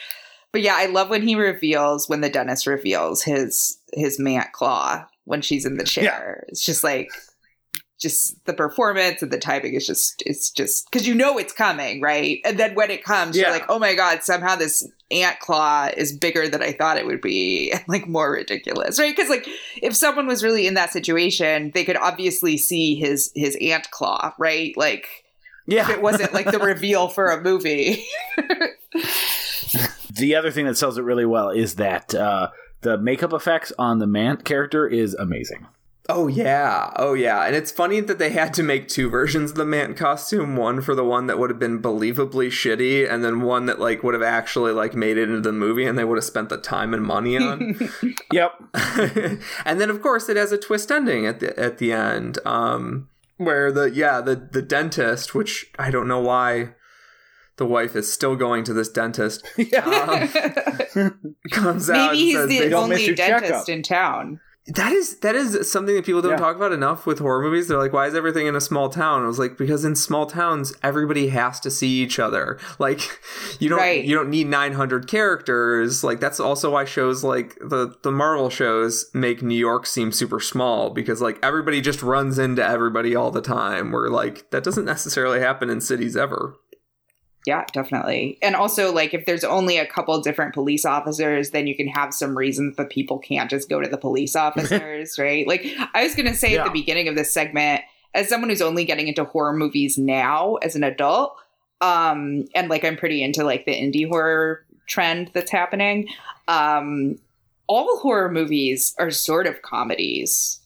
But 0.53 0.61
yeah, 0.63 0.75
I 0.77 0.87
love 0.87 1.09
when 1.09 1.23
he 1.27 1.35
reveals 1.35 2.09
when 2.09 2.21
the 2.21 2.29
dentist 2.31 2.67
reveals 2.67 3.23
his 3.23 3.79
his 3.93 4.19
mant 4.19 4.53
claw 4.53 5.07
when 5.25 5.41
she's 5.41 5.65
in 5.65 5.77
the 5.79 5.85
chair. 5.85 6.45
It's 6.49 6.65
just 6.65 6.85
like 6.85 7.11
just 7.99 8.45
the 8.47 8.53
performance 8.53 9.23
and 9.23 9.31
the 9.31 9.39
timing 9.39 9.75
is 9.75 9.87
just 9.87 10.23
it's 10.27 10.51
just 10.51 10.91
because 10.91 11.07
you 11.07 11.15
know 11.15 11.39
it's 11.39 11.53
coming, 11.53 12.01
right? 12.01 12.41
And 12.45 12.59
then 12.59 12.75
when 12.75 12.91
it 12.91 13.05
comes, 13.05 13.37
Yeah. 13.37 13.45
you're 13.45 13.53
like, 13.53 13.67
oh 13.69 13.79
my 13.79 13.95
god, 13.95 14.25
somehow 14.25 14.57
this 14.57 14.87
ant 15.11 15.39
claw 15.39 15.89
is 15.97 16.17
bigger 16.17 16.49
than 16.49 16.63
I 16.63 16.73
thought 16.73 16.97
it 16.99 17.07
would 17.07 17.21
be, 17.21 17.71
and 17.75 17.83
like 17.87 18.07
more 18.09 18.33
ridiculous, 18.33 18.99
right? 18.99 19.15
Because 19.15 19.31
like 19.31 19.47
if 19.81 19.95
someone 19.97 20.27
was 20.27 20.43
really 20.45 20.67
in 20.67 20.75
that 20.75 20.93
situation, 20.93 21.71
they 21.75 21.85
could 21.85 21.97
obviously 21.97 22.59
see 22.59 22.97
his 22.97 23.31
his 23.35 23.57
ant 23.61 23.91
claw, 23.91 24.35
right? 24.39 24.77
Like 24.77 25.07
yeah. 25.67 25.85
if 25.85 25.91
it 25.91 26.03
wasn't 26.03 26.35
like 26.35 26.51
the 26.51 26.59
reveal 26.73 27.09
for 27.09 27.31
a 27.31 27.41
movie. 27.41 28.05
The 30.23 30.37
other 30.37 30.53
thing 30.53 30.67
that 30.67 30.79
sells 30.79 30.99
it 30.99 31.03
really 31.03 31.27
well 31.27 31.51
is 31.51 31.75
that 31.75 32.15
uh, 32.15 32.51
the 32.83 32.97
makeup 32.97 33.33
effects 33.33 33.73
on 33.77 33.99
the 33.99 34.07
Mant 34.07 34.45
character 34.45 34.87
is 34.87 35.15
amazing. 35.15 35.67
Oh 36.09 36.29
yeah, 36.29 36.93
oh 36.95 37.15
yeah, 37.15 37.45
and 37.45 37.57
it's 37.57 37.73
funny 37.73 37.99
that 37.99 38.21
they 38.21 38.31
had 38.31 38.55
to 38.55 38.63
make 38.63 38.87
two 38.87 39.11
versions 39.11 39.51
of 39.51 39.57
the 39.57 39.65
Mant 39.65 39.97
costume. 39.97 40.55
One 40.55 40.81
for 40.81 40.95
the 40.95 41.03
one 41.03 41.27
that 41.27 41.41
would 41.41 41.51
have 41.51 41.59
been 41.59 41.83
believably 41.83 42.51
shitty, 42.51 43.13
and 43.13 43.25
then 43.25 43.41
one 43.41 43.67
that 43.67 43.81
like 43.81 44.05
would 44.05 44.15
have 44.15 44.23
actually 44.23 44.71
like 44.71 44.95
made 44.95 45.19
it 45.19 45.29
into 45.29 45.41
the 45.41 45.51
movie, 45.51 45.87
and 45.87 45.99
they 45.99 46.05
would 46.05 46.19
have 46.19 46.25
spent 46.25 46.51
the 46.51 46.57
time 46.57 46.95
and 46.95 47.03
money 47.03 47.37
on. 47.37 47.77
Yep. 48.33 48.53
and 49.65 49.81
then 49.81 49.91
of 49.91 50.01
course 50.03 50.29
it 50.29 50.37
has 50.37 50.53
a 50.53 50.57
twist 50.57 50.93
ending 50.93 51.27
at 51.27 51.41
the 51.41 51.59
at 51.59 51.79
the 51.79 51.91
end, 51.91 52.39
um, 52.47 53.09
where 53.39 53.73
the 53.73 53.91
yeah 53.91 54.21
the 54.21 54.37
the 54.37 54.63
dentist, 54.63 55.35
which 55.35 55.73
I 55.81 55.91
don't 55.91 56.07
know 56.07 56.21
why 56.21 56.75
the 57.57 57.67
wife 57.67 57.95
is 57.97 58.13
still 58.13 58.37
going 58.37 58.65
to 58.65 58.73
this 58.73 58.89
dentist, 58.89 59.45
um, 59.59 60.29
comes 61.51 61.91
out. 61.91 62.13
Maybe 62.13 62.19
he's 62.19 62.37
says 62.37 62.49
the 62.49 62.59
they- 62.61 62.73
only 62.73 63.15
dentist 63.15 63.53
checkup. 63.53 63.69
in 63.69 63.83
town. 63.83 64.41
That 64.77 64.93
is 64.93 65.19
that 65.19 65.35
is 65.35 65.69
something 65.73 65.93
that 65.97 66.05
people 66.05 66.23
don't 66.23 66.31
Yeah. 66.33 66.37
talk 66.37 66.55
about 66.55 66.71
enough 66.71 67.05
with 67.05 67.19
horror 67.19 67.43
movies. 67.43 67.67
They're 67.67 67.79
like, 67.81 67.93
why 67.93 68.07
is 68.07 68.15
everything 68.15 68.47
in 68.47 68.55
a 68.55 68.61
small 68.61 68.89
town? 68.89 69.25
I 69.25 69.27
was 69.27 69.37
like, 69.41 69.59
because 69.59 69.85
in 69.85 69.97
small 69.97 70.25
towns, 70.27 70.73
everybody 70.85 71.31
has 71.31 71.59
to 71.61 71.71
see 71.71 71.89
each 72.01 72.21
other. 72.21 72.61
Like, 72.79 73.01
you 73.59 73.69
don't 73.69 73.81
Right. 73.81 74.05
you 74.05 74.15
don't 74.15 74.31
need 74.31 74.47
nine 74.47 74.75
hundred 74.75 75.09
characters. 75.09 76.05
Like 76.05 76.21
that's 76.21 76.39
also 76.39 76.71
why 76.71 76.85
shows 76.85 77.25
like 77.25 77.57
the 77.59 77.97
the 78.05 78.13
Marvel 78.13 78.51
shows 78.51 79.07
make 79.13 79.43
New 79.43 79.57
York 79.59 79.85
seem 79.85 80.13
super 80.13 80.39
small 80.39 80.91
because 80.91 81.21
like 81.21 81.41
everybody 81.43 81.81
just 81.81 82.01
runs 82.01 82.39
into 82.39 82.65
everybody 82.65 83.17
all 83.17 83.33
the 83.33 83.43
time. 83.43 83.91
Where 83.91 84.11
like 84.11 84.49
that 84.53 84.63
doesn't 84.63 84.85
necessarily 84.85 85.41
happen 85.41 85.71
in 85.71 85.81
cities 85.81 86.17
ever. 86.17 86.55
Yeah, 87.45 87.65
definitely. 87.73 88.39
And 88.41 88.55
also, 88.55 88.93
like, 88.93 89.15
if 89.15 89.27
there's 89.27 89.43
only 89.43 89.77
a 89.77 89.87
couple 89.87 90.21
different 90.21 90.55
police 90.55 90.85
officers, 90.85 91.51
then 91.51 91.67
you 91.67 91.77
can 91.77 91.89
have 91.89 92.15
some 92.15 92.39
reason 92.39 92.73
that 92.77 92.91
people 92.91 93.19
can't 93.19 93.51
just 93.51 93.69
go 93.69 93.81
to 93.81 93.89
the 93.89 93.99
police 93.99 94.37
officers, 94.37 95.19
right? 95.19 95.47
Like, 95.47 95.67
I 95.95 96.05
was 96.05 96.15
going 96.15 96.29
to 96.29 96.37
say 96.37 96.57
at 96.57 96.65
the 96.65 96.71
beginning 96.71 97.09
of 97.09 97.17
this 97.17 97.33
segment, 97.33 97.83
as 98.15 98.29
someone 98.29 98.51
who's 98.51 98.63
only 98.63 98.85
getting 98.85 99.09
into 99.09 99.25
horror 99.25 99.53
movies 99.53 99.99
now 99.99 100.57
as 100.57 100.77
an 100.77 100.85
adult, 100.85 101.37
um, 101.81 102.45
and 102.55 102.69
like, 102.69 102.85
I'm 102.85 102.97
pretty 102.97 103.25
into 103.25 103.43
like 103.43 103.65
the 103.65 103.75
indie 103.75 104.07
horror 104.07 104.65
trend 104.87 105.31
that's 105.35 105.51
happening. 105.51 106.07
Um, 106.47 107.19
all 107.67 107.99
horror 107.99 108.31
movies 108.31 108.95
are 108.99 109.11
sort 109.11 109.49
of 109.49 109.63
comedies 109.63 110.61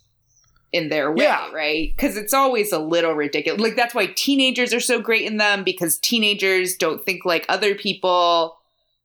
in 0.72 0.88
their 0.88 1.10
way, 1.12 1.24
Yeah. 1.24 1.50
right? 1.52 1.92
Because 1.96 2.16
it's 2.16 2.34
always 2.34 2.72
a 2.72 2.78
little 2.78 3.12
ridiculous. 3.14 3.60
Like 3.60 3.76
that's 3.76 3.94
why 3.94 4.06
teenagers 4.14 4.74
are 4.74 4.80
so 4.80 5.00
great 5.00 5.22
in 5.24 5.36
them 5.36 5.64
because 5.64 5.98
teenagers 5.98 6.76
don't 6.76 7.04
think 7.04 7.24
like 7.24 7.46
other 7.48 7.74
people. 7.74 8.58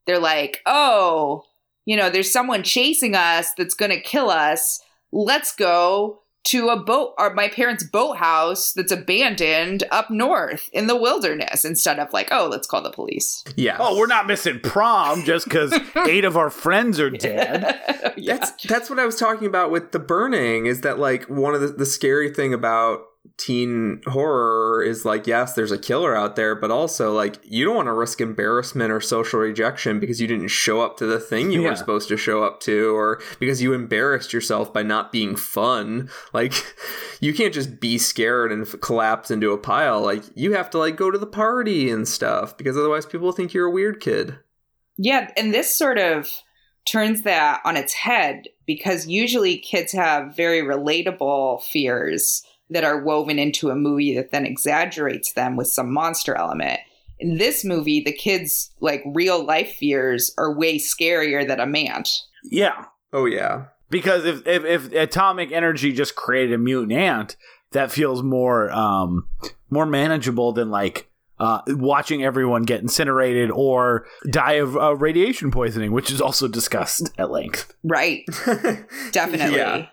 They're 0.06 0.20
like, 0.20 0.62
oh, 0.66 1.44
you 1.86 1.96
know, 1.96 2.10
there's 2.10 2.32
someone 2.32 2.64
chasing 2.64 3.16
us 3.16 3.54
that's 3.58 3.76
going 3.76 3.92
to 3.92 4.02
kill 4.02 4.30
us. 4.30 4.82
Let's 5.12 5.56
go 5.56 6.22
to 6.43 6.69
a 6.69 6.77
boat 6.77 7.13
or 7.18 7.34
my 7.34 7.47
parents' 7.47 7.84
boathouse 7.84 8.73
that's 8.73 8.91
abandoned 8.91 9.84
up 9.91 10.09
north 10.09 10.69
in 10.73 10.88
the 10.88 10.95
wilderness 10.95 11.63
instead 11.63 11.99
of 11.99 12.11
like, 12.13 12.30
oh, 12.31 12.47
let's 12.49 12.68
call 12.68 12.81
the 12.81 12.91
police. 12.91 13.43
Yeah. 13.55 13.77
Oh, 13.80 13.97
we're 13.97 14.07
not 14.07 14.27
missing 14.27 14.59
prom 14.59 15.23
just 15.23 15.45
because 15.45 15.73
eight 16.07 16.26
of 16.26 16.38
our 16.38 16.49
friends 16.49 16.99
are 16.99 17.09
dead. 17.09 17.80
yeah. 18.18 18.38
That's 18.38 18.65
that's 18.65 18.89
what 18.89 18.99
I 18.99 19.05
was 19.05 19.15
talking 19.15 19.47
about 19.47 19.72
with 19.72 19.91
the 19.91 19.99
burning. 19.99 20.65
Is 20.65 20.81
that 20.81 20.99
like 20.99 21.26
one 21.26 21.53
of 21.53 21.61
the, 21.61 21.68
the 21.68 21.85
scary 21.85 22.34
thing 22.34 22.53
about 22.53 23.01
teen 23.38 24.02
horror 24.07 24.84
is 24.84 25.06
like 25.06 25.27
yes, 25.27 25.53
there's 25.53 25.72
a 25.72 25.77
killer 25.77 26.15
out 26.15 26.35
there, 26.35 26.56
but 26.56 26.72
also 26.72 27.11
like 27.14 27.38
you 27.43 27.65
don't 27.65 27.76
want 27.76 27.88
to 27.88 27.93
risk 27.93 28.22
embarrassment 28.22 28.91
or 28.91 28.99
social 29.02 29.39
rejection 29.39 29.99
because 29.99 30.19
you 30.22 30.27
didn't 30.27 30.48
show 30.49 30.81
up 30.81 30.98
to 30.98 31.06
the 31.06 31.19
thing 31.19 31.52
you 31.52 31.61
Yeah. 31.64 31.69
were 31.69 31.76
supposed 31.76 32.07
to 32.10 32.18
show 32.18 32.43
up 32.43 32.60
to, 32.61 32.95
or 32.95 33.22
because 33.39 33.61
you 33.61 33.73
embarrassed 33.73 34.34
yourself 34.34 34.73
by 34.73 34.84
not 34.84 35.11
being 35.11 35.35
fun. 35.35 36.10
Like 36.34 36.53
you 37.19 37.34
can't 37.34 37.53
just 37.53 37.80
be 37.80 37.98
scared 37.98 38.52
and 38.52 38.65
f- 38.65 38.80
collapse 38.81 39.30
into 39.31 39.52
a 39.52 39.57
pile. 39.57 40.02
Like 40.02 40.23
you 40.35 40.53
have 40.53 40.69
to 40.72 40.77
like 40.77 40.95
go 40.95 41.11
to 41.11 41.18
the 41.18 41.27
party 41.27 41.89
and 41.89 42.07
stuff 42.07 42.57
because 42.57 42.77
otherwise 42.77 43.06
people 43.06 43.31
think 43.31 43.53
you're 43.53 43.68
a 43.68 43.72
weird 43.72 43.99
kid. 43.99 44.38
Yeah, 44.98 45.30
and 45.35 45.53
this 45.53 45.76
sort 45.76 45.98
of 45.98 46.30
turns 46.88 47.23
that 47.23 47.61
on 47.65 47.76
its 47.77 47.93
head 47.93 48.45
because 48.65 49.07
usually 49.07 49.57
kids 49.57 49.91
have 49.91 50.35
very 50.35 50.61
relatable 50.61 51.61
fears 51.64 52.43
that 52.72 52.84
are 52.84 53.03
woven 53.03 53.38
into 53.38 53.69
a 53.69 53.76
movie 53.76 54.15
that 54.15 54.31
then 54.31 54.45
exaggerates 54.45 55.34
them 55.34 55.56
with 55.56 55.68
some 55.68 55.91
monster 55.93 56.34
element. 56.35 56.80
in 57.19 57.38
this 57.38 57.64
movie, 57.64 58.02
the 58.02 58.11
kids' 58.11 58.72
like 58.80 59.03
real 59.06 59.45
life 59.45 59.73
fears 59.73 60.34
are 60.39 60.57
way 60.57 60.80
scarier 60.80 61.48
than 61.48 61.60
a 61.60 61.68
mant. 61.68 62.10
Yeah, 62.43 62.85
Oh 63.14 63.26
yeah. 63.26 63.65
because 63.91 64.26
if, 64.26 64.48
if 64.48 64.65
if 64.65 64.91
atomic 64.93 65.52
energy 65.52 65.91
just 65.93 66.15
created 66.15 66.53
a 66.56 66.57
mutant 66.57 66.93
ant, 66.93 67.35
that 67.73 67.91
feels 67.91 68.23
more 68.23 68.72
um 68.72 69.27
more 69.69 69.85
manageable 69.85 70.52
than 70.53 70.72
like. 70.72 71.07
Uh, 71.39 71.60
watching 71.69 72.23
everyone 72.23 72.61
get 72.61 72.81
incinerated 72.81 73.49
or 73.49 74.06
die 74.30 74.60
of 74.61 74.77
uh, 74.77 74.95
radiation 74.95 75.49
poisoning, 75.49 75.91
which 75.91 76.11
is 76.11 76.22
also 76.22 76.48
discussed 76.48 77.10
at 77.18 77.31
length. 77.31 77.73
Right. 77.84 78.26
Definitely. 79.11 79.57
Yeah. 79.57 79.88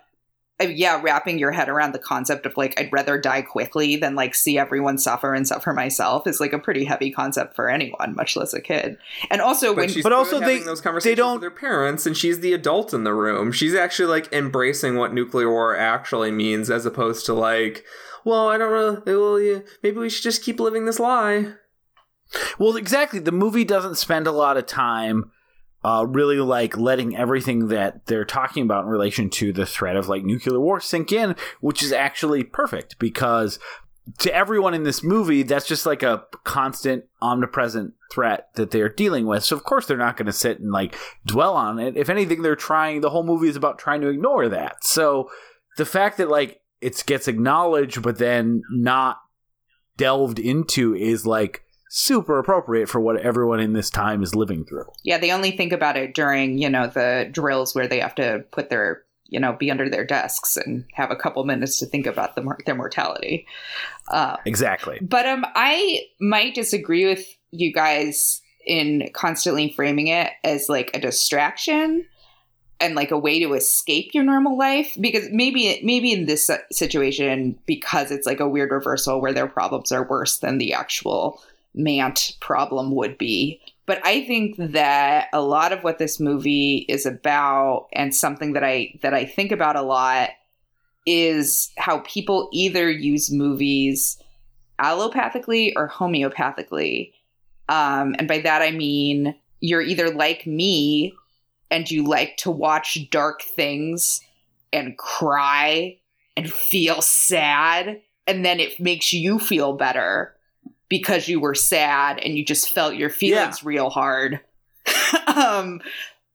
Uh, 0.61 0.65
yeah, 0.65 1.01
wrapping 1.01 1.39
your 1.39 1.53
head 1.53 1.69
around 1.69 1.93
the 1.93 1.99
concept 2.01 2.45
of 2.45 2.57
like 2.57 2.75
I'd 2.81 2.93
rather 2.93 3.17
die 3.21 3.43
quickly 3.43 3.95
than 3.97 4.15
like 4.17 4.35
see 4.35 4.59
everyone 4.59 4.99
suffer 4.99 5.33
and 5.33 5.47
suffer 5.47 5.73
myself 5.73 6.27
is 6.27 6.41
like 6.41 6.53
a 6.53 6.59
pretty 6.59 6.85
heavy 6.85 7.13
concept 7.13 7.55
for 7.55 7.69
anyone, 7.69 8.15
much 8.17 8.35
less 8.35 8.53
a 8.53 8.61
kid. 8.61 8.99
And 9.31 9.41
also 9.41 9.69
when 9.73 9.87
But, 9.87 9.91
she's 9.93 10.03
But 10.03 10.13
also 10.13 10.37
also 10.37 10.41
having 10.45 10.59
they- 10.61 10.65
those 10.65 10.81
conversations 10.81 11.13
they 11.17 11.23
don't- 11.23 11.35
with 11.35 11.45
her 11.45 11.51
parents, 11.51 12.07
and 12.07 12.17
she's 12.17 12.41
the 12.41 12.53
adult 12.53 12.93
in 12.93 13.05
the 13.05 13.15
room. 13.15 13.53
She's 13.53 13.75
actually 13.75 14.09
like 14.09 14.33
embracing 14.33 14.97
what 14.97 15.15
nuclear 15.15 15.49
war 15.49 15.77
actually 15.77 16.33
means, 16.33 16.71
as 16.71 16.85
opposed 16.85 17.25
to 17.27 17.35
like, 17.35 17.85
well, 18.25 18.49
I 18.49 18.59
don't 18.59 18.73
know, 19.07 19.21
well, 19.21 19.41
yeah, 19.41 19.61
maybe 19.83 19.99
we 19.99 20.11
should 20.11 20.25
just 20.25 20.43
keep 20.43 20.59
living 20.59 20.87
this 20.87 20.99
lie. 20.99 21.53
Well, 22.59 22.77
exactly. 22.77 23.21
The 23.21 23.33
movie 23.33 23.65
doesn't 23.65 23.95
spend 23.95 24.27
a 24.27 24.33
lot 24.33 24.57
of 24.57 24.67
time 24.67 25.31
uh, 25.85 26.05
really 26.09 26.39
like 26.39 26.77
letting 26.77 27.17
everything 27.17 27.69
that 27.69 28.07
they're 28.07 28.25
talking 28.25 28.63
about 28.63 28.85
in 28.85 28.91
relation 28.91 29.31
to 29.31 29.53
the 29.53 29.67
threat 29.67 29.97
of 29.97 30.09
like 30.09 30.25
nuclear 30.25 30.61
war 30.61 30.81
sink 30.81 31.13
in, 31.13 31.37
which 31.61 31.83
is 31.83 31.93
actually 31.93 32.43
perfect 32.43 32.99
because 32.99 33.59
to 34.19 34.35
everyone 34.35 34.75
in 34.75 34.85
this 34.85 35.03
movie, 35.03 35.43
that's 35.43 35.67
just 35.67 35.87
like 35.87 36.03
a 36.03 36.25
constant, 36.45 37.05
omnipresent 37.21 37.95
threat 38.11 38.49
that 38.55 38.71
they're 38.71 38.89
dealing 38.89 39.27
with. 39.27 39.45
So, 39.45 39.55
of 39.55 39.65
course, 39.65 39.87
they're 39.87 39.97
not 39.97 40.17
going 40.17 40.27
to 40.27 40.33
sit 40.33 40.61
and 40.61 40.73
like 40.73 40.97
dwell 41.27 41.55
on 41.55 41.79
it. 41.79 41.97
If 41.97 42.09
anything, 42.09 42.43
they're 42.43 42.57
trying, 42.57 43.01
the 43.01 43.11
whole 43.11 43.25
movie 43.25 43.49
is 43.49 43.57
about 43.57 43.79
trying 43.79 44.01
to 44.01 44.09
ignore 44.09 44.49
that. 44.49 44.83
So, 44.83 45.31
the 45.77 45.85
fact 45.85 46.17
that 46.19 46.31
like 46.31 46.61
it 46.81 47.03
gets 47.07 47.29
acknowledged, 47.29 48.03
but 48.03 48.19
then 48.19 48.63
not 48.71 49.19
delved 49.97 50.39
into 50.39 50.95
is 50.95 51.27
like 51.27 51.63
super 51.89 52.39
appropriate 52.39 52.89
for 52.89 53.01
what 53.01 53.21
everyone 53.21 53.61
in 53.61 53.73
this 53.73 53.91
time 53.91 54.23
is 54.23 54.35
living 54.35 54.65
through. 54.65 54.91
yeah, 55.03 55.19
they 55.19 55.33
only 55.33 55.51
think 55.51 55.73
about 55.73 55.97
it 55.97 56.15
during, 56.15 56.59
you 56.59 56.69
know, 56.69 56.87
the 56.87 57.29
drills 57.31 57.75
where 57.75 57.89
they 57.89 58.01
have 58.01 58.15
to 58.17 58.45
put 58.51 58.71
their, 58.71 59.03
you 59.27 59.41
know, 59.41 59.55
be 59.55 59.71
under 59.71 59.89
their 59.89 60.05
desks 60.05 60.57
and 60.57 60.85
have 60.93 61.11
a 61.11 61.17
couple 61.17 61.45
minutes 61.45 61.79
to 61.79 61.87
think 61.87 62.07
about 62.07 62.35
the, 62.35 62.57
their 62.67 62.75
mortality. 62.75 63.47
Uh, 64.09 64.37
Exactly. 64.45 64.99
But 65.01 65.27
um, 65.27 65.45
I 65.55 66.03
might 66.21 66.55
disagree 66.55 67.07
with 67.07 67.27
you 67.51 67.73
guys 67.73 68.43
in 68.67 69.09
constantly 69.15 69.73
framing 69.73 70.09
it 70.09 70.31
as 70.45 70.69
like 70.69 70.91
a 70.95 71.01
distraction 71.01 72.07
and 72.81 72.95
like 72.95 73.11
a 73.11 73.19
way 73.19 73.41
to 73.41 73.55
escape 73.55 74.11
your 74.15 74.25
normal 74.25 74.57
life 74.57 74.97
because 75.01 75.29
maybe 75.33 75.81
maybe 75.83 76.13
in 76.13 76.27
this 76.27 76.51
situation 76.71 77.59
because 77.67 78.11
it's 78.11 78.27
like 78.27 78.41
a 78.41 78.49
weird 78.49 78.71
reversal 78.71 79.21
where 79.21 79.33
their 79.33 79.49
problems 79.49 79.91
are 79.91 80.07
worse 80.07 80.39
than 80.39 80.59
the 80.59 80.73
actual 80.73 81.43
mant 81.79 82.37
problem 82.41 82.95
would 82.95 83.17
be 83.17 83.61
but 83.87 84.05
i 84.05 84.25
think 84.27 84.57
that 84.59 85.29
a 85.33 85.41
lot 85.41 85.73
of 85.73 85.83
what 85.83 85.99
this 85.99 86.21
movie 86.21 86.85
is 86.89 87.07
about 87.07 87.89
and 87.93 88.15
something 88.15 88.53
that 88.53 88.65
i 88.65 88.93
that 89.03 89.15
i 89.15 89.25
think 89.25 89.53
about 89.53 89.77
a 89.77 89.83
lot 89.83 90.31
is 91.09 91.71
how 91.79 92.01
people 92.01 92.51
either 92.53 92.91
use 92.91 93.31
movies 93.31 94.23
allopathically 94.79 95.73
or 95.75 95.89
homeopathically. 95.89 97.13
Um, 97.71 98.15
and 98.19 98.29
by 98.29 98.41
that 98.41 98.61
I 98.61 98.71
mean 98.71 99.35
you're 99.61 99.83
either 99.83 100.11
like 100.11 100.47
me 100.47 101.15
and 101.71 101.91
you 101.91 102.05
like 102.05 102.37
to 102.39 102.51
watch 102.51 103.09
dark 103.11 103.43
things 103.43 104.21
and 104.73 104.97
cry 104.99 105.99
and 106.37 106.53
feel 106.53 107.03
sad, 107.03 108.01
and 108.27 108.45
then 108.45 108.61
it 108.61 108.79
makes 108.79 109.13
you 109.13 109.39
feel 109.39 109.73
better 109.73 110.35
because 110.89 111.29
you 111.29 111.41
were 111.41 111.55
sad 111.55 112.19
and 112.19 112.37
you 112.37 112.45
just 112.45 112.71
felt 112.71 112.95
your 112.95 113.11
feelings 113.11 113.65
real 113.65 113.91
hard. 113.91 114.41
um, 115.27 115.81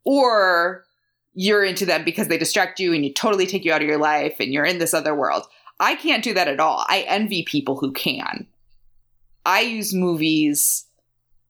or 0.05 0.85
you're 1.33 1.63
into 1.63 1.85
them 1.85 2.03
because 2.03 2.27
they 2.27 2.37
distract 2.37 2.79
you 2.79 2.93
and 2.93 3.03
you 3.03 3.11
totally 3.11 3.47
take 3.47 3.65
you 3.65 3.73
out 3.73 3.81
of 3.81 3.87
your 3.87 3.97
life 3.97 4.35
and 4.39 4.53
you're 4.53 4.65
in 4.65 4.77
this 4.77 4.93
other 4.93 5.15
world. 5.15 5.45
I 5.79 5.95
can't 5.95 6.23
do 6.23 6.33
that 6.35 6.47
at 6.47 6.59
all. 6.59 6.85
I 6.87 7.05
envy 7.07 7.43
people 7.43 7.77
who 7.77 7.91
can. 7.91 8.47
I 9.45 9.61
use 9.61 9.93
movies 9.93 10.85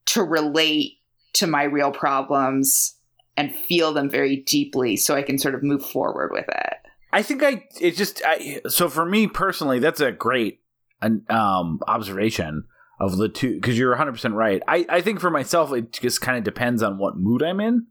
to 0.08 0.24
relate 0.24 0.94
to 1.34 1.48
my 1.48 1.64
real 1.64 1.92
problems 1.92 2.96
and 3.36 3.54
feel 3.54 3.94
them 3.94 4.10
very 4.10 4.38
deeply 4.38 4.96
so 4.96 5.16
I 5.16 5.24
can 5.24 5.38
sort 5.38 5.56
of 5.56 5.64
move 5.64 5.86
forward 5.86 6.32
with 6.32 6.48
it. 6.48 6.74
I 7.12 7.22
think 7.22 7.44
I 7.44 7.66
it 7.80 7.96
just 7.96 8.22
I, 8.26 8.62
so 8.68 8.90
for 8.90 9.06
me 9.06 9.28
personally 9.28 9.80
that's 9.80 10.02
a 10.02 10.12
great 10.12 10.62
an, 11.02 11.26
um 11.30 11.80
observation 11.88 12.66
of 13.04 13.18
the 13.18 13.30
two 13.30 13.56
because 13.56 13.78
you're 13.78 13.96
100% 13.96 14.34
right. 14.34 14.62
I 14.68 14.86
I 14.90 15.02
think 15.02 15.20
for 15.20 15.30
myself 15.30 15.72
it 15.74 15.92
just 15.92 16.22
kind 16.22 16.38
of 16.38 16.44
depends 16.44 16.82
on 16.82 16.98
what 16.98 17.18
mood 17.18 17.44
I'm 17.44 17.60
in. 17.60 17.88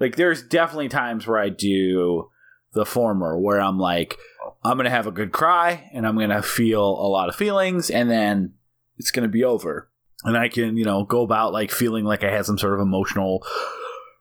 Like 0.00 0.16
there's 0.16 0.42
definitely 0.42 0.88
times 0.88 1.26
where 1.26 1.38
I 1.38 1.48
do 1.48 2.30
the 2.74 2.84
former 2.84 3.38
where 3.38 3.60
I'm 3.60 3.78
like 3.78 4.18
I'm 4.64 4.76
to 4.78 4.90
have 4.90 5.06
a 5.06 5.12
good 5.12 5.32
cry 5.32 5.88
and 5.92 6.06
I'm 6.06 6.18
to 6.30 6.42
feel 6.42 6.82
a 6.82 7.08
lot 7.08 7.28
of 7.28 7.36
feelings 7.36 7.90
and 7.90 8.10
then 8.10 8.54
it's 8.98 9.10
to 9.12 9.28
be 9.28 9.44
over. 9.44 9.90
And 10.24 10.36
I 10.36 10.48
can, 10.48 10.76
you 10.76 10.84
know, 10.84 11.04
go 11.04 11.22
about 11.22 11.52
like 11.52 11.70
feeling 11.70 12.04
like 12.04 12.24
I 12.24 12.30
had 12.30 12.44
some 12.44 12.58
sort 12.58 12.74
of 12.74 12.80
emotional 12.80 13.46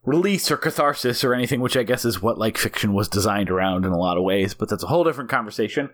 release 0.03 0.49
or 0.51 0.57
catharsis 0.57 1.23
or 1.23 1.33
anything, 1.33 1.59
which 1.59 1.75
I 1.75 1.83
guess 1.83 2.05
is 2.05 2.21
what 2.21 2.37
like 2.37 2.57
fiction 2.57 2.93
was 2.93 3.09
designed 3.09 3.49
around 3.49 3.85
in 3.85 3.91
a 3.91 3.97
lot 3.97 4.17
of 4.17 4.23
ways, 4.23 4.53
but 4.53 4.69
that's 4.69 4.83
a 4.83 4.87
whole 4.87 5.03
different 5.03 5.29
conversation. 5.29 5.89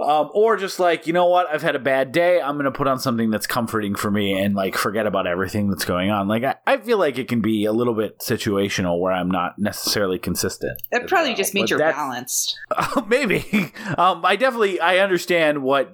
Um, 0.00 0.30
or 0.32 0.56
just 0.56 0.80
like, 0.80 1.06
you 1.06 1.12
know 1.12 1.26
what, 1.26 1.48
I've 1.52 1.62
had 1.62 1.76
a 1.76 1.80
bad 1.80 2.12
day, 2.12 2.40
I'm 2.40 2.56
gonna 2.56 2.70
put 2.70 2.86
on 2.86 2.98
something 2.98 3.30
that's 3.30 3.46
comforting 3.46 3.94
for 3.94 4.10
me 4.10 4.32
and 4.32 4.54
like 4.54 4.76
forget 4.76 5.06
about 5.06 5.26
everything 5.26 5.68
that's 5.68 5.84
going 5.84 6.10
on. 6.10 6.26
Like 6.26 6.42
I, 6.42 6.56
I 6.66 6.78
feel 6.78 6.98
like 6.98 7.18
it 7.18 7.28
can 7.28 7.40
be 7.40 7.64
a 7.66 7.72
little 7.72 7.94
bit 7.94 8.18
situational 8.20 8.98
where 9.00 9.12
I'm 9.12 9.30
not 9.30 9.58
necessarily 9.58 10.18
consistent. 10.18 10.80
It 10.90 11.06
probably 11.06 11.30
well, 11.30 11.36
just 11.36 11.54
means 11.54 11.70
but 11.70 11.78
you're 11.78 11.92
balanced. 11.92 12.58
maybe. 13.08 13.72
Um, 13.98 14.24
I 14.24 14.36
definitely 14.36 14.80
I 14.80 14.98
understand 14.98 15.62
what 15.62 15.92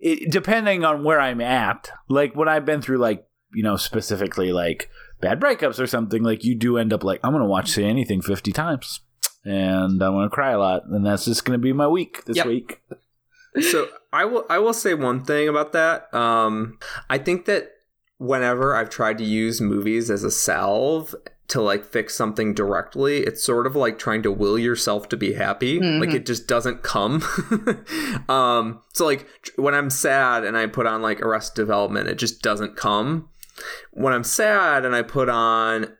it, 0.00 0.30
depending 0.30 0.84
on 0.84 1.04
where 1.04 1.20
I'm 1.20 1.40
at. 1.40 1.90
Like 2.08 2.34
when 2.36 2.48
I've 2.48 2.64
been 2.64 2.82
through 2.82 2.98
like 2.98 3.26
you 3.52 3.62
know 3.62 3.76
specifically 3.76 4.52
like 4.52 4.90
bad 5.20 5.40
breakups 5.40 5.78
or 5.80 5.86
something, 5.86 6.22
like 6.22 6.44
you 6.44 6.54
do 6.54 6.78
end 6.78 6.92
up 6.92 7.02
like 7.02 7.20
I'm 7.24 7.32
gonna 7.32 7.46
watch 7.46 7.70
say 7.70 7.84
anything 7.84 8.20
fifty 8.22 8.52
times, 8.52 9.00
and 9.44 10.02
I'm 10.02 10.12
gonna 10.12 10.30
cry 10.30 10.52
a 10.52 10.58
lot, 10.58 10.82
and 10.86 11.04
that's 11.04 11.24
just 11.24 11.44
gonna 11.44 11.58
be 11.58 11.72
my 11.72 11.88
week 11.88 12.24
this 12.26 12.36
Yep. 12.36 12.46
week. 12.46 12.80
So 13.60 13.88
I 14.12 14.24
will 14.24 14.44
I 14.48 14.58
will 14.58 14.72
say 14.72 14.94
one 14.94 15.24
thing 15.24 15.48
about 15.48 15.72
that. 15.72 16.12
Um, 16.14 16.78
I 17.08 17.18
think 17.18 17.46
that 17.46 17.70
whenever 18.18 18.74
I've 18.74 18.90
tried 18.90 19.18
to 19.18 19.24
use 19.24 19.60
movies 19.60 20.10
as 20.10 20.24
a 20.24 20.30
salve 20.30 21.14
to 21.46 21.60
like 21.60 21.84
fix 21.84 22.14
something 22.14 22.54
directly, 22.54 23.18
it's 23.18 23.44
sort 23.44 23.66
of 23.66 23.76
like 23.76 23.98
trying 23.98 24.22
to 24.22 24.32
will 24.32 24.58
yourself 24.58 25.08
to 25.10 25.16
be 25.16 25.34
happy. 25.34 25.78
Mhm. 25.78 26.00
Like 26.00 26.14
it 26.14 26.26
just 26.26 26.46
doesn't 26.46 26.82
come. 26.82 27.22
um, 28.28 28.80
so 28.92 29.04
like 29.04 29.26
when 29.56 29.74
I'm 29.74 29.90
sad 29.90 30.44
and 30.44 30.56
I 30.56 30.66
put 30.66 30.86
on 30.86 31.02
like 31.02 31.20
Arrested 31.20 31.56
Development, 31.56 32.08
it 32.08 32.16
just 32.18 32.42
doesn't 32.42 32.76
come. 32.76 33.28
When 33.92 34.12
I'm 34.14 34.24
sad 34.24 34.84
and 34.84 34.96
I 34.96 35.02
put 35.02 35.28
on 35.28 35.94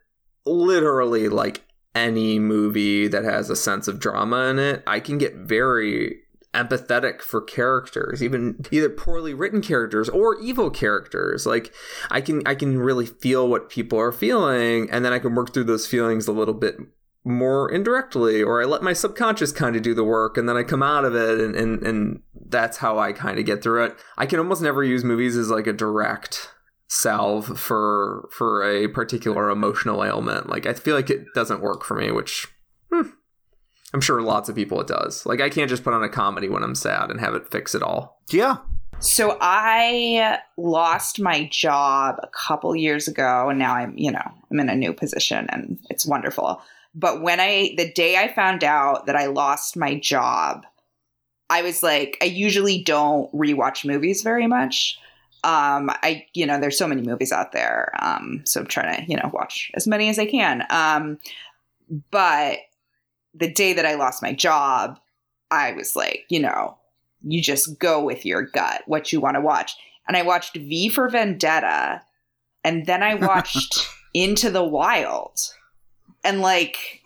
literally 0.47 1.29
like 1.29 1.63
any 1.95 2.39
movie 2.39 3.07
that 3.07 3.25
has 3.25 3.51
a 3.51 3.57
sense 3.57 3.87
of 3.87 4.01
drama 4.01 4.47
in 4.47 4.59
it, 4.59 4.83
I 4.87 4.99
can 4.99 5.19
get 5.19 5.35
very 5.37 6.21
empathetic 6.55 7.21
for 7.21 7.41
characters, 7.41 8.23
even 8.23 8.65
either 8.71 8.89
poorly 8.89 9.35
written 9.35 9.61
characters 9.61 10.09
or 10.09 10.41
evil 10.41 10.71
characters. 10.71 11.47
Like 11.47 11.73
I 12.11 12.21
can 12.21 12.43
I 12.47 12.55
can 12.55 12.79
really 12.79 13.07
feel 13.07 13.49
what 13.49 13.69
people 13.69 13.99
are 13.99 14.13
feeling 14.13 14.89
and 14.91 15.05
then 15.05 15.13
I 15.13 15.19
can 15.19 15.35
work 15.35 15.53
through 15.53 15.65
those 15.65 15.87
feelings 15.87 16.27
a 16.27 16.33
little 16.33 16.55
bit 16.55 16.77
more 17.25 17.71
indirectly 17.71 18.43
or 18.43 18.63
I 18.63 18.67
let 18.67 18.83
my 18.83 18.93
subconscious 18.93 19.51
kind 19.51 19.77
of 19.77 19.83
do 19.83 19.95
the 19.95 20.05
work 20.05 20.37
and 20.37 20.49
then 20.49 20.57
I 20.57 20.63
come 20.63 20.83
out 20.83 21.05
of 21.05 21.15
it 21.15 21.41
and 21.41 21.57
and, 21.57 21.83
and 21.83 22.23
that's 22.49 22.79
how 22.79 22.99
I 22.99 23.13
kind 23.13 23.39
of 23.39 23.47
get 23.47 23.63
through 23.63 23.85
it. 23.85 23.97
I 24.17 24.27
can 24.27 24.39
almost 24.39 24.63
never 24.63 24.85
use 24.85 25.05
movies 25.05 25.37
as 25.37 25.51
like 25.51 25.67
a 25.67 25.73
direct 25.73 26.51
salve 26.87 27.59
for 27.59 28.29
for 28.31 28.63
a 28.63 28.89
particular 28.89 29.51
emotional 29.51 30.05
ailment. 30.05 30.49
Like 30.49 30.67
I 30.67 30.75
feel 30.75 30.95
like 30.95 31.11
it 31.11 31.27
doesn't 31.35 31.61
work 31.61 31.85
for 31.85 31.95
me, 31.95 32.11
which 32.11 32.47
hmm, 32.93 33.09
I'm 33.95 34.01
sure 34.01 34.21
lots 34.21 34.49
of 34.49 34.57
people 34.57 34.81
it 34.81 34.89
does. 34.89 35.25
Like 35.25 35.41
I 35.41 35.49
can't 35.49 35.71
just 35.71 35.85
put 35.85 35.95
on 35.95 36.03
a 36.03 36.09
comedy 36.09 36.49
when 36.49 36.65
I'm 36.65 36.75
sad 36.75 37.11
and 37.11 37.21
have 37.21 37.35
it 37.35 37.51
fix 37.51 37.75
it 37.75 37.83
all. 37.83 38.21
Yeah, 38.31 38.57
So 38.99 39.37
I 39.41 40.39
lost 40.57 41.21
my 41.21 41.47
job 41.51 42.17
a 42.23 42.29
couple 42.29 42.75
years 42.75 43.07
ago 43.07 43.49
and 43.49 43.59
now 43.59 43.75
I'm, 43.75 43.97
you 43.97 44.11
know, 44.11 44.33
I'm 44.51 44.61
in 44.61 44.69
a 44.69 44.75
new 44.75 44.93
position 44.93 45.47
and 45.51 45.79
it's 45.91 46.07
wonderful. 46.07 46.61
But 46.95 47.23
when 47.23 47.39
I 47.39 47.75
the 47.77 47.93
day 47.93 48.17
I 48.17 48.33
found 48.33 48.65
out 48.65 49.07
that 49.07 49.17
I 49.17 49.27
lost 49.27 49.77
my 49.77 49.99
job, 49.99 50.65
I 51.51 51.63
was 51.63 51.83
like 51.83 52.19
I 52.21 52.27
usually 52.27 52.83
don't 52.83 53.33
rewatch 53.33 53.85
movies 53.85 54.23
very 54.23 54.47
much. 54.47 54.99
Um, 55.45 55.91
I, 56.03 56.27
you 56.33 56.47
know, 56.47 56.59
there's 56.59 56.79
so 56.79 56.89
many 56.89 57.03
movies 57.03 57.31
out 57.31 57.53
there. 57.53 57.93
Um, 58.01 58.41
so 58.47 58.61
I'm 58.61 58.67
trying 58.67 58.97
to, 58.97 59.11
you 59.11 59.17
know, 59.19 59.31
watch 59.33 59.71
as 59.75 59.87
many 59.87 60.09
as 60.09 60.19
I 60.19 60.25
can. 60.25 60.65
Um, 60.71 61.19
but 62.11 62.59
the 63.35 63.53
day 63.53 63.73
that 63.73 63.87
I 63.87 63.95
lost 63.95 64.23
my 64.23 64.33
job, 64.33 64.99
I 65.51 65.73
was 65.73 65.97
like, 65.97 66.25
you 66.29 66.41
know, 66.41 66.77
you 67.23 67.43
just 67.43 67.79
go 67.79 68.03
with 68.03 68.25
your 68.25 68.43
gut, 68.43 68.83
what 68.87 69.13
you 69.13 69.21
want 69.21 69.37
to 69.37 69.41
watch. 69.41 69.75
And 70.07 70.17
I 70.17 70.23
watched 70.23 70.57
V 70.57 70.89
for 70.89 71.09
Vendetta, 71.09 72.03
and 72.63 72.87
then 72.87 73.03
I 73.03 73.15
watched 73.27 73.89
Into 74.13 74.51
the 74.51 74.65
Wild. 74.65 75.39
And 76.23 76.41
like, 76.41 77.03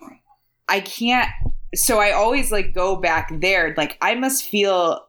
I 0.67 0.81
can't, 0.81 1.29
so 1.75 1.99
I 1.99 2.11
always 2.11 2.51
like 2.51 2.73
go 2.73 2.95
back 2.95 3.31
there. 3.39 3.73
Like, 3.77 3.97
I 4.01 4.15
must 4.15 4.47
feel 4.47 5.05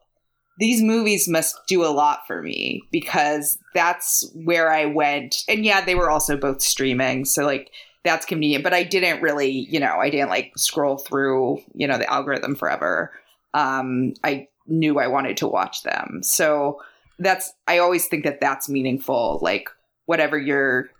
these 0.58 0.82
movies 0.82 1.26
must 1.26 1.56
do 1.66 1.84
a 1.84 1.88
lot 1.88 2.26
for 2.26 2.42
me 2.42 2.82
because 2.92 3.58
that's 3.74 4.30
where 4.34 4.70
I 4.70 4.84
went. 4.84 5.36
And 5.48 5.64
yeah, 5.64 5.82
they 5.82 5.94
were 5.94 6.10
also 6.10 6.36
both 6.36 6.60
streaming. 6.60 7.24
So 7.24 7.44
like, 7.44 7.70
that's 8.04 8.24
convenient, 8.24 8.64
but 8.64 8.72
I 8.72 8.82
didn't 8.82 9.20
really, 9.20 9.50
you 9.50 9.78
know, 9.78 9.96
I 9.98 10.08
didn't 10.08 10.30
like 10.30 10.52
scroll 10.56 10.96
through, 10.96 11.62
you 11.74 11.86
know, 11.86 11.98
the 11.98 12.10
algorithm 12.10 12.54
forever. 12.54 13.12
Um, 13.52 14.14
I 14.24 14.48
knew 14.66 14.98
I 14.98 15.06
wanted 15.06 15.36
to 15.38 15.46
watch 15.46 15.82
them. 15.82 16.20
So 16.22 16.80
that's, 17.18 17.52
I 17.66 17.78
always 17.78 18.06
think 18.06 18.24
that 18.24 18.40
that's 18.40 18.68
meaningful. 18.68 19.38
Like, 19.42 19.68
whatever 20.06 20.38
you're, 20.38 20.90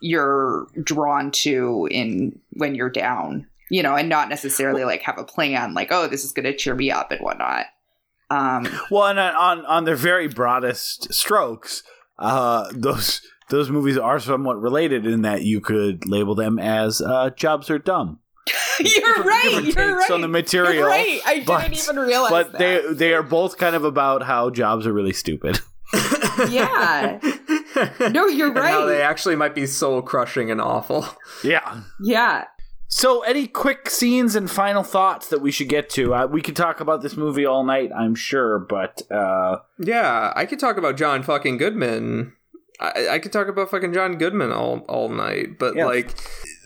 you're 0.00 0.68
drawn 0.82 1.30
to 1.30 1.88
in 1.90 2.38
when 2.52 2.74
you're 2.74 2.90
down, 2.90 3.46
you 3.70 3.82
know, 3.82 3.96
and 3.96 4.08
not 4.08 4.28
necessarily 4.28 4.84
like 4.84 5.02
have 5.02 5.18
a 5.18 5.24
plan, 5.24 5.74
like, 5.74 5.90
oh, 5.90 6.06
this 6.06 6.24
is 6.24 6.32
going 6.32 6.44
to 6.44 6.56
cheer 6.56 6.74
me 6.74 6.90
up 6.90 7.10
and 7.10 7.20
whatnot. 7.20 7.66
Um, 8.30 8.68
Well, 8.90 9.06
and 9.06 9.18
on 9.18 9.34
on, 9.34 9.66
on 9.66 9.84
their 9.84 9.96
very 9.96 10.28
broadest 10.28 11.12
strokes, 11.12 11.82
uh, 12.18 12.70
those 12.72 13.20
those 13.54 13.70
movies 13.70 13.96
are 13.96 14.18
somewhat 14.18 14.60
related 14.60 15.06
in 15.06 15.22
that 15.22 15.42
you 15.42 15.60
could 15.60 16.06
label 16.06 16.34
them 16.34 16.58
as 16.58 17.00
uh, 17.00 17.30
jobs 17.30 17.70
are 17.70 17.78
dumb. 17.78 18.18
you're 18.80 19.22
right. 19.24 19.62
different 19.64 19.76
You're 19.76 19.96
right. 19.98 20.10
on 20.10 20.20
the 20.20 20.28
material, 20.28 20.74
You're 20.74 20.86
right. 20.88 21.20
I 21.24 21.42
but- 21.46 21.62
didn't 21.62 21.78
even 21.78 21.96
realize 21.96 22.30
but 22.30 22.52
that. 22.52 22.58
they 22.58 22.92
they 22.94 23.14
are 23.14 23.22
both 23.22 23.56
kind 23.56 23.74
of 23.76 23.84
about 23.84 24.22
how 24.24 24.50
jobs 24.50 24.86
are 24.86 24.92
really 24.92 25.12
stupid. 25.12 25.60
Yeah. 26.50 27.20
No, 28.10 28.26
you're 28.26 28.48
And 28.56 28.58
how 28.58 28.80
right. 28.80 28.86
they 28.86 29.02
actually 29.02 29.36
might 29.36 29.54
be 29.54 29.66
soul 29.66 30.02
crushing 30.02 30.50
and 30.50 30.60
awful. 30.60 31.06
yeah. 31.44 31.82
yeah. 32.02 32.46
So, 32.88 33.22
any 33.22 33.46
quick 33.46 33.88
scenes 33.88 34.34
and 34.34 34.50
final 34.50 34.82
thoughts 34.82 35.28
that 35.28 35.40
we 35.40 35.50
should 35.52 35.68
get 35.68 35.88
to? 35.90 36.12
Uh, 36.14 36.26
we 36.26 36.42
could 36.42 36.56
talk 36.56 36.80
about 36.80 37.02
this 37.02 37.16
movie 37.16 37.46
all 37.46 37.64
night, 37.64 37.90
I'm 37.96 38.14
sure, 38.16 38.58
but 38.58 39.02
uh, 39.12 39.58
Yeah, 39.78 40.32
I 40.34 40.44
could 40.46 40.58
talk 40.58 40.76
about 40.76 40.96
John 40.96 41.22
fucking 41.22 41.56
Goodman. 41.56 42.32
I, 42.80 43.08
I 43.12 43.18
could 43.18 43.32
talk 43.32 43.48
about 43.48 43.70
fucking 43.70 43.92
John 43.92 44.16
Goodman 44.18 44.52
all 44.52 44.78
all 44.88 45.08
night, 45.08 45.58
but 45.58 45.76
Yeah. 45.76 45.86
like 45.86 46.10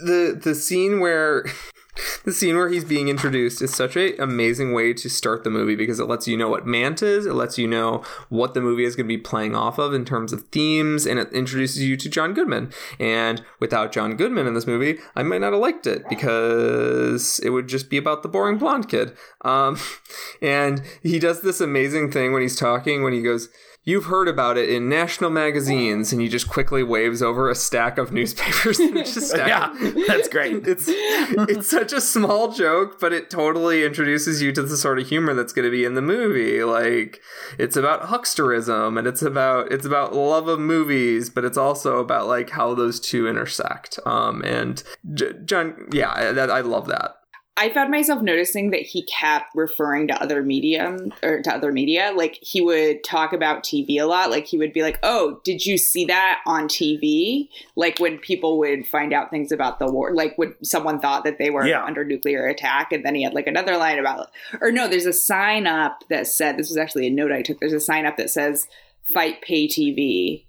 the 0.01 0.39
the 0.41 0.55
scene 0.55 1.01
where 1.01 1.45
the 2.25 2.33
scene 2.33 2.57
where 2.57 2.69
he's 2.69 2.85
being 2.85 3.09
introduced 3.09 3.61
is 3.61 3.75
such 3.75 3.97
a 3.97 4.17
amazing 4.23 4.73
way 4.73 4.93
to 4.95 5.11
start 5.11 5.43
the 5.43 5.51
movie 5.51 5.75
because 5.75 5.99
it 5.99 6.05
lets 6.05 6.29
you 6.29 6.37
know 6.37 6.49
what 6.49 6.65
Mant 6.67 7.03
is, 7.03 7.27
it 7.27 7.35
lets 7.35 7.59
you 7.59 7.67
know 7.67 8.03
what 8.29 8.55
the 8.55 8.61
movie 8.61 8.85
is 8.85 8.95
going 8.95 9.07
to 9.07 9.15
be 9.15 9.19
playing 9.21 9.57
off 9.57 9.79
of 9.79 9.93
in 9.93 10.05
terms 10.05 10.33
of 10.33 10.47
themes, 10.49 11.07
and 11.07 11.19
it 11.19 11.33
introduces 11.33 11.83
you 11.83 11.97
to 11.97 12.09
John 12.09 12.35
Goodman. 12.35 12.73
And 13.01 13.43
without 13.59 13.91
John 13.93 14.17
Goodman 14.17 14.47
in 14.47 14.55
this 14.55 14.67
movie, 14.67 14.99
I 15.17 15.25
might 15.25 15.41
not 15.41 15.53
have 15.53 15.61
liked 15.61 15.87
it 15.89 16.09
because 16.09 17.41
it 17.41 17.51
would 17.51 17.67
just 17.69 17.91
be 17.91 17.97
about 17.97 18.23
the 18.23 18.29
boring 18.29 18.59
blonde 18.59 18.89
kid. 18.89 19.17
Um, 19.43 19.77
and 20.43 20.83
he 21.03 21.19
does 21.19 21.41
this 21.43 21.61
amazing 21.61 22.13
thing 22.13 22.33
when 22.33 22.43
he's 22.43 22.57
talking 22.59 23.03
when 23.03 23.13
he 23.13 23.23
goes. 23.23 23.49
You've 23.85 24.07
heard 24.07 24.29
about 24.29 24.59
it 24.59 24.69
in 24.69 24.89
national 24.89 25.31
magazines, 25.31 26.13
and 26.13 26.21
he 26.21 26.29
just 26.29 26.49
quickly 26.49 26.83
waves 26.83 27.23
over 27.23 27.49
a 27.49 27.55
stack 27.55 27.97
of 27.97 28.13
newspapers. 28.13 28.79
and 28.79 28.99
it's 28.99 29.15
just 29.15 29.31
stack 29.31 29.47
yeah, 29.49 29.93
that's 30.07 30.29
great. 30.29 30.57
it's 30.69 30.85
it's 30.89 31.71
such 31.71 31.93
a 31.93 32.01
small 32.01 32.53
joke, 32.53 33.01
but 33.01 33.13
it 33.13 33.31
totally 33.31 33.85
introduces 33.85 34.43
you 34.43 34.53
to 34.53 34.63
the 34.63 34.77
sort 34.77 34.99
of 34.99 35.09
humor 35.09 35.33
that's 35.33 35.55
going 35.55 35.65
to 35.65 35.71
be 35.71 35.85
in 35.85 35.95
the 35.95 36.03
movie. 36.03 36.63
Like 36.65 37.21
it's 37.59 37.77
about 37.77 38.03
hucksterism 38.03 38.99
and 38.99 39.07
it's 39.07 39.23
about 39.23 39.73
it's 39.73 39.87
about 39.87 40.15
love 40.15 40.49
of 40.49 40.61
movies, 40.61 41.31
but 41.31 41.45
it's 41.45 41.59
also 41.59 41.99
about 41.99 42.27
like 42.27 42.51
how 42.51 42.75
those 42.75 43.01
two 43.01 43.27
intersect. 43.27 43.99
Um, 44.05 44.43
and 44.45 44.83
J- 45.15 45.35
John, 45.45 45.89
yeah, 45.93 46.11
I 46.11 46.61
love 46.61 46.89
that. 46.89 47.18
I 47.61 47.71
found 47.71 47.91
myself 47.91 48.23
noticing 48.23 48.71
that 48.71 48.83
he 48.83 49.03
kept 49.03 49.55
referring 49.55 50.07
to 50.09 50.23
other 50.23 50.43
medium 50.45 51.13
or 51.25 51.43
to 51.43 51.53
other 51.53 51.73
media. 51.73 52.13
Like 52.15 52.39
he 52.41 52.61
would 52.61 53.03
talk 53.03 53.33
about 53.33 53.65
TV 53.65 53.99
a 54.01 54.05
lot. 54.07 54.31
Like 54.31 54.47
he 54.47 54.57
would 54.59 54.73
be 54.73 54.83
like, 54.83 54.99
"Oh, 55.03 55.41
did 55.43 55.67
you 55.67 55.77
see 55.77 56.05
that 56.05 56.41
on 56.47 56.69
TV?" 56.69 57.49
Like 57.75 57.99
when 57.99 58.19
people 58.19 58.59
would 58.61 58.87
find 58.87 59.13
out 59.13 59.31
things 59.31 59.51
about 59.51 59.81
the 59.81 59.91
war, 59.91 60.15
like 60.15 60.39
when 60.39 60.55
someone 60.63 61.01
thought 61.01 61.25
that 61.25 61.39
they 61.39 61.51
were 61.51 61.67
Yeah. 61.67 61.85
under 61.85 62.05
nuclear 62.05 62.47
attack, 62.47 62.93
and 62.93 63.05
then 63.05 63.17
he 63.17 63.25
had 63.25 63.35
like 63.35 63.49
another 63.49 63.77
line 63.77 63.99
about, 63.99 64.29
or 64.61 64.71
no, 64.71 64.87
there's 64.87 65.07
a 65.07 65.13
sign 65.13 65.67
up 65.67 66.05
that 66.11 66.29
said 66.29 66.57
this 66.57 66.69
was 66.69 66.77
actually 66.79 67.09
a 67.09 67.11
note 67.11 67.33
I 67.33 67.43
took. 67.43 67.59
There's 67.59 67.73
a 67.73 67.81
sign 67.81 68.07
up 68.07 68.17
that 68.19 68.31
says 68.31 68.69
"Fight 69.13 69.43
Pay 69.43 69.67
TV." 69.67 70.45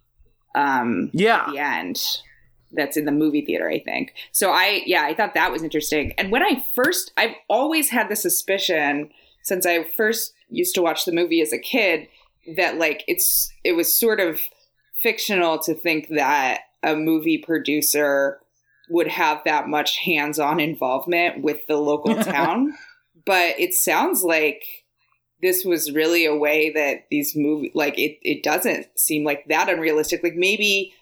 Um, 0.53 1.09
Yeah. 1.13 1.45
at 1.47 1.51
the 1.51 1.57
end 1.59 1.99
that's 2.71 2.97
in 2.97 3.05
the 3.05 3.11
movie 3.11 3.45
theater 3.45 3.69
i 3.69 3.79
think. 3.79 4.13
So 4.31 4.51
i 4.51 4.81
yeah 4.85 5.03
i 5.03 5.13
thought 5.13 5.33
that 5.33 5.51
was 5.51 5.63
interesting. 5.63 6.13
And 6.17 6.31
when 6.31 6.43
i 6.43 6.63
first 6.75 7.11
i've 7.17 7.35
always 7.47 7.89
had 7.89 8.09
the 8.09 8.15
suspicion 8.15 9.09
since 9.43 9.65
i 9.65 9.83
first 9.95 10.33
used 10.49 10.75
to 10.75 10.81
watch 10.81 11.05
the 11.05 11.11
movie 11.11 11.41
as 11.41 11.53
a 11.53 11.59
kid 11.59 12.07
that 12.57 12.77
like 12.77 13.03
it's 13.07 13.51
it 13.63 13.73
was 13.73 13.93
sort 13.93 14.19
of 14.19 14.41
fictional 14.95 15.59
to 15.59 15.73
think 15.73 16.07
that 16.09 16.61
a 16.83 16.95
movie 16.95 17.37
producer 17.37 18.39
would 18.89 19.07
have 19.07 19.41
that 19.45 19.67
much 19.67 19.97
hands-on 19.97 20.59
involvement 20.59 21.43
with 21.43 21.65
the 21.67 21.77
local 21.77 22.15
town. 22.23 22.73
But 23.25 23.59
it 23.59 23.73
sounds 23.73 24.23
like 24.23 24.63
this 25.41 25.63
was 25.63 25.91
really 25.91 26.25
a 26.25 26.35
way 26.35 26.71
that 26.71 27.05
these 27.09 27.35
movie 27.35 27.71
like 27.73 27.97
it, 27.97 28.17
it 28.23 28.43
doesn't 28.43 28.87
seem 28.97 29.23
like 29.23 29.45
that 29.47 29.69
unrealistic. 29.69 30.23
Like 30.23 30.35
maybe 30.35 30.93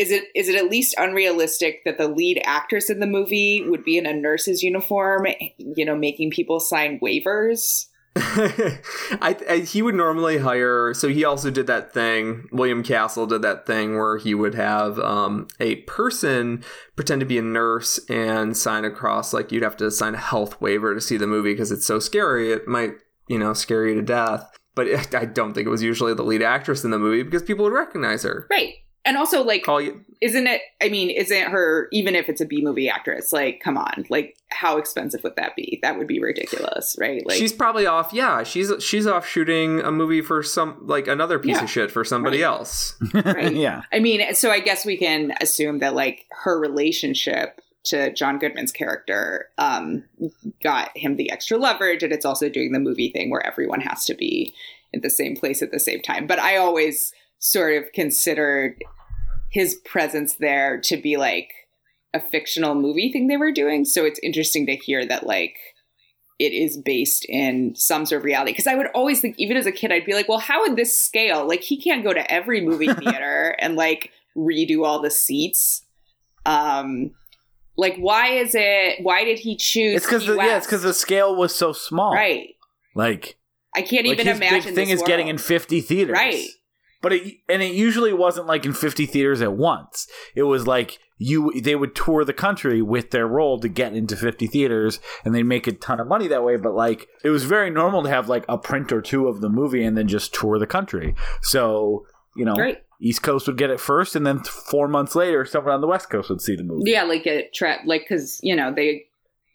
is 0.00 0.10
it 0.10 0.24
is 0.34 0.48
it 0.48 0.54
at 0.56 0.70
least 0.70 0.94
unrealistic 0.96 1.84
that 1.84 1.98
the 1.98 2.08
lead 2.08 2.40
actress 2.44 2.88
in 2.88 3.00
the 3.00 3.06
movie 3.06 3.62
would 3.68 3.84
be 3.84 3.98
in 3.98 4.06
a 4.06 4.14
nurse's 4.14 4.62
uniform 4.62 5.26
you 5.58 5.84
know 5.84 5.94
making 5.94 6.30
people 6.30 6.58
sign 6.58 6.98
waivers 7.00 7.86
I, 8.16 9.36
I 9.48 9.58
he 9.58 9.82
would 9.82 9.94
normally 9.94 10.38
hire. 10.38 10.92
So 10.94 11.08
he 11.08 11.24
also 11.24 11.48
did 11.48 11.68
that 11.68 11.94
thing. 11.94 12.48
William 12.50 12.82
Castle 12.82 13.24
did 13.24 13.42
that 13.42 13.66
thing 13.66 13.94
where 13.96 14.18
he 14.18 14.34
would 14.34 14.56
have 14.56 14.98
um, 14.98 15.46
a 15.60 15.76
person 15.82 16.64
pretend 16.96 17.20
to 17.20 17.26
be 17.26 17.38
a 17.38 17.42
nurse 17.42 18.00
and 18.08 18.56
sign 18.56 18.84
across 18.84 19.32
like 19.32 19.52
you'd 19.52 19.62
have 19.62 19.76
to 19.76 19.92
sign 19.92 20.16
a 20.16 20.18
health 20.18 20.60
waiver 20.60 20.92
to 20.92 21.00
see 21.00 21.16
the 21.16 21.28
movie 21.28 21.52
because 21.52 21.70
it's 21.70 21.86
so 21.86 22.00
scary. 22.00 22.52
It 22.52 22.66
might 22.66 22.94
you 23.28 23.38
know 23.38 23.52
scare 23.52 23.86
you 23.86 23.94
to 23.94 24.02
death. 24.02 24.44
But 24.74 24.88
I 25.14 25.24
don't 25.24 25.54
think 25.54 25.68
it 25.68 25.70
was 25.70 25.82
usually 25.82 26.12
the 26.12 26.24
lead 26.24 26.42
actress 26.42 26.84
in 26.84 26.90
the 26.90 26.98
movie 26.98 27.22
because 27.22 27.44
people 27.44 27.64
would 27.64 27.72
recognize 27.72 28.24
her. 28.24 28.48
right 28.50 28.74
and 29.04 29.16
also 29.16 29.42
like 29.42 29.62
Call 29.64 29.80
you. 29.80 30.04
isn't 30.20 30.46
it 30.46 30.60
i 30.82 30.88
mean 30.88 31.10
isn't 31.10 31.50
her 31.50 31.88
even 31.92 32.14
if 32.14 32.28
it's 32.28 32.40
a 32.40 32.44
b 32.46 32.60
movie 32.62 32.88
actress 32.88 33.32
like 33.32 33.60
come 33.62 33.78
on 33.78 34.04
like 34.10 34.36
how 34.48 34.76
expensive 34.76 35.22
would 35.22 35.36
that 35.36 35.56
be 35.56 35.78
that 35.82 35.96
would 35.96 36.06
be 36.06 36.20
ridiculous 36.20 36.96
right 37.00 37.24
like 37.26 37.36
she's 37.38 37.52
probably 37.52 37.86
off. 37.86 38.12
Yeah, 38.12 38.42
she's 38.42 38.70
she's 38.80 39.06
off 39.06 39.26
shooting 39.26 39.80
a 39.80 39.90
movie 39.92 40.20
for 40.22 40.42
some 40.42 40.76
like 40.86 41.06
another 41.08 41.38
piece 41.38 41.56
Yeah. 41.56 41.64
of 41.64 41.70
shit 41.70 41.90
for 41.90 42.04
somebody 42.04 42.38
Right. 42.42 42.46
else. 42.46 42.96
Right. 43.14 43.54
yeah. 43.54 43.82
I 43.92 44.00
mean, 44.00 44.34
so 44.34 44.50
I 44.50 44.60
guess 44.60 44.84
we 44.84 44.96
can 44.96 45.32
assume 45.40 45.78
that 45.78 45.94
like 45.94 46.26
her 46.42 46.58
relationship 46.58 47.60
to 47.84 48.12
John 48.12 48.38
Goodman's 48.38 48.72
character 48.72 49.48
um, 49.56 50.04
got 50.62 50.90
him 50.96 51.16
the 51.16 51.30
extra 51.30 51.56
leverage, 51.56 52.02
and 52.02 52.12
it's 52.12 52.24
also 52.26 52.48
doing 52.48 52.72
the 52.72 52.78
movie 52.80 53.10
thing 53.10 53.30
where 53.30 53.44
everyone 53.46 53.80
has 53.80 54.04
to 54.06 54.14
be 54.14 54.52
in 54.92 55.00
the 55.00 55.08
same 55.10 55.36
place 55.36 55.62
at 55.62 55.70
the 55.70 55.78
same 55.80 56.02
time. 56.02 56.26
But 56.26 56.38
I 56.40 56.56
always 56.56 57.12
sort 57.40 57.82
of 57.82 57.92
considered 57.92 58.76
his 59.50 59.74
presence 59.84 60.36
there 60.36 60.80
to 60.80 60.96
be 60.96 61.16
like 61.16 61.50
a 62.14 62.20
fictional 62.20 62.74
movie 62.74 63.10
thing 63.10 63.26
they 63.26 63.36
were 63.36 63.52
doing. 63.52 63.84
So 63.84 64.04
it's 64.04 64.20
interesting 64.22 64.66
to 64.66 64.76
hear 64.76 65.04
that 65.06 65.26
like 65.26 65.56
it 66.40 66.54
is 66.54 66.78
based 66.78 67.26
in 67.28 67.74
some 67.74 68.06
sort 68.06 68.20
of 68.20 68.24
reality. 68.24 68.52
Because 68.52 68.66
I 68.66 68.74
would 68.74 68.86
always 68.94 69.20
think, 69.20 69.36
even 69.38 69.58
as 69.58 69.66
a 69.66 69.72
kid, 69.72 69.92
I'd 69.92 70.06
be 70.06 70.14
like, 70.14 70.26
well, 70.26 70.38
how 70.38 70.62
would 70.62 70.74
this 70.74 70.98
scale? 70.98 71.46
Like, 71.46 71.60
he 71.60 71.78
can't 71.78 72.02
go 72.02 72.14
to 72.14 72.32
every 72.32 72.62
movie 72.62 72.92
theater 72.94 73.54
and 73.58 73.76
like 73.76 74.10
redo 74.34 74.84
all 74.84 75.02
the 75.02 75.10
seats. 75.10 75.84
Um, 76.46 77.10
like, 77.76 77.96
why 77.98 78.28
is 78.28 78.54
it? 78.54 79.04
Why 79.04 79.24
did 79.24 79.38
he 79.38 79.54
choose? 79.54 79.98
It's 79.98 80.06
because 80.06 80.26
yeah, 80.26 80.56
it's 80.56 80.66
because 80.66 80.82
the 80.82 80.94
scale 80.94 81.36
was 81.36 81.54
so 81.54 81.72
small. 81.74 82.14
right. 82.14 82.54
Like, 82.94 83.36
I 83.76 83.82
can't 83.82 84.06
like 84.06 84.18
even 84.18 84.36
imagine. 84.36 84.74
big 84.74 84.74
thing 84.74 84.88
is 84.88 85.02
getting 85.02 85.28
in 85.28 85.36
50 85.38 85.82
theaters. 85.82 86.14
Right. 86.14 86.48
But 87.02 87.12
it 87.14 87.38
and 87.48 87.62
it 87.62 87.72
usually 87.74 88.12
wasn't 88.12 88.46
like 88.46 88.64
in 88.66 88.72
50 88.74 89.06
theaters 89.06 89.40
at 89.42 89.54
once. 89.54 90.06
It 90.34 90.42
was 90.42 90.66
like 90.66 90.98
you 91.16 91.52
they 91.60 91.74
would 91.74 91.94
tour 91.94 92.24
the 92.24 92.32
country 92.32 92.80
with 92.82 93.10
their 93.10 93.26
role 93.26 93.58
to 93.60 93.68
get 93.68 93.94
into 93.94 94.16
50 94.16 94.46
theaters 94.46 95.00
and 95.24 95.34
they'd 95.34 95.42
make 95.42 95.66
a 95.66 95.72
ton 95.72 96.00
of 96.00 96.06
money 96.08 96.28
that 96.28 96.44
way, 96.44 96.56
but 96.56 96.74
like 96.74 97.06
it 97.24 97.30
was 97.30 97.44
very 97.44 97.70
normal 97.70 98.02
to 98.02 98.08
have 98.10 98.28
like 98.28 98.44
a 98.48 98.56
print 98.58 98.92
or 98.92 99.00
two 99.02 99.28
of 99.28 99.40
the 99.40 99.48
movie 99.48 99.84
and 99.84 99.96
then 99.96 100.08
just 100.08 100.32
tour 100.34 100.58
the 100.58 100.66
country. 100.66 101.14
So, 101.42 102.06
you 102.36 102.44
know, 102.44 102.54
Right. 102.54 102.82
East 103.02 103.22
Coast 103.22 103.46
would 103.46 103.56
get 103.56 103.70
it 103.70 103.80
first, 103.80 104.14
and 104.14 104.26
then 104.26 104.36
th- 104.42 104.48
four 104.48 104.86
months 104.86 105.14
later, 105.14 105.46
someone 105.46 105.72
on 105.72 105.80
the 105.80 105.86
West 105.86 106.10
Coast 106.10 106.28
would 106.28 106.42
see 106.42 106.54
the 106.54 106.62
movie. 106.62 106.90
Yeah, 106.90 107.04
like 107.04 107.26
a 107.26 107.48
trap, 107.48 107.80
like 107.86 108.02
because 108.06 108.38
you 108.42 108.54
know 108.54 108.74
they 108.74 109.06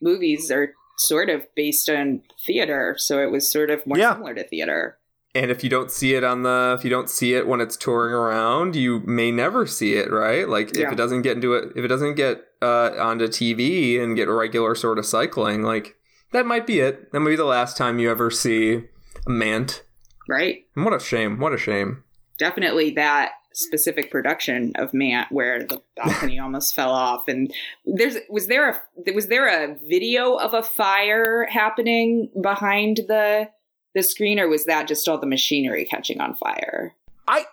movies 0.02 0.50
are 0.50 0.74
sort 0.98 1.30
of 1.30 1.44
based 1.56 1.88
on 1.90 2.24
theater, 2.46 2.96
so 2.98 3.22
it 3.22 3.32
was 3.32 3.52
sort 3.52 3.70
of 3.70 3.86
more 3.86 3.98
Yeah. 4.00 4.14
similar 4.14 4.34
to 4.34 4.48
theater. 4.48 4.98
And 5.36 5.52
if 5.52 5.66
you 5.66 5.70
don't 5.70 5.92
see 5.92 6.16
it 6.16 6.24
on 6.24 6.44
the, 6.44 6.76
if 6.80 6.86
you 6.86 6.90
don't 6.90 7.10
see 7.10 7.34
it 7.34 7.46
when 7.46 7.60
it's 7.60 7.76
touring 7.76 8.14
around, 8.14 8.76
you 8.76 9.02
may 9.02 9.32
never 9.32 9.68
see 9.68 9.96
it, 9.96 10.10
right? 10.10 10.48
Like 10.48 10.70
if 10.78 10.94
it 10.94 10.96
doesn't 10.96 11.24
get 11.24 11.36
into 11.36 11.54
it, 11.54 11.74
if 11.76 11.84
it 11.84 11.90
doesn't 11.90 12.16
get 12.16 12.42
uh, 12.62 12.92
onto 12.98 13.28
TV 13.28 14.02
and 14.02 14.16
get 14.16 14.30
regular 14.30 14.76
sort 14.76 14.98
of 14.98 15.06
cycling, 15.06 15.62
like 15.62 15.96
that 16.32 16.46
might 16.46 16.66
be 16.66 16.80
it. 16.80 17.12
That 17.12 17.20
might 17.20 17.32
be 17.32 17.36
the 17.36 17.44
last 17.44 17.76
time 17.76 18.00
you 18.00 18.10
ever 18.10 18.32
see 18.32 18.86
a 19.28 19.30
Mant. 19.30 19.84
Right? 20.28 20.66
And 20.76 20.86
what 20.86 20.94
a 20.94 21.00
shame! 21.00 21.40
What 21.40 21.54
a 21.54 21.58
shame. 21.58 22.04
Definitely 22.40 22.92
that 22.92 23.34
specific 23.54 24.12
production 24.12 24.72
of 24.76 24.94
Mant 24.94 25.32
where 25.32 25.64
the 25.66 25.82
balcony 25.96 26.40
almost 26.42 26.76
fell 26.76 26.92
off 26.92 27.28
and 27.28 27.54
there's 27.86 28.18
was 28.30 28.48
there 28.48 28.70
a 28.70 29.14
was 29.14 29.28
there 29.28 29.48
a 29.48 29.76
video 29.88 30.36
of 30.36 30.54
a 30.54 30.62
fire 30.62 31.48
happening 31.50 32.30
behind 32.42 32.98
the 33.08 33.50
the 33.96 34.04
screen 34.04 34.40
or 34.40 34.48
was 34.48 34.66
that 34.66 34.88
just 34.88 35.08
all 35.10 35.18
the 35.18 35.26
machinery 35.26 35.86
catching 35.86 36.22
on 36.22 36.36
fire 36.36 36.94
I 37.28 37.46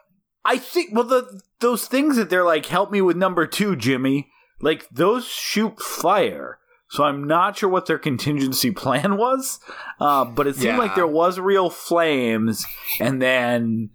I 0.44 0.58
think 0.58 0.90
well 0.92 1.04
the 1.04 1.40
those 1.60 1.86
things 1.86 2.16
that 2.16 2.28
they're 2.28 2.44
like, 2.44 2.66
help 2.66 2.90
me 2.90 3.00
with 3.00 3.16
number 3.16 3.46
two, 3.46 3.76
Jimmy. 3.76 4.28
Like 4.60 4.88
those 4.90 5.24
shoot 5.26 5.80
fire. 5.80 6.58
So 6.90 7.04
I'm 7.04 7.24
not 7.26 7.56
sure 7.56 7.68
what 7.70 7.86
their 7.86 7.98
contingency 7.98 8.70
plan 8.82 9.16
was, 9.16 9.60
uh, 10.00 10.24
but 10.26 10.46
it 10.46 10.56
seemed 10.56 10.74
Yeah. 10.74 10.78
like 10.78 10.94
there 10.94 11.06
was 11.06 11.38
real 11.40 11.70
flames, 11.70 12.66
and 13.00 13.22
then 13.22 13.90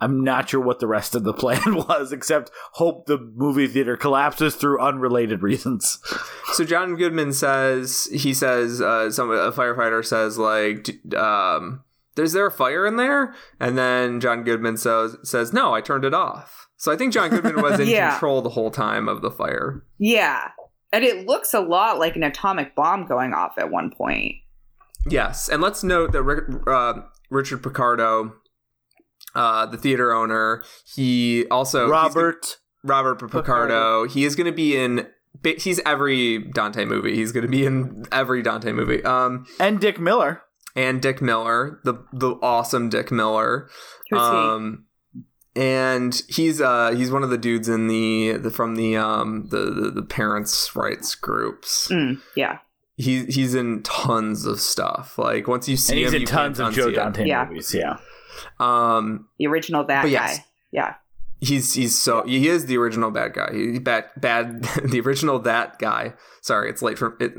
I'm 0.00 0.22
not 0.24 0.48
sure 0.50 0.60
what 0.60 0.80
the 0.80 0.86
rest 0.88 1.14
of 1.14 1.22
the 1.24 1.32
plan 1.42 1.74
was, 1.88 2.12
except 2.12 2.50
hope 2.72 3.06
the 3.06 3.18
movie 3.18 3.68
theater 3.68 3.96
collapses 3.96 4.54
through 4.56 4.80
unrelated 4.80 5.42
reasons. 5.42 5.98
So 6.54 6.64
John 6.64 6.96
Goodman 6.96 7.32
says 7.32 8.08
he 8.12 8.34
says 8.34 8.80
uh, 8.82 9.10
some 9.10 9.30
a 9.30 9.52
firefighter 9.52 10.04
says 10.04 10.36
like 10.36 10.90
um, 11.16 11.84
there's 12.16 12.32
there 12.32 12.46
a 12.46 12.50
fire 12.50 12.86
in 12.86 12.96
there 12.96 13.34
and 13.60 13.76
then 13.78 14.20
John 14.20 14.44
Goodman 14.44 14.76
says 14.76 15.16
says 15.22 15.52
no 15.52 15.74
I 15.74 15.80
turned 15.80 16.04
it 16.04 16.14
off. 16.14 16.68
So 16.76 16.90
I 16.92 16.96
think 16.96 17.12
John 17.12 17.30
Goodman 17.30 17.62
was 17.62 17.78
in 17.80 17.86
Yeah. 17.88 18.10
control 18.10 18.42
the 18.42 18.50
whole 18.50 18.70
time 18.70 19.08
of 19.08 19.22
the 19.22 19.30
fire. 19.30 19.84
yeah 19.98 20.48
and 20.92 21.04
it 21.04 21.26
looks 21.26 21.54
a 21.54 21.60
lot 21.60 21.98
like 21.98 22.16
an 22.16 22.22
atomic 22.22 22.74
bomb 22.74 23.06
going 23.06 23.32
off 23.32 23.56
at 23.58 23.70
one 23.70 23.90
point 23.96 24.34
Yes, 25.08 25.48
and 25.48 25.60
let's 25.60 25.82
note 25.82 26.12
that 26.12 26.22
Rick, 26.22 26.44
uh, 26.64 27.00
Richard 27.28 27.60
Picardo, 27.60 28.34
uh, 29.34 29.66
the 29.66 29.76
theater 29.76 30.12
owner, 30.12 30.62
he 30.94 31.44
also 31.50 31.88
Robert, 31.88 32.58
Robert 32.84 33.16
Picardo, 33.28 34.06
he 34.06 34.24
is 34.24 34.36
going 34.36 34.46
to 34.46 34.52
be 34.52 34.76
in. 34.76 35.08
He's 35.58 35.80
every 35.84 36.38
Dante 36.38 36.84
movie. 36.84 37.16
He's 37.16 37.32
going 37.32 37.42
to 37.42 37.48
be 37.50 37.64
in 37.66 38.04
every 38.12 38.42
Dante 38.42 38.70
movie. 38.70 39.02
Um, 39.04 39.44
and 39.58 39.80
Dick 39.80 39.98
Miller. 39.98 40.42
And 40.76 41.00
Dick 41.02 41.20
Miller, 41.22 41.80
the 41.84 41.94
the 42.12 42.36
awesome 42.42 42.88
Dick 42.88 43.10
Miller. 43.10 43.68
Um, 44.12 44.84
and 45.56 46.22
he's 46.28 46.60
uh 46.60 46.90
he's 46.92 47.10
one 47.10 47.22
of 47.22 47.30
the 47.30 47.38
dudes 47.38 47.68
in 47.68 47.88
the, 47.88 48.32
the 48.38 48.50
from 48.50 48.74
the 48.76 48.96
um 48.96 49.48
the, 49.50 49.70
the 49.70 49.90
the 49.90 50.02
parents 50.02 50.74
rights 50.74 51.14
groups. 51.14 51.88
Mm, 51.88 52.20
yeah 52.36 52.58
He 52.96 53.24
he's 53.26 53.54
in 53.54 53.82
tons 53.82 54.46
of 54.46 54.60
stuff. 54.60 55.18
Like 55.18 55.48
once 55.48 55.68
you 55.68 55.76
see 55.76 55.92
And 55.94 55.98
he's 56.00 56.08
him, 56.10 56.14
in 56.16 56.20
you 56.22 56.26
tons 56.26 56.58
can't 56.58 56.68
of 56.70 56.74
Joe. 56.74 56.90
Dante 56.90 57.26
Yeah. 57.26 57.44
movies. 57.46 57.74
Yeah. 57.74 57.98
Um, 58.58 59.28
the 59.38 59.46
original 59.46 59.84
that 59.84 60.02
But 60.02 60.10
yes. 60.10 60.38
guy 60.38 60.44
yeah 60.72 60.94
he's 61.42 61.74
he's 61.74 61.98
so 61.98 62.22
he 62.24 62.48
is 62.48 62.66
the 62.66 62.78
original 62.78 63.10
bad 63.10 63.34
guy. 63.34 63.50
He 63.52 63.78
bad 63.78 64.06
bad 64.16 64.62
the 64.84 65.00
original 65.00 65.38
that 65.40 65.78
guy. 65.78 66.14
Sorry, 66.40 66.68
it's 66.70 66.82
late 66.82 66.98
for 66.98 67.16
it. 67.20 67.34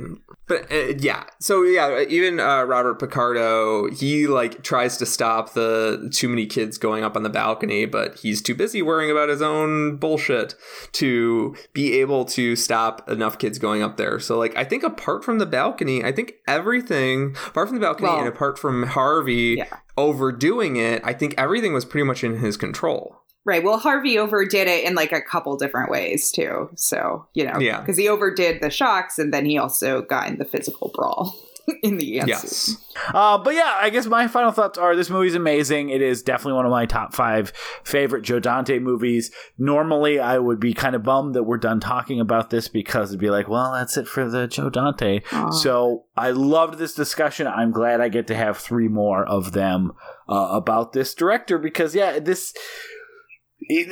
But 0.48 0.72
uh, 0.72 0.94
yeah, 1.00 1.24
so 1.40 1.64
yeah, 1.64 2.02
even 2.08 2.40
uh, 2.40 2.64
Robert 2.64 3.00
Picardo, 3.00 3.90
he 3.90 4.28
like 4.28 4.64
tries 4.64 4.96
to 4.98 5.06
stop 5.06 5.54
the 5.54 6.10
too 6.14 6.30
many 6.30 6.46
kids 6.46 6.78
going 6.78 7.04
up 7.04 7.18
on 7.18 7.24
the 7.24 7.30
balcony, 7.30 7.86
but 7.86 8.18
he's 8.20 8.42
too 8.42 8.56
busy 8.56 8.82
worrying 8.82 9.12
about 9.12 9.28
his 9.28 9.42
own 9.42 9.98
bullshit 9.98 10.56
to 10.94 11.54
be 11.74 12.00
able 12.00 12.24
to 12.26 12.56
stop 12.56 13.10
enough 13.10 13.38
kids 13.38 13.60
going 13.60 13.82
up 13.84 13.98
there. 13.98 14.20
So 14.20 14.38
like, 14.38 14.56
I 14.56 14.64
think 14.64 14.84
apart 14.84 15.26
from 15.26 15.40
the 15.40 15.46
balcony, 15.46 16.04
I 16.04 16.14
think 16.14 16.36
everything 16.48 17.36
apart 17.48 17.68
from 17.70 17.80
the 17.80 17.86
balcony 17.86 18.08
Well- 18.08 18.20
and 18.20 18.28
apart 18.30 18.58
from 18.58 18.84
Harvey 18.84 19.56
Yeah. 19.58 19.66
overdoing 19.98 20.78
it, 20.78 21.02
I 21.04 21.12
think 21.14 21.36
everything 21.38 21.74
was 21.74 21.84
pretty 21.86 22.06
much 22.06 22.24
in 22.24 22.38
his 22.38 22.56
control. 22.58 23.23
Right. 23.46 23.64
Well, 23.64 23.78
Harvey 23.78 24.18
overdid 24.18 24.68
it 24.68 24.86
in 24.86 24.96
like 24.96 25.12
a 25.12 25.22
couple 25.22 25.58
different 25.58 25.92
ways 25.92 26.32
too. 26.32 26.70
So, 26.76 27.28
you 27.34 27.46
know, 27.46 27.60
Yeah. 27.60 27.82
because 27.82 27.98
he 27.98 28.08
overdid 28.08 28.62
the 28.62 28.70
shocks 28.70 29.20
and 29.20 29.34
then 29.34 29.46
he 29.46 29.58
also 29.58 30.02
got 30.02 30.28
in 30.30 30.38
the 30.38 30.46
physical 30.46 30.92
brawl 30.94 31.36
in 31.84 31.98
the 31.98 32.20
ants. 32.22 32.30
Yes. 32.30 32.78
Uh, 33.14 33.38
but 33.38 33.54
yeah, 33.54 33.76
I 33.82 33.90
guess 33.90 34.06
my 34.06 34.28
final 34.30 34.52
thoughts 34.52 34.78
are 34.78 34.96
this 34.96 35.10
movie's 35.10 35.36
amazing. 35.36 35.90
It 35.90 36.02
is 36.02 36.22
definitely 36.24 36.54
one 36.54 36.66
of 36.66 36.72
my 36.72 36.86
top 36.86 37.14
five 37.14 37.52
favorite 37.84 38.22
Joe 38.22 38.40
Dante 38.40 38.80
movies. 38.80 39.30
Normally, 39.58 40.20
I 40.20 40.38
would 40.40 40.62
be 40.62 40.74
kind 40.74 40.96
of 40.96 41.04
bummed 41.04 41.36
that 41.36 41.44
we're 41.44 41.58
done 41.58 41.82
talking 41.82 42.22
about 42.22 42.50
this 42.50 42.70
because 42.70 43.10
it'd 43.12 43.20
be 43.20 43.30
like, 43.30 43.50
well, 43.50 43.74
that's 43.74 43.98
it 43.98 44.08
for 44.08 44.30
the 44.30 44.48
Joe 44.48 44.70
Dante. 44.70 45.20
Aw. 45.34 45.50
So 45.52 46.06
I 46.16 46.32
loved 46.32 46.78
this 46.80 46.94
discussion. 46.94 47.48
I'm 47.48 47.72
glad 47.72 48.00
I 48.00 48.08
get 48.08 48.28
to 48.28 48.36
have 48.36 48.58
three 48.58 48.88
more 48.88 49.26
of 49.26 49.52
them 49.52 49.92
uh, 50.30 50.50
about 50.52 50.94
this 50.94 51.14
director 51.14 51.58
because 51.58 51.94
yeah, 51.94 52.20
this. 52.20 52.54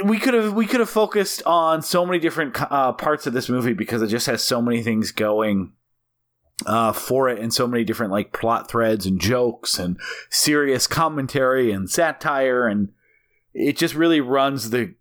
We 0.04 0.18
could 0.18 0.34
have 0.34 0.54
we 0.54 0.66
could 0.66 0.80
have 0.80 0.90
focused 0.90 1.44
on 1.46 1.82
so 1.82 2.06
many 2.06 2.20
different 2.20 2.56
uh, 2.72 2.94
parts 2.94 3.28
of 3.28 3.34
this 3.34 3.50
movie 3.50 3.74
because 3.74 4.02
it 4.02 4.08
just 4.08 4.28
has 4.28 4.44
so 4.44 4.62
many 4.62 4.82
things 4.82 5.12
going 5.12 5.74
uh, 6.66 6.92
for 6.92 7.30
it 7.30 7.40
and 7.40 7.54
so 7.54 7.68
many 7.68 7.84
different 7.84 8.12
like 8.12 8.34
plot 8.34 8.70
threads 8.70 9.06
and 9.06 9.20
jokes 9.20 9.80
and 9.80 10.00
serious 10.30 10.88
commentary 10.88 11.72
and 11.72 11.90
satire 11.90 12.68
and 12.68 12.90
it 13.54 13.78
just 13.78 13.96
really 13.96 14.22
runs 14.22 14.70
the 14.70 14.94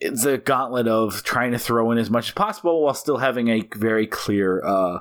the 0.00 0.40
gauntlet 0.44 0.88
of 0.88 1.22
trying 1.22 1.52
to 1.52 1.58
throw 1.58 1.90
in 1.90 1.98
as 1.98 2.10
much 2.10 2.28
as 2.28 2.34
possible 2.34 2.82
while 2.82 2.94
still 2.94 3.18
having 3.18 3.48
a 3.48 3.68
very 3.76 4.06
clear 4.06 4.64
uh, 4.64 5.00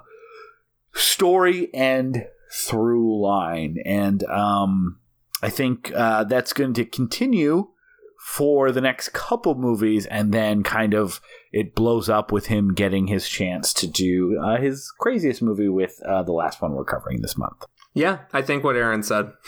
story 0.94 1.74
and 1.74 2.26
through 2.52 3.22
line. 3.22 3.78
And 3.86 4.24
um, 4.26 5.00
I 5.42 5.50
think 5.50 5.92
uh, 5.96 6.26
that's 6.26 6.54
going 6.54 6.74
to 6.74 6.86
continue 6.86 7.70
for 8.30 8.72
the 8.72 8.80
next 8.80 9.10
couple 9.10 9.56
movies 9.56 10.06
and 10.06 10.32
then 10.32 10.62
kind 10.62 10.94
of 10.94 11.20
it 11.52 11.74
blows 11.74 12.08
up 12.08 12.32
with 12.32 12.46
him 12.46 12.76
getting 12.76 13.08
his 13.08 13.28
chance 13.28 13.74
to 13.74 13.88
do 13.88 14.40
uh, 14.40 14.62
his 14.62 14.94
craziest 15.00 15.42
movie 15.42 15.68
with 15.68 16.00
uh, 16.06 16.22
the 16.22 16.32
last 16.32 16.62
one 16.62 16.74
we're 16.74 16.86
covering 16.86 17.22
this 17.22 17.36
month. 17.36 17.66
Yeah, 17.96 18.20
I 18.32 18.44
think 18.44 18.64
what 18.64 18.76
Aaron 18.76 19.02
said. 19.02 19.34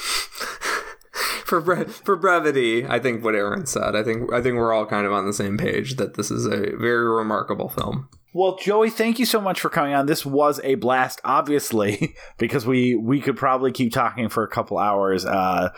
for 1.46 1.62
bre- 1.62 1.84
for 1.84 2.16
brevity, 2.16 2.88
I 2.88 2.98
think 2.98 3.24
what 3.24 3.36
Aaron 3.36 3.68
said. 3.68 3.96
I 3.96 4.04
think 4.04 4.34
I 4.34 4.42
think 4.42 4.56
we're 4.56 4.74
all 4.74 4.88
kind 4.88 5.06
of 5.06 5.14
on 5.14 5.28
the 5.28 5.34
same 5.34 5.60
page 5.60 5.98
that 5.98 6.16
this 6.16 6.32
is 6.32 6.48
a 6.48 6.76
very 6.76 7.08
remarkable 7.08 7.70
film. 7.70 8.10
Well, 8.34 8.58
Joey, 8.58 8.90
thank 8.90 9.20
you 9.20 9.28
so 9.28 9.40
much 9.40 9.62
for 9.62 9.70
coming 9.70 9.94
on. 9.94 10.08
This 10.08 10.26
was 10.26 10.60
a 10.64 10.74
blast, 10.76 11.22
obviously, 11.24 12.16
because 12.40 12.66
we 12.66 12.96
we 12.96 13.22
could 13.22 13.38
probably 13.38 13.72
keep 13.72 13.94
talking 13.94 14.28
for 14.28 14.44
a 14.44 14.50
couple 14.50 14.80
hours. 14.80 15.24
Uh, 15.24 15.70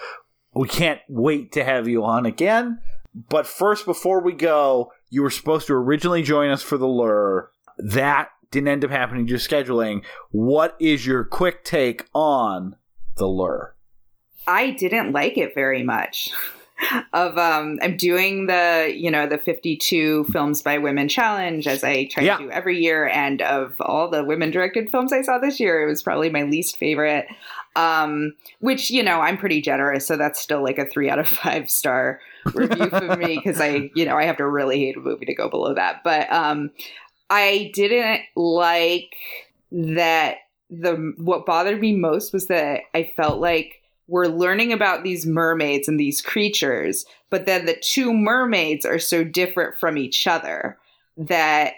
we 0.56 0.70
can't 0.70 1.02
wait 1.10 1.52
to 1.52 1.66
have 1.66 1.90
you 1.90 2.06
on 2.06 2.26
again. 2.26 2.80
But 3.16 3.46
first, 3.48 3.86
before 3.86 4.22
we 4.22 4.34
go, 4.34 4.92
you 5.10 5.22
were 5.22 5.30
supposed 5.30 5.68
to 5.68 5.74
originally 5.74 6.24
join 6.24 6.50
us 6.50 6.64
for 6.64 6.78
the 6.78 6.88
lure. 6.88 7.52
That 7.78 8.30
didn't 8.52 8.68
end 8.70 8.86
up 8.86 8.92
happening 8.92 9.26
due 9.26 9.38
to 9.38 9.44
scheduling. 9.50 10.04
What 10.32 10.76
is 10.80 11.06
your 11.06 11.24
quick 11.24 11.64
take 11.64 12.06
on 12.14 12.76
the 13.18 13.28
lure? 13.28 13.76
I 14.48 14.72
didn't 14.72 15.12
like 15.12 15.38
it 15.38 15.54
very 15.56 15.84
much. 15.84 16.32
of 17.14 17.38
um 17.38 17.80
I'm 17.82 17.96
doing 17.96 18.48
the, 18.48 18.92
you 18.94 19.10
know, 19.10 19.26
the 19.28 19.38
52 19.38 20.26
films 20.26 20.62
by 20.62 20.80
women 20.80 21.08
challenge 21.08 21.66
as 21.68 21.84
I 21.84 22.06
try 22.06 22.24
Yeah. 22.24 22.38
to 22.38 22.44
do 22.46 22.50
every 22.52 22.78
year 22.80 23.08
and 23.08 23.42
of 23.42 23.76
all 23.80 24.10
the 24.10 24.24
women 24.24 24.52
directed 24.52 24.90
films 24.90 25.14
I 25.14 25.22
saw 25.22 25.38
this 25.38 25.60
year, 25.60 25.82
it 25.84 25.86
was 25.90 26.04
probably 26.04 26.30
my 26.30 26.44
least 26.44 26.76
favorite. 26.78 27.28
Um 27.76 28.34
which, 28.60 28.90
you 28.90 29.02
know, 29.04 29.22
I'm 29.22 29.38
pretty 29.38 29.62
generous, 29.62 30.06
so 30.06 30.18
that's 30.18 30.40
still 30.42 30.64
like 30.64 30.78
a 30.80 30.86
3 30.86 31.10
out 31.10 31.20
of 31.20 31.28
5 31.28 31.70
star 31.70 32.20
review 32.54 32.90
for 32.90 33.16
me 33.18 33.42
cuz 33.42 33.60
I, 33.60 33.92
you 33.96 34.06
know, 34.06 34.18
I 34.18 34.26
have 34.26 34.38
to 34.38 34.48
really 34.48 34.80
hate 34.80 34.98
a 34.98 35.00
movie 35.00 35.26
to 35.26 35.36
go 35.36 35.50
below 35.50 35.74
that. 35.74 36.04
But 36.04 36.32
um 36.32 36.72
I 37.30 37.72
didn't 37.74 38.22
like 38.36 39.16
that 39.72 40.38
the 40.70 41.14
what 41.18 41.46
bothered 41.46 41.80
me 41.80 41.96
most 41.96 42.34
was 42.34 42.48
that 42.48 42.82
I 42.94 43.12
felt 43.16 43.40
like 43.40 43.82
we're 44.08 44.28
learning 44.28 44.74
about 44.74 45.04
these 45.04 45.26
mermaids 45.26 45.88
and 45.88 46.00
these 46.00 46.22
creatures, 46.22 47.06
but 47.30 47.46
then 47.46 47.66
the 47.66 47.76
two 47.76 48.14
mermaids 48.14 48.86
are 48.86 49.00
so 49.00 49.24
different 49.24 49.78
from 49.78 49.98
each 49.98 50.28
other 50.28 50.78
that 51.18 51.74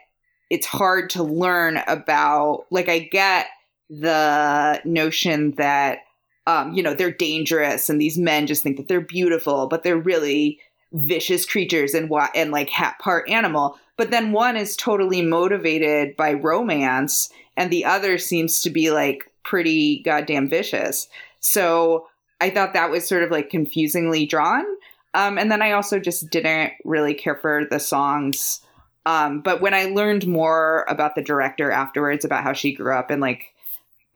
it's 0.50 0.66
hard 0.66 1.10
to 1.12 1.24
learn 1.24 1.82
about. 1.88 2.66
Like, 2.72 2.90
I 2.90 3.00
get 3.00 3.48
the 3.90 4.82
notion 4.86 5.52
that, 5.58 6.00
um, 6.48 6.74
you 6.74 6.84
know, 6.84 6.94
they're 6.94 7.12
dangerous 7.12 7.90
and 7.90 8.00
these 8.00 8.18
men 8.18 8.48
just 8.48 8.64
think 8.64 8.78
that 8.78 8.88
they're 8.88 9.02
beautiful, 9.02 9.68
but 9.68 9.84
they're 9.84 9.98
really 9.98 10.60
vicious 10.94 11.46
creatures 11.46 11.94
and 11.94 12.10
what 12.10 12.32
and 12.36 12.52
like 12.52 12.70
ha- 12.70 12.96
part 13.00 13.30
animal. 13.30 13.78
But 13.98 14.12
then 14.12 14.32
one 14.32 14.56
is 14.56 14.76
totally 14.76 15.22
motivated 15.22 16.16
by 16.16 16.34
romance 16.34 17.30
and 17.58 17.72
the 17.72 17.86
other 17.86 18.18
seems 18.18 18.62
to 18.62 18.70
be 18.70 18.92
like 18.92 19.30
pretty 19.44 20.02
goddamn 20.04 20.50
vicious. 20.50 21.08
So 21.40 22.08
i 22.42 22.50
thought 22.50 22.74
that 22.74 22.92
was 22.92 23.08
sort 23.08 23.24
of 23.24 23.32
like 23.32 23.50
confusingly 23.50 24.26
drawn. 24.26 24.66
Um, 25.14 25.38
and 25.38 25.52
then 25.52 25.62
i 25.62 25.72
also 25.72 26.00
just 26.00 26.30
didn't 26.30 26.74
really 26.84 27.14
care 27.14 27.36
for 27.36 27.66
the 27.70 27.80
songs. 27.80 28.62
Um, 29.08 29.42
but 29.42 29.62
when 29.62 29.74
i 29.74 29.86
learned 29.86 30.28
more 30.28 30.86
about 30.88 31.16
the 31.16 31.22
director 31.24 31.72
afterwards 31.72 32.24
about 32.24 32.44
how 32.44 32.54
she 32.54 32.76
grew 32.76 32.94
up 32.94 33.10
in 33.10 33.20
like 33.20 33.54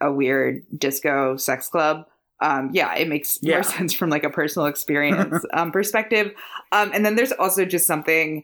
a 0.01 0.11
weird 0.11 0.63
disco 0.77 1.35
sex 1.35 1.67
club 1.67 2.05
um, 2.41 2.69
yeah, 2.73 2.95
it 2.95 3.07
makes 3.07 3.39
Yeah. 3.41 3.55
more 3.55 3.63
sense 3.77 3.93
from 3.93 4.09
like 4.09 4.23
a 4.23 4.29
personal 4.29 4.67
experience 4.67 5.43
um, 5.53 5.71
perspective. 5.71 6.31
Um, 6.71 6.91
and 6.93 7.05
then 7.05 7.15
there's 7.15 7.31
also 7.33 7.65
just 7.65 7.85
something 7.87 8.43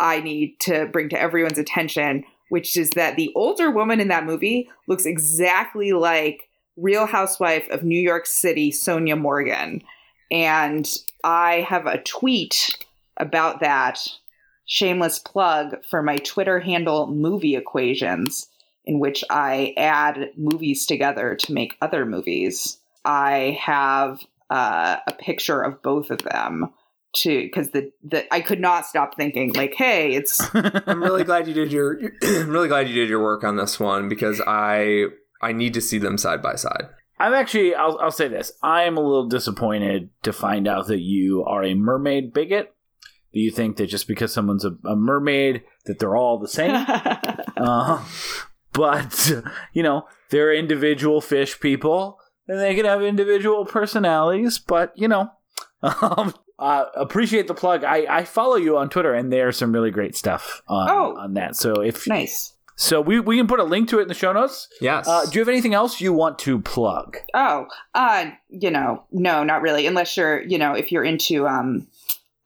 I 0.00 0.20
need 0.20 0.58
to 0.60 0.86
bring 0.86 1.08
to 1.10 1.20
everyone's 1.20 1.58
attention, 1.58 2.24
which 2.48 2.76
is 2.76 2.90
that 2.90 3.16
the 3.16 3.32
older 3.34 3.70
woman 3.70 4.00
in 4.00 4.08
that 4.08 4.26
movie 4.26 4.68
looks 4.88 5.06
exactly 5.06 5.92
like 5.92 6.48
Real 6.76 7.06
Housewife 7.06 7.68
of 7.70 7.82
New 7.82 8.00
York 8.00 8.26
City, 8.26 8.70
Sonja 8.70 9.18
Morgan. 9.18 9.82
And 10.30 10.86
I 11.24 11.60
have 11.68 11.86
a 11.86 12.02
tweet 12.02 12.76
about 13.16 13.60
that 13.60 13.98
shameless 14.66 15.18
plug 15.18 15.76
for 15.88 16.02
my 16.02 16.16
Twitter 16.18 16.60
handle, 16.60 17.06
Movie 17.06 17.56
Equations, 17.56 18.48
in 18.84 18.98
which 18.98 19.24
I 19.30 19.72
add 19.76 20.30
movies 20.36 20.84
together 20.86 21.34
to 21.36 21.52
make 21.52 21.76
other 21.80 22.04
movies. 22.04 22.78
I 23.06 23.58
have 23.62 24.20
uh, 24.50 24.96
a 25.06 25.12
picture 25.12 25.62
of 25.62 25.82
both 25.82 26.10
of 26.10 26.22
them 26.22 26.72
to 27.16 27.42
because 27.42 27.70
the, 27.70 27.92
the 28.04 28.32
I 28.34 28.40
could 28.40 28.60
not 28.60 28.86
stop 28.86 29.16
thinking 29.16 29.52
like, 29.54 29.74
hey, 29.74 30.12
it's 30.12 30.40
I'm 30.54 31.02
really 31.02 31.24
glad 31.24 31.48
you 31.48 31.54
did 31.54 31.72
your. 31.72 31.98
I'm 32.22 32.50
really 32.50 32.68
glad 32.68 32.88
you 32.88 32.94
did 32.94 33.08
your 33.08 33.22
work 33.22 33.44
on 33.44 33.56
this 33.56 33.80
one 33.80 34.08
because 34.08 34.40
I 34.46 35.06
I 35.40 35.52
need 35.52 35.74
to 35.74 35.80
see 35.80 35.98
them 35.98 36.18
side 36.18 36.42
by 36.42 36.56
side. 36.56 36.88
I'm 37.18 37.32
actually, 37.32 37.74
I'll, 37.74 37.98
I'll 37.98 38.10
say 38.10 38.28
this. 38.28 38.52
I 38.62 38.82
am 38.82 38.96
a 38.96 39.00
little 39.00 39.28
disappointed 39.28 40.10
to 40.22 40.32
find 40.32 40.68
out 40.68 40.88
that 40.88 41.00
you 41.00 41.44
are 41.44 41.64
a 41.64 41.74
mermaid 41.74 42.32
bigot. 42.34 42.74
Do 43.32 43.40
you 43.40 43.50
think 43.50 43.76
that 43.76 43.86
just 43.86 44.06
because 44.06 44.32
someone's 44.32 44.64
a, 44.64 44.76
a 44.84 44.96
mermaid, 44.96 45.62
that 45.86 45.98
they're 45.98 46.16
all 46.16 46.38
the 46.38 46.48
same? 46.48 46.72
uh, 47.56 48.04
but, 48.72 49.32
you 49.72 49.82
know, 49.82 50.04
they're 50.30 50.54
individual 50.54 51.22
fish 51.22 51.58
people, 51.58 52.18
and 52.48 52.58
they 52.60 52.74
can 52.74 52.84
have 52.84 53.02
individual 53.02 53.64
personalities, 53.64 54.58
but, 54.58 54.92
you 54.96 55.08
know, 55.08 55.30
um, 55.82 56.34
uh, 56.58 56.86
appreciate 56.94 57.48
the 57.48 57.54
plug. 57.54 57.84
I, 57.84 58.06
I 58.08 58.24
follow 58.24 58.56
you 58.56 58.78
on 58.78 58.88
Twitter, 58.88 59.12
and 59.14 59.32
there's 59.32 59.56
some 59.56 59.72
really 59.72 59.90
great 59.90 60.16
stuff 60.16 60.62
on, 60.68 60.88
Oh. 60.90 61.16
on 61.16 61.34
that. 61.34 61.56
So 61.56 61.82
if 61.82 62.06
nice. 62.06 62.54
so, 62.76 63.00
we, 63.00 63.20
we 63.20 63.36
can 63.36 63.46
put 63.46 63.60
a 63.60 63.64
link 63.64 63.88
to 63.90 63.98
it 63.98 64.02
in 64.02 64.08
the 64.08 64.14
show 64.14 64.32
notes. 64.32 64.68
Yes. 64.80 65.06
Uh, 65.06 65.24
do 65.26 65.32
you 65.32 65.40
have 65.40 65.48
anything 65.48 65.74
else 65.74 66.00
you 66.00 66.12
want 66.12 66.38
to 66.40 66.60
plug? 66.60 67.18
Oh, 67.34 67.66
uh, 67.94 68.30
you 68.48 68.70
know, 68.70 69.04
no, 69.12 69.44
not 69.44 69.60
really. 69.62 69.86
Unless 69.86 70.16
you're, 70.16 70.42
you 70.42 70.56
know, 70.58 70.72
if 70.72 70.90
you're 70.90 71.04
into, 71.04 71.46
um, 71.46 71.88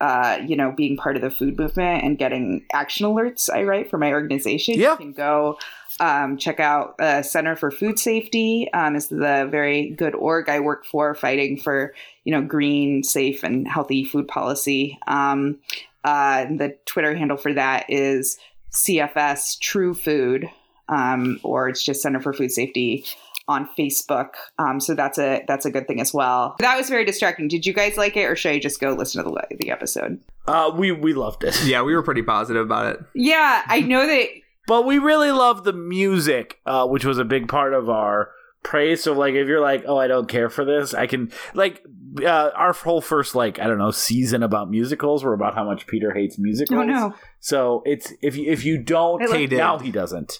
uh, 0.00 0.38
you 0.46 0.56
know, 0.56 0.72
being 0.76 0.96
part 0.96 1.14
of 1.14 1.22
the 1.22 1.30
food 1.30 1.58
movement 1.58 2.02
and 2.02 2.18
getting 2.18 2.64
action 2.72 3.06
alerts, 3.06 3.48
I 3.52 3.62
write 3.64 3.90
for 3.90 3.98
my 3.98 4.12
organization. 4.12 4.74
Yeah. 4.78 4.92
You 4.92 4.96
can 4.96 5.12
go 5.12 5.58
um, 5.98 6.36
check 6.36 6.60
out 6.60 6.94
uh, 7.00 7.22
Center 7.22 7.56
for 7.56 7.70
Food 7.70 7.98
Safety. 7.98 8.68
Um, 8.72 8.94
is 8.94 9.08
the 9.08 9.48
very 9.50 9.90
good 9.90 10.14
org 10.14 10.48
I 10.48 10.60
work 10.60 10.84
for, 10.84 11.14
fighting 11.14 11.58
for 11.58 11.94
you 12.24 12.32
know 12.32 12.42
green, 12.42 13.02
safe, 13.02 13.42
and 13.42 13.66
healthy 13.66 14.04
food 14.04 14.28
policy. 14.28 14.98
Um, 15.06 15.58
uh, 16.04 16.44
the 16.44 16.76
Twitter 16.86 17.14
handle 17.14 17.36
for 17.36 17.52
that 17.54 17.86
is 17.88 18.38
CFS 18.72 19.58
True 19.58 19.94
Food, 19.94 20.48
um, 20.88 21.40
or 21.42 21.68
it's 21.68 21.82
just 21.82 22.02
Center 22.02 22.20
for 22.20 22.32
Food 22.32 22.52
Safety 22.52 23.04
on 23.48 23.68
Facebook. 23.76 24.30
Um, 24.58 24.80
so 24.80 24.94
that's 24.94 25.18
a 25.18 25.44
that's 25.48 25.66
a 25.66 25.70
good 25.70 25.86
thing 25.86 26.00
as 26.00 26.14
well. 26.14 26.56
That 26.60 26.76
was 26.76 26.88
very 26.88 27.04
distracting. 27.04 27.48
Did 27.48 27.66
you 27.66 27.72
guys 27.72 27.96
like 27.96 28.16
it, 28.16 28.24
or 28.24 28.36
should 28.36 28.52
I 28.52 28.58
just 28.58 28.80
go 28.80 28.92
listen 28.92 29.22
to 29.24 29.30
the 29.30 29.56
the 29.56 29.70
episode? 29.70 30.20
Uh, 30.46 30.70
we 30.74 30.92
we 30.92 31.12
loved 31.12 31.44
it. 31.44 31.60
yeah, 31.64 31.82
we 31.82 31.94
were 31.94 32.02
pretty 32.02 32.22
positive 32.22 32.64
about 32.64 32.86
it. 32.86 33.00
Yeah, 33.14 33.62
I 33.66 33.80
know 33.80 34.06
that. 34.06 34.28
But 34.70 34.86
we 34.86 35.00
really 35.00 35.32
love 35.32 35.64
the 35.64 35.72
music, 35.72 36.60
uh, 36.64 36.86
which 36.86 37.04
was 37.04 37.18
a 37.18 37.24
big 37.24 37.48
part 37.48 37.74
of 37.74 37.90
our 37.90 38.30
praise. 38.62 39.02
So, 39.02 39.12
like, 39.14 39.34
if 39.34 39.48
you're 39.48 39.60
like, 39.60 39.82
"Oh, 39.84 39.96
I 39.96 40.06
don't 40.06 40.28
care 40.28 40.48
for 40.48 40.64
this," 40.64 40.94
I 40.94 41.08
can 41.08 41.32
like 41.54 41.82
uh, 42.24 42.50
our 42.54 42.72
whole 42.72 43.00
first 43.00 43.34
like 43.34 43.58
I 43.58 43.66
don't 43.66 43.78
know 43.78 43.90
season 43.90 44.44
about 44.44 44.70
musicals 44.70 45.24
were 45.24 45.34
about 45.34 45.56
how 45.56 45.64
much 45.64 45.88
Peter 45.88 46.14
hates 46.14 46.38
musicals. 46.38 46.78
Oh 46.78 46.84
no, 46.84 47.14
So 47.40 47.82
it's 47.84 48.12
if 48.22 48.36
you 48.36 48.48
if 48.48 48.64
you 48.64 48.78
don't 48.80 49.20
hate 49.28 49.50
now 49.50 49.80
he 49.80 49.90
doesn't 49.90 50.38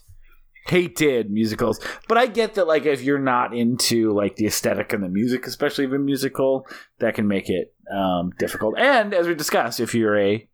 hated 0.69 1.28
musicals. 1.32 1.81
But 2.07 2.16
I 2.16 2.27
get 2.27 2.55
that 2.55 2.69
like 2.69 2.86
if 2.86 3.02
you're 3.02 3.19
not 3.19 3.52
into 3.52 4.12
like 4.12 4.36
the 4.36 4.47
aesthetic 4.47 4.93
and 4.93 5.02
the 5.02 5.09
music, 5.09 5.44
especially 5.44 5.86
of 5.86 5.93
a 5.93 5.98
musical, 5.98 6.69
that 7.01 7.16
can 7.16 7.27
make 7.27 7.51
it 7.51 7.74
um, 7.93 8.31
difficult. 8.39 8.78
And 8.78 9.12
as 9.12 9.27
we 9.27 9.35
discussed, 9.35 9.81
if 9.81 9.93
you're 9.93 10.16
a 10.16 10.48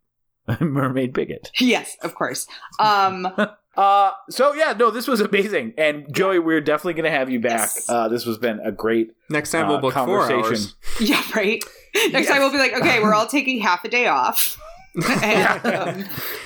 mermaid 0.61 1.13
bigot. 1.13 1.51
yes, 1.61 1.95
of 2.03 2.15
course. 2.15 2.47
Um, 2.79 3.29
Uh, 3.77 4.11
so 4.31 4.55
yeah, 4.55 4.73
no, 4.79 4.91
this 4.91 5.07
was 5.07 5.21
amazing, 5.21 5.75
and 5.77 6.07
Joey, 6.15 6.39
we're 6.39 6.61
definitely 6.61 6.95
gonna 6.95 7.11
have 7.11 7.29
you 7.29 7.41
back. 7.41 7.61
Yes. 7.61 7.89
Uh, 7.89 8.09
this 8.09 8.25
has 8.25 8.39
been 8.39 8.59
a 8.61 8.73
great 8.73 9.11
Next 9.29 9.51
time 9.51 9.67
uh, 9.67 9.69
we'll 9.73 9.81
book 9.81 9.95
four 9.95 10.27
conversation. 10.27 10.45
hours. 10.47 10.75
yeah, 11.01 11.23
right. 11.35 11.63
Next 12.11 12.29
time 12.29 12.39
we'll 12.41 12.53
be 12.53 12.59
like, 12.59 12.73
okay, 12.75 13.01
we're 13.03 13.15
all 13.15 13.27
taking 13.27 13.61
half 13.61 13.85
a 13.85 13.89
day 13.89 14.07
off. 14.07 14.59
and, 15.23 15.67
um, 15.67 16.05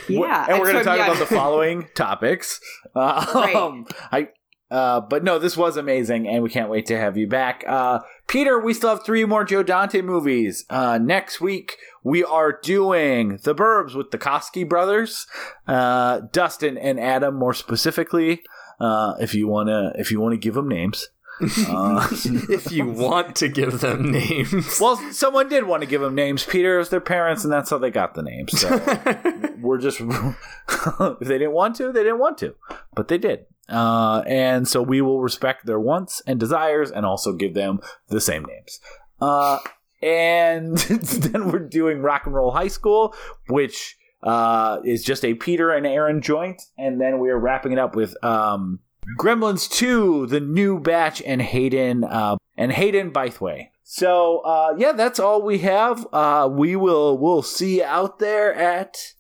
yeah, 0.09 0.47
and 0.49 0.59
we're 0.59 0.67
gonna 0.67 0.81
so, 0.81 0.91
talk 0.91 0.99
yeah. 0.99 1.07
about 1.07 1.19
the 1.21 1.27
following 1.27 1.87
topics. 1.95 2.61
Uh, 2.97 3.25
Right. 3.33 3.55
um, 3.55 3.87
I, 4.11 4.29
uh, 4.73 5.01
but 5.01 5.23
no, 5.23 5.39
this 5.39 5.57
was 5.57 5.77
amazing, 5.77 6.27
and 6.27 6.43
we 6.43 6.51
can't 6.51 6.69
wait 6.69 6.87
to 6.87 6.99
have 6.99 7.17
you 7.17 7.29
back. 7.29 7.63
Uh, 7.67 8.01
Peter, 8.29 8.59
we 8.59 8.75
still 8.75 8.91
have 8.91 9.05
three 9.05 9.25
more 9.25 9.45
Joe 9.45 9.63
Dante 9.63 10.01
movies. 10.03 10.65
Uh, 10.69 10.99
next 10.99 11.41
week 11.41 11.77
we 12.03 12.25
are 12.25 12.53
doing 12.53 13.39
The 13.43 13.55
Burbs 13.55 13.95
with 13.95 14.11
the 14.11 14.19
Koski 14.19 14.69
brothers, 14.69 15.27
uh, 15.67 16.21
Dustin 16.33 16.79
and 16.79 16.99
Adam, 16.99 17.35
more 17.35 17.55
specifically. 17.55 18.43
Uh, 18.79 19.15
if 19.21 19.35
you 19.35 19.47
wanna, 19.47 19.93
if 19.97 20.11
you 20.11 20.21
wanna 20.21 20.37
give 20.39 20.55
them 20.55 20.69
names. 20.69 21.09
Uh, 21.41 22.07
if 22.13 22.71
you 22.71 22.87
want 22.87 23.37
to 23.37 23.49
give 23.49 23.81
them 23.81 24.11
names. 24.11 24.79
well, 24.81 24.97
someone 25.13 25.49
did 25.49 25.65
want 25.67 25.83
to 25.83 25.89
give 25.89 26.01
them 26.01 26.15
names. 26.15 26.45
Peter 26.45 26.79
is 26.79 26.91
their 26.91 27.01
parents, 27.01 27.45
and 27.45 27.53
that's 27.53 27.71
how 27.71 27.79
they 27.79 27.91
got 27.91 28.15
the 28.15 28.23
names. 28.23 28.59
So 28.61 28.69
we're 29.61 29.79
just 29.79 30.01
if 30.01 31.19
they 31.21 31.39
didn't 31.39 31.53
want 31.53 31.77
to, 31.77 31.93
they 31.93 32.03
didn't 32.03 32.19
want 32.19 32.39
to, 32.39 32.55
but 32.95 33.09
they 33.09 33.19
did. 33.19 33.47
Uh, 33.69 34.23
and 34.27 34.67
so 34.67 34.83
we 34.83 35.01
will 35.01 35.21
respect 35.21 35.65
their 35.65 35.81
wants 35.81 36.21
and 36.27 36.39
desires, 36.39 36.91
and 36.91 37.07
also 37.07 37.33
give 37.33 37.55
them 37.55 37.81
the 38.09 38.21
same 38.21 38.45
names. 38.45 38.81
Uh, 39.21 39.59
and 40.03 40.77
then 40.79 41.51
we're 41.51 41.59
doing 41.59 42.01
Rock 42.01 42.27
and 42.27 42.35
Roll 42.35 42.51
High 42.51 42.69
School, 42.69 43.15
which 43.49 43.97
uh, 44.23 44.79
is 44.85 45.05
just 45.05 45.25
a 45.25 45.35
Peter 45.35 45.71
and 45.71 45.87
Aaron 45.87 46.21
joint, 46.21 46.63
and 46.79 47.01
then 47.01 47.19
we 47.19 47.31
are 47.31 47.39
wrapping 47.39 47.73
it 47.73 47.79
up 47.79 47.95
with 47.97 48.23
um, 48.25 48.81
Gremlins 49.19 49.71
2, 49.71 50.27
the 50.27 50.41
new 50.41 50.79
batch, 50.79 51.23
and 51.23 51.41
Hayden 51.41 52.05
uh, 52.05 52.37
and 52.57 52.73
Hayden 52.73 53.13
Bythway. 53.13 53.71
So 53.83 54.39
uh, 54.41 54.75
yeah, 54.79 54.93
that's 54.93 55.19
all 55.19 55.43
we 55.43 55.59
have. 55.59 56.07
Uh, 56.13 56.49
we 56.51 56.77
will 56.77 57.19
we'll 57.19 57.43
see 57.43 57.79
you 57.79 57.85
out 57.85 58.19
there 58.19 58.55
at 58.55 59.15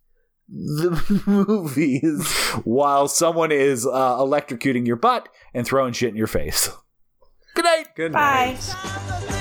the 0.48 1.22
movies 1.26 2.32
while 2.64 3.08
someone 3.08 3.52
is 3.52 3.86
uh, 3.86 4.18
electrocuting 4.18 4.86
your 4.86 4.96
butt 4.96 5.28
and 5.54 5.66
throwing 5.66 5.92
shit 5.92 6.10
in 6.10 6.16
your 6.16 6.26
face. 6.26 6.70
Good 7.54 7.64
night. 7.64 7.88
Good 7.96 8.12
night. 8.12 8.56
Sometimes 8.60 9.39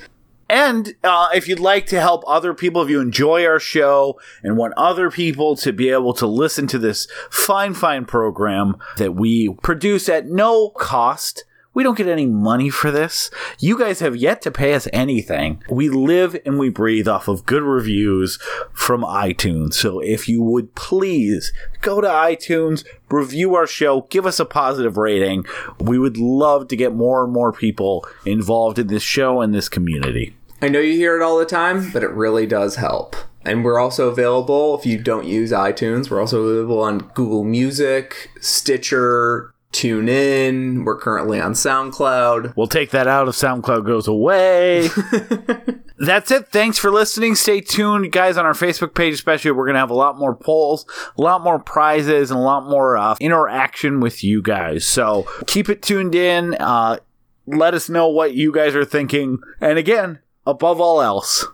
And 0.48 0.94
uh, 1.02 1.28
if 1.34 1.48
you'd 1.48 1.58
like 1.58 1.86
to 1.86 2.00
help 2.00 2.22
other 2.26 2.54
people, 2.54 2.82
if 2.82 2.90
you 2.90 3.00
enjoy 3.00 3.46
our 3.46 3.58
show 3.58 4.20
and 4.42 4.56
want 4.56 4.74
other 4.76 5.10
people 5.10 5.56
to 5.56 5.72
be 5.72 5.88
able 5.88 6.12
to 6.14 6.26
listen 6.26 6.66
to 6.68 6.78
this 6.78 7.08
fine, 7.30 7.74
fine 7.74 8.04
program 8.04 8.76
that 8.98 9.14
we 9.14 9.54
produce 9.62 10.08
at 10.08 10.26
no 10.26 10.70
cost, 10.70 11.44
we 11.74 11.82
don't 11.82 11.98
get 11.98 12.08
any 12.08 12.26
money 12.26 12.70
for 12.70 12.90
this. 12.90 13.30
You 13.58 13.78
guys 13.78 14.00
have 14.00 14.16
yet 14.16 14.40
to 14.42 14.50
pay 14.50 14.74
us 14.74 14.88
anything. 14.92 15.62
We 15.68 15.88
live 15.88 16.36
and 16.46 16.58
we 16.58 16.70
breathe 16.70 17.08
off 17.08 17.28
of 17.28 17.44
good 17.44 17.62
reviews 17.62 18.38
from 18.72 19.02
iTunes. 19.02 19.74
So 19.74 20.00
if 20.00 20.28
you 20.28 20.42
would 20.42 20.74
please 20.74 21.52
go 21.80 22.00
to 22.00 22.08
iTunes, 22.08 22.84
review 23.10 23.54
our 23.54 23.66
show, 23.66 24.02
give 24.02 24.24
us 24.24 24.40
a 24.40 24.44
positive 24.44 24.96
rating. 24.96 25.44
We 25.80 25.98
would 25.98 26.16
love 26.16 26.68
to 26.68 26.76
get 26.76 26.94
more 26.94 27.24
and 27.24 27.32
more 27.32 27.52
people 27.52 28.06
involved 28.24 28.78
in 28.78 28.86
this 28.86 29.02
show 29.02 29.40
and 29.40 29.52
this 29.52 29.68
community. 29.68 30.36
I 30.62 30.68
know 30.68 30.80
you 30.80 30.94
hear 30.94 31.20
it 31.20 31.22
all 31.22 31.38
the 31.38 31.44
time, 31.44 31.90
but 31.90 32.02
it 32.02 32.10
really 32.10 32.46
does 32.46 32.76
help. 32.76 33.16
And 33.44 33.64
we're 33.64 33.78
also 33.78 34.08
available 34.08 34.78
if 34.78 34.86
you 34.86 34.98
don't 34.98 35.26
use 35.26 35.52
iTunes. 35.52 36.08
We're 36.08 36.20
also 36.20 36.42
available 36.42 36.80
on 36.80 37.10
Google 37.14 37.44
Music, 37.44 38.30
Stitcher, 38.40 39.53
TuneIn. 39.74 40.84
We're 40.84 40.96
currently 40.96 41.40
on 41.40 41.52
SoundCloud. 41.52 42.56
We'll 42.56 42.68
take 42.68 42.90
that 42.90 43.08
out 43.08 43.28
if 43.28 43.34
SoundCloud 43.34 43.84
goes 43.84 44.06
away. 44.06 44.88
That's 45.98 46.30
it. 46.30 46.48
Thanks 46.48 46.78
for 46.78 46.90
listening. 46.90 47.34
Stay 47.34 47.60
tuned, 47.60 48.12
guys, 48.12 48.36
on 48.36 48.46
our 48.46 48.52
Facebook 48.52 48.94
page, 48.94 49.14
especially. 49.14 49.50
We're 49.50 49.66
going 49.66 49.74
to 49.74 49.80
have 49.80 49.90
a 49.90 49.94
lot 49.94 50.16
more 50.16 50.34
polls, 50.34 50.86
a 51.18 51.22
lot 51.22 51.42
more 51.42 51.58
prizes, 51.58 52.30
and 52.30 52.38
a 52.38 52.42
lot 52.42 52.68
more 52.68 52.96
uh, 52.96 53.16
interaction 53.20 54.00
with 54.00 54.22
you 54.22 54.40
guys. 54.40 54.86
So 54.86 55.26
keep 55.46 55.68
it 55.68 55.82
tuned 55.82 56.14
in. 56.14 56.54
Uh, 56.54 56.98
let 57.46 57.74
us 57.74 57.88
know 57.88 58.08
what 58.08 58.34
you 58.34 58.52
guys 58.52 58.74
are 58.76 58.84
thinking. 58.84 59.38
And 59.60 59.78
again, 59.78 60.20
above 60.46 60.80
all 60.80 61.02
else, 61.02 61.46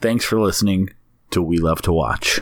thanks 0.00 0.24
for 0.24 0.40
listening 0.40 0.90
to 1.30 1.42
We 1.42 1.58
Love 1.58 1.82
to 1.82 1.92
Watch. 1.92 2.40